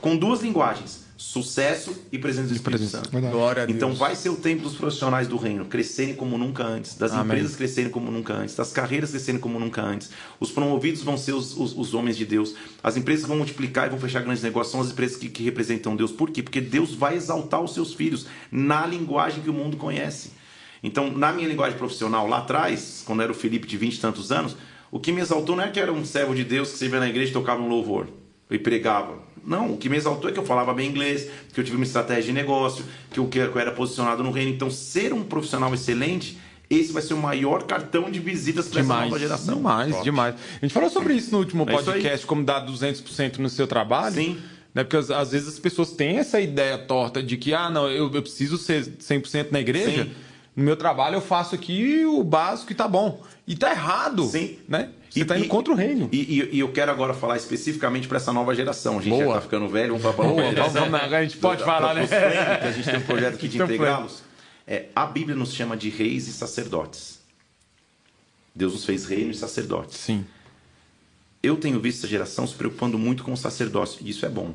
com 0.00 0.14
duas 0.14 0.42
linguagens: 0.42 1.04
sucesso 1.18 2.04
e 2.12 2.18
presença 2.18 2.46
do 2.46 2.54
Espírito 2.54 2.84
Santo. 2.84 3.10
Então 3.72 3.92
vai 3.92 4.14
ser 4.14 4.28
o 4.28 4.36
tempo 4.36 4.62
dos 4.62 4.76
profissionais 4.76 5.26
do 5.26 5.36
reino 5.36 5.64
crescerem 5.64 6.14
como 6.14 6.38
nunca 6.38 6.62
antes, 6.62 6.94
das 6.94 7.10
Amém. 7.10 7.24
empresas 7.24 7.56
crescerem 7.56 7.90
como 7.90 8.08
nunca 8.08 8.34
antes, 8.34 8.54
das 8.54 8.72
carreiras 8.72 9.10
crescerem 9.10 9.40
como 9.40 9.58
nunca 9.58 9.82
antes. 9.82 10.10
Os 10.38 10.52
promovidos 10.52 11.02
vão 11.02 11.18
ser 11.18 11.32
os, 11.32 11.56
os, 11.56 11.76
os 11.76 11.92
homens 11.92 12.16
de 12.16 12.24
Deus. 12.24 12.54
As 12.84 12.96
empresas 12.96 13.26
vão 13.26 13.36
multiplicar 13.36 13.88
e 13.88 13.90
vão 13.90 13.98
fechar 13.98 14.22
grandes 14.22 14.44
negócios. 14.44 14.70
São 14.70 14.80
as 14.80 14.92
empresas 14.92 15.16
que, 15.16 15.28
que 15.28 15.42
representam 15.42 15.96
Deus. 15.96 16.12
Por 16.12 16.30
quê? 16.30 16.40
Porque 16.40 16.60
Deus 16.60 16.94
vai 16.94 17.16
exaltar 17.16 17.60
os 17.60 17.74
seus 17.74 17.92
filhos 17.92 18.26
na 18.52 18.86
linguagem 18.86 19.42
que 19.42 19.50
o 19.50 19.52
mundo 19.52 19.76
conhece. 19.76 20.30
Então, 20.84 21.10
na 21.10 21.32
minha 21.32 21.48
linguagem 21.48 21.76
profissional, 21.76 22.28
lá 22.28 22.38
atrás, 22.38 23.02
quando 23.04 23.22
era 23.22 23.32
o 23.32 23.34
Felipe 23.34 23.66
de 23.66 23.76
20 23.76 23.96
e 23.96 24.00
tantos 24.00 24.30
anos, 24.30 24.56
o 24.88 25.00
que 25.00 25.10
me 25.10 25.20
exaltou 25.20 25.56
não 25.56 25.64
é 25.64 25.68
que 25.68 25.80
era 25.80 25.92
um 25.92 26.04
servo 26.04 26.32
de 26.32 26.44
Deus 26.44 26.70
que 26.70 26.78
servia 26.78 27.00
na 27.00 27.08
igreja 27.08 27.30
e 27.30 27.34
tocava 27.34 27.60
um 27.60 27.68
louvor 27.68 28.06
e 28.48 28.58
pregava. 28.58 29.27
Não, 29.48 29.72
o 29.72 29.76
que 29.76 29.88
me 29.88 29.96
exaltou 29.96 30.28
é 30.28 30.32
que 30.32 30.38
eu 30.38 30.44
falava 30.44 30.74
bem 30.74 30.88
inglês, 30.88 31.28
que 31.52 31.58
eu 31.58 31.64
tive 31.64 31.76
uma 31.76 31.84
estratégia 31.84 32.24
de 32.24 32.32
negócio, 32.32 32.84
que 33.10 33.18
eu, 33.18 33.26
que 33.26 33.38
eu 33.38 33.58
era 33.58 33.72
posicionado 33.72 34.22
no 34.22 34.30
reino. 34.30 34.52
Então, 34.52 34.70
ser 34.70 35.12
um 35.12 35.24
profissional 35.24 35.72
excelente 35.72 36.38
esse 36.70 36.92
vai 36.92 37.00
ser 37.00 37.14
o 37.14 37.16
maior 37.16 37.62
cartão 37.62 38.10
de 38.10 38.20
visitas 38.20 38.68
para 38.68 38.80
essa 38.82 39.00
nova 39.00 39.18
geração. 39.18 39.54
Demais, 39.54 39.90
Top. 39.90 40.04
demais. 40.04 40.34
A 40.34 40.66
gente 40.66 40.74
falou 40.74 40.90
sobre 40.90 41.14
isso 41.14 41.32
no 41.32 41.38
último 41.38 41.62
é 41.62 41.72
podcast, 41.72 42.26
como 42.26 42.44
dar 42.44 42.66
200% 42.66 43.38
no 43.38 43.48
seu 43.48 43.66
trabalho. 43.66 44.16
Sim. 44.16 44.38
Né? 44.74 44.84
Porque 44.84 44.98
às, 44.98 45.10
às, 45.10 45.32
vezes 45.32 45.48
as 45.48 45.58
pessoas 45.58 45.92
têm 45.92 46.18
essa 46.18 46.38
ideia 46.38 46.76
torta 46.76 47.22
de 47.22 47.38
que, 47.38 47.54
ah, 47.54 47.70
não, 47.70 47.88
eu, 47.88 48.12
eu 48.12 48.20
preciso 48.20 48.58
ser 48.58 48.84
100% 48.84 49.50
na 49.50 49.60
igreja. 49.60 50.04
Sim 50.04 50.10
no 50.58 50.64
meu 50.64 50.76
trabalho 50.76 51.14
eu 51.14 51.20
faço 51.20 51.54
aqui 51.54 52.04
o 52.04 52.24
básico 52.24 52.72
e 52.72 52.74
tá 52.74 52.88
bom. 52.88 53.22
E 53.46 53.54
tá 53.54 53.70
errado. 53.70 54.24
Sim. 54.24 54.58
Né? 54.68 54.88
Você 55.10 55.20
e, 55.20 55.24
tá 55.24 55.38
indo 55.38 55.48
contra 55.48 55.72
o 55.72 55.76
reino. 55.76 56.08
E, 56.12 56.40
e, 56.40 56.56
e, 56.56 56.58
eu 56.60 56.70
quero 56.70 56.90
agora 56.90 57.14
falar 57.14 57.36
especificamente 57.36 58.06
para 58.06 58.18
essa 58.18 58.32
nova 58.32 58.54
geração. 58.54 58.98
A 58.98 59.02
gente 59.02 59.10
Boa. 59.10 59.26
já 59.26 59.32
tá 59.34 59.40
ficando 59.40 59.68
velho, 59.68 59.96
vamos 59.98 60.02
falar 60.02 60.14
para 60.14 60.24
a 60.24 60.28
nova 60.28 60.42
geração. 60.50 60.90
Vamos, 60.90 61.12
a 61.12 61.22
gente 61.22 61.36
pode 61.38 61.64
falar, 61.64 61.94
né? 61.94 62.06
que 62.06 62.14
a 62.14 62.72
gente 62.72 62.84
tem 62.84 62.98
um 62.98 63.02
projeto 63.02 63.34
aqui 63.34 63.48
de 63.48 63.62
integrá-los. 63.62 64.22
É, 64.66 64.86
a 64.94 65.06
Bíblia 65.06 65.34
nos 65.34 65.54
chama 65.54 65.76
de 65.76 65.88
reis 65.88 66.28
e 66.28 66.32
sacerdotes. 66.32 67.20
Deus 68.54 68.72
nos 68.74 68.84
fez 68.84 69.06
reino 69.06 69.30
e 69.30 69.34
sacerdotes. 69.34 69.96
Sim. 69.96 70.26
Eu 71.42 71.56
tenho 71.56 71.80
visto 71.80 71.98
essa 71.98 72.08
geração 72.08 72.46
se 72.46 72.54
preocupando 72.54 72.98
muito 72.98 73.22
com 73.22 73.32
o 73.32 73.36
sacerdócio, 73.36 74.00
e 74.04 74.10
isso 74.10 74.26
é 74.26 74.28
bom. 74.28 74.52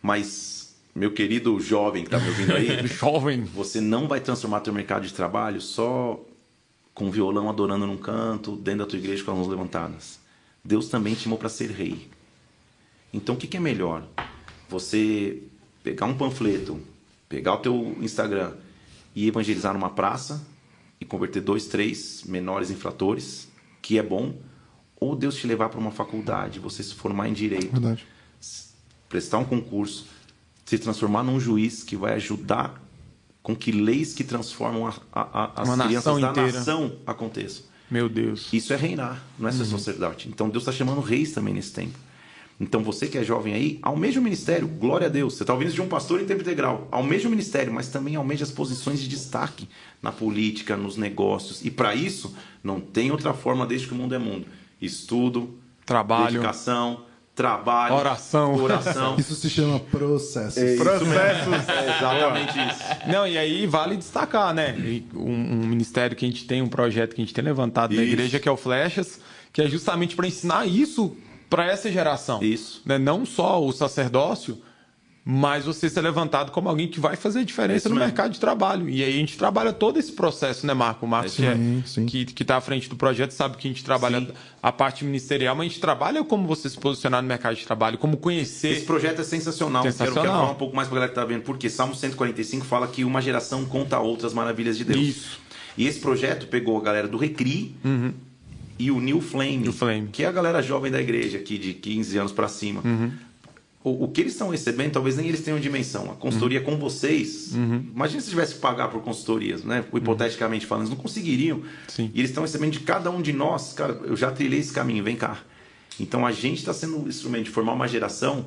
Mas 0.00 0.76
meu 0.94 1.12
querido 1.12 1.58
jovem 1.60 2.04
que 2.04 2.08
está 2.08 2.18
me 2.18 2.28
ouvindo 2.28 2.54
aí, 2.54 2.86
jovem, 2.86 3.42
você 3.44 3.80
não 3.80 4.08
vai 4.08 4.20
transformar 4.20 4.60
teu 4.60 4.72
mercado 4.72 5.06
de 5.06 5.12
trabalho 5.12 5.60
só 5.60 6.24
com 6.94 7.10
violão 7.10 7.48
adorando 7.48 7.86
num 7.86 7.96
canto, 7.96 8.56
dentro 8.56 8.80
da 8.80 8.86
tua 8.86 8.98
igreja 8.98 9.24
com 9.24 9.30
as 9.30 9.38
mãos 9.38 9.48
levantadas. 9.48 10.18
Deus 10.64 10.88
também 10.88 11.14
te 11.14 11.22
chamou 11.22 11.38
para 11.38 11.48
ser 11.48 11.70
rei. 11.70 12.10
Então 13.12 13.34
o 13.34 13.38
que, 13.38 13.46
que 13.46 13.56
é 13.56 13.60
melhor? 13.60 14.06
Você 14.68 15.42
pegar 15.82 16.06
um 16.06 16.16
panfleto, 16.16 16.80
pegar 17.28 17.54
o 17.54 17.58
teu 17.58 17.96
Instagram 18.00 18.52
e 19.14 19.26
evangelizar 19.26 19.72
numa 19.72 19.90
praça 19.90 20.46
e 21.00 21.04
converter 21.04 21.40
dois, 21.40 21.66
três 21.66 22.22
menores 22.24 22.70
infratores, 22.70 23.48
que 23.80 23.98
é 23.98 24.02
bom, 24.02 24.34
ou 24.96 25.16
Deus 25.16 25.34
te 25.36 25.46
levar 25.46 25.70
para 25.70 25.80
uma 25.80 25.90
faculdade, 25.90 26.60
você 26.60 26.82
se 26.82 26.94
formar 26.94 27.28
em 27.28 27.32
direito, 27.32 27.72
Verdade. 27.72 28.06
prestar 29.08 29.38
um 29.38 29.44
concurso, 29.44 30.06
se 30.66 30.78
transformar 30.78 31.22
num 31.22 31.40
juiz 31.40 31.82
que 31.82 31.96
vai 31.96 32.14
ajudar 32.14 32.80
com 33.42 33.54
que 33.54 33.72
leis 33.72 34.12
que 34.14 34.24
transformam 34.24 34.86
a, 34.86 34.94
a, 35.12 35.22
a, 35.22 35.62
as 35.62 35.86
crianças 35.86 36.20
da 36.20 36.30
inteira. 36.30 36.52
nação 36.52 36.92
aconteçam. 37.06 37.64
Meu 37.90 38.08
Deus. 38.08 38.48
Isso 38.52 38.72
é 38.72 38.76
reinar, 38.76 39.22
não 39.38 39.48
é 39.48 39.52
ser 39.52 39.62
uhum. 39.62 39.70
sacerdote. 39.70 40.28
Então 40.28 40.48
Deus 40.48 40.62
está 40.62 40.72
chamando 40.72 41.00
reis 41.00 41.32
também 41.32 41.52
nesse 41.52 41.72
tempo. 41.72 41.98
Então 42.60 42.82
você 42.84 43.08
que 43.08 43.16
é 43.16 43.24
jovem 43.24 43.54
aí, 43.54 43.78
almeja 43.80 44.20
o 44.20 44.22
ministério, 44.22 44.68
glória 44.68 45.06
a 45.06 45.10
Deus. 45.10 45.34
Você 45.34 45.42
está 45.42 45.54
ouvindo 45.54 45.72
de 45.72 45.80
um 45.80 45.88
pastor 45.88 46.20
em 46.20 46.26
tempo 46.26 46.42
integral, 46.42 46.86
almeja 46.92 47.26
o 47.26 47.30
ministério, 47.30 47.72
mas 47.72 47.88
também 47.88 48.16
almeja 48.16 48.44
as 48.44 48.50
posições 48.50 49.00
de 49.00 49.08
destaque 49.08 49.66
na 50.02 50.12
política, 50.12 50.76
nos 50.76 50.98
negócios. 50.98 51.64
E 51.64 51.70
para 51.70 51.94
isso, 51.94 52.34
não 52.62 52.78
tem 52.78 53.10
outra 53.10 53.32
forma 53.32 53.66
desde 53.66 53.88
que 53.88 53.94
o 53.94 53.96
mundo 53.96 54.14
é 54.14 54.18
mundo. 54.18 54.44
Estudo, 54.80 55.58
trabalho, 55.86 56.32
dedicação, 56.32 57.06
trabalho, 57.40 57.94
oração. 57.94 58.54
oração. 58.54 59.16
Isso 59.18 59.34
se 59.34 59.48
chama 59.48 59.80
processo. 59.80 60.60
É 60.60 60.76
Processos. 60.76 61.68
É 61.68 61.96
exatamente 61.96 62.58
isso. 62.58 62.80
Não, 63.10 63.26
e 63.26 63.38
aí 63.38 63.66
vale 63.66 63.96
destacar, 63.96 64.52
né? 64.52 64.76
Um, 65.14 65.32
um, 65.32 65.66
ministério 65.66 66.16
que 66.16 66.24
a 66.24 66.28
gente 66.28 66.44
tem, 66.46 66.60
um 66.60 66.68
projeto 66.68 67.14
que 67.14 67.22
a 67.22 67.24
gente 67.24 67.34
tem 67.34 67.44
levantado 67.44 67.92
isso. 67.92 68.00
na 68.00 68.06
igreja, 68.06 68.38
que 68.38 68.48
é 68.48 68.52
o 68.52 68.56
Flechas, 68.56 69.20
que 69.52 69.62
é 69.62 69.68
justamente 69.68 70.14
para 70.14 70.26
ensinar 70.26 70.66
isso 70.66 71.16
para 71.48 71.66
essa 71.66 71.90
geração. 71.90 72.42
Isso. 72.42 72.82
Né? 72.84 72.98
Não 72.98 73.24
só 73.24 73.62
o 73.64 73.72
sacerdócio, 73.72 74.58
mas 75.32 75.64
você 75.64 75.88
ser 75.88 76.00
levantado 76.00 76.50
como 76.50 76.68
alguém 76.68 76.88
que 76.88 76.98
vai 76.98 77.14
fazer 77.14 77.44
diferença 77.44 77.88
no 77.88 77.94
mesmo. 77.94 78.06
mercado 78.06 78.32
de 78.32 78.40
trabalho. 78.40 78.88
E 78.88 79.04
aí 79.04 79.14
a 79.14 79.16
gente 79.16 79.38
trabalha 79.38 79.72
todo 79.72 79.96
esse 79.96 80.10
processo, 80.10 80.66
né, 80.66 80.74
Marco? 80.74 81.06
O 81.06 81.08
Marcos, 81.08 81.38
é, 81.38 81.56
que, 82.04 82.24
que 82.24 82.42
está 82.42 82.56
à 82.56 82.60
frente 82.60 82.88
do 82.88 82.96
projeto, 82.96 83.30
sabe 83.30 83.56
que 83.56 83.68
a 83.68 83.70
gente 83.70 83.84
trabalha 83.84 84.20
sim. 84.22 84.28
a 84.60 84.72
parte 84.72 85.04
ministerial, 85.04 85.54
mas 85.54 85.66
a 85.66 85.68
gente 85.68 85.80
trabalha 85.80 86.24
como 86.24 86.48
você 86.48 86.68
se 86.68 86.76
posicionar 86.76 87.22
no 87.22 87.28
mercado 87.28 87.54
de 87.54 87.64
trabalho, 87.64 87.96
como 87.96 88.16
conhecer. 88.16 88.72
Esse 88.72 88.84
projeto 88.84 89.20
é 89.20 89.24
sensacional. 89.24 89.84
sensacional. 89.84 90.14
Quero, 90.14 90.26
quero 90.26 90.40
falar 90.40 90.50
um 90.50 90.56
pouco 90.56 90.74
mais 90.74 90.88
para 90.88 90.96
a 90.96 90.98
galera 90.98 91.12
que 91.12 91.20
está 91.20 91.24
vendo, 91.24 91.42
porque 91.42 91.70
Salmo 91.70 91.94
145 91.94 92.66
fala 92.66 92.88
que 92.88 93.04
uma 93.04 93.22
geração 93.22 93.64
conta 93.64 94.00
outras 94.00 94.34
maravilhas 94.34 94.76
de 94.76 94.82
Deus. 94.82 95.00
Isso. 95.00 95.40
E 95.78 95.86
esse 95.86 96.00
projeto 96.00 96.48
pegou 96.48 96.76
a 96.76 96.80
galera 96.82 97.06
do 97.06 97.16
Recri. 97.16 97.76
Uhum. 97.84 98.12
E 98.80 98.90
o 98.90 98.98
New 98.98 99.20
Flame, 99.20 99.58
New 99.58 99.72
Flame, 99.74 100.08
que 100.10 100.24
é 100.24 100.26
a 100.26 100.32
galera 100.32 100.60
jovem 100.60 100.90
da 100.90 101.00
igreja 101.00 101.38
aqui, 101.38 101.58
de 101.58 101.74
15 101.74 102.18
anos 102.18 102.32
para 102.32 102.48
cima. 102.48 102.80
Uhum 102.82 103.12
o, 103.82 104.04
o, 104.04 104.08
que 104.08 104.20
eles 104.20 104.32
estão 104.32 104.50
recebendo, 104.50 104.92
talvez 104.92 105.16
nem 105.16 105.26
eles 105.26 105.40
tenham 105.40 105.58
dimensão. 105.58 106.10
A 106.10 106.14
consultoria 106.14 106.60
uhum. 106.60 106.66
com 106.66 106.76
vocês, 106.76 107.52
uhum. 107.54 107.86
imagina 107.94 108.20
se 108.20 108.28
tivesse 108.28 108.54
que 108.54 108.60
pagar 108.60 108.88
por 108.88 109.00
consultorias, 109.02 109.64
né? 109.64 109.84
hipoteticamente 109.94 110.66
falando, 110.66 110.84
eles 110.86 110.96
não 110.96 111.02
conseguiriam. 111.02 111.62
Sim. 111.88 112.10
E 112.14 112.20
eles 112.20 112.30
estão 112.30 112.42
recebendo 112.42 112.72
de 112.72 112.80
cada 112.80 113.10
um 113.10 113.22
de 113.22 113.32
nós, 113.32 113.72
cara, 113.72 113.98
eu 114.04 114.16
já 114.16 114.30
trilhei 114.30 114.60
esse 114.60 114.72
caminho, 114.72 115.02
vem 115.02 115.16
cá. 115.16 115.40
Então 115.98 116.26
a 116.26 116.32
gente 116.32 116.58
está 116.58 116.74
sendo 116.74 117.04
um 117.04 117.08
instrumento 117.08 117.44
de 117.44 117.50
formar 117.50 117.72
uma 117.72 117.88
geração 117.88 118.46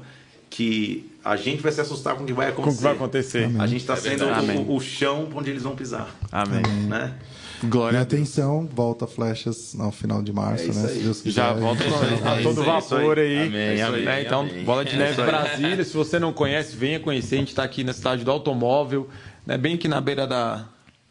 que 0.50 1.10
a 1.26 1.36
gente 1.36 1.64
vai 1.64 1.72
se 1.72 1.82
assustar 1.82 2.16
com 2.16 2.24
o 2.24 2.28
que 2.28 2.34
vai 2.34 2.50
acontecer. 2.50 2.66
Com 2.66 2.72
o 2.72 2.78
que 2.78 2.84
vai 2.84 2.94
acontecer. 2.94 3.44
Amém. 3.46 3.62
A 3.62 3.66
gente 3.66 3.82
está 3.82 3.94
é 3.94 3.98
sendo 3.98 4.26
o, 4.26 4.76
o, 4.76 4.80
chão 4.80 5.28
onde 5.34 5.50
eles 5.50 5.64
vão 5.64 5.76
pisar. 5.76 6.16
Amém. 6.32 6.62
Né? 6.88 7.16
Glória 7.64 7.98
e 7.98 8.02
atenção, 8.02 8.68
volta 8.74 9.08
flechas 9.08 9.74
no 9.74 9.92
final 9.92 10.22
de 10.22 10.34
março, 10.34 10.66
é 10.66 10.74
né? 10.74 10.88
Se 10.88 11.00
Deus 11.00 11.22
quiser. 11.22 11.42
Já 11.42 11.54
volta 11.54 11.84
a 11.84 12.42
todo 12.42 12.64
vapor 12.64 13.18
aí. 13.18 13.48
Amém, 13.48 13.82
amém, 13.82 14.08
é, 14.08 14.22
então, 14.22 14.42
amém. 14.42 14.64
Bola 14.64 14.84
de 14.84 14.98
Neve 14.98 15.22
Brasília, 15.22 15.84
se 15.84 15.96
você 15.96 16.20
não 16.20 16.34
conhece, 16.34 16.76
venha 16.76 17.00
conhecer. 17.00 17.36
A 17.36 17.40
gente 17.40 17.50
está 17.50 17.64
aqui 17.64 17.84
na 17.84 17.94
cidade 17.94 18.24
do 18.24 18.32
automóvel, 18.32 19.08
né? 19.46 19.58
bem 19.58 19.76
aqui 19.76 19.88
na 19.88 20.02
beira 20.02 20.28
da, 20.28 20.66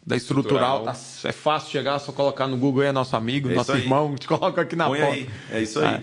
da 0.05 0.15
estrutural. 0.15 0.83
Tá, 0.83 0.95
é 1.23 1.31
fácil 1.31 1.71
chegar, 1.71 1.97
só 1.99 2.11
colocar 2.11 2.47
no 2.47 2.57
Google 2.57 2.83
aí, 2.83 2.89
é 2.89 2.91
nosso 2.91 3.15
amigo, 3.15 3.49
é 3.49 3.55
nosso 3.55 3.75
irmão, 3.75 4.15
te 4.15 4.27
coloca 4.27 4.61
aqui 4.61 4.75
na 4.75 4.87
Põe 4.87 4.99
porta. 4.99 5.13
Aí. 5.15 5.29
É 5.51 5.61
isso 5.61 5.79
aí. 5.79 6.01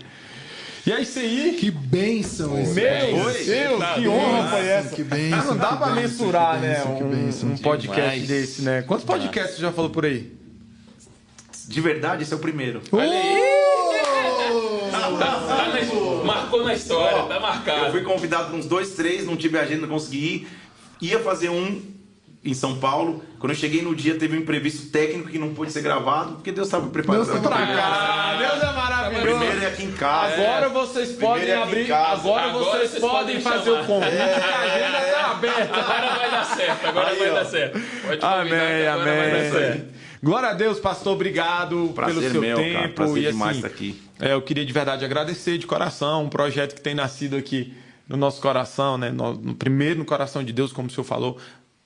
E 0.86 0.92
é 0.92 1.00
isso 1.00 1.18
aí. 1.18 1.56
Que 1.60 1.70
bênção 1.70 2.58
esse 2.58 2.72
Meu 2.72 2.84
Deus, 2.84 3.84
que 3.94 4.08
honra 4.08 4.48
foi 4.48 4.66
essa. 4.66 4.96
Que 4.96 5.04
bênção, 5.04 5.54
não 5.54 5.58
dá 5.58 5.76
para 5.76 5.94
mensurar, 5.94 6.58
né? 6.58 6.82
Um, 6.84 7.52
um 7.52 7.56
podcast 7.58 8.10
demais. 8.10 8.28
desse, 8.28 8.62
né? 8.62 8.82
Quantos 8.82 9.04
podcasts 9.04 9.56
você 9.56 9.62
já 9.62 9.70
falou 9.70 9.90
por 9.90 10.06
aí? 10.06 10.39
De 11.70 11.80
verdade, 11.80 12.24
esse 12.24 12.32
é 12.32 12.36
o 12.36 12.40
primeiro. 12.40 12.82
Olha 12.90 13.12
aí! 13.12 14.90
tá, 14.90 14.98
tá 14.98 15.68
na, 15.68 16.24
marcou 16.24 16.64
na 16.64 16.74
história, 16.74 17.22
tá 17.22 17.38
marcado. 17.38 17.84
Eu 17.84 17.92
fui 17.92 18.02
convidado 18.02 18.56
uns 18.56 18.66
dois, 18.66 18.90
três, 18.96 19.24
não 19.24 19.36
tive 19.36 19.56
agenda, 19.56 19.82
não 19.82 19.94
consegui 19.94 20.48
ir. 21.00 21.10
Ia 21.10 21.20
fazer 21.20 21.48
um 21.48 21.80
em 22.44 22.54
São 22.54 22.80
Paulo. 22.80 23.22
Quando 23.38 23.52
eu 23.52 23.56
cheguei 23.56 23.82
no 23.82 23.94
dia, 23.94 24.18
teve 24.18 24.36
um 24.36 24.40
imprevisto 24.40 24.90
técnico 24.90 25.28
que 25.28 25.38
não 25.38 25.54
pôde 25.54 25.70
ser 25.70 25.80
gravado, 25.80 26.32
porque 26.32 26.50
Deus 26.50 26.66
estava 26.66 26.88
preparando. 26.88 27.26
Deus 27.26 27.38
pra 27.38 27.50
cá, 27.50 28.36
Deus 28.36 28.62
é 28.64 28.72
maravilhoso. 28.72 29.38
Primeiro 29.38 29.62
é 29.62 29.66
aqui 29.68 29.84
em 29.84 29.92
casa. 29.92 30.34
Agora 30.34 30.68
vocês 30.70 31.12
podem 31.12 31.50
é 31.50 31.54
abrir. 31.54 31.92
Agora, 31.92 32.46
agora, 32.46 32.64
vocês, 32.64 32.90
vocês 32.90 33.00
podem, 33.00 33.40
fazer 33.40 33.64
chamar. 33.70 33.82
o 33.82 33.86
convite, 33.86 34.12
é, 34.12 34.24
a 34.24 34.60
agenda 34.60 35.06
está 35.06 35.30
aberta. 35.30 35.78
Agora 35.78 36.14
vai 36.16 36.30
dar 36.32 36.44
certo, 36.46 36.86
agora 36.88 37.08
Aí, 37.10 37.18
vai 37.20 37.30
ó. 37.30 37.34
dar 37.34 37.44
certo. 37.44 37.80
Pode 38.02 38.24
amém, 38.24 38.88
amém. 38.88 39.99
Glória 40.22 40.50
a 40.50 40.52
Deus, 40.52 40.78
pastor, 40.78 41.14
obrigado 41.14 41.92
prazer 41.94 42.14
pelo 42.14 42.32
seu 42.32 42.40
meu, 42.40 42.56
tempo. 42.56 42.74
Cara, 42.74 42.88
prazer 42.90 43.22
e 43.22 43.26
assim, 43.26 43.32
demais 43.32 43.56
estar 43.56 43.68
aqui. 43.68 44.02
É, 44.18 44.34
eu 44.34 44.42
queria 44.42 44.66
de 44.66 44.72
verdade 44.72 45.04
agradecer 45.04 45.56
de 45.56 45.66
coração 45.66 46.24
um 46.24 46.28
projeto 46.28 46.74
que 46.74 46.80
tem 46.80 46.94
nascido 46.94 47.36
aqui 47.36 47.72
no 48.06 48.18
nosso 48.18 48.40
coração, 48.40 48.98
né? 48.98 49.10
No, 49.10 49.32
no 49.32 49.54
primeiro 49.54 49.98
no 49.98 50.04
coração 50.04 50.44
de 50.44 50.52
Deus, 50.52 50.72
como 50.72 50.88
o 50.88 50.90
senhor 50.90 51.04
falou, 51.04 51.38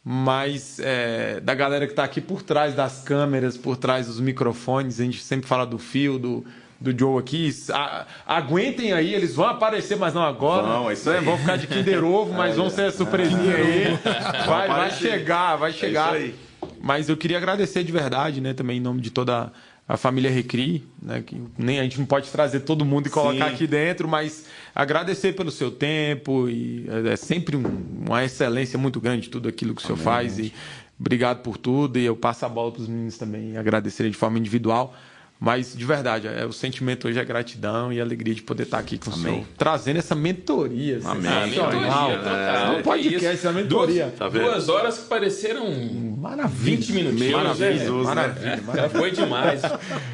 mas 0.02 0.80
é, 0.80 1.38
da 1.40 1.54
galera 1.54 1.86
que 1.86 1.92
está 1.92 2.02
aqui 2.02 2.20
por 2.20 2.42
trás 2.42 2.74
das 2.74 3.02
câmeras, 3.02 3.56
por 3.56 3.76
trás 3.76 4.08
dos 4.08 4.18
microfones, 4.18 4.98
a 5.00 5.04
gente 5.04 5.22
sempre 5.22 5.46
fala 5.46 5.64
do 5.64 5.78
fio, 5.78 6.18
do, 6.18 6.44
do 6.80 6.98
Joe 6.98 7.20
aqui. 7.20 7.50
A, 7.72 8.04
aguentem 8.26 8.92
aí, 8.92 9.14
eles 9.14 9.36
vão 9.36 9.46
aparecer, 9.46 9.96
mas 9.96 10.12
não 10.12 10.22
agora. 10.22 10.66
Não, 10.66 10.90
é 10.90 10.94
isso 10.94 11.08
né? 11.08 11.18
aí. 11.18 11.24
Vão 11.24 11.38
ficar 11.38 11.56
de 11.56 11.68
Kinder 11.68 12.04
Ovo, 12.04 12.32
mas 12.32 12.54
é, 12.54 12.56
vão 12.56 12.68
ser 12.68 12.90
surpresinha 12.90 13.54
aí. 13.54 13.98
Vai, 14.44 14.66
vai 14.66 14.90
chegar, 14.90 15.54
vai 15.54 15.72
chegar. 15.72 16.20
É 16.20 16.32
mas 16.80 17.08
eu 17.08 17.16
queria 17.16 17.36
agradecer 17.38 17.84
de 17.84 17.92
verdade, 17.92 18.40
né, 18.40 18.52
também 18.52 18.78
em 18.78 18.80
nome 18.80 19.00
de 19.00 19.10
toda 19.10 19.52
a 19.86 19.96
família 19.96 20.30
Recri, 20.30 20.82
né, 21.00 21.22
que 21.24 21.40
nem 21.58 21.78
a 21.78 21.82
gente 21.82 21.98
não 21.98 22.06
pode 22.06 22.30
trazer 22.30 22.60
todo 22.60 22.84
mundo 22.84 23.06
e 23.06 23.10
colocar 23.10 23.48
Sim. 23.48 23.54
aqui 23.54 23.66
dentro, 23.66 24.08
mas 24.08 24.46
agradecer 24.74 25.34
pelo 25.34 25.50
seu 25.50 25.70
tempo 25.70 26.48
e 26.48 26.86
é, 27.06 27.12
é 27.12 27.16
sempre 27.16 27.56
um, 27.56 27.64
uma 28.06 28.24
excelência 28.24 28.78
muito 28.78 29.00
grande 29.00 29.28
tudo 29.28 29.48
aquilo 29.48 29.74
que 29.74 29.82
o 29.82 29.84
senhor 29.84 29.96
Amém, 29.96 30.04
faz 30.04 30.38
e 30.38 30.52
obrigado 30.98 31.42
por 31.42 31.58
tudo 31.58 31.98
e 31.98 32.04
eu 32.04 32.16
passo 32.16 32.46
a 32.46 32.48
bola 32.48 32.72
para 32.72 32.82
os 32.82 32.88
meninos 32.88 33.18
também 33.18 33.56
agradecer 33.56 34.08
de 34.08 34.16
forma 34.16 34.38
individual 34.38 34.94
mas, 35.44 35.76
de 35.76 35.84
verdade, 35.84 36.26
é, 36.26 36.46
o 36.46 36.52
sentimento 36.52 37.06
hoje 37.06 37.18
é 37.18 37.24
gratidão 37.24 37.92
e 37.92 38.00
alegria 38.00 38.34
de 38.34 38.40
poder 38.40 38.62
estar 38.62 38.78
aqui 38.78 38.96
com 38.96 39.10
Amém. 39.10 39.20
o 39.20 39.22
senhor, 39.22 39.46
trazendo 39.58 39.98
essa 39.98 40.14
mentoria. 40.14 41.00
Amém. 41.04 41.50
Mentoria, 41.50 41.80
é, 41.80 42.72
não 42.72 42.82
pode 42.82 43.10
que 43.10 43.26
essa 43.26 43.52
mentoria. 43.52 44.06
Duas, 44.06 44.18
tá 44.18 44.28
duas 44.30 44.68
horas 44.70 44.98
que 45.00 45.04
pareceram 45.04 45.70
maravilha. 46.18 46.76
20 46.78 46.92
minutinhos. 46.92 47.32
Maravilha, 47.36 47.90
né? 47.90 48.62
maravilha. 48.64 48.88
Foi 48.88 49.10
demais. 49.10 49.60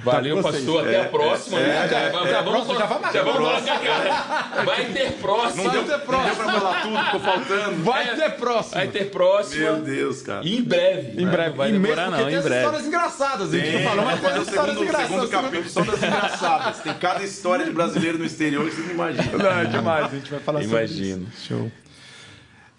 Valeu, 0.02 0.42
pastor. 0.42 0.84
Até 0.84 1.00
a 1.00 1.04
próxima. 1.04 1.60
É, 1.60 1.62
né? 1.62 1.88
já, 1.88 2.10
já, 2.10 2.10
já, 2.10 2.42
vamos, 2.42 2.76
já, 2.76 2.86
vamos, 2.86 3.12
já 3.12 3.22
vamos 3.22 3.48
aqui. 3.48 4.64
Vai 4.64 4.84
ter 4.86 5.12
próxima. 5.12 5.62
Não 5.62 5.70
deu, 5.70 5.84
ter 5.84 5.98
próxima. 6.00 6.24
Não 6.24 6.26
deu 6.26 6.34
pra 6.34 6.60
falar 6.60 6.82
tudo, 6.82 7.04
ficou 7.04 7.20
faltando. 7.20 7.84
Vai 7.84 8.08
é, 8.08 8.14
ter 8.16 8.30
próxima. 8.32 8.76
Vai 8.78 8.88
ter 8.88 9.04
próxima. 9.10 9.62
Meu 9.62 9.76
Deus, 9.82 10.22
cara. 10.22 10.44
E 10.44 10.58
em 10.58 10.62
breve. 10.62 11.22
Em 11.22 11.26
breve. 11.26 11.56
Vai 11.56 11.70
demorar, 11.70 12.10
não. 12.10 12.28
Em 12.28 12.40
breve. 12.40 12.56
histórias 12.56 12.86
engraçadas. 12.86 13.54
A 13.54 13.56
gente 13.56 13.72
não 13.72 13.90
falou, 13.90 14.04
mas 14.04 14.20
tem 14.20 14.42
histórias 14.42 14.76
engraçadas 14.76 15.19
segundo 15.26 15.42
capítulo 15.42 15.68
são 15.68 15.84
das 15.84 16.02
engraçadas. 16.02 16.78
Tem 16.80 16.94
cada 16.94 17.22
história 17.24 17.64
de 17.64 17.72
brasileiro 17.72 18.18
no 18.18 18.24
exterior 18.24 18.68
que 18.68 18.76
você 18.76 18.82
não 18.82 18.90
imagina. 18.90 19.38
Não, 19.38 19.50
é 19.50 19.64
demais. 19.66 20.06
A 20.06 20.08
gente 20.16 20.30
vai 20.30 20.40
falar 20.40 20.62
Imagino. 20.62 21.26
sobre 21.26 21.26
isso. 21.26 21.46
Show. 21.46 21.72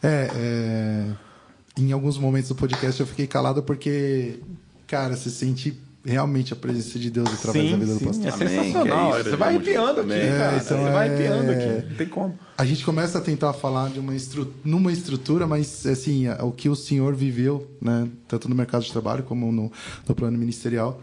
É, 0.03 0.31
é, 0.33 1.05
em 1.77 1.91
alguns 1.91 2.17
momentos 2.17 2.49
do 2.49 2.55
podcast 2.55 2.99
eu 2.99 3.07
fiquei 3.07 3.27
calado 3.27 3.61
porque, 3.61 4.39
cara, 4.87 5.15
você 5.15 5.29
sente 5.29 5.77
realmente 6.03 6.51
a 6.51 6.55
presença 6.55 6.97
de 6.97 7.11
Deus 7.11 7.31
através 7.31 7.65
sim, 7.65 7.71
da 7.71 7.77
vida 7.77 7.93
sim, 7.93 7.99
do 7.99 8.05
pastor. 8.05 8.27
É 8.27 8.31
sensacional. 8.31 9.17
É 9.17 9.23
você 9.23 9.35
vai 9.35 9.49
arrepiando 9.49 10.01
aqui, 10.01 10.13
é, 10.13 10.37
cara. 10.37 10.57
Então 10.57 10.77
você 10.77 10.91
vai 10.91 11.07
arrepiando 11.07 11.51
é... 11.51 11.55
aqui. 11.55 11.89
Não 11.89 11.95
tem 11.95 12.07
como. 12.07 12.39
A 12.57 12.65
gente 12.65 12.83
começa 12.83 13.17
a 13.17 13.21
tentar 13.21 13.53
falar 13.53 13.89
de 13.89 13.99
uma 13.99 14.15
estru... 14.15 14.51
numa 14.63 14.91
estrutura, 14.91 15.45
mas 15.47 15.85
assim, 15.85 16.27
o 16.29 16.51
que 16.51 16.69
o 16.69 16.75
senhor 16.75 17.13
viveu, 17.13 17.67
né, 17.81 18.07
tanto 18.27 18.49
no 18.49 18.55
mercado 18.55 18.83
de 18.83 18.91
trabalho 18.91 19.23
como 19.23 19.51
no, 19.51 19.71
no 20.07 20.15
plano 20.15 20.37
ministerial, 20.37 20.99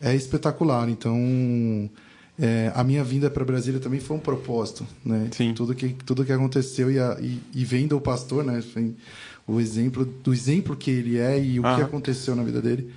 é 0.00 0.14
espetacular. 0.14 0.88
Então, 0.88 1.90
é, 2.38 2.72
a 2.74 2.84
minha 2.84 3.02
vinda 3.02 3.28
para 3.28 3.44
Brasília 3.44 3.80
também 3.80 4.00
foi 4.00 4.16
um 4.16 4.20
propósito, 4.20 4.86
né? 5.04 5.28
Sim. 5.32 5.52
Tudo 5.54 5.74
que 5.74 5.90
tudo 6.04 6.24
que 6.24 6.32
aconteceu 6.32 6.90
e, 6.90 6.98
a, 6.98 7.18
e, 7.20 7.40
e 7.54 7.64
vendo 7.64 7.96
o 7.96 8.00
pastor, 8.00 8.44
né? 8.44 8.62
O 9.46 9.60
exemplo 9.60 10.04
do 10.04 10.32
exemplo 10.32 10.76
que 10.76 10.90
ele 10.90 11.18
é 11.18 11.42
e 11.42 11.58
o 11.58 11.62
que 11.62 11.82
aconteceu 11.82 12.36
na 12.36 12.42
vida 12.42 12.60
dele 12.60 12.92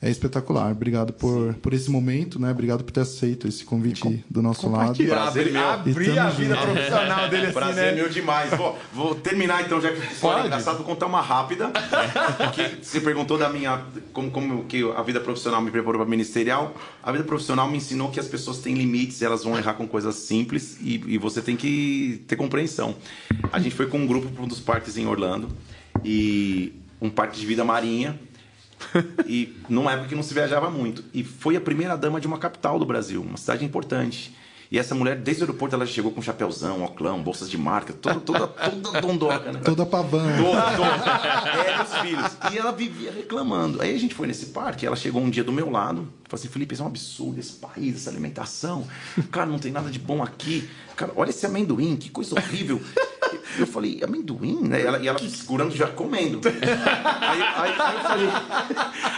é 0.00 0.10
espetacular. 0.10 0.70
Obrigado 0.72 1.12
por, 1.12 1.54
por 1.54 1.72
esse 1.72 1.90
momento, 1.90 2.38
né? 2.38 2.50
Obrigado 2.50 2.84
por 2.84 2.92
ter 2.92 3.00
aceito 3.00 3.48
esse 3.48 3.64
convite 3.64 4.02
com, 4.02 4.18
do 4.28 4.42
nosso 4.42 4.68
lado. 4.68 5.02
Prazer 5.02 5.50
meu. 5.50 5.66
Abrir 5.66 6.18
a 6.18 6.28
vida 6.28 6.56
profissional 6.56 7.28
dele 7.30 7.44
assim, 7.44 7.54
Prazer 7.54 7.94
né? 7.94 8.02
meu 8.02 8.08
demais. 8.08 8.50
Vou, 8.50 8.78
vou 8.92 9.14
terminar 9.14 9.64
então, 9.64 9.80
já 9.80 9.90
que 9.90 10.00
foi 10.00 10.40
engraçado, 10.40 10.76
vou 10.76 10.86
contar 10.86 11.06
uma 11.06 11.22
rápida. 11.22 11.72
que 12.54 12.84
você 12.84 13.00
perguntou 13.00 13.38
da 13.38 13.48
minha 13.48 13.82
como, 14.12 14.30
como 14.30 14.64
que 14.64 14.82
a 14.94 15.02
vida 15.02 15.18
profissional 15.18 15.62
me 15.62 15.70
preparou 15.70 16.00
para 16.00 16.10
ministerial. 16.10 16.74
A 17.02 17.10
vida 17.10 17.24
profissional 17.24 17.68
me 17.68 17.78
ensinou 17.78 18.10
que 18.10 18.20
as 18.20 18.28
pessoas 18.28 18.58
têm 18.58 18.74
limites, 18.74 19.22
elas 19.22 19.44
vão 19.44 19.56
errar 19.56 19.74
com 19.74 19.88
coisas 19.88 20.14
simples 20.16 20.76
e, 20.82 21.02
e 21.06 21.18
você 21.18 21.40
tem 21.40 21.56
que 21.56 22.22
ter 22.28 22.36
compreensão. 22.36 22.94
A 23.50 23.58
gente 23.58 23.74
foi 23.74 23.86
com 23.86 23.98
um 23.98 24.06
grupo 24.06 24.28
para 24.28 24.42
um 24.42 24.48
dos 24.48 24.60
parques 24.60 24.98
em 24.98 25.06
Orlando 25.06 25.48
e 26.04 26.74
um 27.00 27.08
parque 27.08 27.38
de 27.38 27.46
vida 27.46 27.64
marinha 27.64 28.18
e 29.26 29.56
numa 29.68 29.92
época 29.92 30.08
que 30.08 30.14
não 30.14 30.22
se 30.22 30.34
viajava 30.34 30.70
muito. 30.70 31.04
E 31.12 31.24
foi 31.24 31.56
a 31.56 31.60
primeira 31.60 31.96
dama 31.96 32.20
de 32.20 32.26
uma 32.26 32.38
capital 32.38 32.78
do 32.78 32.86
Brasil, 32.86 33.22
uma 33.22 33.36
cidade 33.36 33.64
importante. 33.64 34.34
E 34.70 34.78
essa 34.78 34.94
mulher, 34.94 35.16
desde 35.16 35.44
o 35.44 35.46
aeroporto, 35.46 35.76
ela 35.76 35.86
chegou 35.86 36.10
com 36.10 36.20
chapéuzão, 36.20 36.82
oclão, 36.82 37.22
bolsas 37.22 37.48
de 37.48 37.56
marca, 37.56 37.92
toda, 37.92 38.18
toda, 38.18 38.48
toda 38.48 39.00
dondoca, 39.00 39.52
né? 39.52 39.60
Toda 39.64 39.86
pavão. 39.86 40.26
Toda, 40.36 40.62
toda. 40.76 41.10
É, 41.50 41.82
os 41.82 41.94
filhos. 41.98 42.36
E 42.52 42.58
ela 42.58 42.72
vivia 42.72 43.12
reclamando. 43.12 43.80
Aí 43.80 43.94
a 43.94 43.98
gente 43.98 44.14
foi 44.14 44.26
nesse 44.26 44.46
parque, 44.46 44.84
ela 44.84 44.96
chegou 44.96 45.22
um 45.22 45.30
dia 45.30 45.44
do 45.44 45.52
meu 45.52 45.70
lado, 45.70 46.08
falou 46.28 46.40
assim, 46.40 46.48
Felipe, 46.48 46.74
isso 46.74 46.82
é 46.82 46.86
um 46.86 46.88
absurdo 46.88 47.38
esse 47.38 47.52
país, 47.54 47.94
essa 47.96 48.10
alimentação. 48.10 48.86
Cara, 49.30 49.46
não 49.46 49.58
tem 49.58 49.72
nada 49.72 49.90
de 49.90 49.98
bom 49.98 50.22
aqui. 50.22 50.68
Cara, 50.96 51.12
olha 51.14 51.30
esse 51.30 51.46
amendoim, 51.46 51.96
que 51.96 52.10
coisa 52.10 52.34
horrível. 52.34 52.80
Eu 53.58 53.66
falei, 53.66 54.02
amendoim, 54.02 54.60
né? 54.62 54.80
E 54.80 54.86
ela, 54.86 54.98
e 54.98 55.08
ela 55.08 55.18
segurando 55.18 55.74
já 55.74 55.86
comendo. 55.86 56.40
Aí, 56.46 57.42
aí, 57.42 57.74
aí, 57.78 57.94
eu 57.94 58.00
falei, 58.02 58.28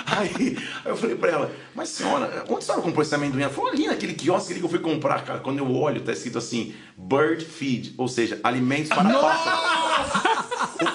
aí, 0.07 0.59
eu 0.85 0.97
falei 0.97 1.17
pra 1.17 1.31
ela, 1.31 1.53
mas 1.75 1.89
senhora, 1.91 2.45
onde 2.49 2.59
a 2.59 2.63
senhora 2.63 2.83
comprou 2.83 3.03
esse 3.03 3.15
amendoim? 3.15 3.43
Ela 3.43 3.53
falou, 3.53 3.71
ali 3.71 3.87
naquele 3.87 4.15
quiosque 4.15 4.55
que 4.55 4.63
eu 4.63 4.69
fui 4.69 4.79
comprar, 4.79 5.23
cara. 5.25 5.41
Quando 5.41 5.59
eu 5.59 5.71
olho, 5.71 6.01
tá 6.01 6.13
escrito 6.13 6.39
assim, 6.39 6.75
bird 6.97 7.45
feed, 7.45 7.95
ou 7.99 8.09
seja, 8.09 8.41
alimentos 8.43 8.89
para 8.89 9.19
pássaros. 9.19 9.61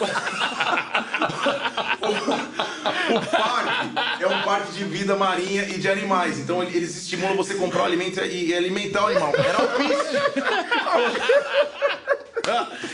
O, 2.03 3.15
o 3.15 3.22
parque 3.31 3.88
é 4.23 4.27
um 4.27 4.41
parque 4.43 4.71
de 4.71 4.83
vida 4.85 5.15
marinha 5.15 5.63
e 5.63 5.77
de 5.77 5.89
animais. 5.89 6.39
Então 6.39 6.63
eles 6.63 6.95
estimulam 6.95 7.35
você 7.35 7.53
a 7.53 7.57
comprar 7.57 7.81
o 7.81 7.85
alimento 7.85 8.19
e 8.23 8.53
alimentar 8.53 9.03
o 9.03 9.07
animal. 9.07 9.33
Era 9.35 9.57
alpiste. 9.61 10.17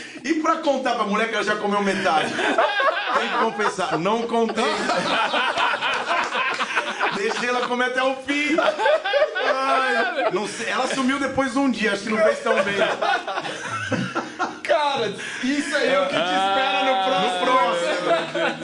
E 0.22 0.34
pra 0.34 0.56
contar 0.58 0.94
pra 0.94 1.04
mulher 1.04 1.28
que 1.28 1.34
ela 1.34 1.42
já 1.42 1.56
comeu 1.56 1.82
metade? 1.82 2.32
Tem 2.32 3.28
que 3.28 3.38
compensar. 3.38 3.98
Não 3.98 4.22
contei. 4.22 4.62
Deixei 7.16 7.48
ela 7.48 7.66
comer 7.66 7.86
até 7.86 8.02
o 8.02 8.14
fim. 8.16 8.56
Ai, 9.44 10.30
não 10.32 10.46
sei. 10.46 10.68
Ela 10.68 10.86
sumiu 10.86 11.18
depois 11.18 11.52
de 11.52 11.58
um 11.58 11.70
dia, 11.70 11.92
acho 11.92 12.04
que 12.04 12.10
não 12.10 12.18
fez 12.18 12.38
tão 12.40 12.54
bem. 12.62 12.76
Cara, 14.62 15.12
isso 15.42 15.76
aí 15.76 15.88
é 15.88 16.00
o 16.00 16.06
que 16.06 16.14
te 16.14 16.20
espera 16.20 16.84
no 16.84 16.94
próximo. 17.04 17.32
No 17.32 17.40
próximo. 17.40 17.49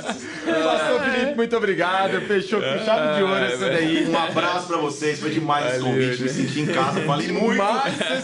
Pastor 0.07 1.01
Felipe, 1.03 1.35
muito 1.37 1.57
obrigado. 1.57 2.20
Fechou 2.23 2.61
com 2.61 2.85
chave 2.85 3.16
de 3.16 3.23
ouro 3.23 3.45
essa 3.45 3.70
daí. 3.70 4.09
Um 4.09 4.19
abraço 4.19 4.66
pra 4.66 4.77
vocês. 4.78 5.20
Foi 5.20 5.31
demais 5.31 5.74
esse 5.74 5.85
convite. 5.85 6.23
Me 6.23 6.28
senti 6.28 6.61
em 6.61 6.66
casa. 6.66 7.01
Falei 7.03 7.28
muito. 7.28 7.62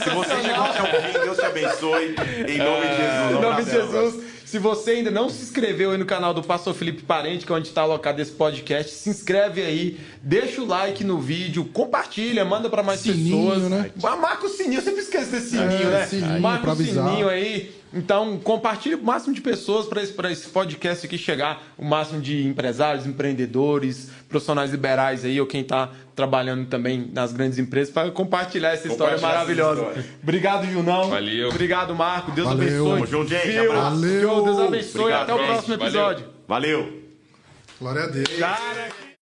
Se 0.02 0.10
você 0.10 0.42
chegou 0.42 0.64
até 0.64 0.82
o 0.82 1.02
fim, 1.02 1.20
Deus 1.20 1.36
te 1.36 1.44
abençoe. 1.44 2.14
Em 2.48 2.58
nome 2.58 2.86
de 2.88 2.96
Jesus. 2.96 3.30
Em 3.30 3.40
nome 3.40 3.64
de 3.64 3.70
Jesus. 3.70 4.32
Se 4.52 4.58
você 4.58 4.90
ainda 4.90 5.10
não 5.10 5.30
se 5.30 5.42
inscreveu 5.44 5.92
aí 5.92 5.96
no 5.96 6.04
canal 6.04 6.34
do 6.34 6.42
Pastor 6.42 6.74
Felipe 6.74 7.02
Parente, 7.02 7.46
que 7.46 7.50
é 7.50 7.54
onde 7.54 7.68
está 7.68 7.80
alocado 7.80 8.20
esse 8.20 8.32
podcast, 8.32 8.92
se 8.92 9.08
inscreve 9.08 9.62
aí, 9.62 9.98
deixa 10.22 10.60
o 10.60 10.66
like 10.66 11.02
no 11.04 11.18
vídeo, 11.18 11.64
compartilha, 11.72 12.44
manda 12.44 12.68
para 12.68 12.82
mais 12.82 13.00
sininho, 13.00 13.50
pessoas. 13.50 13.70
Né? 13.70 13.90
Marca 13.96 14.44
o 14.44 14.50
sininho, 14.50 14.80
eu 14.80 14.84
sempre 14.84 15.00
esqueço 15.00 15.30
desse 15.30 15.50
sininho, 15.52 15.88
é, 15.88 15.90
né? 15.90 16.06
Sininho, 16.06 16.40
Marca 16.42 16.70
o 16.70 16.76
sininho 16.76 17.30
aí. 17.30 17.81
Então, 17.94 18.38
compartilhe 18.38 18.94
o 18.94 19.02
máximo 19.02 19.34
de 19.34 19.40
pessoas 19.40 19.86
para 19.86 20.02
esse, 20.02 20.14
esse 20.30 20.48
podcast 20.48 21.04
aqui 21.06 21.18
chegar 21.18 21.62
o 21.76 21.84
máximo 21.84 22.20
de 22.20 22.46
empresários, 22.46 23.06
empreendedores, 23.06 24.10
profissionais 24.28 24.70
liberais 24.70 25.24
aí, 25.24 25.38
ou 25.40 25.46
quem 25.46 25.60
está 25.60 25.90
trabalhando 26.16 26.66
também 26.66 27.10
nas 27.12 27.32
grandes 27.32 27.58
empresas, 27.58 27.92
para 27.92 28.10
compartilhar 28.10 28.70
essa 28.70 28.88
história 28.88 29.18
maravilhosa. 29.18 29.82
História. 29.82 30.04
Obrigado, 30.22 30.66
Junão. 30.70 31.10
Valeu. 31.10 31.48
Obrigado, 31.48 31.94
Marco. 31.94 32.30
Deus 32.30 32.48
Valeu. 32.48 32.66
abençoe. 32.66 32.92
Tamo 32.92 33.06
junto, 33.06 33.30
gente. 33.30 33.66
Valeu. 33.66 34.42
Deus 34.42 34.58
abençoe. 34.58 35.00
Obrigado, 35.00 35.22
Até 35.22 35.34
o 35.34 35.46
próximo 35.46 35.74
episódio. 35.74 36.26
Valeu. 36.48 37.02
Glória 37.78 38.04
a 38.04 38.06
Deus. 38.06 38.28
Cara... 38.38 39.11